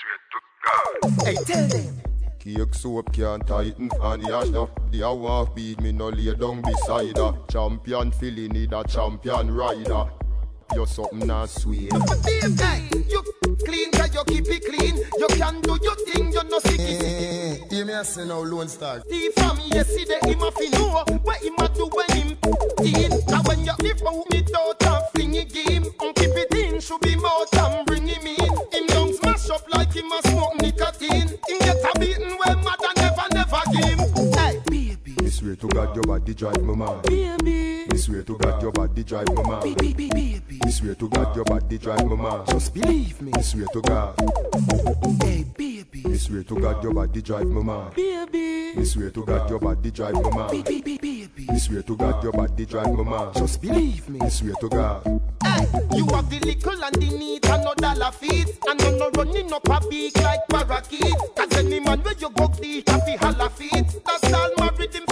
Swear 0.00 0.18
to 0.32 0.38
God. 0.64 1.26
Hey, 1.26 1.36
tell 1.44 1.68
them. 1.68 2.09
Cake 2.40 2.74
soap 2.74 3.12
can't 3.12 3.46
tighten 3.46 3.90
on 4.00 4.20
the 4.20 4.34
ash 4.34 4.48
now. 4.48 4.70
The 4.90 5.04
hour 5.04 5.46
beat 5.54 5.78
me 5.82 5.92
no 5.92 6.08
lay 6.08 6.34
down 6.34 6.62
beside 6.62 7.18
her. 7.18 7.34
Champion 7.50 8.10
feeling 8.12 8.52
need 8.52 8.72
a 8.72 8.82
champion 8.84 9.54
rider. 9.54 10.06
You're 10.74 10.86
something 10.86 11.26
not 11.26 11.50
sweet. 11.50 11.92
Hey, 11.92 12.88
you 13.10 13.22
clean, 13.62 13.90
cause 13.92 14.14
you 14.14 14.24
keep 14.24 14.46
it 14.48 14.64
clean. 14.64 14.96
You 15.18 15.26
can 15.36 15.60
do 15.60 15.78
your 15.82 15.96
thing, 15.96 16.32
you 16.32 16.42
no 16.44 16.58
sicky 16.60 16.96
sicky. 16.98 17.72
Hear 17.72 17.84
me 17.84 17.92
a 17.92 18.04
say 18.04 18.24
now, 18.24 18.40
Lone 18.40 18.68
Star. 18.68 19.02
See 19.10 19.30
from 19.36 19.58
yesterday, 19.66 20.20
him 20.24 20.40
a 20.40 20.50
fi 20.50 20.68
know 20.68 21.04
what 21.22 21.42
him 21.42 21.54
a 21.58 21.68
do 21.68 21.90
when 21.92 22.10
him 22.16 22.38
teen. 22.78 23.12
And 23.12 23.48
when 23.48 23.64
you 23.66 23.72
live 23.80 24.00
out 24.06 24.24
it 24.32 24.50
out 24.56 24.82
and 24.82 25.04
fling 25.12 25.34
it 25.34 25.52
game, 25.52 25.84
and 26.00 26.14
keep 26.16 26.30
it 26.30 26.54
in, 26.54 26.80
should 26.80 27.02
be 27.02 27.16
mouth 27.16 27.52
and 27.52 27.84
bring 27.86 28.06
him 28.06 28.26
in. 28.26 28.48
Him 28.72 28.86
don't 28.86 29.14
smash 29.14 29.50
up 29.50 29.68
like 29.74 29.92
him 29.92 30.10
a 30.10 30.22
smoke 30.28 30.54
nicotine. 30.62 31.36
Him 32.00 32.38
get 32.46 32.59
swear 35.40 35.56
to 35.56 35.68
God 35.68 35.96
your 35.96 36.04
body 36.04 36.34
drive 36.34 36.62
me 36.62 36.76
mad. 36.76 37.02
Baby. 37.04 37.86
Me 37.90 37.96
swear 37.96 38.22
to 38.22 38.36
God 38.36 38.62
your 38.62 38.72
body 38.72 39.02
drive 39.02 39.28
me 39.28 39.42
mad. 39.42 39.62
Baby, 39.62 39.94
baby. 39.94 40.60
Me 40.64 40.70
swear 40.70 40.94
to 40.94 41.08
God 41.08 41.34
your 41.34 41.44
body 41.46 41.78
drive 41.78 42.06
me 42.06 42.16
mad. 42.16 42.46
Just 42.48 42.74
believe 42.74 43.22
me. 43.22 43.32
Me 43.34 43.42
swear 43.42 43.66
to 43.72 43.80
God. 43.80 44.14
Hey, 45.22 45.44
baby. 45.56 46.02
Me 46.04 46.18
swear 46.18 46.42
to 46.42 46.54
God 46.60 46.82
your 46.82 46.92
body 46.92 47.22
drive 47.22 47.46
me 47.46 47.62
mad. 47.62 47.94
Baby. 47.94 48.76
Me 48.76 48.84
swear 48.84 49.10
to 49.10 49.24
God 49.24 49.48
your 49.48 49.58
body 49.58 49.90
drive 49.90 50.14
me 50.14 50.30
mad. 50.30 50.50
Baby, 50.50 50.82
baby, 50.82 50.98
baby. 50.98 51.46
Me 51.50 51.58
swear 51.58 51.82
to 51.82 51.96
God 51.96 52.22
your 52.22 52.32
body 52.32 52.66
drive 52.66 52.92
me 52.92 53.04
mad. 53.04 53.34
Just 53.34 53.62
believe 53.62 54.08
me. 54.10 54.18
Me 54.18 54.28
swear 54.28 54.52
to 54.60 54.68
God. 54.68 55.20
Hey, 55.42 55.66
you 55.96 56.04
have 56.08 56.28
the 56.28 56.38
little 56.44 56.84
and 56.84 56.94
the 56.96 57.18
neat 57.18 57.48
and 57.48 57.64
no 57.64 57.72
dollar 57.76 58.12
feet. 58.12 58.58
And 58.68 58.80
you 58.82 58.92
no 58.92 59.10
running 59.16 59.50
up 59.54 59.66
a 59.70 59.80
beak 59.88 60.20
like 60.20 60.46
parakeet. 60.50 61.14
Cause 61.34 61.56
any 61.56 61.80
man 61.80 62.02
where 62.02 62.12
you 62.12 62.28
go 62.28 62.46
the 62.46 62.84
happy 62.86 63.16
holla 63.16 63.48
feet. 63.48 63.86
That's 64.04 64.32
all 64.34 64.50
married 64.58 64.94
him 64.94 65.06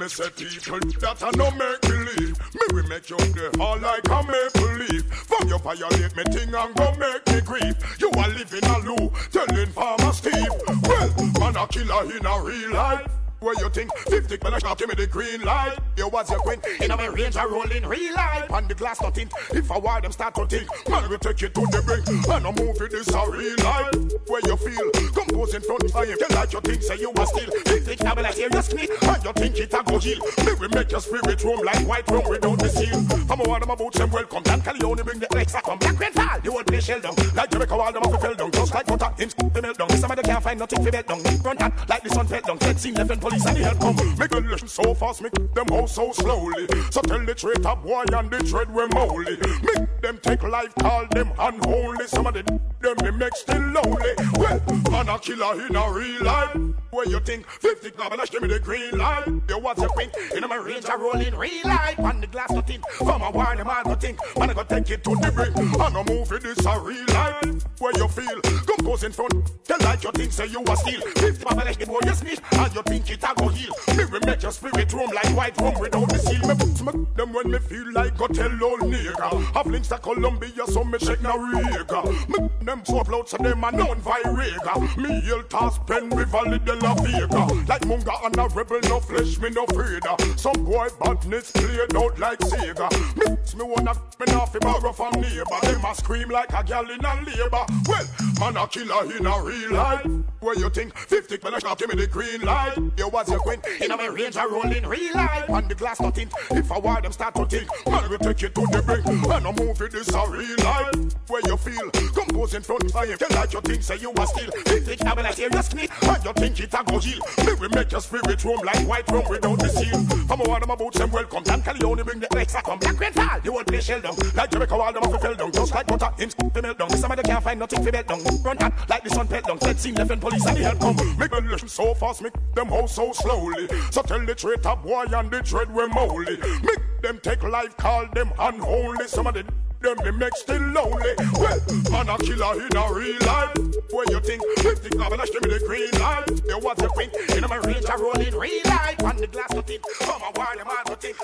me 0.00 0.08
say 0.08 0.30
people 0.30 0.80
that 1.00 1.22
I 1.22 1.30
no 1.36 1.50
make 1.50 1.80
believe. 1.82 2.38
Me 2.54 2.64
we 2.72 2.82
make 2.88 3.10
you 3.10 3.18
the 3.18 3.54
all 3.60 3.78
like 3.78 4.08
a 4.08 4.22
maple 4.24 4.72
leaf. 4.78 5.04
From 5.28 5.48
you 5.48 5.58
violate 5.58 6.16
me 6.16 6.24
thing 6.32 6.54
and 6.54 6.74
go 6.74 6.94
make 6.96 7.26
me 7.28 7.40
grief 7.42 7.76
You 8.00 8.10
are 8.16 8.28
living 8.30 8.64
a 8.64 8.78
loo 8.78 9.12
telling 9.30 9.72
Farmer 9.72 10.12
Steve. 10.12 10.48
Well, 10.82 11.12
man 11.38 11.56
a 11.56 11.66
killer 11.68 12.16
in 12.16 12.24
a 12.24 12.42
real 12.42 12.72
life 12.72 13.19
Where 13.40 13.54
you 13.58 13.70
think 13.70 13.90
50 13.96 14.36
when 14.42 14.52
I 14.52 14.58
shot 14.58 14.76
give 14.76 14.88
me 14.88 14.94
the 14.94 15.06
green 15.06 15.40
light? 15.40 15.78
You 15.96 16.08
was 16.08 16.28
your 16.30 16.40
queen 16.40 16.60
in 16.78 16.90
a 16.90 16.96
my 16.96 17.06
range 17.06 17.36
I 17.36 17.46
roll 17.46 17.70
in 17.70 17.86
real 17.86 18.14
life 18.14 18.52
on 18.52 18.68
the 18.68 18.74
glass 18.74 19.00
nothing. 19.00 19.30
If 19.52 19.70
I 19.70 19.78
war 19.78 19.98
them 19.98 20.12
start 20.12 20.34
to 20.34 20.46
think, 20.46 20.68
man 20.90 21.08
we 21.08 21.16
take 21.16 21.40
you 21.40 21.48
to 21.48 21.60
the 21.72 21.80
brink. 21.80 22.06
And 22.06 22.44
a 22.44 22.52
movie 22.52 22.88
this 22.88 23.08
a 23.08 23.30
real 23.30 23.56
life. 23.64 23.96
Where 24.28 24.42
you 24.44 24.56
feel 24.56 24.90
compose 25.16 25.54
in 25.54 25.62
front 25.62 25.84
of 25.84 26.06
you, 26.06 26.16
you 26.20 26.36
like 26.36 26.52
your 26.52 26.60
thing 26.60 26.80
say 26.82 26.98
you 26.98 27.12
are 27.16 27.26
still. 27.26 27.50
50 27.64 27.96
double 27.96 28.22
like 28.22 28.34
serious 28.34 28.74
knee, 28.74 28.88
and 29.08 29.24
you 29.24 29.32
think 29.32 29.56
it 29.56 29.72
a 29.72 29.82
go 29.88 29.98
heal. 29.98 30.20
Me 30.44 30.52
we 30.60 30.68
make 30.68 30.90
your 30.90 31.00
spirit 31.00 31.42
room 31.42 31.64
like 31.64 31.80
white 31.88 32.08
room 32.10 32.28
without 32.28 32.58
the 32.58 32.68
seal. 32.68 33.00
From 33.24 33.40
a 33.40 33.48
one 33.48 33.62
of 33.62 33.68
my 33.68 33.74
boots 33.74 33.96
them 33.96 34.10
welcome. 34.10 34.42
Dan 34.42 34.60
Calione 34.60 35.02
bring 35.02 35.18
the 35.18 35.32
Alexa 35.32 35.62
come. 35.64 35.78
Rain 35.80 36.12
fall, 36.12 36.38
you 36.44 36.52
will 36.52 36.64
play 36.64 36.80
shell 36.80 37.00
down. 37.00 37.14
Like 37.34 37.50
Jamaica 37.50 37.74
wall 37.74 37.90
them 37.90 38.02
off 38.02 38.20
fell 38.20 38.34
down. 38.34 38.52
Just 38.52 38.74
like 38.74 38.86
butter, 38.86 39.10
him 39.16 39.30
the 39.54 39.62
melt 39.62 39.78
down. 39.78 39.88
Somebody 39.96 40.22
can't 40.28 40.44
find 40.44 40.58
nothing 40.58 40.84
for 40.84 40.92
bed 40.92 41.06
down. 41.06 41.22
Run 41.40 41.56
hot 41.56 41.88
like 41.88 42.02
the 42.02 42.10
sun 42.10 42.26
fed 42.26 42.44
down. 42.44 42.58
Dead 42.58 42.78
scene 42.78 42.94
left 42.94 43.10
and 43.10 43.20
police 43.30 43.46
and 43.46 43.56
the 43.56 43.64
help 43.64 43.80
come. 43.80 44.18
Make 44.18 44.30
the 44.30 44.40
listen 44.40 44.68
so 44.68 44.94
fast, 44.94 45.22
make 45.22 45.54
them 45.54 45.66
all 45.70 45.86
so 45.86 46.12
slowly. 46.12 46.66
So 46.90 47.00
tell 47.02 47.24
the 47.24 47.34
traitor 47.34 47.76
boy 47.76 48.04
and 48.12 48.30
the 48.30 48.38
dread 48.38 48.72
we 48.74 48.86
moldy. 48.88 49.38
Make 49.62 50.00
them 50.02 50.18
take 50.22 50.42
life, 50.42 50.74
call 50.76 51.06
them 51.10 51.32
unholy. 51.38 52.06
Some 52.06 52.26
of 52.26 52.34
the 52.34 52.42
them 52.80 52.96
me 53.04 53.10
make 53.10 53.36
still 53.36 53.60
lonely. 53.60 54.14
Well, 54.36 54.60
man 54.90 55.08
a 55.08 55.18
killer 55.18 55.66
in 55.66 55.76
a 55.76 55.92
real 55.92 56.24
life. 56.24 56.56
Where 56.90 57.06
you 57.06 57.20
think 57.20 57.46
50 57.46 57.90
gobblers 57.92 58.30
give 58.30 58.42
me 58.42 58.48
the 58.48 58.58
green 58.58 58.98
light? 58.98 59.26
You 59.26 59.58
was 59.58 59.78
a 59.78 59.86
queen 59.88 60.10
in 60.34 60.48
my 60.48 60.56
range, 60.56 60.86
I 60.86 60.96
roll 60.96 61.20
in 61.20 61.34
real 61.36 61.64
life. 61.64 61.98
On 62.00 62.20
the 62.20 62.26
glass 62.26 62.50
nothing, 62.50 62.82
from 62.98 63.22
a 63.22 63.30
warning 63.30 63.66
man 63.66 63.84
think 63.96 64.18
Man 64.36 64.50
I 64.50 64.54
go 64.54 64.62
take 64.64 64.90
it 64.90 65.04
to 65.04 65.10
the 65.10 65.30
brink. 65.30 65.56
And 65.56 65.96
a 65.96 66.04
movie 66.12 66.38
this 66.38 66.64
a 66.66 66.80
real 66.80 67.04
life. 67.08 67.64
Where 67.78 67.92
you 67.96 68.08
feel, 68.08 68.40
come 68.40 68.84
goes 68.84 69.04
in 69.04 69.12
front. 69.12 69.34
Tell 69.64 69.78
like 69.80 70.02
you 70.02 70.10
think 70.12 70.32
say 70.32 70.46
you 70.46 70.60
was 70.62 70.80
steal. 70.80 71.00
50 71.00 71.44
gobblers 71.44 71.76
give 71.76 71.88
you 71.88 72.14
sneeze, 72.14 72.40
and 72.52 72.74
you 72.74 72.82
think 72.82 73.10
it 73.10 73.19
a 73.24 73.34
go 73.34 73.48
heal. 73.48 73.72
Me 73.96 74.04
we 74.04 74.18
make 74.26 74.42
your 74.42 74.52
spirit 74.52 74.92
room 74.92 75.10
like 75.14 75.36
white 75.36 75.56
room 75.60 75.74
without 75.78 76.08
the 76.08 76.18
seal. 76.18 76.40
Me 76.48 76.54
put 76.54 76.76
smoke 76.76 77.16
them 77.16 77.32
when 77.32 77.50
me 77.50 77.58
feel 77.58 77.92
like 77.92 78.16
go 78.16 78.26
tell 78.26 78.64
old 78.64 78.80
nigga. 78.80 79.54
Have 79.54 79.66
links 79.66 79.88
to 79.88 79.98
Colombia, 79.98 80.66
so 80.66 80.84
me 80.84 80.98
check 80.98 81.20
na 81.22 81.34
Riga. 81.34 82.02
Me 82.28 82.48
them 82.62 82.82
so 82.84 83.00
upload 83.00 83.28
so 83.28 83.36
them 83.38 83.64
a 83.64 83.72
known 83.72 84.00
virega. 84.00 84.96
Me 84.96 85.20
yell 85.26 85.42
toss 85.44 85.78
pen 85.86 86.08
with 86.10 86.28
valid 86.28 86.64
de 86.64 86.74
la 86.76 86.94
Vega. 86.94 87.44
Like 87.68 87.82
Munga 87.82 88.24
and 88.24 88.38
a 88.38 88.48
rebel, 88.54 88.80
no 88.88 89.00
flesh, 89.00 89.38
me 89.38 89.50
no 89.50 89.64
afraid. 89.64 90.02
Some 90.36 90.64
boy 90.64 90.88
badness 91.00 91.50
played 91.52 91.96
out 91.96 92.18
like 92.18 92.38
Sega. 92.40 92.90
Me, 93.16 93.36
me 93.58 93.64
wanna 93.64 93.94
me 94.18 94.32
off 94.34 94.54
a 94.54 94.60
borrow 94.60 94.92
from 94.92 95.20
neighbor. 95.20 95.44
Them 95.62 95.84
a 95.84 95.94
scream 95.94 96.28
like 96.28 96.52
a 96.52 96.62
gal 96.64 96.88
in 96.90 97.04
a 97.04 97.14
labor. 97.22 97.64
Well, 97.86 98.06
man 98.38 98.56
a 98.56 98.66
killer 98.66 99.04
in 99.16 99.26
a 99.26 99.42
real 99.42 99.72
life. 99.72 100.06
Where 100.40 100.58
you 100.58 100.70
think 100.70 100.96
50 100.96 101.36
when 101.38 101.54
I 101.54 101.58
shot 101.58 101.78
give 101.78 101.88
me 101.88 101.96
the 101.96 102.06
green 102.06 102.40
light? 102.42 102.76
You 102.96 103.09
was 103.10 103.28
your 103.28 103.40
queen 103.40 103.60
in 103.80 103.90
a 103.90 103.96
my 103.96 104.06
range, 104.06 104.36
I 104.36 104.46
roll 104.46 104.70
in 104.70 104.86
real 104.86 105.14
life. 105.14 105.48
On 105.50 105.66
the 105.66 105.74
glass 105.74 106.00
nothing. 106.00 106.28
If 106.50 106.70
I 106.70 106.78
want 106.78 107.02
them 107.02 107.12
start 107.12 107.34
to 107.34 107.46
think, 107.46 107.68
man 107.86 108.10
we 108.10 108.16
take 108.18 108.42
you 108.42 108.48
to 108.48 108.66
the 108.72 108.82
brink. 108.82 109.06
And 109.06 109.46
a 109.46 109.52
movie 109.52 109.88
this 109.88 110.08
a 110.08 110.28
real 110.28 110.56
life. 110.64 110.94
Where 111.28 111.42
you 111.46 111.56
feel 111.56 111.90
compose 111.90 112.54
in 112.54 112.62
front 112.62 112.84
of 112.84 113.04
him. 113.04 113.18
Tell 113.18 113.28
like 113.36 113.52
you 113.52 113.60
think 113.60 113.82
say 113.82 113.96
you 113.96 114.10
was 114.10 114.30
still. 114.30 114.50
50 114.50 114.96
double 114.96 115.22
like 115.22 115.34
serious 115.34 115.74
knee. 115.74 115.88
And 116.02 116.24
you 116.24 116.32
think 116.32 116.60
it 116.60 116.74
a 116.74 116.84
go 116.84 116.98
heal. 116.98 117.20
Me 117.46 117.52
we 117.60 117.68
make 117.68 117.92
your 117.92 118.00
spirit 118.00 118.44
roam 118.44 118.60
like 118.64 118.86
white 118.86 119.08
room 119.10 119.24
without 119.28 119.58
the 119.58 119.68
seal. 119.68 119.98
From 120.26 120.40
a 120.40 120.44
one 120.48 120.62
of 120.62 120.68
my 120.68 120.76
boots 120.76 120.98
them 120.98 121.10
welcome. 121.10 121.42
Dan 121.42 121.62
Calione 121.62 122.04
bring 122.04 122.20
the 122.20 122.28
Alexa 122.32 122.62
come. 122.62 122.78
Black 122.78 122.98
rain 123.00 123.12
fall. 123.12 123.40
You 123.44 123.52
won't 123.52 123.66
play 123.66 123.80
shell 123.80 124.00
down. 124.00 124.16
Like 124.34 124.50
Jamaica 124.50 124.76
wall 124.76 124.92
them 124.92 125.02
off 125.02 125.20
fell 125.20 125.34
down. 125.34 125.52
Just 125.52 125.74
like 125.74 125.86
butter. 125.86 126.10
Him 126.18 126.30
the 126.52 126.62
melt 126.62 126.78
down. 126.78 126.90
Somebody 126.90 127.22
can't 127.22 127.42
find 127.42 127.58
nothing 127.58 127.82
for 127.82 127.92
bed 127.92 128.06
down. 128.06 128.22
Run 128.42 128.56
hot 128.56 128.72
like 128.88 129.04
the 129.04 129.10
sun 129.10 129.26
pet 129.26 129.44
down. 129.44 129.58
Dead 129.58 129.78
scene 129.78 129.94
left 129.94 130.10
and 130.10 130.20
police 130.20 130.44
and 130.46 130.56
the 130.56 130.62
help 130.62 130.80
come. 130.80 131.18
Make 131.18 131.30
them 131.30 131.46
listen 131.48 131.68
so 131.68 131.94
fast. 131.94 132.22
Make 132.22 132.32
them 132.54 132.68
hold 132.68 132.90
so 133.00 133.12
slowly. 133.12 133.68
So 133.90 134.02
tell 134.02 134.24
the 134.24 134.34
traitor 134.34 134.76
boy 134.76 135.04
and 135.10 135.30
the 135.30 135.40
dread 135.40 135.72
we 135.74 135.86
moldy. 135.88 136.36
Make 136.62 137.02
them 137.02 137.18
take 137.22 137.42
life. 137.42 137.76
Call 137.76 138.06
them 138.12 138.30
unholy. 138.38 139.06
Some 139.08 139.26
of 139.26 139.34
the 139.34 139.44
them 139.80 139.96
me 140.04 140.10
make 140.10 140.36
still 140.36 140.60
lonely. 140.60 141.14
Well, 141.32 141.58
man 141.90 142.10
a 142.10 142.18
killer 142.18 142.60
in 142.60 142.76
a 142.76 142.92
real 142.92 143.18
life. 143.24 143.56
Where 143.90 144.04
you 144.10 144.20
think 144.20 144.42
50 144.58 144.90
gobblers 144.98 145.30
give 145.30 145.42
me 145.44 145.56
the 145.56 145.64
green 145.66 145.90
light? 145.92 146.28
You 146.46 146.58
was 146.58 146.78
a 146.82 146.88
queen 146.88 147.10
in 147.34 147.48
my 147.48 147.56
range, 147.56 147.86
I 147.86 147.96
roll 147.96 148.12
in 148.20 148.34
real 148.34 148.60
life. 148.66 149.02
On 149.02 149.16
the 149.16 149.26
glass 149.26 149.50
nothing, 149.54 149.78
come 150.00 150.20
on, 150.22 150.32
why 150.34 150.54
them 150.56 150.68
all 150.68 150.84
nothing. 150.86 151.14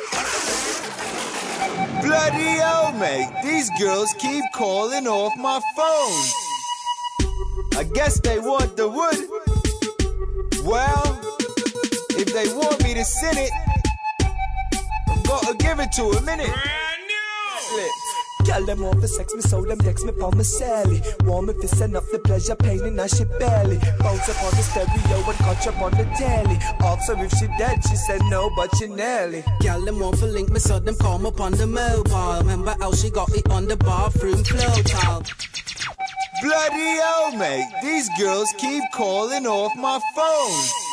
Bloody 2.02 2.56
hell, 2.56 2.92
mate. 2.92 3.28
These 3.42 3.70
girls 3.78 4.14
keep 4.18 4.44
calling 4.54 5.06
off 5.06 5.36
my 5.36 5.60
phone. 5.76 6.32
I 7.78 7.84
guess 7.84 8.18
they 8.20 8.38
want 8.38 8.78
the 8.78 8.88
wood. 8.88 9.28
Well, 10.64 11.20
if 12.18 12.32
they 12.32 12.52
want 12.54 12.82
me 12.82 12.94
to 12.94 13.04
send 13.04 13.38
it, 13.38 13.50
I'm 15.08 15.22
gonna 15.22 15.54
give 15.56 15.80
it 15.80 15.92
to 15.92 16.10
them, 16.12 16.26
innit? 16.26 16.54
Girl, 18.46 18.64
them 18.64 18.80
want 18.80 19.00
for 19.00 19.08
sex 19.08 19.34
me, 19.34 19.40
so 19.40 19.60
them 19.62 19.78
text 19.78 20.06
me 20.06 20.12
for 20.12 20.30
my 20.30 20.42
Sally. 20.42 21.02
Want 21.24 21.48
me 21.48 21.54
to 21.54 21.68
send 21.68 21.96
up 21.96 22.04
the 22.12 22.20
pleasure, 22.20 22.54
pain 22.54 22.80
and 22.84 22.94
now 22.94 23.08
she 23.08 23.24
barely. 23.24 23.76
Bounce 23.98 24.28
up 24.28 24.40
on 24.44 24.50
the 24.52 24.62
stereo 24.62 25.28
and 25.28 25.38
catch 25.38 25.66
up 25.66 25.80
on 25.80 25.90
the 25.92 26.04
telly. 26.16 26.56
Ask 26.80 27.08
her 27.08 27.24
if 27.24 27.32
she 27.32 27.48
dead, 27.58 27.82
she 27.82 27.96
said 27.96 28.20
no, 28.30 28.48
but 28.54 28.70
she 28.76 28.86
nearly. 28.86 29.42
Girl, 29.60 29.80
them 29.80 29.98
want 29.98 30.18
for 30.18 30.26
link 30.26 30.50
me, 30.50 30.60
so 30.60 30.78
them 30.78 30.94
call 30.94 31.18
me 31.18 31.28
up 31.28 31.40
on 31.40 31.52
the 31.52 31.66
mobile. 31.66 32.38
Remember 32.38 32.76
how 32.78 32.92
she 32.92 33.10
got 33.10 33.34
it 33.34 33.50
on 33.50 33.66
the 33.66 33.76
bathroom 33.76 34.44
floor 34.44 34.82
tile. 34.84 35.24
Bloody 36.40 37.00
hell, 37.00 37.36
mate. 37.36 37.68
These 37.82 38.08
girls 38.16 38.48
keep 38.58 38.84
calling 38.92 39.46
off 39.46 39.72
my 39.76 39.98
phone. 40.14 40.85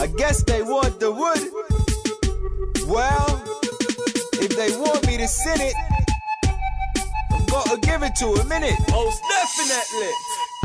I 0.00 0.06
guess 0.06 0.42
they 0.44 0.62
want 0.62 0.98
the 0.98 1.12
wood. 1.12 1.42
Well, 2.88 3.42
if 4.40 4.56
they 4.56 4.74
want 4.78 5.06
me 5.06 5.18
to 5.18 5.28
sing 5.28 5.60
it, 5.60 5.74
I'm 7.30 7.44
gonna 7.44 7.78
give 7.82 8.02
it 8.02 8.16
to 8.16 8.34
them, 8.34 8.48
innit? 8.48 8.80
Most 8.90 9.22
definitely. 9.28 10.12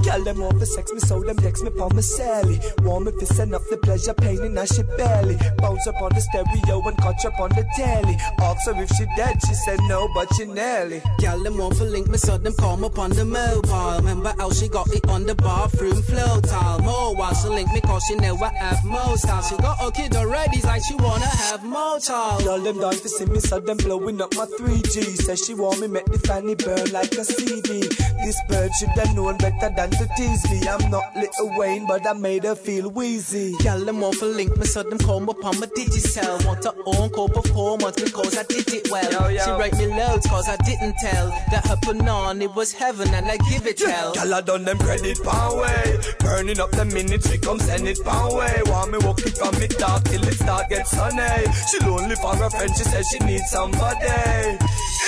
Girl, 0.06 0.24
them 0.24 0.38
want 0.38 0.60
for 0.60 0.66
sex 0.68 0.94
me, 0.94 1.00
so 1.00 1.20
them 1.20 1.36
text 1.38 1.64
me 1.64 1.72
for 1.72 1.90
my 1.90 2.02
Sally. 2.02 2.60
Me 3.06 3.12
to 3.12 3.26
send 3.26 3.54
up 3.54 3.62
the 3.70 3.78
pleasure, 3.78 4.14
pain 4.14 4.42
in 4.42 4.54
now 4.54 4.66
she 4.66 4.84
barely. 4.98 5.36
Bounce 5.58 5.86
up 5.88 6.02
on 6.02 6.14
the 6.14 6.22
stereo 6.22 6.82
and 6.88 6.98
catch 6.98 7.26
up 7.26 7.40
on 7.40 7.50
the 7.50 7.66
telly. 7.76 8.16
Ask 8.40 8.66
her 8.68 8.82
if 8.82 8.90
she 8.90 9.06
dead, 9.18 9.38
she 9.42 9.54
said 9.54 9.80
no, 9.90 10.08
but 10.14 10.34
she 10.36 10.46
nearly. 10.46 11.02
Girl, 11.20 11.40
them 11.40 11.58
want 11.58 11.76
for 11.76 11.86
link 11.86 12.08
me, 12.08 12.18
so 12.18 12.38
them 12.38 12.54
call 12.54 12.78
me 12.78 12.86
up 12.86 12.98
on 13.00 13.10
the 13.12 13.26
mobile. 13.26 13.98
Remember 13.98 14.34
how 14.38 14.52
she 14.52 14.68
got 14.68 14.88
it 14.94 15.08
on 15.10 15.26
the 15.26 15.36
bathroom 15.36 16.02
floor 16.04 16.42
tile. 16.42 16.80
More 16.82 17.16
while 17.16 17.34
she 17.34 17.50
link 17.50 17.72
me, 17.74 17.82
cause 17.82 18.04
she 18.08 18.16
never 18.16 18.48
have 18.48 18.86
more 18.86 19.18
style. 19.18 19.42
She 19.42 19.58
got 19.58 19.78
a 19.82 19.92
kid 19.92 20.16
already, 20.16 20.62
like 20.62 20.84
she 20.86 20.96
wanna 20.96 21.26
have 21.26 21.64
more 21.64 22.00
child. 22.00 22.44
Girl, 22.44 22.60
them 22.60 22.80
done 22.80 22.94
to 22.94 23.10
see 23.10 23.26
me, 23.26 23.40
so 23.40 23.60
them 23.60 23.78
blowing 23.78 24.22
up 24.22 24.34
my 24.36 24.46
3G. 24.46 25.18
Says 25.18 25.44
she 25.46 25.54
want 25.54 25.82
me, 25.82 25.88
make 25.88 26.06
the 26.06 26.20
fanny 26.20 26.56
burn 26.56 26.92
like 26.92 27.12
a 27.14 27.26
CD. 27.26 27.82
This 28.24 28.40
bird 28.48 28.72
should 28.80 28.90
have 28.90 29.16
known 29.16 29.38
better 29.38 29.70
than 29.76 29.92
to 29.98 30.08
tease 30.16 30.50
me. 30.50 30.68
I'm 30.68 30.90
not 30.90 31.16
Little 31.16 31.58
Wayne, 31.58 31.88
but 31.88 32.06
I 32.08 32.14
made 32.14 32.44
her 32.44 32.56
feel 32.56 32.90
wheezy. 32.90 33.54
Girl, 33.64 33.84
them 33.84 34.02
want 34.02 34.16
for 34.16 34.26
link 34.26 34.56
me, 34.58 34.66
so 34.66 34.84
them 34.84 34.98
call 35.00 35.20
me 35.20 35.30
up 35.30 35.44
on 35.44 35.60
my 35.60 35.68
digital. 35.76 36.38
Want 36.46 36.64
her 36.64 36.72
to 36.72 36.84
encore 36.86 37.30
performance 37.30 38.02
because 38.02 38.38
I 38.38 38.44
did 38.44 38.68
it 38.74 38.92
well. 38.92 39.12
Yo, 39.12 39.28
yo. 39.28 39.44
She 39.44 39.52
write 39.52 39.78
me 39.78 39.88
loads 39.88 40.28
cause 40.28 40.48
I 40.48 40.58
didn't 40.58 40.96
tell 41.02 41.30
that 41.52 41.66
her 41.68 41.78
on 42.10 42.42
it 42.42 42.54
was 42.56 42.72
heaven 42.72 43.08
and 43.14 43.26
I 43.28 43.38
give 43.50 43.66
it 43.68 43.80
hell. 43.80 44.14
Girl, 44.14 44.34
I 44.34 44.42
done 44.42 44.66
them 44.66 44.78
credit 44.78 45.22
pound 45.24 45.60
way. 45.60 45.98
Burning 46.20 46.60
up 46.60 46.72
the 46.72 46.86
minutes, 46.86 47.30
she 47.30 47.38
come 47.38 47.60
send 47.60 47.88
it 47.88 48.04
pound 48.04 48.36
way. 48.36 48.62
Want 48.66 48.92
me 48.92 48.98
walk 49.00 49.20
it 49.20 49.38
from 49.38 49.58
me 49.60 49.68
dark 49.68 50.04
till 50.06 50.24
it 50.24 50.34
start 50.34 50.70
get 50.70 50.88
sunny. 50.88 51.46
She 51.70 51.80
lonely 51.86 52.16
for 52.16 52.36
her 52.36 52.50
friend, 52.50 52.72
she 52.76 52.84
says 52.84 53.06
she 53.12 53.20
needs 53.26 53.50
somebody. 53.50 54.58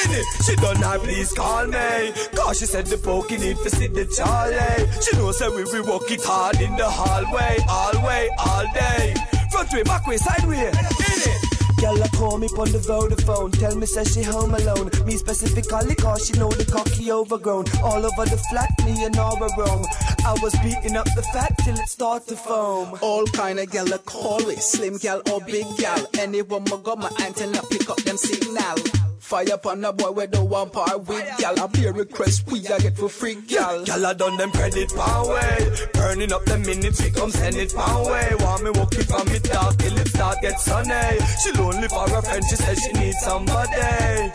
In 0.04 0.12
it, 0.14 0.26
she 0.46 0.56
done 0.58 0.78
have 0.78 1.02
please 1.02 1.34
call 1.34 1.66
me. 1.66 2.12
Cause 2.36 2.60
she 2.60 2.66
said 2.66 2.86
the 2.86 2.98
pokey 2.98 3.38
need 3.38 3.58
to 3.58 3.70
see 3.70 3.88
the 3.88 4.06
Charlie. 4.06 4.77
She 5.02 5.16
knows 5.18 5.40
that 5.40 5.52
we 5.54 5.64
will 5.64 5.86
walk 5.86 6.12
it 6.12 6.24
hard 6.24 6.60
in 6.62 6.76
the 6.76 6.90
hallway, 6.90 7.58
all 7.70 8.06
way, 8.06 8.30
all 8.40 8.66
day. 8.74 9.14
Front 9.52 9.74
way, 9.74 9.84
back 9.84 10.06
way, 10.08 10.18
side 10.18 10.46
way. 10.46 10.68
In 10.68 10.76
it. 10.76 11.48
Girl, 11.80 12.04
I 12.04 12.08
call 12.08 12.40
me 12.40 12.48
on 12.58 12.72
the 12.72 12.80
Vodafone. 12.80 13.58
Tell 13.60 13.76
me, 13.76 13.86
says 13.86 14.12
she 14.12 14.24
home 14.24 14.54
alone. 14.56 14.90
Me 15.06 15.16
specifically, 15.16 15.94
cause 15.94 16.26
she 16.26 16.34
know 16.34 16.50
the 16.50 16.66
cocky 16.66 17.12
overgrown. 17.12 17.66
All 17.84 18.04
over 18.04 18.26
the 18.26 18.38
flat, 18.50 18.72
me 18.84 19.06
and 19.06 19.16
all 19.18 19.38
roam. 19.38 19.86
I 20.26 20.36
was 20.42 20.54
beating 20.64 20.98
up 20.98 21.06
the 21.16 21.22
fat 21.34 21.54
till 21.64 21.76
it 21.76 21.88
start 21.88 22.26
to 22.28 22.36
foam. 22.36 22.98
All 23.02 23.26
kind 23.28 23.60
of 23.60 23.70
gal 23.70 23.94
I 23.94 24.00
call 24.00 24.50
it, 24.50 24.60
slim 24.60 24.98
gal 24.98 25.22
or 25.32 25.40
big 25.42 25.68
gal. 25.78 26.04
Anyone 26.18 26.64
my 26.64 26.78
got 26.84 26.98
my 26.98 27.12
antenna 27.24 27.62
pick 27.70 27.88
up 27.90 27.98
them 27.98 28.18
signal. 28.18 29.07
Fire 29.20 29.54
up 29.54 29.66
on 29.66 29.84
a 29.84 29.92
boy 29.92 30.12
with 30.12 30.32
the 30.32 30.44
one 30.44 30.70
part 30.70 31.08
with 31.08 31.72
be 31.74 31.86
a 31.86 31.92
request 31.92 32.50
we 32.52 32.60
a 32.68 32.80
get 32.80 32.98
for 32.98 33.10
free 33.10 33.36
gal. 33.48 33.84
Girl, 33.86 34.06
I 34.06 34.14
done 34.14 34.38
them 34.38 34.52
credit 34.52 34.94
power 34.96 35.34
way. 35.34 35.76
Burning 35.94 36.32
up 36.32 36.46
the 36.46 36.58
minutes, 36.60 37.04
she 37.04 37.12
come 37.12 37.32
send 37.32 37.56
it 37.56 37.74
pound 37.74 38.08
way. 38.08 38.30
Want 38.40 38.64
me 38.64 38.72
walk 38.72 38.94
it 38.94 39.06
from 39.06 39.28
me 39.28 39.40
dark 39.40 39.78
till 39.78 39.98
it 39.98 40.08
start 40.08 40.38
get 40.42 40.60
sunny. 40.60 41.20
She 41.44 41.52
lonely 41.54 41.88
for 41.88 42.08
her 42.10 42.22
friend, 42.22 42.44
she 42.50 42.56
says 42.56 42.80
she 42.80 42.94
needs 42.94 43.20
somebody. 43.20 44.32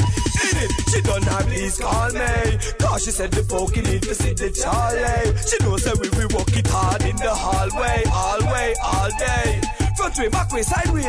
She 0.92 1.00
done 1.00 1.22
have 1.22 1.46
please 1.46 1.78
call 1.78 2.10
me. 2.12 2.58
Cause 2.78 3.04
she 3.04 3.10
said 3.10 3.30
the 3.30 3.42
pokey 3.48 3.80
need 3.82 4.02
to 4.02 4.14
see 4.14 4.34
the 4.34 4.50
Charlie. 4.50 5.36
She 5.38 5.56
knows 5.64 5.84
that 5.84 5.98
we 5.98 6.08
will 6.10 6.28
walk 6.36 6.54
it 6.54 6.66
hard 6.66 7.02
in 7.02 7.16
the 7.16 7.32
hallway, 7.32 8.04
all 8.12 8.40
way, 8.52 8.74
all 8.84 9.08
day. 9.18 9.60
Front 9.96 10.18
way, 10.18 10.28
back 10.28 10.52
way, 10.52 10.62
side 10.62 10.90
way. 10.90 11.02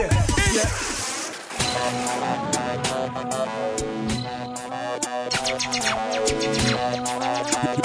Yeah. 0.54 1.03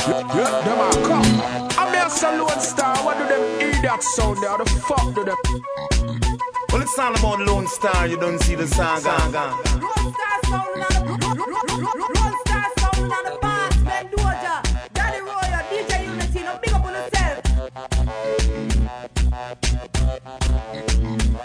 Yeah, 0.08 0.60
them 0.64 0.80
a 0.80 0.90
come. 1.08 1.40
I'm 1.78 1.94
here 1.94 2.10
Star. 2.60 2.96
What 2.98 3.16
do 3.16 3.24
them 3.28 3.60
idiot 3.60 4.02
sound 4.02 4.44
fuck 4.66 5.14
them? 5.24 5.36
Well, 6.70 6.82
it's 6.82 6.94
about 7.18 7.40
Lone 7.40 7.66
Star. 7.66 8.06
You 8.06 8.18
don't 8.18 8.38
see 8.40 8.56
the 8.56 8.66
gang. 9.32 9.32
Lone 9.32 10.12
Star 10.12 10.40
sound 10.44 10.82
on 10.82 11.16
the 11.66 12.06
Lone 12.14 12.36
Star 12.44 12.66
sound 12.78 13.12
the 13.24 13.47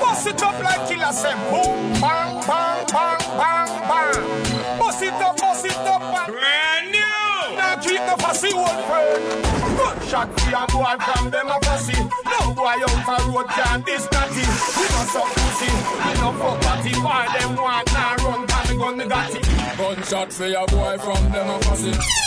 Bust 0.00 0.26
it 0.26 0.42
up 0.42 0.58
like 0.62 0.88
killer 0.88 1.12
say 1.12 1.34
boom, 1.50 1.92
bang, 2.00 2.40
bang, 2.46 2.86
bang, 2.92 3.22
bang, 3.38 3.70
bang. 3.88 4.78
Bust 4.78 5.02
it 5.02 5.12
up, 5.14 5.36
bust 5.36 5.66
it 5.66 5.76
up, 5.76 6.02
and 6.02 6.32
brand 6.32 6.90
new. 6.92 7.56
Now 7.56 7.76
keep 7.76 8.00
the 8.06 8.16
fussy 8.22 8.52
old 8.52 8.80
friend. 8.86 9.46
Gunshot 9.76 10.28
for 10.40 10.50
a 10.54 10.66
boy 10.72 10.96
from 11.04 11.30
them 11.30 11.48
a 11.48 11.58
fussy. 11.64 11.98
No 12.24 12.54
boy 12.54 12.78
out 12.86 13.08
a 13.08 13.30
road 13.30 13.48
can 13.48 13.82
this 13.82 14.08
natty. 14.12 14.44
We 14.78 14.86
no 14.94 15.02
suck 15.12 15.30
pussy, 15.34 15.70
we 15.70 16.12
no 16.20 16.32
fuck 16.38 16.60
party. 16.62 16.92
Why 17.00 17.26
them 17.38 17.56
want 17.56 17.92
now 17.92 18.16
run, 18.16 18.46
pan 18.46 18.68
me 18.68 18.76
gun 18.76 19.08
got 19.08 19.34
it. 19.34 19.46
Gunshot 19.78 20.32
for 20.32 20.46
your 20.46 20.66
boy 20.66 20.98
from 20.98 21.32
them 21.32 21.48
a 21.50 21.58
fussy. 21.60 22.25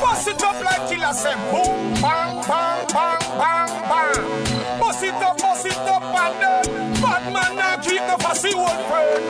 Bust 0.00 0.28
it 0.28 0.42
up 0.42 0.64
like 0.64 0.88
killer 0.88 1.12
say 1.12 1.34
boom, 1.50 1.94
bang, 2.00 2.38
bang, 2.46 2.86
bang, 2.94 3.22
bang, 3.40 3.72
bang. 3.90 4.80
Bust 4.80 5.02
it 5.02 5.14
up, 5.14 5.38
bust 5.38 5.66
it 5.66 5.76
up 5.76 6.02
and 6.02 6.34
then 6.40 7.02
bad 7.02 7.32
man 7.32 7.56
now 7.56 7.76
keep 7.76 8.00
the 8.06 8.16
fussy 8.22 8.54
old 8.54 8.80
friend. 8.86 9.24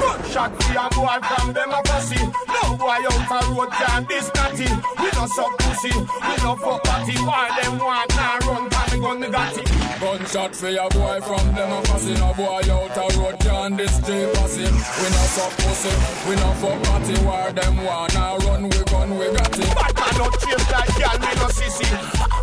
Gunshot 0.00 0.52
for 0.62 0.76
a 0.76 0.88
boy 0.92 1.18
from 1.26 1.52
them 1.52 1.70
a 1.70 1.82
fussy. 1.88 2.20
No 2.52 2.76
boy 2.76 3.00
out 3.08 3.32
a 3.32 3.54
road 3.54 3.70
can 3.72 4.04
this 4.08 4.30
natty. 4.34 4.68
We 5.00 5.08
no 5.14 5.26
suck 5.26 5.56
pussy, 5.58 5.92
we 5.96 6.34
no 6.44 6.56
fuck 6.56 6.84
party. 6.84 7.16
Why 7.24 7.48
them 7.62 7.78
want 7.78 8.10
now 8.16 8.38
run, 8.46 8.68
pan 8.70 8.92
me 8.92 9.00
gun 9.00 9.30
got 9.32 9.56
it. 9.56 9.87
Gunshot 10.00 10.54
for 10.54 10.70
your 10.70 10.88
boy 10.90 11.20
from 11.20 11.54
them 11.54 11.72
a 11.72 11.82
fussy. 11.82 12.14
No 12.14 12.32
boy 12.34 12.62
out 12.70 12.96
a 12.96 13.18
road 13.18 13.40
can 13.40 13.76
this 13.76 13.96
street 13.96 14.32
pussy. 14.34 14.62
We 14.62 15.08
no 15.10 15.22
suck 15.34 15.52
pussy, 15.58 15.90
we 16.28 16.36
no 16.36 16.52
fuck 16.54 16.82
party. 16.84 17.14
Where 17.26 17.52
them 17.52 17.84
wanna 17.84 18.36
run, 18.46 18.62
we 18.68 18.78
gun, 18.84 19.18
we 19.18 19.26
got 19.32 19.58
it. 19.58 19.74
Bad 19.74 19.94
man 19.96 20.18
no 20.18 20.30
chase 20.38 20.70
like 20.70 20.94
girl, 20.94 21.18
me 21.18 21.34
no 21.34 21.48
sissy. 21.50 22.37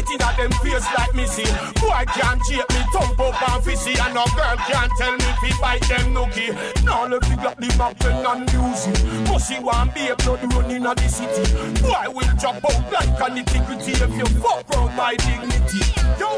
Spitting 0.00 0.22
at 0.22 0.36
them 0.38 0.50
face 0.64 0.86
like 0.96 1.14
missy. 1.14 1.44
Boy 1.76 2.04
can't 2.08 2.40
cheat 2.44 2.64
me, 2.70 2.80
thump 2.92 3.20
up 3.20 3.36
and 3.52 3.62
fissy. 3.62 4.00
And 4.00 4.14
no 4.14 4.24
girl 4.32 4.56
can't 4.56 4.90
tell 4.96 5.12
me 5.12 5.28
he 5.44 5.52
bite 5.60 5.86
them 5.88 6.14
nookie. 6.14 6.56
Now 6.84 7.06
let 7.06 7.20
me 7.28 7.36
got 7.36 7.60
the 7.60 7.68
map 7.76 8.00
and 8.00 8.48
music. 8.48 8.96
Pussy 9.26 9.58
want 9.60 9.94
be 9.94 10.08
a 10.08 10.16
blood 10.16 10.40
running 10.54 10.86
of 10.86 10.96
the 10.96 11.08
city. 11.08 11.44
Boy 11.82 12.08
will 12.16 12.32
drop 12.40 12.64
out 12.64 12.80
like 12.90 13.20
a 13.20 13.26
nitty-gritty 13.28 13.92
if 13.92 14.12
you 14.16 14.26
fuck 14.40 14.68
round 14.70 14.96
my 14.96 15.16
dignity. 15.16 15.84
Yo, 16.16 16.28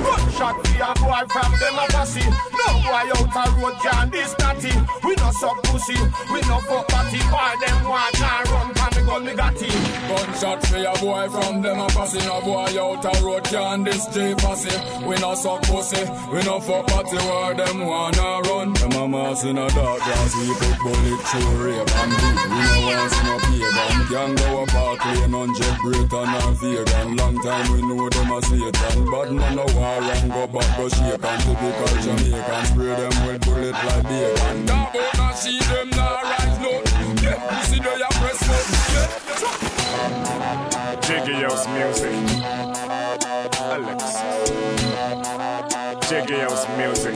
gunshot 0.00 0.56
for 0.64 0.80
a 0.80 0.94
boy 0.96 1.22
from 1.28 1.52
them 1.60 1.76
a 1.76 1.84
pussy. 1.92 2.24
No 2.24 2.80
boy 2.80 3.12
out 3.12 3.36
a 3.36 3.44
road 3.60 3.76
can 3.84 4.08
this 4.08 4.32
natty. 4.38 4.72
We 5.04 5.14
no 5.16 5.30
suck 5.32 5.62
pussy, 5.64 6.00
we 6.32 6.40
no 6.48 6.64
fuck 6.64 6.88
party. 6.88 7.20
Boy 7.28 7.52
them 7.60 7.88
want 7.88 8.14
to 8.16 8.52
run, 8.52 8.72
can 8.72 8.90
me 8.96 9.06
gun 9.06 9.24
me 9.26 9.34
got 9.34 9.60
it. 9.60 9.68
Gunshot 10.08 10.64
for 10.64 10.78
your 10.78 10.96
boy 10.96 11.28
from 11.28 11.60
them 11.60 11.80
a 11.80 11.86
pussy. 11.88 12.18
No 12.24 12.40
boy 12.40 12.72
out 12.80 12.85
a 12.94 13.24
road 13.24 13.44
can 13.44 13.84
this 13.84 14.06
J 14.06 14.34
pussy. 14.34 14.70
We 15.06 15.16
no 15.16 15.34
suck 15.34 15.62
pussy, 15.62 16.02
we 16.30 16.42
no 16.44 16.60
fuck 16.60 16.86
party. 16.86 17.16
Where 17.16 17.54
them 17.54 17.86
wanna 17.86 18.40
run? 18.48 18.72
Them 18.74 18.92
a 18.92 19.08
mass 19.08 19.44
in 19.44 19.58
a 19.58 19.68
dark 19.68 20.00
glass. 20.02 20.34
We 20.36 20.48
put 20.54 20.78
bullet 20.82 21.20
through 21.26 21.64
rape 21.64 21.96
and 22.00 22.10
beat. 22.16 22.36
We 22.52 22.58
no 22.66 22.76
want 22.86 23.14
no 23.26 23.34
pagan. 23.46 24.06
Can 24.06 24.34
go 24.36 24.62
a 24.62 24.66
park 24.66 25.04
lane 25.04 25.34
on 25.34 25.54
jet 25.54 25.78
break 25.82 26.12
and 26.12 26.56
vegan. 26.60 27.16
Long 27.16 27.36
time 27.42 27.72
we 27.72 27.82
know 27.82 28.08
them 28.08 28.30
a 28.32 28.42
Satan. 28.42 29.10
Bad 29.10 29.32
man 29.32 29.56
no 29.56 29.66
war 29.74 30.02
and 30.02 30.32
go 30.32 30.46
back 30.46 30.76
go 30.76 30.88
shake 30.88 31.24
and 31.24 31.42
typical 31.42 31.94
Jamaican. 32.02 32.64
Spray 32.66 32.94
them 32.94 33.16
with 33.26 33.40
bullet 33.44 33.72
like 33.72 34.02
bacon. 34.04 34.66
Talk 34.66 34.94
about 34.94 35.16
not 35.18 35.38
see 35.38 35.58
them 35.58 35.90
now 35.90 36.22
rise 36.22 36.58
no. 36.60 37.05
Jiggy 41.06 41.34
House 41.42 41.66
Music. 41.68 42.12
Alex. 43.60 44.02
Jiggy 46.08 46.38
House 46.38 46.66
Music. 46.76 47.14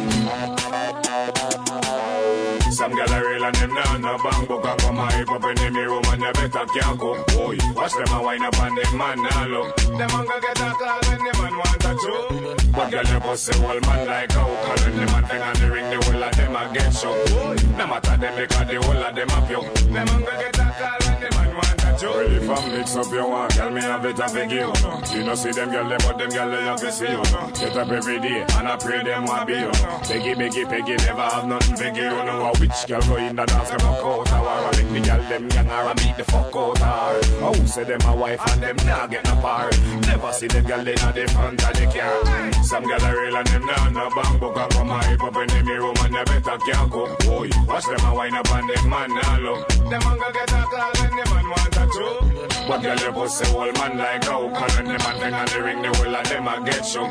Some 2.81 2.97
gal 2.97 3.13
are 3.13 3.29
real 3.29 3.45
and 3.45 3.55
them 3.57 3.75
now 3.75 3.97
no 3.99 4.17
bang 4.25 4.47
book 4.47 4.65
and 4.65 4.81
come 4.81 4.97
hype 4.97 5.31
up 5.31 5.45
in 5.45 5.73
the 5.75 5.83
room 5.85 6.03
and 6.07 6.23
they 6.23 6.33
better 6.33 6.65
can't 6.65 6.99
go. 6.99 7.13
Boy, 7.37 7.59
watch 7.77 7.93
them 7.93 8.09
a 8.09 8.23
wind 8.23 8.43
up 8.43 8.57
and 8.57 8.75
them 8.75 8.97
man 8.97 9.23
now 9.23 9.47
look. 9.49 9.77
Them 9.77 10.09
a 10.09 10.41
get 10.41 10.61
a 10.65 10.71
call 10.81 11.01
when 11.05 11.21
the 11.21 11.33
man 11.37 11.55
want 11.61 11.85
a 11.85 11.93
chew. 12.01 12.73
But 12.73 12.91
girl 12.91 13.05
you 13.05 13.21
bust 13.21 13.51
a 13.51 13.59
whole 13.59 13.81
man 13.81 14.07
like 14.07 14.33
how 14.33 14.49
Cause 14.65 14.85
when 14.87 14.97
the 14.97 15.07
man 15.13 15.25
thing 15.27 15.43
on 15.43 15.55
the 15.61 15.71
ring 15.71 15.91
the 15.91 15.97
whole 16.07 16.25
of 16.25 16.35
them 16.35 16.57
a 16.57 16.73
get 16.73 16.91
shook. 16.95 17.77
No 17.77 17.87
matter 17.87 18.17
them 18.17 18.35
because 18.41 18.67
the 18.67 18.77
whole 18.81 19.05
of 19.05 19.15
them 19.15 19.29
a 19.29 19.47
puke. 19.47 19.75
Them 19.93 20.09
a 20.09 20.21
get 20.41 20.59
a 20.59 20.65
call 20.81 20.99
when 21.05 21.21
the 21.21 21.37
man 21.37 21.55
want 21.57 21.80
a 22.01 22.07
chew. 22.07 22.11
Well 22.11 22.33
if 22.33 22.51
I 22.51 22.69
mix 22.69 22.97
up 22.97 23.13
your 23.13 23.29
one, 23.29 23.49
girl 23.51 23.71
me 23.71 23.81
have 23.83 24.05
it 24.05 24.19
a 24.19 24.29
figure 24.29 24.57
you 24.57 24.73
know. 24.83 25.03
You 25.13 25.25
know 25.25 25.35
see 25.35 25.53
them 25.53 25.71
girl 25.71 25.89
them 25.89 25.99
but 26.03 26.19
them 26.19 26.31
girl 26.31 26.51
they 26.51 26.63
have 26.63 26.81
to 26.81 26.93
see 26.93 27.07
you 27.07 27.17
know. 27.17 27.51
Get 27.55 27.77
up 27.77 27.91
every 27.91 28.21
day 28.21 28.43
and 28.43 28.69
I 28.69 28.77
pray 28.77 29.03
them 29.03 29.27
want 29.27 29.47
be 29.47 29.55
you 29.55 29.61
know. 29.61 30.01
Peggy, 30.03 30.35
Peggy, 30.35 30.65
Peggy 30.65 30.97
never 30.97 31.23
have 31.23 31.47
nothing 31.47 31.77
figure 31.77 32.05
you 32.05 32.25
know. 32.25 32.53
A 32.55 32.61
witch 32.61 32.87
girl 32.87 33.01
go 33.03 33.17
in 33.17 33.37
the 33.37 33.45
dance 33.47 33.71
them 33.71 33.81
a 33.81 33.93
out 33.93 34.33
a 34.33 34.39
war. 34.41 34.71
Make 34.73 35.03
the 35.03 35.09
girl 35.09 35.23
them 35.29 35.49
young 35.51 35.71
or 35.71 35.91
a 35.91 35.95
beat 35.95 36.17
the 36.17 36.25
fuck 36.25 36.57
out 36.57 36.79
her. 36.79 37.21
Oh 37.43 37.55
say 37.67 37.85
them 37.85 38.01
a 38.07 38.17
wife 38.17 38.41
and 38.53 38.63
them 38.63 38.77
nah 38.87 39.07
get 39.07 39.25
no 39.25 39.35
par. 39.41 39.71
Never 40.07 40.33
see 40.33 40.49
them 40.49 40.65
girl 40.65 40.81
in 40.81 40.95
the 40.95 41.29
front 41.33 41.63
of 41.63 41.75
the 41.75 41.87
car. 41.87 42.63
Some 42.65 42.85
girl 42.85 43.03
are 43.03 43.21
real 43.21 43.37
and 43.37 43.47
them 43.47 43.67
nah 43.67 43.89
no 43.91 44.11
bang 44.11 44.39
book 44.39 44.57
and 44.57 44.73
come 44.73 44.89
hype 44.89 45.23
up 45.23 45.37
in 45.37 45.65
the 45.65 45.75
room 45.79 45.95
and 46.01 46.15
they 46.15 46.25
better 46.25 46.59
can't 46.59 46.91
go. 46.91 47.07
Boy, 47.21 47.51
watch 47.67 47.85
them 47.85 48.01
a 48.05 48.15
wind 48.15 48.37
up 48.37 48.51
and 48.53 48.69
them 48.69 48.89
man 48.89 49.15
nah 49.15 49.37
look. 49.39 49.69
Them 49.69 50.03
a 50.03 50.13
go 50.17 50.29
get 50.33 50.53
a 50.53 50.63
call 50.71 50.93
when 51.01 51.17
the 51.17 51.25
man 51.31 51.49
want 51.51 51.77
a 51.77 51.90
true. 51.93 52.31
But 52.69 52.83
girl, 52.83 52.97
your 52.99 53.13
pussy 53.13 53.55
old 53.55 53.75
man 53.75 53.99
like 53.99 54.25
how 54.25 54.49
Cause 54.51 54.77
when 54.77 54.87
them 54.87 55.01
a 55.01 55.19
thing 55.19 55.35
on 55.35 55.47
the 55.47 55.63
ring, 55.63 55.83
the 55.83 55.89
whole 55.97 56.15
of 56.15 56.29
them 56.29 56.49
a 56.49 56.65
get 56.65 56.85
some 56.85 57.11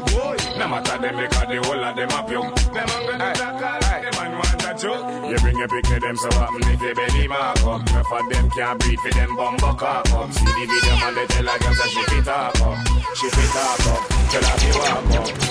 No 0.58 0.68
matter 0.68 0.98
them 0.98 1.18
because 1.18 1.48
the 1.48 1.62
whole 1.68 1.84
of 1.84 1.96
them 1.96 2.10
a 2.10 2.24
pyong 2.24 2.74
Them 2.74 2.88
a 2.88 3.12
gonna 3.12 3.34
talk 3.34 3.62
all 3.62 3.80
like 3.82 4.12
them 4.12 4.56
a 4.56 4.59
joke 4.80 5.30
You 5.30 5.38
bring 5.38 5.58
your 5.58 5.68
pick 5.68 5.84
to 5.86 6.00
them 6.00 6.16
so 6.16 6.30
what 6.40 6.54
me 6.54 6.74
if 6.74 6.82
you 6.82 6.96
belly 6.96 7.28
mark 7.28 7.64
up 7.66 7.82
Enough 7.90 8.12
of 8.12 8.30
them 8.30 8.50
can't 8.50 8.80
breathe 8.80 9.00
for 9.00 9.12
them 9.12 9.36
bumbo 9.36 9.74
cock 9.74 10.10
up 10.12 10.32
See 10.32 10.46
the 10.46 10.66
video 10.66 10.96
man 10.98 11.16
they 11.16 11.28
tell 11.28 11.48
her 11.48 11.76
say 11.76 11.90
she 11.90 12.04
fit 12.04 12.26
talk 12.26 12.62
up 12.62 12.78
She 13.16 13.30
fit 13.30 13.50
talk 13.52 13.88
up, 13.92 14.02
tell 14.32 14.44
her 14.44 14.58
fi 14.58 14.70
walk 14.80 15.20
up 15.20 15.50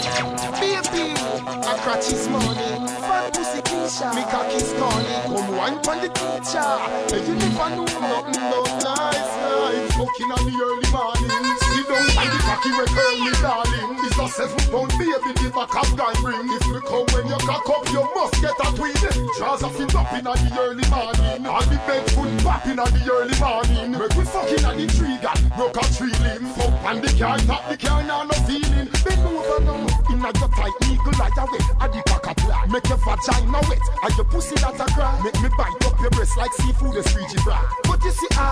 Baby, 0.59 1.15
I 1.15 1.79
crotch 1.83 2.11
is 2.11 2.29
money. 2.29 2.89
Fat 3.07 3.33
pussy 3.33 3.61
Keisha, 3.63 4.13
me 4.15 4.23
cocky 4.23 4.59
scrawny. 4.59 5.07
Come 5.23 5.57
wine 5.57 5.79
pon 5.83 6.01
the 6.01 6.09
teacher. 6.09 6.67
You 7.15 7.35
never 7.37 7.71
know 7.77 7.85
nothing 7.85 8.43
but 8.51 8.67
nice 8.83 9.33
night. 9.39 9.89
Fucking 9.95 10.33
on 10.33 10.45
the 10.45 10.55
early 10.65 10.91
morning. 10.91 11.68
Down 11.89 12.05
on 12.21 12.29
the 12.29 12.39
cocky 12.45 12.71
we 12.77 12.85
curl 12.85 13.17
me 13.25 13.33
darling. 13.41 13.97
It's 14.05 14.19
a 14.19 14.29
seven 14.29 14.61
pound 14.69 14.93
baby 15.01 15.33
the 15.41 15.49
back 15.49 15.73
of 15.73 15.89
guy 15.97 16.13
bring. 16.21 16.45
If 16.53 16.65
me 16.69 16.81
come 16.85 17.09
when 17.17 17.25
you 17.33 17.39
cock 17.49 17.65
up, 17.65 17.89
you 17.89 18.05
must 18.13 18.37
get 18.45 18.61
a 18.61 18.69
tweed. 18.77 18.97
Jaws 19.39 19.63
of 19.65 19.81
it 19.81 19.95
up 19.95 20.13
in 20.13 20.25
the 20.25 20.37
early 20.61 20.85
morning. 20.93 21.49
And 21.49 21.67
the 21.73 21.79
bed 21.89 22.05
foot 22.13 22.33
pop 22.45 22.67
in 22.67 22.77
the 22.77 23.09
early 23.09 23.37
morning. 23.41 23.97
Make 23.97 24.15
we 24.21 24.25
fucking 24.29 24.65
on 24.69 24.77
the 24.77 24.87
tree, 24.93 25.17
got 25.25 25.41
broke 25.57 25.81
a 25.81 25.85
tree 25.97 26.13
limb. 26.21 26.45
Fuck 26.61 26.77
on 26.85 27.01
the 27.01 27.11
car, 27.17 27.39
top 27.49 27.65
the 27.69 27.77
car, 27.77 28.03
now 28.05 28.23
no 28.25 28.37
feeling. 28.45 28.89
Bend 29.05 29.25
over 29.25 29.61
now. 29.65 29.99
Inna 30.13 30.31
your 30.37 30.51
tight 30.53 30.77
eagle 30.93 31.17
like 31.17 31.37
a 31.41 31.45
wet. 31.49 31.65
A 31.81 31.87
the 31.89 32.01
cock 32.05 32.27
a 32.29 32.33
fly. 32.41 32.67
Make 32.69 32.89
your 32.89 33.01
vagina 33.01 33.61
wet. 33.65 33.81
And 34.05 34.15
your 34.17 34.29
pussy 34.29 34.57
that 34.61 34.77
a 34.77 34.87
cry. 34.93 35.15
Make 35.25 35.41
me 35.41 35.49
bite 35.57 35.81
up 35.89 35.97
your 36.01 36.11
breast 36.11 36.37
like 36.37 36.53
seafood 36.53 36.97
a 36.97 37.03
squeegee 37.03 37.41
bra. 37.45 37.65
But 37.85 38.05
you 38.05 38.13
see 38.13 38.29
I, 38.33 38.48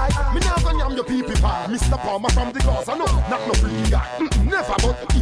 Mr. 1.69 1.99
Palmer 1.99 2.29
from 2.31 2.53
the 2.53 2.61
Gaza, 2.61 2.97
no, 2.97 3.05
not 3.05 3.47
no 3.47 3.55
freaky 3.55 3.91
guy. 3.91 4.36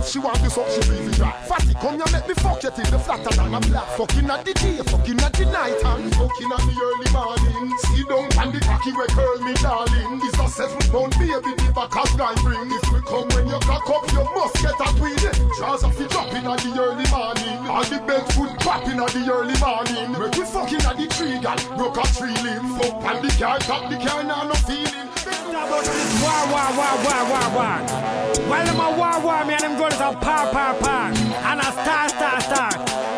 She 0.07 0.19
want 0.19 0.39
this 0.43 0.59
up, 0.59 0.69
she 0.69 0.81
it 0.81 1.13
dry. 1.17 1.33
Fatty, 1.49 1.75
come 1.75 1.97
here, 1.97 2.11
let 2.13 2.29
me 2.29 2.35
fuck 2.35 2.63
you 2.63 2.71
till 2.71 2.91
the 2.91 2.99
flatter 2.99 3.35
than 3.35 3.55
a 3.55 3.61
black. 3.61 3.89
Fucking 3.97 4.31
at 4.31 4.45
the 4.45 4.55
day, 4.55 4.77
fucking 4.85 5.21
at 5.21 5.33
the 5.33 5.45
night, 5.47 5.81
and 5.81 6.15
fucking 6.15 6.53
at 6.53 6.63
the 6.69 6.75
early 6.85 7.09
morning. 7.13 7.73
See 7.89 8.05
down 8.05 8.29
on 8.39 8.53
the 8.53 8.61
cocky 8.61 8.93
we 8.93 9.07
curl 9.17 9.39
me 9.41 9.55
darling. 9.65 10.21
It's 10.23 10.39
a 10.39 10.47
seven 10.49 10.83
pound 10.93 11.13
baby, 11.19 11.53
the 11.57 11.73
back 11.75 11.97
of 11.97 12.11
guy 12.19 12.35
bring. 12.45 12.69
If 12.71 12.87
we 12.93 13.01
come 13.03 13.29
when 13.33 13.49
you 13.49 13.59
cock 13.65 13.89
up, 13.89 14.05
you 14.13 14.25
must 14.35 14.57
get 14.61 14.77
a 14.77 14.89
tweed. 14.95 15.25
Jaws 15.59 15.85
of 15.85 16.01
it 16.01 16.15
up 16.15 16.33
in 16.35 16.45
the 16.45 16.75
early 16.79 17.07
morning. 17.09 17.59
And 17.65 17.87
the 17.89 17.99
bed 18.05 18.25
foot 18.35 18.53
pop 18.61 18.87
in 18.87 18.99
the 18.99 19.25
early 19.33 19.57
morning. 19.59 20.13
Make 20.13 20.37
we 20.37 20.45
fucking 20.45 20.85
at 20.85 20.97
the 20.97 21.07
tree, 21.09 21.39
gal. 21.41 21.59
Broke 21.77 21.99
a 21.99 22.05
tree 22.13 22.37
limb. 22.45 22.77
Fuck 22.79 23.03
on 23.05 23.23
the 23.23 23.31
car, 23.39 23.59
top 23.59 23.91
the 23.91 23.97
car, 23.97 24.23
now 24.23 24.45
no 24.45 24.55
feeling. 24.69 25.09
War, 25.55 26.43
war, 26.51 26.71
war, 26.77 26.95
war, 27.05 27.23
war, 27.31 27.49
war. 27.57 27.79
While 28.49 28.67
them 28.67 28.81
a 28.81 28.89
war, 28.99 29.21
war, 29.21 29.45
me 29.45 29.55
and 29.55 29.63
them 29.63 29.77
hands 29.95 30.17
a 30.17 30.19
par, 30.19 30.51
par, 30.51 30.75
par. 30.75 31.09
And 31.09 31.61
a 31.61 31.65
star, 31.65 32.09
star, 32.09 32.41
star. 32.41 32.71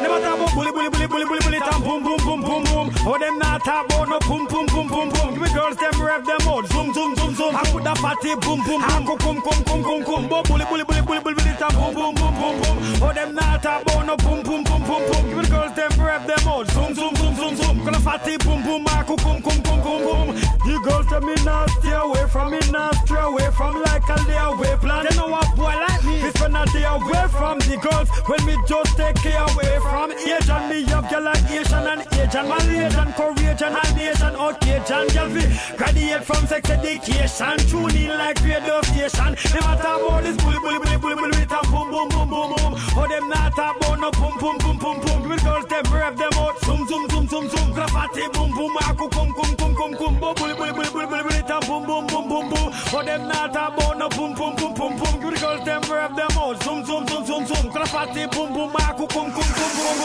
Never 0.03 0.21
talk 0.21 0.37
about 0.37 0.55
bully, 0.55 0.73
bully, 0.73 0.89
bully, 0.89 1.07
bully, 1.07 1.25
bully, 1.25 1.41
bully, 1.41 1.59
tam, 1.59 1.83
boom, 1.83 2.03
boom, 2.03 2.19
boom, 2.19 2.41
boom, 2.43 2.65
boom. 2.65 2.91
Oh, 3.07 3.19
them 3.19 3.39
not 3.39 3.65
talk 3.65 3.87
about 3.87 4.09
no 4.09 4.19
boom, 4.21 4.47
boom, 4.47 4.67
boom, 4.67 4.89
boom, 4.89 5.09
boom. 5.09 5.35
Give 5.35 5.43
me 5.43 5.49
girls, 5.55 5.77
them 5.77 6.03
rev 6.03 6.25
them 6.25 6.49
out. 6.49 6.67
Zoom, 6.69 6.93
zoom, 6.93 7.17
zoom, 7.17 7.35
zoom. 7.35 7.57
I 7.57 7.63
put 7.71 7.85
that 7.85 7.97
party 7.99 8.35
boom, 8.37 8.61
boom, 8.65 8.81
boom. 8.81 8.83
Come, 8.83 9.19
come, 9.19 9.41
come, 9.41 9.65
come, 9.65 9.83
come, 9.83 10.05
come. 10.05 10.29
Bo, 10.29 10.43
bully, 10.43 10.65
bully, 10.67 10.85
bully, 10.85 11.03
bully, 11.03 11.21
bully, 11.21 11.53
tam, 11.59 11.73
boom, 11.75 11.95
boom, 11.95 12.15
boom, 12.15 12.35
boom, 12.41 12.55
boom. 12.61 12.77
Oh, 13.03 13.13
them 13.13 13.35
not 13.35 13.63
talk 13.63 13.83
about 13.83 14.07
no 14.07 14.17
boom, 14.17 14.43
boom, 14.43 14.63
boom, 14.65 14.83
boom, 14.85 15.03
boom. 15.11 15.25
Give 15.29 15.39
me 15.39 15.49
girls, 15.49 15.75
them 15.75 15.93
rev 15.99 16.27
them 16.27 16.49
out. 16.49 16.69
Zoom, 16.71 16.95
zoom, 16.95 17.15
zoom, 17.17 17.35
zoom, 17.37 17.57
zoom. 17.57 17.85
Gonna 17.85 18.01
party 18.01 18.37
boom, 18.39 18.63
boom, 18.63 18.85
I 18.89 19.03
come, 19.05 19.17
come, 19.17 19.41
come, 19.43 19.63
come, 19.63 19.83
come. 19.83 20.03
come. 20.05 20.57
You 20.67 20.83
girls 20.83 21.07
tell 21.07 21.21
me 21.21 21.35
not 21.45 21.71
stay 21.71 21.93
away 21.93 22.27
from 22.27 22.51
me, 22.51 22.59
not 22.73 22.93
stray 23.07 23.23
away 23.23 23.49
from 23.57 23.81
like 23.83 24.03
a 24.09 24.17
lay 24.27 24.37
away 24.37 24.77
plan. 24.81 25.07
They 25.09 25.17
know 25.17 25.29
what 25.29 25.55
boy 25.55 25.73
like 25.87 26.05
me. 26.05 26.21
This 26.21 26.35
when 26.41 26.57
stay 26.69 26.85
away 26.85 27.27
from 27.29 27.59
the 27.61 27.77
girls, 27.83 28.09
when 28.29 28.45
me 28.47 28.57
just 28.67 28.97
take 28.97 29.17
care 29.17 29.43
away 29.43 29.79
from 29.83 30.13
Asian, 30.13 30.63
me 30.69 30.85
have 30.91 31.09
girl 31.11 31.23
like 31.23 31.51
Asian 31.51 31.87
and 31.87 32.03
Asian, 32.13 32.47
Malaysian, 32.49 33.13
Korean 33.13 33.57
and 33.57 33.99
Asian, 33.99 34.35
Caucasian. 34.35 35.07
Girl 35.13 35.29
fi 35.35 35.77
graduate 35.77 36.25
from 36.25 36.47
sex 36.47 36.71
education, 36.71 37.57
tune 37.69 37.97
in 37.97 38.11
like 38.17 38.41
radio 38.43 38.81
station. 38.83 39.37
Never 39.55 39.75
talk 39.83 40.01
about 40.01 40.23
this 40.23 40.37
bully, 40.37 40.59
bully, 40.59 40.79
bully, 40.79 40.97
bully, 40.99 41.15
bully, 41.15 41.39
with 41.39 41.53
a 41.53 41.61
boom, 41.71 41.91
boom, 41.91 42.09
boom, 42.09 42.29
boom, 42.31 42.49
boom. 42.57 42.73
Oh, 42.97 43.07
them 43.09 43.29
not 43.29 43.55
talk 43.55 43.77
about 43.77 44.01
no 44.01 44.11
boom, 44.11 44.35
boom, 44.39 44.57
boom, 44.59 44.79
boom, 44.79 45.01
boom. 45.01 45.29
With 45.29 45.43
girls, 45.45 45.67
them 45.67 45.85
rev 45.93 46.17
them 46.17 46.33
out, 46.37 46.59
zoom, 46.65 46.87
zoom, 46.89 47.09
zoom, 47.11 47.29
zoom, 47.29 47.49
zoom. 47.49 47.73
Graffiti, 47.73 48.29
boom, 48.33 48.51
boom, 48.53 48.77
aku, 48.89 49.09
kum, 49.09 49.33
kum, 49.35 49.57
kum, 49.57 49.75
kum, 49.75 49.95
kum, 49.95 50.21
boom, 50.21 50.35
bully, 50.35 50.55
bully, 50.55 50.73
bully, 50.73 50.91
bully, 50.91 51.07
bully, 51.07 51.23
bully, 51.23 51.43
and 51.47 51.67
boom, 51.67 51.85
boom, 51.87 52.07
boom, 52.07 52.29
boom, 52.29 52.49
boom. 52.51 52.71
Oh, 52.93 53.03
them 53.05 53.29
not 53.29 53.53
talk 53.53 53.75
about 53.77 53.99
no 53.99 54.09
boom, 54.09 54.35
boom, 54.35 54.55
boom, 54.57 54.75
boom, 54.75 54.97
boom. 54.97 55.23
With 55.23 55.41
girls, 55.41 55.65
them 55.65 55.83
rev 55.91 56.17
them 56.17 56.31
out, 56.39 56.56
zoom, 56.63 56.85
zoom, 56.85 57.07
zoom, 57.07 57.27
zoom, 57.27 57.47
zoom. 57.47 57.73
Graffiti, 57.73 58.27
boom, 58.27 58.53
boom, 58.53 58.77
aku, 58.77 59.07
kum, 59.07 59.33
kum, 59.33 59.43
kum, 59.43 59.71
kum. 59.71 59.97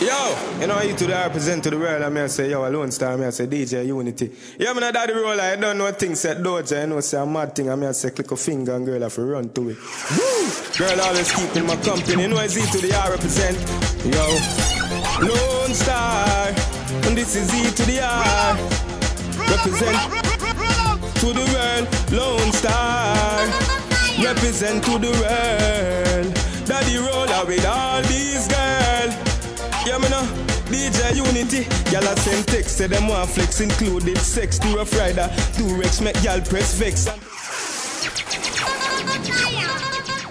Yo, 0.00 0.36
you 0.60 0.66
know, 0.66 0.80
you 0.82 0.94
to 0.94 1.06
the 1.06 1.12
represent 1.12 1.62
to 1.64 1.70
the 1.70 1.78
world, 1.78 2.02
and 2.02 2.14
me 2.14 2.20
I 2.22 2.26
say, 2.26 2.50
yo, 2.50 2.66
Alone 2.68 2.90
Star, 2.90 3.16
me 3.16 3.26
I 3.26 3.30
say, 3.30 3.46
DJ 3.46 3.86
Uni-T. 3.86 4.30
Yeah, 4.58 4.72
me 4.72 4.80
not 4.80 4.94
daddy 4.94 5.12
roll, 5.12 5.40
I 5.40 5.56
don't 5.56 5.78
know 5.78 5.90
things 5.92 6.20
said 6.20 6.38
Doja, 6.38 6.82
you 6.82 6.86
know, 6.88 7.00
say 7.00 7.20
a 7.20 7.26
mad 7.26 7.54
thing, 7.54 7.68
and 7.68 7.80
me 7.80 7.86
I 7.86 7.92
say, 7.92 8.10
click 8.10 8.30
a 8.30 8.36
finger, 8.36 8.74
and 8.74 8.84
girl, 8.84 9.00
have 9.00 9.14
to 9.14 9.22
run 9.22 9.48
to 9.50 9.70
it. 9.70 9.76
Woo! 9.78 10.50
Girl 10.76 11.00
always 11.00 11.32
keeping 11.32 11.66
my 11.66 11.76
company, 11.76 12.22
you 12.22 12.28
know, 12.28 12.36
I 12.36 12.48
Z 12.48 12.60
to 12.78 12.86
the 12.86 12.94
R 12.94 13.10
represent. 13.10 13.58
Yo, 14.04 14.38
Lone 15.26 15.74
Star, 15.74 16.48
and 17.06 17.16
this 17.16 17.36
is 17.36 17.48
Z 17.48 17.70
to 17.76 17.90
the 17.90 18.02
R. 18.02 18.56
Represent 19.38 20.24
to 21.20 21.26
the 21.32 21.44
world, 21.54 21.88
Lone 22.12 22.52
Star. 22.52 23.83
Represent 24.24 24.82
to 24.84 24.98
the 24.98 25.10
world. 25.20 26.34
Daddy 26.66 26.96
Rolo 26.96 27.46
with 27.46 27.66
all 27.66 28.00
these 28.02 28.48
girls. 28.48 29.14
Yeah, 29.86 29.98
me 29.98 30.08
know. 30.08 30.24
DJ 30.72 31.14
Uni-T, 31.16 31.66
y'all 31.92 32.02
a 32.02 32.16
send 32.16 32.46
text, 32.48 32.78
say 32.78 32.86
them 32.86 33.06
want 33.06 33.28
flex 33.28 33.60
included 33.60 34.16
sex 34.16 34.58
to 34.58 34.68
Rough 34.76 34.96
Rider, 34.96 35.30
do 35.58 35.76
Rex 35.76 36.00
make 36.00 36.20
y'all 36.24 36.40
press 36.40 36.74
vex. 36.74 37.06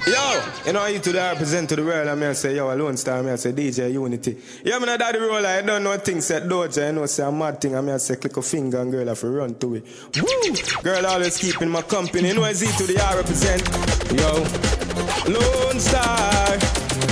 Yo, 0.06 0.44
you 0.66 0.74
know 0.74 0.84
I 0.84 0.98
to 0.98 1.14
the 1.14 1.20
represent 1.20 1.70
to 1.70 1.78
the 1.78 1.84
world, 1.84 2.10
and 2.10 2.20
me 2.20 2.28
I 2.28 2.34
say, 2.34 2.58
yo, 2.58 2.70
Alone 2.74 2.98
Star, 2.98 3.20
I 3.20 3.22
me 3.22 3.32
I 3.32 3.38
say 3.38 3.54
DJ 3.54 3.90
Uni-T. 3.94 4.36
Yeah, 4.66 4.78
me 4.80 4.86
know 4.86 4.98
Daddy 4.98 5.18
Rolo, 5.18 5.48
I 5.48 5.62
don't 5.62 5.82
know 5.82 5.96
things 5.98 6.26
said 6.26 6.44
Doja, 6.44 6.88
you 6.88 6.92
know, 6.92 7.06
say 7.06 7.24
a 7.24 7.32
mad 7.32 7.62
thing, 7.62 7.74
and 7.76 7.88
me 7.88 7.94
I 7.94 7.98
say 7.98 8.18
click 8.18 8.36
a 8.36 8.42
finger 8.42 8.82
and 8.82 8.92
girl 8.92 9.08
have 9.08 9.22
to 9.22 9.30
run 9.30 9.56
to 9.56 9.76
it. 9.76 9.86
Woo! 10.18 10.84
Girl 10.84 11.06
always 11.06 11.38
keeping 11.38 11.70
my 11.70 11.84
company, 11.84 12.28
you 12.28 12.34
know 12.34 12.44
I 12.44 12.52
Z 12.52 12.66
to 12.66 12.92
the 12.92 13.02
R 13.02 13.16
represent. 13.16 13.64
Yo, 14.12 14.44
Lone 15.32 15.80
Star, 15.80 16.52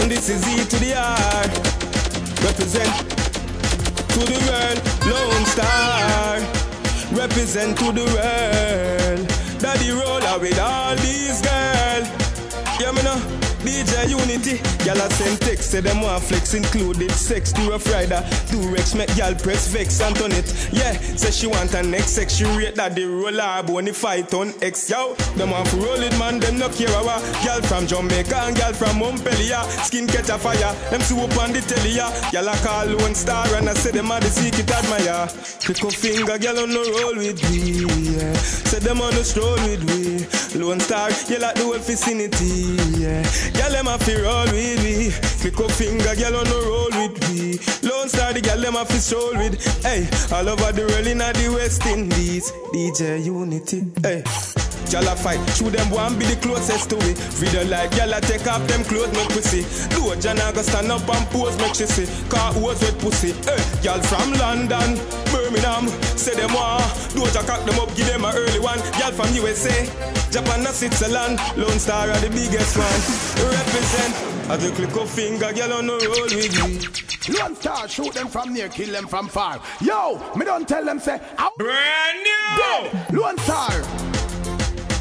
and 0.02 0.12
this 0.12 0.28
is 0.28 0.44
Z 0.44 0.78
to 0.78 0.84
the 0.84 0.94
R. 0.94 1.48
Represent 2.44 2.92
to 4.12 4.20
the 4.20 4.40
world, 4.52 4.78
Lone 5.08 5.46
Star. 5.46 6.40
Represent 7.18 7.78
to 7.78 7.92
the 7.94 8.04
world. 8.04 9.28
Daddy 9.62 9.92
Rolo 9.92 10.40
with 10.40 10.60
all 10.60 10.96
these 10.98 11.42
girls 11.42 11.71
stamina. 12.92 13.41
DJ 13.62 14.10
Uni-T, 14.10 14.58
y'all 14.86 14.98
a 14.98 15.10
send 15.12 15.40
text, 15.42 15.72
say 15.72 15.82
them 15.82 16.02
want 16.02 16.24
flex 16.24 16.54
included 16.54 17.12
sex 17.12 17.52
to 17.54 17.62
Rough 17.70 17.86
Rider, 17.92 18.24
do 18.50 18.60
Rex 18.74 18.96
make 18.96 19.16
y'all 19.16 19.36
press 19.36 19.68
vex 19.68 20.02
and 20.02 20.20
on 20.22 20.32
it. 20.32 20.50
Yeah, 20.72 20.94
say 21.16 21.32
she 21.32 21.48
want 21.48 21.74
an 21.76 21.92
next 21.92 22.12
sex, 22.12 22.36
she 22.36 22.46
rate 22.46 22.76
that 22.76 22.96
the 22.96 23.06
roller 23.06 23.62
bony 23.64 23.92
fight 23.92 24.34
on 24.34 24.54
X. 24.62 24.90
Yo, 24.90 25.14
them 25.36 25.52
want 25.52 25.68
to 25.70 25.78
roll 25.78 26.02
it, 26.02 26.18
man, 26.18 26.40
them 26.40 26.58
no 26.58 26.70
care 26.70 26.90
our 26.90 27.22
Y'all 27.46 27.62
from 27.62 27.86
Jamaica 27.86 28.36
and 28.50 28.58
y'all 28.58 28.74
from 28.74 28.98
Montpellier, 29.00 29.62
skin 29.86 30.08
catch 30.08 30.30
a 30.30 30.38
fire, 30.38 30.74
them 30.90 31.02
see 31.02 31.16
up 31.16 31.38
on 31.38 31.54
the 31.54 31.62
telly, 31.62 31.96
yeah. 31.96 32.10
Y'all 32.32 32.48
a 32.48 32.56
call 32.66 32.90
one 32.98 33.16
star 33.16 33.46
and 33.56 33.70
I 33.70 33.74
say 33.74 33.92
them 33.92 34.12
are 34.12 34.20
the 34.20 34.30
secret 34.30 34.70
admire. 34.72 35.28
Pick 35.62 35.84
a 35.84 35.92
finger, 35.92 36.38
y'all 36.38 36.58
on 36.58 36.70
the 36.70 36.82
roll 36.98 37.16
with 37.16 37.42
me, 37.52 37.86
yeah. 38.18 38.34
Say 38.34 38.80
them 38.80 39.02
on 39.02 39.14
the 39.14 39.24
stroll 39.24 39.54
with 39.70 39.84
me. 39.86 40.26
Lone 40.60 40.80
Star, 40.80 41.10
you 41.30 41.40
like 41.40 41.56
the 41.56 41.64
whole 41.64 41.78
vicinity, 41.78 42.76
yeah. 43.00 43.24
Girl, 43.54 43.72
them 43.72 43.88
a 43.88 43.98
fi 43.98 44.16
roll 44.22 44.46
with 44.52 44.84
me. 44.84 45.12
Click 45.42 45.60
up 45.60 45.72
finger, 45.72 46.16
girl 46.16 46.38
on 46.38 46.46
the 46.46 46.60
roll 46.68 46.92
with 47.00 47.16
me. 47.30 47.60
Lone 47.88 48.10
Star, 48.10 48.34
the 48.34 48.42
girl 48.42 48.60
them 48.60 48.76
a 48.76 48.86
fi 48.86 48.98
stroll 48.98 49.34
with. 49.38 49.58
Hey, 49.84 50.08
all 50.36 50.48
over 50.48 50.72
the 50.72 50.88
world 50.88 51.08
in 51.08 51.20
the 51.20 51.54
West 51.56 51.86
Indies. 51.86 52.52
DJ 52.74 53.24
Uni-T, 53.26 53.84
hey. 54.04 54.24
Y'all 54.92 55.08
a 55.08 55.16
fight, 55.16 55.40
shoot 55.56 55.72
them 55.72 55.90
one 55.90 56.20
be 56.20 56.26
the 56.26 56.36
closest 56.44 56.90
to 56.90 56.98
it. 57.08 57.18
Video 57.40 57.64
like 57.72 57.96
y'all 57.96 58.12
a 58.12 58.20
take 58.20 58.44
off 58.44 58.60
them 58.68 58.84
clothes, 58.84 59.08
make 59.16 59.32
pussy. 59.32 59.64
Do 59.96 60.12
a 60.12 60.20
Jana 60.20 60.52
go 60.52 60.62
stand 60.62 60.92
up 60.92 61.08
and 61.08 61.26
pose, 61.32 61.56
make 61.64 61.76
she 61.76 61.88
see. 61.88 62.04
Car 62.28 62.52
hose 62.52 62.84
with 62.84 63.00
pussy. 63.00 63.32
Hey, 63.48 63.56
y'all 63.88 64.04
from 64.04 64.36
London, 64.36 65.00
Birmingham, 65.32 65.88
say 66.20 66.36
them 66.36 66.52
want. 66.52 66.84
Do 67.16 67.24
a 67.24 67.32
cock 67.48 67.64
them 67.64 67.80
up, 67.80 67.88
give 67.96 68.08
them 68.12 68.28
a 68.28 68.36
early 68.36 68.60
from 69.12 69.34
USA, 69.36 69.86
Japan 70.32 70.66
and 70.66 70.76
Switzerland. 70.76 71.40
Lone 71.58 71.80
Star 71.80 72.10
are 72.10 72.20
the 72.20 72.30
biggest 72.30 72.78
one. 72.78 73.02
Represent. 73.50 74.50
I 74.50 74.58
do 74.58 74.72
click 74.72 74.96
a 74.96 75.06
finger, 75.06 75.54
girl 75.54 75.74
on 75.74 75.88
the 75.88 75.94
roll 75.94 76.28
with 76.28 76.56
me. 76.58 77.38
Lone 77.38 77.56
Star, 77.56 77.88
shoot 77.88 78.14
them 78.14 78.28
from 78.28 78.54
near, 78.54 78.70
kill 78.70 78.92
them 78.92 79.08
from 79.08 79.28
far. 79.28 79.62
Yo, 79.80 80.20
me 80.36 80.46
don't 80.46 80.68
tell 80.68 80.84
them 80.84 81.00
say, 81.00 81.20
I'm 81.38 81.52
brand 81.58 82.20
new. 82.20 82.90
Dead. 82.90 83.14
Lone 83.14 83.38
Star. 83.40 83.72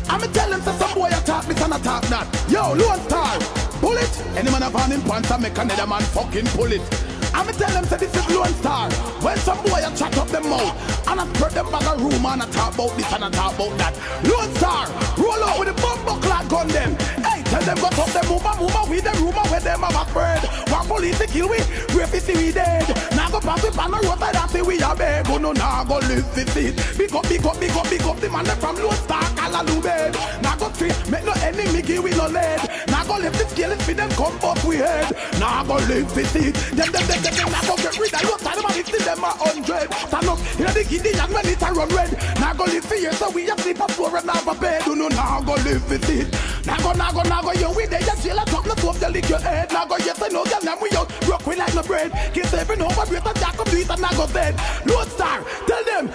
I'm 0.09 0.20
I'ma 0.20 0.32
tell 0.32 0.51
them 0.51 0.61
say 0.61 0.77
some 0.78 0.95
boy 0.95 1.09
attack 1.09 1.47
this 1.47 1.62
and 1.62 1.73
attack 1.73 2.03
that. 2.05 2.47
Yo, 2.51 2.74
Lone 2.74 3.01
Star, 3.09 3.39
pull 3.81 3.97
it. 3.97 4.20
Any 4.37 4.51
man 4.51 4.62
have 4.62 4.74
him 4.91 5.03
pants 5.03 5.31
and 5.31 5.43
make 5.43 5.57
another 5.59 5.87
man 5.87 6.03
fucking 6.03 6.47
pull 6.47 6.73
it. 6.73 7.10
I'ma 7.35 7.52
tell 7.52 7.70
them 7.70 7.85
say 7.85 7.98
this 7.98 8.15
is 8.15 8.27
Lone 8.35 8.55
Star. 8.61 8.90
When 9.23 9.36
some 9.39 9.59
boy 9.65 9.82
a 9.85 9.90
chat 9.97 10.16
up 10.19 10.28
them 10.28 10.48
mouth 10.48 10.74
and 11.09 11.20
I 11.20 11.27
spread 11.35 11.52
them 11.52 11.70
bag 11.70 11.86
of 11.86 12.02
rumor 12.02 12.31
and 12.31 12.43
I 12.43 12.47
talk 12.51 12.74
about 12.74 12.97
this 12.97 13.12
and 13.12 13.24
I 13.24 13.31
talk 13.31 13.55
about 13.55 13.78
that. 13.78 13.94
Lone 14.24 14.55
Star, 14.57 14.86
roll 15.19 15.43
out 15.44 15.59
with 15.59 15.69
the 15.69 15.77
bumbo 15.81 16.20
clock 16.20 16.48
gun 16.48 16.69
them. 16.69 16.97
Hey, 17.23 17.43
tell 17.44 17.62
them 17.62 17.77
got 17.78 17.98
up 17.98 18.11
them 18.11 18.27
move 18.28 18.44
move 18.59 18.89
with 18.89 19.05
them 19.05 19.16
rumor 19.24 19.47
where 19.51 19.61
them 19.61 19.81
have 19.81 20.09
spread. 20.09 20.43
One 20.70 20.86
police 20.86 21.19
to 21.19 21.27
kill 21.27 21.48
we, 21.48 21.59
see 21.61 22.36
we 22.36 22.52
dead. 22.52 22.89
Now 23.16 23.31
go 23.31 23.40
pass 23.40 23.62
we 23.62 23.70
pan 23.70 23.90
the 23.90 23.98
roadside 23.98 24.36
and 24.36 24.51
say 24.51 24.62
we 24.62 24.81
a 24.81 24.94
beg. 24.94 25.27
Oh 25.28 25.39
no, 25.39 25.52
now 25.52 25.85
go 25.85 26.01
fi 26.01 26.44
see. 26.52 26.73
Big 26.97 27.15
up, 27.15 27.28
big 27.28 27.44
up, 27.44 27.59
big 27.61 27.70
up, 27.70 27.89
big 27.90 28.02
up 28.02 28.16
the 28.19 28.28
man 28.31 28.47
from 28.59 28.77
Lone 28.77 28.94
Star, 28.94 29.23
Callaloo 29.36 29.82
bed. 29.82 30.15
Now 30.43 30.57
go 30.57 30.70
tree, 30.70 30.93
make 31.11 31.24
no 31.24 31.32
enemy 31.43 31.82
give 31.82 32.02
we 32.02 32.11
no 32.11 32.27
lead. 32.28 32.69
Go 33.11 33.19
the 33.19 33.45
scale 33.51 33.73
and 33.73 33.82
fi 33.82 33.93
them 33.93 34.09
come 34.11 34.39
up 34.39 34.62
we 34.62 34.77
head. 34.77 35.11
Now 35.41 35.65
go 35.65 35.74
live 35.91 36.12
fi 36.12 36.23
see. 36.31 36.51
Them, 36.78 36.93
them, 36.95 37.05
them, 37.11 37.20
them, 37.27 37.35
them, 37.35 37.51
now 37.51 37.62
go 37.66 37.74
get 37.82 37.99
rid 37.99 38.15
of 38.15 38.23
your 38.23 38.39
time 38.39 38.62
and 38.62 38.77
if 38.78 38.87
see 38.87 39.03
them 39.03 39.19
a 39.19 39.35
hundred. 39.35 39.91
Stand 40.07 40.28
up, 40.31 40.39
you 40.55 40.65
know 40.65 40.70
the 40.70 40.85
giddy 40.87 41.11
young 41.19 41.32
man 41.32 41.47
it 41.51 41.61
a 41.61 41.73
run 41.74 41.89
red. 41.91 42.15
Now 42.39 42.55
go 42.55 42.65
live 42.70 42.87
here 42.87 43.12
so 43.15 43.31
we 43.31 43.51
a 43.51 43.59
sleep 43.59 43.81
a 43.81 43.89
floor 43.89 44.16
and 44.16 44.31
have 44.31 44.47
a 44.47 44.55
bed. 44.55 44.82
Oh 44.87 44.95
no, 44.95 45.09
now 45.09 45.43
go 45.43 45.55
live 45.66 45.82
fi 45.91 45.99
see. 46.07 46.23
Now 46.65 46.78
go, 46.78 46.93
now 46.93 47.11
go, 47.11 47.23
now 47.23 47.43
go, 47.43 47.53
you 47.53 47.70
we 47.74 47.87
there, 47.87 47.99
just 47.99 48.23
jail 48.23 48.39
a 48.39 48.45
top, 48.47 48.65
no 48.65 48.74
top, 48.74 49.01
you 49.03 49.09
lick 49.09 49.28
your 49.28 49.41
head. 49.41 49.73
Now 49.73 49.87
go, 49.87 49.97
yes 49.99 50.23
I 50.23 50.28
know, 50.28 50.45
girl, 50.45 50.62
now 50.62 50.78
we 50.81 50.95
out, 50.95 51.11
broke 51.27 51.45
we 51.47 51.57
like 51.57 51.74
no 51.74 51.82
bread. 51.82 52.12
Kiss 52.32 52.55
every 52.55 52.77
no 52.77 52.87
over, 52.87 53.07
break 53.07 53.27
a 53.27 53.35
jack 53.35 53.59
up, 53.59 53.66
it 53.74 53.91
and 53.91 54.01
now 54.01 54.15
go 54.15 54.27
dead. 54.28 54.55
Lone 54.87 55.09
Star, 55.09 55.43
tell 55.66 55.82
them. 55.82 56.15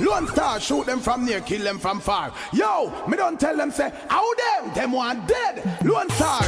Lone 0.00 0.26
Star, 0.28 0.58
shoot 0.58 0.86
them 0.86 0.98
from 0.98 1.26
near, 1.26 1.40
kill 1.42 1.62
them 1.62 1.78
from 1.78 2.00
far. 2.00 2.32
Yo, 2.52 2.90
me 3.06 3.16
don't 3.18 3.38
tell 3.38 3.54
them, 3.54 3.70
say, 3.70 3.92
how 4.08 4.24
them, 4.34 4.72
them 4.72 4.92
want 4.92 5.28
dead. 5.28 5.62
Lone 5.84 6.08
Star. 6.10 6.42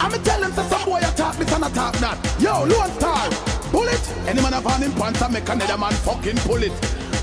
I'ma 0.00 0.16
tell 0.24 0.40
them, 0.40 0.52
say, 0.52 0.68
some 0.68 0.84
boy 0.84 0.98
attack 0.98 1.36
this 1.36 1.52
and 1.52 1.64
attack 1.64 1.94
that. 1.98 2.18
Yo, 2.40 2.64
Lone 2.64 2.90
Star, 2.98 3.30
Bullet. 3.70 4.02
Any 4.26 4.42
man 4.42 4.52
have 4.52 4.64
pants 4.64 5.22
and 5.22 5.32
make 5.32 5.48
another 5.48 5.78
man 5.78 5.92
fucking 5.92 6.36
pull 6.38 6.62
it. 6.62 6.72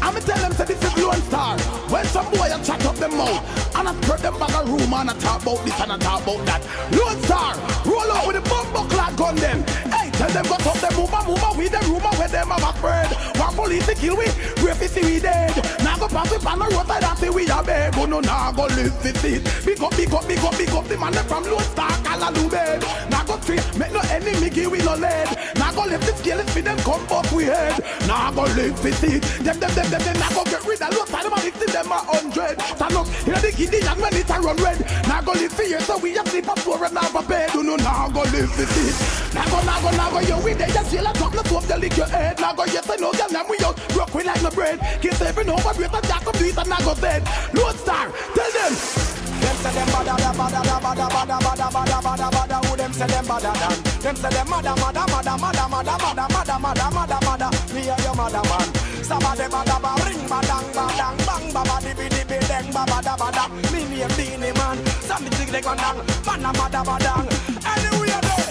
I'ma 0.01 0.19
tell 0.19 0.38
them, 0.38 0.53
say, 0.53 0.65
this 0.65 0.81
is 0.81 0.97
Lone 1.03 1.22
Star. 1.23 1.57
When 1.91 2.05
some 2.05 2.31
boy 2.31 2.47
a 2.47 2.63
chat 2.63 2.85
up 2.85 2.95
them 2.95 3.17
mouth 3.17 3.76
and 3.76 3.89
I 3.89 4.01
spread 4.01 4.19
them 4.19 4.39
bag 4.39 4.55
of 4.55 4.69
rumor 4.69 4.97
and 4.97 5.09
I 5.09 5.13
talk 5.19 5.41
about 5.41 5.63
this 5.65 5.80
and 5.81 5.91
I 5.91 5.97
talk 5.97 6.23
about 6.23 6.45
that. 6.45 6.61
Lone 6.95 7.22
Star, 7.23 7.55
roll 7.85 8.11
out 8.11 8.27
with 8.27 8.41
the 8.41 8.49
clock 8.49 8.72
gun 9.14 9.36
them. 9.36 9.64
Hey, 9.91 10.10
tell 10.11 10.30
them 10.30 10.45
got 10.45 10.65
up 10.65 10.77
them 10.80 10.94
move 10.95 11.11
move 11.27 11.57
with 11.57 11.72
the 11.72 11.82
rumor 11.88 12.14
where 12.18 12.27
them 12.27 12.52
a 12.52 12.57
spread. 12.77 13.11
One 13.38 13.53
police 13.56 13.90
kill 13.99 14.18
we, 14.18 14.26
we 14.64 14.72
fi 14.73 14.88
see 14.88 15.06
we 15.06 15.19
dead. 15.19 15.56
Now 15.84 15.98
go 15.98 16.07
pass 16.07 16.32
we 16.32 16.38
pan 16.40 16.60
the 16.60 16.65
roadside 16.65 17.03
and 17.03 17.18
say 17.18 17.30
we 17.30 17.48
a 17.48 17.64
beg. 17.64 17.94
Oh 17.98 18.06
no, 18.06 18.19
now 18.19 18.52
go 18.52 18.65
live 18.65 18.95
fi 19.02 19.11
see. 19.14 19.40
Big 19.65 19.82
up, 19.82 19.95
big 19.95 20.14
up, 20.14 20.27
big 20.27 20.40
up, 20.40 20.57
big 20.57 20.69
up 20.69 20.86
the 20.88 20.98
man 20.98 21.14
from 21.26 21.44
Lone 21.44 21.61
Star, 21.61 21.91
Callaloo 22.06 22.49
bed. 22.49 22.82
Now 23.10 23.23
go 23.23 23.38
treat, 23.38 23.64
make 23.77 23.94
no 23.94 24.02
enemy 24.10 24.49
give 24.49 24.72
we 24.72 24.80
no 24.80 24.95
lead. 24.95 25.35
Go 25.76 25.84
lift 25.84 26.07
the 26.07 26.15
scale 26.15 26.39
and 26.39 26.49
fi 26.49 26.61
them 26.61 26.77
come 26.80 27.06
up 27.11 27.30
we 27.31 27.45
head. 27.45 27.84
Now 28.07 28.31
go 28.31 28.43
live 28.56 28.80
fi 28.80 28.91
see. 28.91 29.19
Them, 29.43 29.60
them, 29.60 29.72
them, 29.76 29.89
them, 29.91 30.02
them, 30.02 30.18
now 30.19 30.30
go 30.30 30.43
get 30.45 30.64
rid 30.65 30.81
of 30.81 30.95
Lone 30.95 31.07
Star, 31.07 31.23
them 31.23 31.34
and 31.34 31.53
see 31.53 31.65
them 31.68 31.91
a 31.91 31.99
hundred. 31.99 32.56
Up, 32.60 33.07
you 33.27 33.34
know 33.34 33.41
the 33.41 33.52
giddy 33.52 33.80
young 33.84 33.99
man 33.99 34.15
it 34.15 34.30
a 34.30 34.39
run 34.39 34.56
red. 34.57 34.80
Now 35.07 35.22
go 35.22 35.34
live 35.34 35.60
here 35.60 35.80
so 35.81 35.97
we 35.97 36.18
a 36.18 36.23
sleep 36.27 36.47
a 36.47 36.56
floor 36.56 36.84
and 36.85 36.97
have 36.97 37.15
a 37.15 37.22
bed. 37.27 37.49
Oh 37.53 37.61
no, 37.61 37.76
now 37.76 38.07
go 38.10 38.22
live 38.31 38.52
fi 38.56 38.64
see. 38.65 39.35
Now 39.35 39.45
go, 39.52 39.60
now 39.65 39.81
go, 39.81 39.91
now 39.91 40.10
go, 40.11 40.19
you 40.19 40.38
we 40.45 40.53
there, 40.53 40.69
just 40.69 40.91
jail 40.91 41.06
a 41.07 41.14
top, 41.14 41.34
no 41.34 41.41
top, 41.43 41.68
you 41.68 41.76
lick 41.76 41.97
your 41.97 42.07
head. 42.07 42.39
Now 42.39 42.53
go, 42.53 42.64
yes 42.65 42.89
I 42.89 42.95
know, 42.95 43.11
girl, 43.11 43.30
now 43.31 43.45
we 43.49 43.57
out, 43.60 43.76
broke 43.89 44.14
we 44.14 44.23
like 44.23 44.41
no 44.41 44.52
bread. 44.52 44.80
Kiss 45.02 45.22
every 45.22 45.43
no 45.43 45.56
over, 45.56 45.73
break 45.73 45.91
a 45.91 46.02
jack 46.07 46.26
up, 46.26 46.38
do 46.38 46.45
and 46.45 46.69
now 46.69 46.80
go 46.80 46.95
dead. 46.95 47.23
Lone 47.53 47.76
Star, 47.76 48.11
tell 48.34 48.52
them. 48.52 49.14
Them 49.45 49.57
say 49.61 49.73
them 49.77 49.88
bada 49.93 50.15
da 50.17 50.31
bada 50.34 50.61
da 50.65 50.77
bada 50.81 51.05
bada 51.13 51.38
bada 51.45 51.67
bada 51.69 51.97
bada 52.01 52.27
bada. 52.35 52.57
Who 52.65 52.76
them 52.76 52.93
say 52.93 53.07
them 53.07 53.26
bada 53.30 53.51
dan? 53.61 53.77
Them 54.01 54.15
say 54.15 54.30
them 54.34 54.49
mada 54.49 54.73
mada 54.81 55.03
mada 55.13 55.34
mada 55.38 55.65
mada 55.69 55.95
mada 56.01 56.26
mada 56.34 56.55
mada 56.59 56.88
mada 56.89 57.17
mada. 57.27 57.47
Me 57.73 57.89
and 57.89 58.03
your 58.03 58.15
mother 58.15 58.43
man. 58.49 58.69
Sabade 59.05 59.45
bada 59.53 59.77
ba 59.84 59.91
ring 60.05 60.26
badang 60.31 60.65
badang 60.73 61.17
bang 61.27 61.45
baba 61.53 61.77
dibi 61.85 62.09
dibi 62.09 62.39
deng 62.49 62.73
baba 62.73 62.97
da 63.05 63.15
bada 63.15 63.45
Me 63.72 63.85
name 63.85 64.09
Beenie 64.17 64.51
Man. 64.57 64.77
Sammy 65.05 65.30
jig 65.38 65.51
deg 65.51 65.63
badang 65.63 66.01
man 66.26 66.45
a 66.45 66.51
mada 66.57 66.81
badang 66.81 67.30
Anyway 67.73 68.09
there 68.09 68.49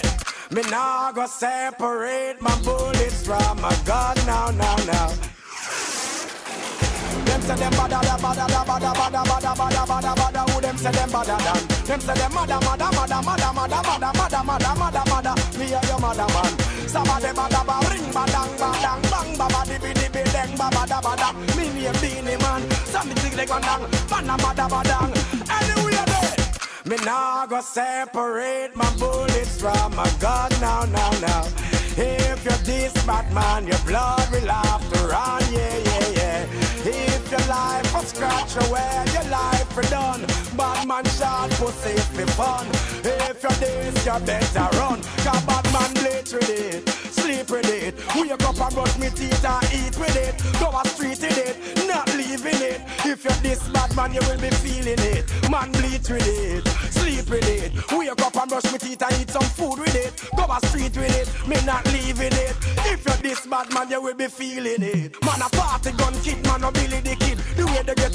Me 0.55 0.61
nah 0.71 1.11
go 1.11 1.25
separate 1.27 2.41
my 2.41 2.55
bullets 2.63 3.25
from 3.27 3.59
my 3.59 3.75
gun 3.83 4.15
now 4.25 4.47
now 4.51 4.77
now 4.87 5.34
them 7.35 7.41
say 7.41 7.55
them 7.55 7.73
bada 7.73 7.99
da 8.01 8.15
bada 8.17 8.47
da 8.47 8.63
bada 8.63 8.91
bada 8.95 9.21
bada 9.27 9.51
bada 9.55 9.85
bada 9.85 10.15
bada. 10.15 10.41
Who 10.49 10.61
them 10.61 10.77
say 10.77 10.91
them 10.91 11.09
bada 11.09 11.37
dan 11.43 11.61
Them 11.85 11.99
say 11.99 12.13
them 12.15 12.33
mada 12.33 12.59
mada 12.63 12.87
mada 12.95 13.19
mada 13.21 13.49
mada 13.53 13.79
mada 13.83 14.09
mada 14.15 14.43
mada 14.43 14.71
mada 14.79 15.03
mada. 15.11 15.33
Me 15.59 15.73
and 15.73 15.87
your 15.87 15.99
mother 15.99 16.27
man. 16.31 16.53
Sabade 16.87 17.31
bada 17.35 17.61
ba 17.67 17.75
ring 17.91 18.07
badang 18.15 18.51
badang 18.55 19.01
bang 19.11 19.29
baba 19.37 19.61
dibi 19.67 19.91
dibi 19.99 20.23
deng 20.31 20.55
baba 20.55 20.87
da 20.87 21.01
bada 21.01 21.29
Me 21.57 21.65
name 21.75 21.95
Beenie 21.99 22.37
Man. 22.39 22.61
Some 22.91 23.09
me 23.09 23.15
dig 23.15 23.35
leg 23.35 23.49
badang 23.49 23.83
Bana 24.09 24.35
mada 24.39 24.65
badang 24.71 25.11
Anyway 25.57 26.05
there 26.11 26.35
me 26.85 26.97
nah 27.03 27.47
go 27.47 27.59
separate 27.61 28.75
my 28.75 28.89
bullets 28.99 29.59
from 29.59 29.95
my 29.95 30.07
gun 30.21 30.51
now, 30.61 30.85
now, 30.85 31.09
now. 31.19 31.43
If 31.97 32.45
you're 32.45 32.61
this 32.63 32.93
bad 33.05 33.33
man, 33.33 33.65
your 33.65 33.79
blood 33.79 34.29
will 34.31 34.47
have 34.47 34.93
to 34.93 35.07
run, 35.07 35.41
yeah, 35.51 35.77
yeah, 35.77 36.07
yeah. 36.09 36.64
Your 37.35 37.47
life 37.47 37.93
was 37.93 38.07
scratch 38.07 38.55
away, 38.55 39.03
your 39.11 39.29
life 39.29 39.75
will 39.75 39.83
done. 39.89 40.21
Bad 40.55 40.87
man 40.87 41.03
shot 41.03 41.49
pussy 41.59 41.89
if 41.89 42.15
be 42.15 42.23
fun. 42.31 42.65
If 43.03 43.43
you're 43.43 43.51
this, 43.59 44.05
you 44.05 44.19
better 44.25 44.69
run. 44.79 45.01
Cause 45.19 45.43
bad 45.43 45.65
man 45.73 45.91
bleach 45.95 46.31
with 46.31 46.49
it, 46.49 46.87
sleep 47.11 47.49
with 47.49 47.67
it. 47.67 47.93
Wake 48.15 48.31
up 48.31 48.61
and 48.61 48.73
brush 48.73 48.97
me 48.97 49.09
teeth 49.09 49.43
and 49.43 49.65
eat 49.73 49.97
with 49.99 50.15
it. 50.15 50.33
Go 50.61 50.71
a 50.79 50.87
street 50.87 51.19
with 51.19 51.37
it, 51.37 51.87
not 51.89 52.07
leaving 52.15 52.61
it. 52.71 52.79
If 53.03 53.25
you're 53.25 53.41
this 53.43 53.67
bad 53.67 53.93
man, 53.97 54.13
you 54.13 54.21
will 54.21 54.39
be 54.39 54.49
feeling 54.63 54.99
it. 54.99 55.25
Man 55.51 55.73
bleach 55.73 56.07
with 56.07 56.25
it, 56.25 56.65
sleep 56.93 57.29
with 57.29 57.49
it. 57.49 57.73
Wake 57.91 58.11
up 58.11 58.37
and 58.37 58.49
brush 58.49 58.71
me 58.71 58.77
teeth 58.79 59.03
and 59.03 59.21
eat 59.21 59.29
some 59.29 59.49
food 59.59 59.79
with 59.79 59.95
it. 59.95 60.13
Go 60.37 60.45
a 60.47 60.65
street 60.67 60.95
with 60.95 61.11
it, 61.19 61.27
me 61.49 61.57
not 61.65 61.83
leaving 61.91 62.31
it. 62.31 62.55
If 62.87 63.03
you're 63.03 63.17
this 63.17 63.45
bad 63.45 63.73
man, 63.73 63.89
you 63.91 64.01
will 64.01 64.13
be 64.15 64.27
feeling 64.27 64.81
it. 64.81 65.21
Man 65.25 65.41
a 65.41 65.49
party 65.49 65.91
gun 65.91 66.13
kid, 66.23 66.41
man 66.45 66.63
a 66.63 66.71
Billy 66.71 67.01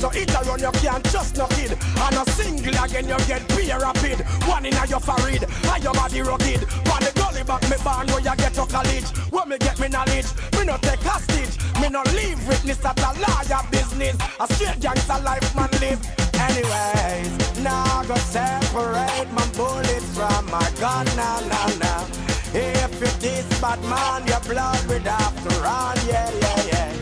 get 0.01 0.12
to 0.12 0.20
eat 0.20 0.35
around, 0.35 0.60
you 0.60 0.72
can't 0.81 1.05
trust 1.05 1.36
no 1.36 1.47
kid. 1.48 1.72
And 1.72 2.16
a 2.16 2.31
single 2.31 2.85
again, 2.85 3.09
you 3.09 3.16
get 3.27 3.47
beer 3.48 3.78
rapid. 3.78 4.20
One 4.47 4.66
in 4.66 4.74
a 4.74 4.86
your 4.86 5.01
forehead, 5.01 5.44
and 5.44 5.85
your 5.85 5.93
body 5.93 6.22
rugged. 6.22 6.62
One 6.89 7.02
the 7.02 7.12
gully 7.14 7.43
back 7.44 7.62
me 7.68 7.77
barn 7.85 8.06
where 8.09 8.20
you 8.20 8.36
get 8.36 8.55
to 8.55 8.66
college. 8.66 9.09
Where 9.31 9.47
me 9.47 9.59
get 9.59 9.78
me 9.78 9.89
knowledge, 9.89 10.27
me 10.56 10.64
no 10.64 10.77
take 10.78 11.02
hostage. 11.02 11.59
Me 11.81 11.89
no 11.89 12.02
leave 12.14 12.40
witness 12.48 12.78
that 12.78 12.98
a 12.98 13.10
lawyer 13.20 13.62
business. 13.70 14.16
A 14.40 14.47
straight 14.55 14.81
gangster 14.81 15.20
life 15.22 15.55
man 15.55 15.70
live. 15.81 16.01
Anyways, 16.35 17.60
now 17.62 18.01
I 18.01 18.06
go 18.06 18.16
separate 18.16 19.31
my 19.32 19.47
bullets 19.56 20.16
from 20.16 20.47
my 20.51 20.70
gun 20.81 21.06
now, 21.16 21.40
now, 21.40 21.66
now. 21.78 22.06
If 22.52 22.98
you're 22.98 23.16
this 23.20 23.60
bad 23.60 23.81
man, 23.85 24.27
your 24.27 24.40
blood 24.40 24.81
would 24.89 25.02
have 25.02 25.36
to 25.44 25.60
run, 25.60 25.97
yeah, 26.09 26.31
yeah, 26.40 26.62
yeah. 26.72 26.93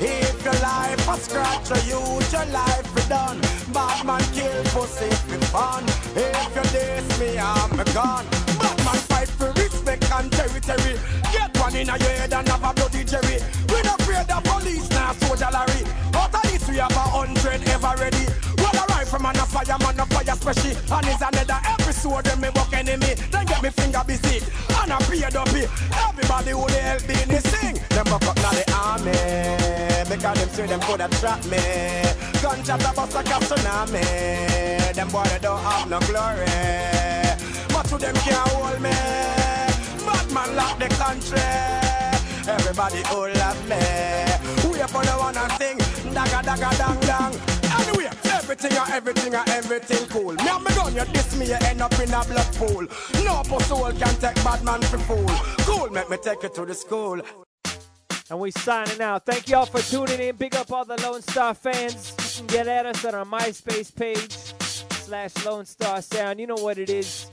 If 0.00 0.44
your 0.44 0.54
life 0.54 0.97
a 1.08 1.16
scratch 1.16 1.70
or 1.70 1.80
you, 1.88 2.00
your 2.32 2.46
life 2.52 2.94
be 2.94 3.02
done. 3.08 3.40
Bad 3.72 4.04
man 4.04 4.20
kill 4.32 4.62
pussy 4.74 5.08
for 5.28 5.40
fun. 5.46 5.84
If 6.14 6.54
you 6.54 6.62
diss 6.72 7.20
me, 7.20 7.38
I'm 7.38 7.72
a 7.78 7.84
gun. 7.96 8.26
Bad 8.60 8.78
man 8.84 9.00
fight 9.08 9.28
for 9.28 9.52
respect 9.52 10.10
and 10.12 10.30
territory. 10.30 10.98
Get 11.32 11.56
one 11.58 11.76
in 11.76 11.88
a 11.88 11.96
your 11.98 12.14
head 12.20 12.32
and 12.32 12.48
have 12.48 12.64
a 12.64 12.72
bloody 12.74 13.04
jerry. 13.04 13.40
We 13.72 13.82
don't 13.82 14.02
fear 14.02 14.24
the 14.24 14.40
police 14.44 14.88
now, 14.90 15.12
soldier 15.12 15.48
Larry. 15.52 15.82
Out 16.14 16.34
of 16.34 16.42
this 16.42 16.68
we 16.68 16.76
have 16.76 16.92
a 16.92 17.04
hundred 17.16 17.66
ever 17.68 17.94
ready. 17.98 18.26
Well, 18.58 18.78
a 19.18 19.22
man 19.22 19.36
a 19.36 19.46
fire 19.46 19.78
man 19.78 20.00
a 20.00 20.06
fire 20.06 20.36
special. 20.36 20.76
And 20.92 21.06
is 21.08 21.22
another 21.22 21.77
episode 21.98 22.28
when 22.28 22.40
me 22.40 22.48
buck 22.54 22.72
enemy. 22.72 23.14
Then 23.30 23.46
get 23.46 23.62
me 23.62 23.70
finger 23.70 24.02
busy 24.06 24.44
and 24.82 24.92
a 24.92 24.98
paid 25.10 25.34
up 25.34 25.48
it. 25.48 25.68
Everybody 25.92 26.50
who 26.50 26.66
they 26.68 26.80
help 26.80 27.08
me 27.08 27.22
in 27.22 27.28
this 27.28 27.44
sing. 27.50 27.74
Them 27.90 28.04
buck 28.04 28.26
up 28.26 28.36
now 28.36 28.52
the 28.52 28.64
army. 28.72 29.12
Because 30.08 30.38
them 30.38 30.48
say 30.50 30.66
them 30.66 30.80
coulda 30.80 31.08
trap 31.20 31.44
me. 31.46 31.58
Gunshot 32.42 32.84
a 32.84 32.92
bust 32.94 33.14
like 33.14 33.26
a 33.26 33.38
tsunami. 33.42 34.94
Them 34.94 35.08
boy 35.08 35.24
they 35.24 35.38
don't 35.38 35.60
have 35.60 35.88
no 35.90 35.98
glory. 36.00 36.46
But 37.72 37.84
to 37.90 37.98
them 37.98 38.14
can't 38.14 38.48
hold 38.48 38.80
me. 38.80 38.94
Bad 40.06 40.30
man 40.32 40.56
lock 40.56 40.78
the 40.78 40.88
country. 41.02 41.40
Everybody 42.46 43.02
all 43.10 43.28
love 43.42 43.60
me. 43.68 43.82
We 44.70 44.78
for 44.86 45.02
the 45.04 45.14
one 45.18 45.36
and 45.36 45.52
thing. 45.58 45.78
Dagga 46.14 46.42
dagga 46.42 46.70
dang 46.78 47.00
dang. 47.00 47.57
Everything 48.50 48.78
and 48.78 48.90
everything 48.92 49.34
and 49.34 49.48
everything 49.50 50.08
cool. 50.08 50.32
Me 50.32 50.48
and 50.48 50.64
me 50.64 50.74
gun, 50.74 50.94
you 50.94 51.04
diss 51.12 51.36
me, 51.36 51.48
you 51.48 51.58
end 51.66 51.82
up 51.82 51.92
in 52.00 52.08
a 52.14 52.24
blood 52.24 52.54
pool. 52.54 52.86
No 53.22 53.42
soul 53.58 53.92
can 53.92 54.14
take 54.14 54.36
bad 54.36 54.64
man 54.64 54.80
for 54.80 54.96
fool. 55.00 55.28
Cool, 55.66 55.90
make 55.90 56.08
me 56.08 56.16
take 56.16 56.42
you 56.42 56.48
to 56.48 56.64
the 56.64 56.72
school. 56.72 57.20
And 58.30 58.40
we 58.40 58.50
signing 58.52 59.02
out. 59.02 59.26
Thank 59.26 59.50
y'all 59.50 59.66
for 59.66 59.82
tuning 59.82 60.26
in. 60.26 60.34
Big 60.36 60.54
up 60.54 60.72
all 60.72 60.86
the 60.86 60.96
Lone 61.02 61.20
Star 61.20 61.52
fans. 61.52 62.14
You 62.18 62.38
can 62.38 62.46
get 62.46 62.68
at 62.68 62.86
us 62.86 63.04
on 63.04 63.14
our 63.14 63.26
MySpace 63.26 63.94
page 63.94 64.32
slash 65.04 65.44
Lone 65.44 65.66
Star 65.66 66.00
Sound. 66.00 66.40
You 66.40 66.46
know 66.46 66.54
what 66.54 66.78
it 66.78 66.88
is. 66.88 67.28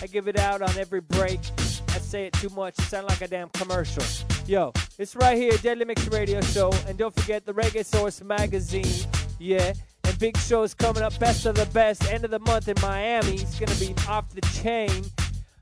I 0.00 0.06
give 0.06 0.28
it 0.28 0.38
out 0.38 0.62
on 0.62 0.78
every 0.78 1.00
break. 1.00 1.40
I 1.88 1.98
say 1.98 2.26
it 2.26 2.34
too 2.34 2.50
much. 2.50 2.78
It 2.78 2.82
sound 2.82 3.08
like 3.08 3.20
a 3.20 3.26
damn 3.26 3.48
commercial. 3.48 4.04
Yo, 4.46 4.72
it's 4.96 5.16
right 5.16 5.36
here, 5.36 5.58
Deadly 5.58 5.86
Mix 5.86 6.06
Radio 6.06 6.40
Show. 6.40 6.72
And 6.86 6.96
don't 6.96 7.12
forget 7.12 7.44
the 7.44 7.52
Reggae 7.52 7.84
Source 7.84 8.22
magazine. 8.22 9.08
Yeah. 9.40 9.72
And 10.04 10.18
big 10.18 10.36
shows 10.36 10.74
coming 10.74 11.02
up. 11.02 11.18
Best 11.18 11.46
of 11.46 11.54
the 11.54 11.66
best. 11.66 12.10
End 12.10 12.24
of 12.24 12.30
the 12.30 12.40
month 12.40 12.68
in 12.68 12.76
Miami. 12.80 13.34
It's 13.34 13.58
going 13.58 13.68
to 13.68 13.80
be 13.80 13.94
off 14.08 14.28
the 14.30 14.40
chain. 14.62 15.04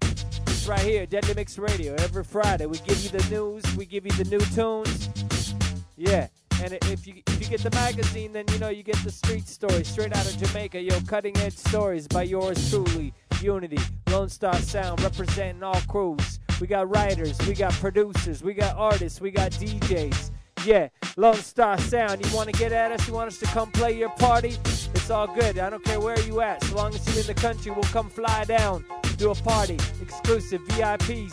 It's 0.02 0.66
right 0.66 0.80
here, 0.80 1.06
Deadly 1.06 1.34
Mix 1.34 1.58
Radio. 1.58 1.94
Every 1.94 2.24
Friday, 2.24 2.66
we 2.66 2.78
give 2.78 3.02
you 3.02 3.10
the 3.10 3.30
news. 3.30 3.64
We 3.76 3.86
give 3.86 4.04
you 4.06 4.12
the 4.12 4.24
new 4.24 4.40
tunes. 4.40 5.54
Yeah. 5.96 6.28
And 6.62 6.74
if 6.74 7.06
you 7.06 7.22
if 7.26 7.40
you 7.40 7.48
get 7.48 7.60
the 7.62 7.70
magazine, 7.70 8.32
then 8.32 8.44
you 8.52 8.58
know 8.58 8.68
you 8.68 8.82
get 8.82 8.96
the 9.02 9.10
street 9.10 9.48
stories 9.48 9.88
straight 9.88 10.14
out 10.14 10.26
of 10.26 10.36
Jamaica. 10.36 10.80
Yo, 10.80 11.00
cutting 11.06 11.34
edge 11.38 11.56
stories 11.56 12.06
by 12.06 12.24
yours 12.24 12.68
truly, 12.68 13.14
Uni-T, 13.40 13.78
Lone 14.10 14.28
Star 14.28 14.54
Sound, 14.56 15.00
representing 15.02 15.62
all 15.62 15.80
crews. 15.88 16.38
We 16.60 16.66
got 16.66 16.94
writers, 16.94 17.38
we 17.48 17.54
got 17.54 17.72
producers, 17.72 18.42
we 18.42 18.52
got 18.52 18.76
artists, 18.76 19.22
we 19.22 19.30
got 19.30 19.52
DJs. 19.52 20.30
Yeah, 20.64 20.88
Lone 21.16 21.36
Star 21.36 21.78
Sound. 21.78 22.24
You 22.24 22.36
want 22.36 22.52
to 22.52 22.58
get 22.58 22.72
at 22.72 22.92
us? 22.92 23.06
You 23.08 23.14
want 23.14 23.28
us 23.28 23.38
to 23.38 23.46
come 23.46 23.70
play 23.70 23.96
your 23.96 24.10
party? 24.10 24.56
It's 24.94 25.10
all 25.10 25.26
good. 25.26 25.58
I 25.58 25.70
don't 25.70 25.84
care 25.84 26.00
where 26.00 26.20
you 26.20 26.40
at. 26.42 26.62
So 26.64 26.76
long 26.76 26.94
as 26.94 27.06
you're 27.08 27.20
in 27.20 27.26
the 27.26 27.34
country, 27.34 27.72
we'll 27.72 27.82
come 27.84 28.10
fly 28.10 28.44
down, 28.44 28.84
do 29.16 29.30
a 29.30 29.34
party, 29.34 29.78
exclusive 30.02 30.60
VIPs. 30.68 31.32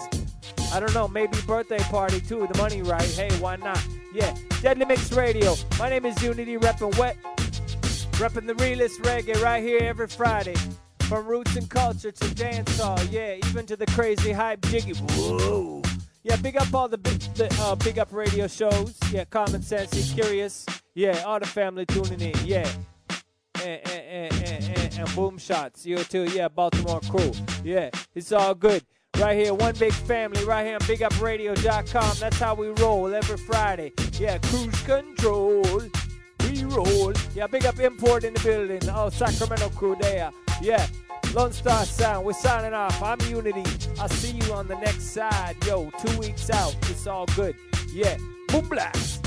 I 0.73 0.79
don't 0.79 0.93
know, 0.93 1.07
maybe 1.07 1.37
birthday 1.45 1.79
party 1.79 2.21
too. 2.21 2.47
The 2.51 2.57
money 2.57 2.81
right? 2.81 3.09
Hey, 3.09 3.29
why 3.39 3.57
not? 3.57 3.81
Yeah, 4.13 4.33
Deadly 4.61 4.85
Mix 4.85 5.11
Radio. 5.11 5.55
My 5.77 5.89
name 5.89 6.05
is 6.05 6.21
Uni-T, 6.23 6.57
repping 6.57 6.97
wet, 6.97 7.17
repping 8.13 8.47
the 8.47 8.55
realest 8.55 9.01
reggae 9.01 9.41
right 9.41 9.63
here 9.63 9.79
every 9.81 10.07
Friday. 10.07 10.55
From 11.01 11.25
roots 11.25 11.55
and 11.55 11.69
culture 11.69 12.11
to 12.11 12.25
dancehall, 12.25 13.11
yeah, 13.11 13.35
even 13.47 13.65
to 13.65 13.77
the 13.77 13.85
crazy 13.87 14.31
hype 14.31 14.61
jiggy. 14.65 14.93
Whoa. 14.93 15.81
Yeah, 16.27 16.35
big 16.35 16.57
up 16.57 16.73
all 16.73 16.89
the 16.89 16.97
big, 16.97 17.19
the, 17.35 17.47
uh, 17.61 17.75
big 17.75 17.97
up 17.99 18.11
radio 18.11 18.47
shows. 18.47 18.99
Yeah, 19.13 19.23
Common 19.23 19.61
Sense, 19.61 19.95
you 19.95 20.13
Curious. 20.13 20.65
Yeah, 20.93 21.23
all 21.25 21.39
the 21.39 21.45
family 21.45 21.85
tuning 21.85 22.19
in. 22.19 22.35
Yeah. 22.43 22.69
And, 23.63 23.79
and, 23.87 24.33
and, 24.33 24.63
and, 24.77 24.99
and, 24.99 25.15
boom 25.15 25.37
shots. 25.37 25.85
You 25.85 26.03
too. 26.03 26.25
Yeah, 26.25 26.49
Baltimore 26.49 26.99
crew. 27.09 27.31
Yeah, 27.63 27.91
it's 28.13 28.33
all 28.33 28.53
good. 28.55 28.83
Right 29.17 29.37
here, 29.37 29.53
one 29.53 29.73
big 29.75 29.93
family, 29.93 30.43
right 30.43 30.65
here 30.65 30.75
on 30.75 30.81
bigupradio.com. 30.81 32.17
That's 32.19 32.39
how 32.39 32.55
we 32.55 32.67
roll 32.71 33.15
every 33.15 33.37
Friday. 33.37 33.93
Yeah, 34.19 34.37
cruise 34.39 34.81
control. 34.81 35.63
We 36.41 36.63
roll. 36.65 37.13
Yeah, 37.35 37.47
big 37.47 37.65
up 37.65 37.79
import 37.79 38.25
in 38.25 38.33
the 38.33 38.41
building. 38.41 38.81
Oh, 38.93 39.09
Sacramento 39.09 39.69
crew 39.69 39.95
there. 40.01 40.31
Yeah, 40.61 40.88
Lone 41.34 41.51
Star 41.53 41.85
Sound. 41.85 42.25
We're 42.25 42.34
signing 42.34 42.73
off. 42.73 43.01
I'm 43.01 43.19
Uni-T. 43.29 43.63
I'll 43.99 44.09
see 44.09 44.31
you 44.31 44.53
on 44.53 44.67
the 44.67 44.75
next 44.79 45.13
side. 45.13 45.55
Yo, 45.65 45.91
two 45.99 46.17
weeks 46.17 46.49
out. 46.49 46.75
It's 46.89 47.05
all 47.05 47.25
good. 47.27 47.55
Yeah, 47.93 48.17
boom 48.47 48.67
blast. 48.67 49.26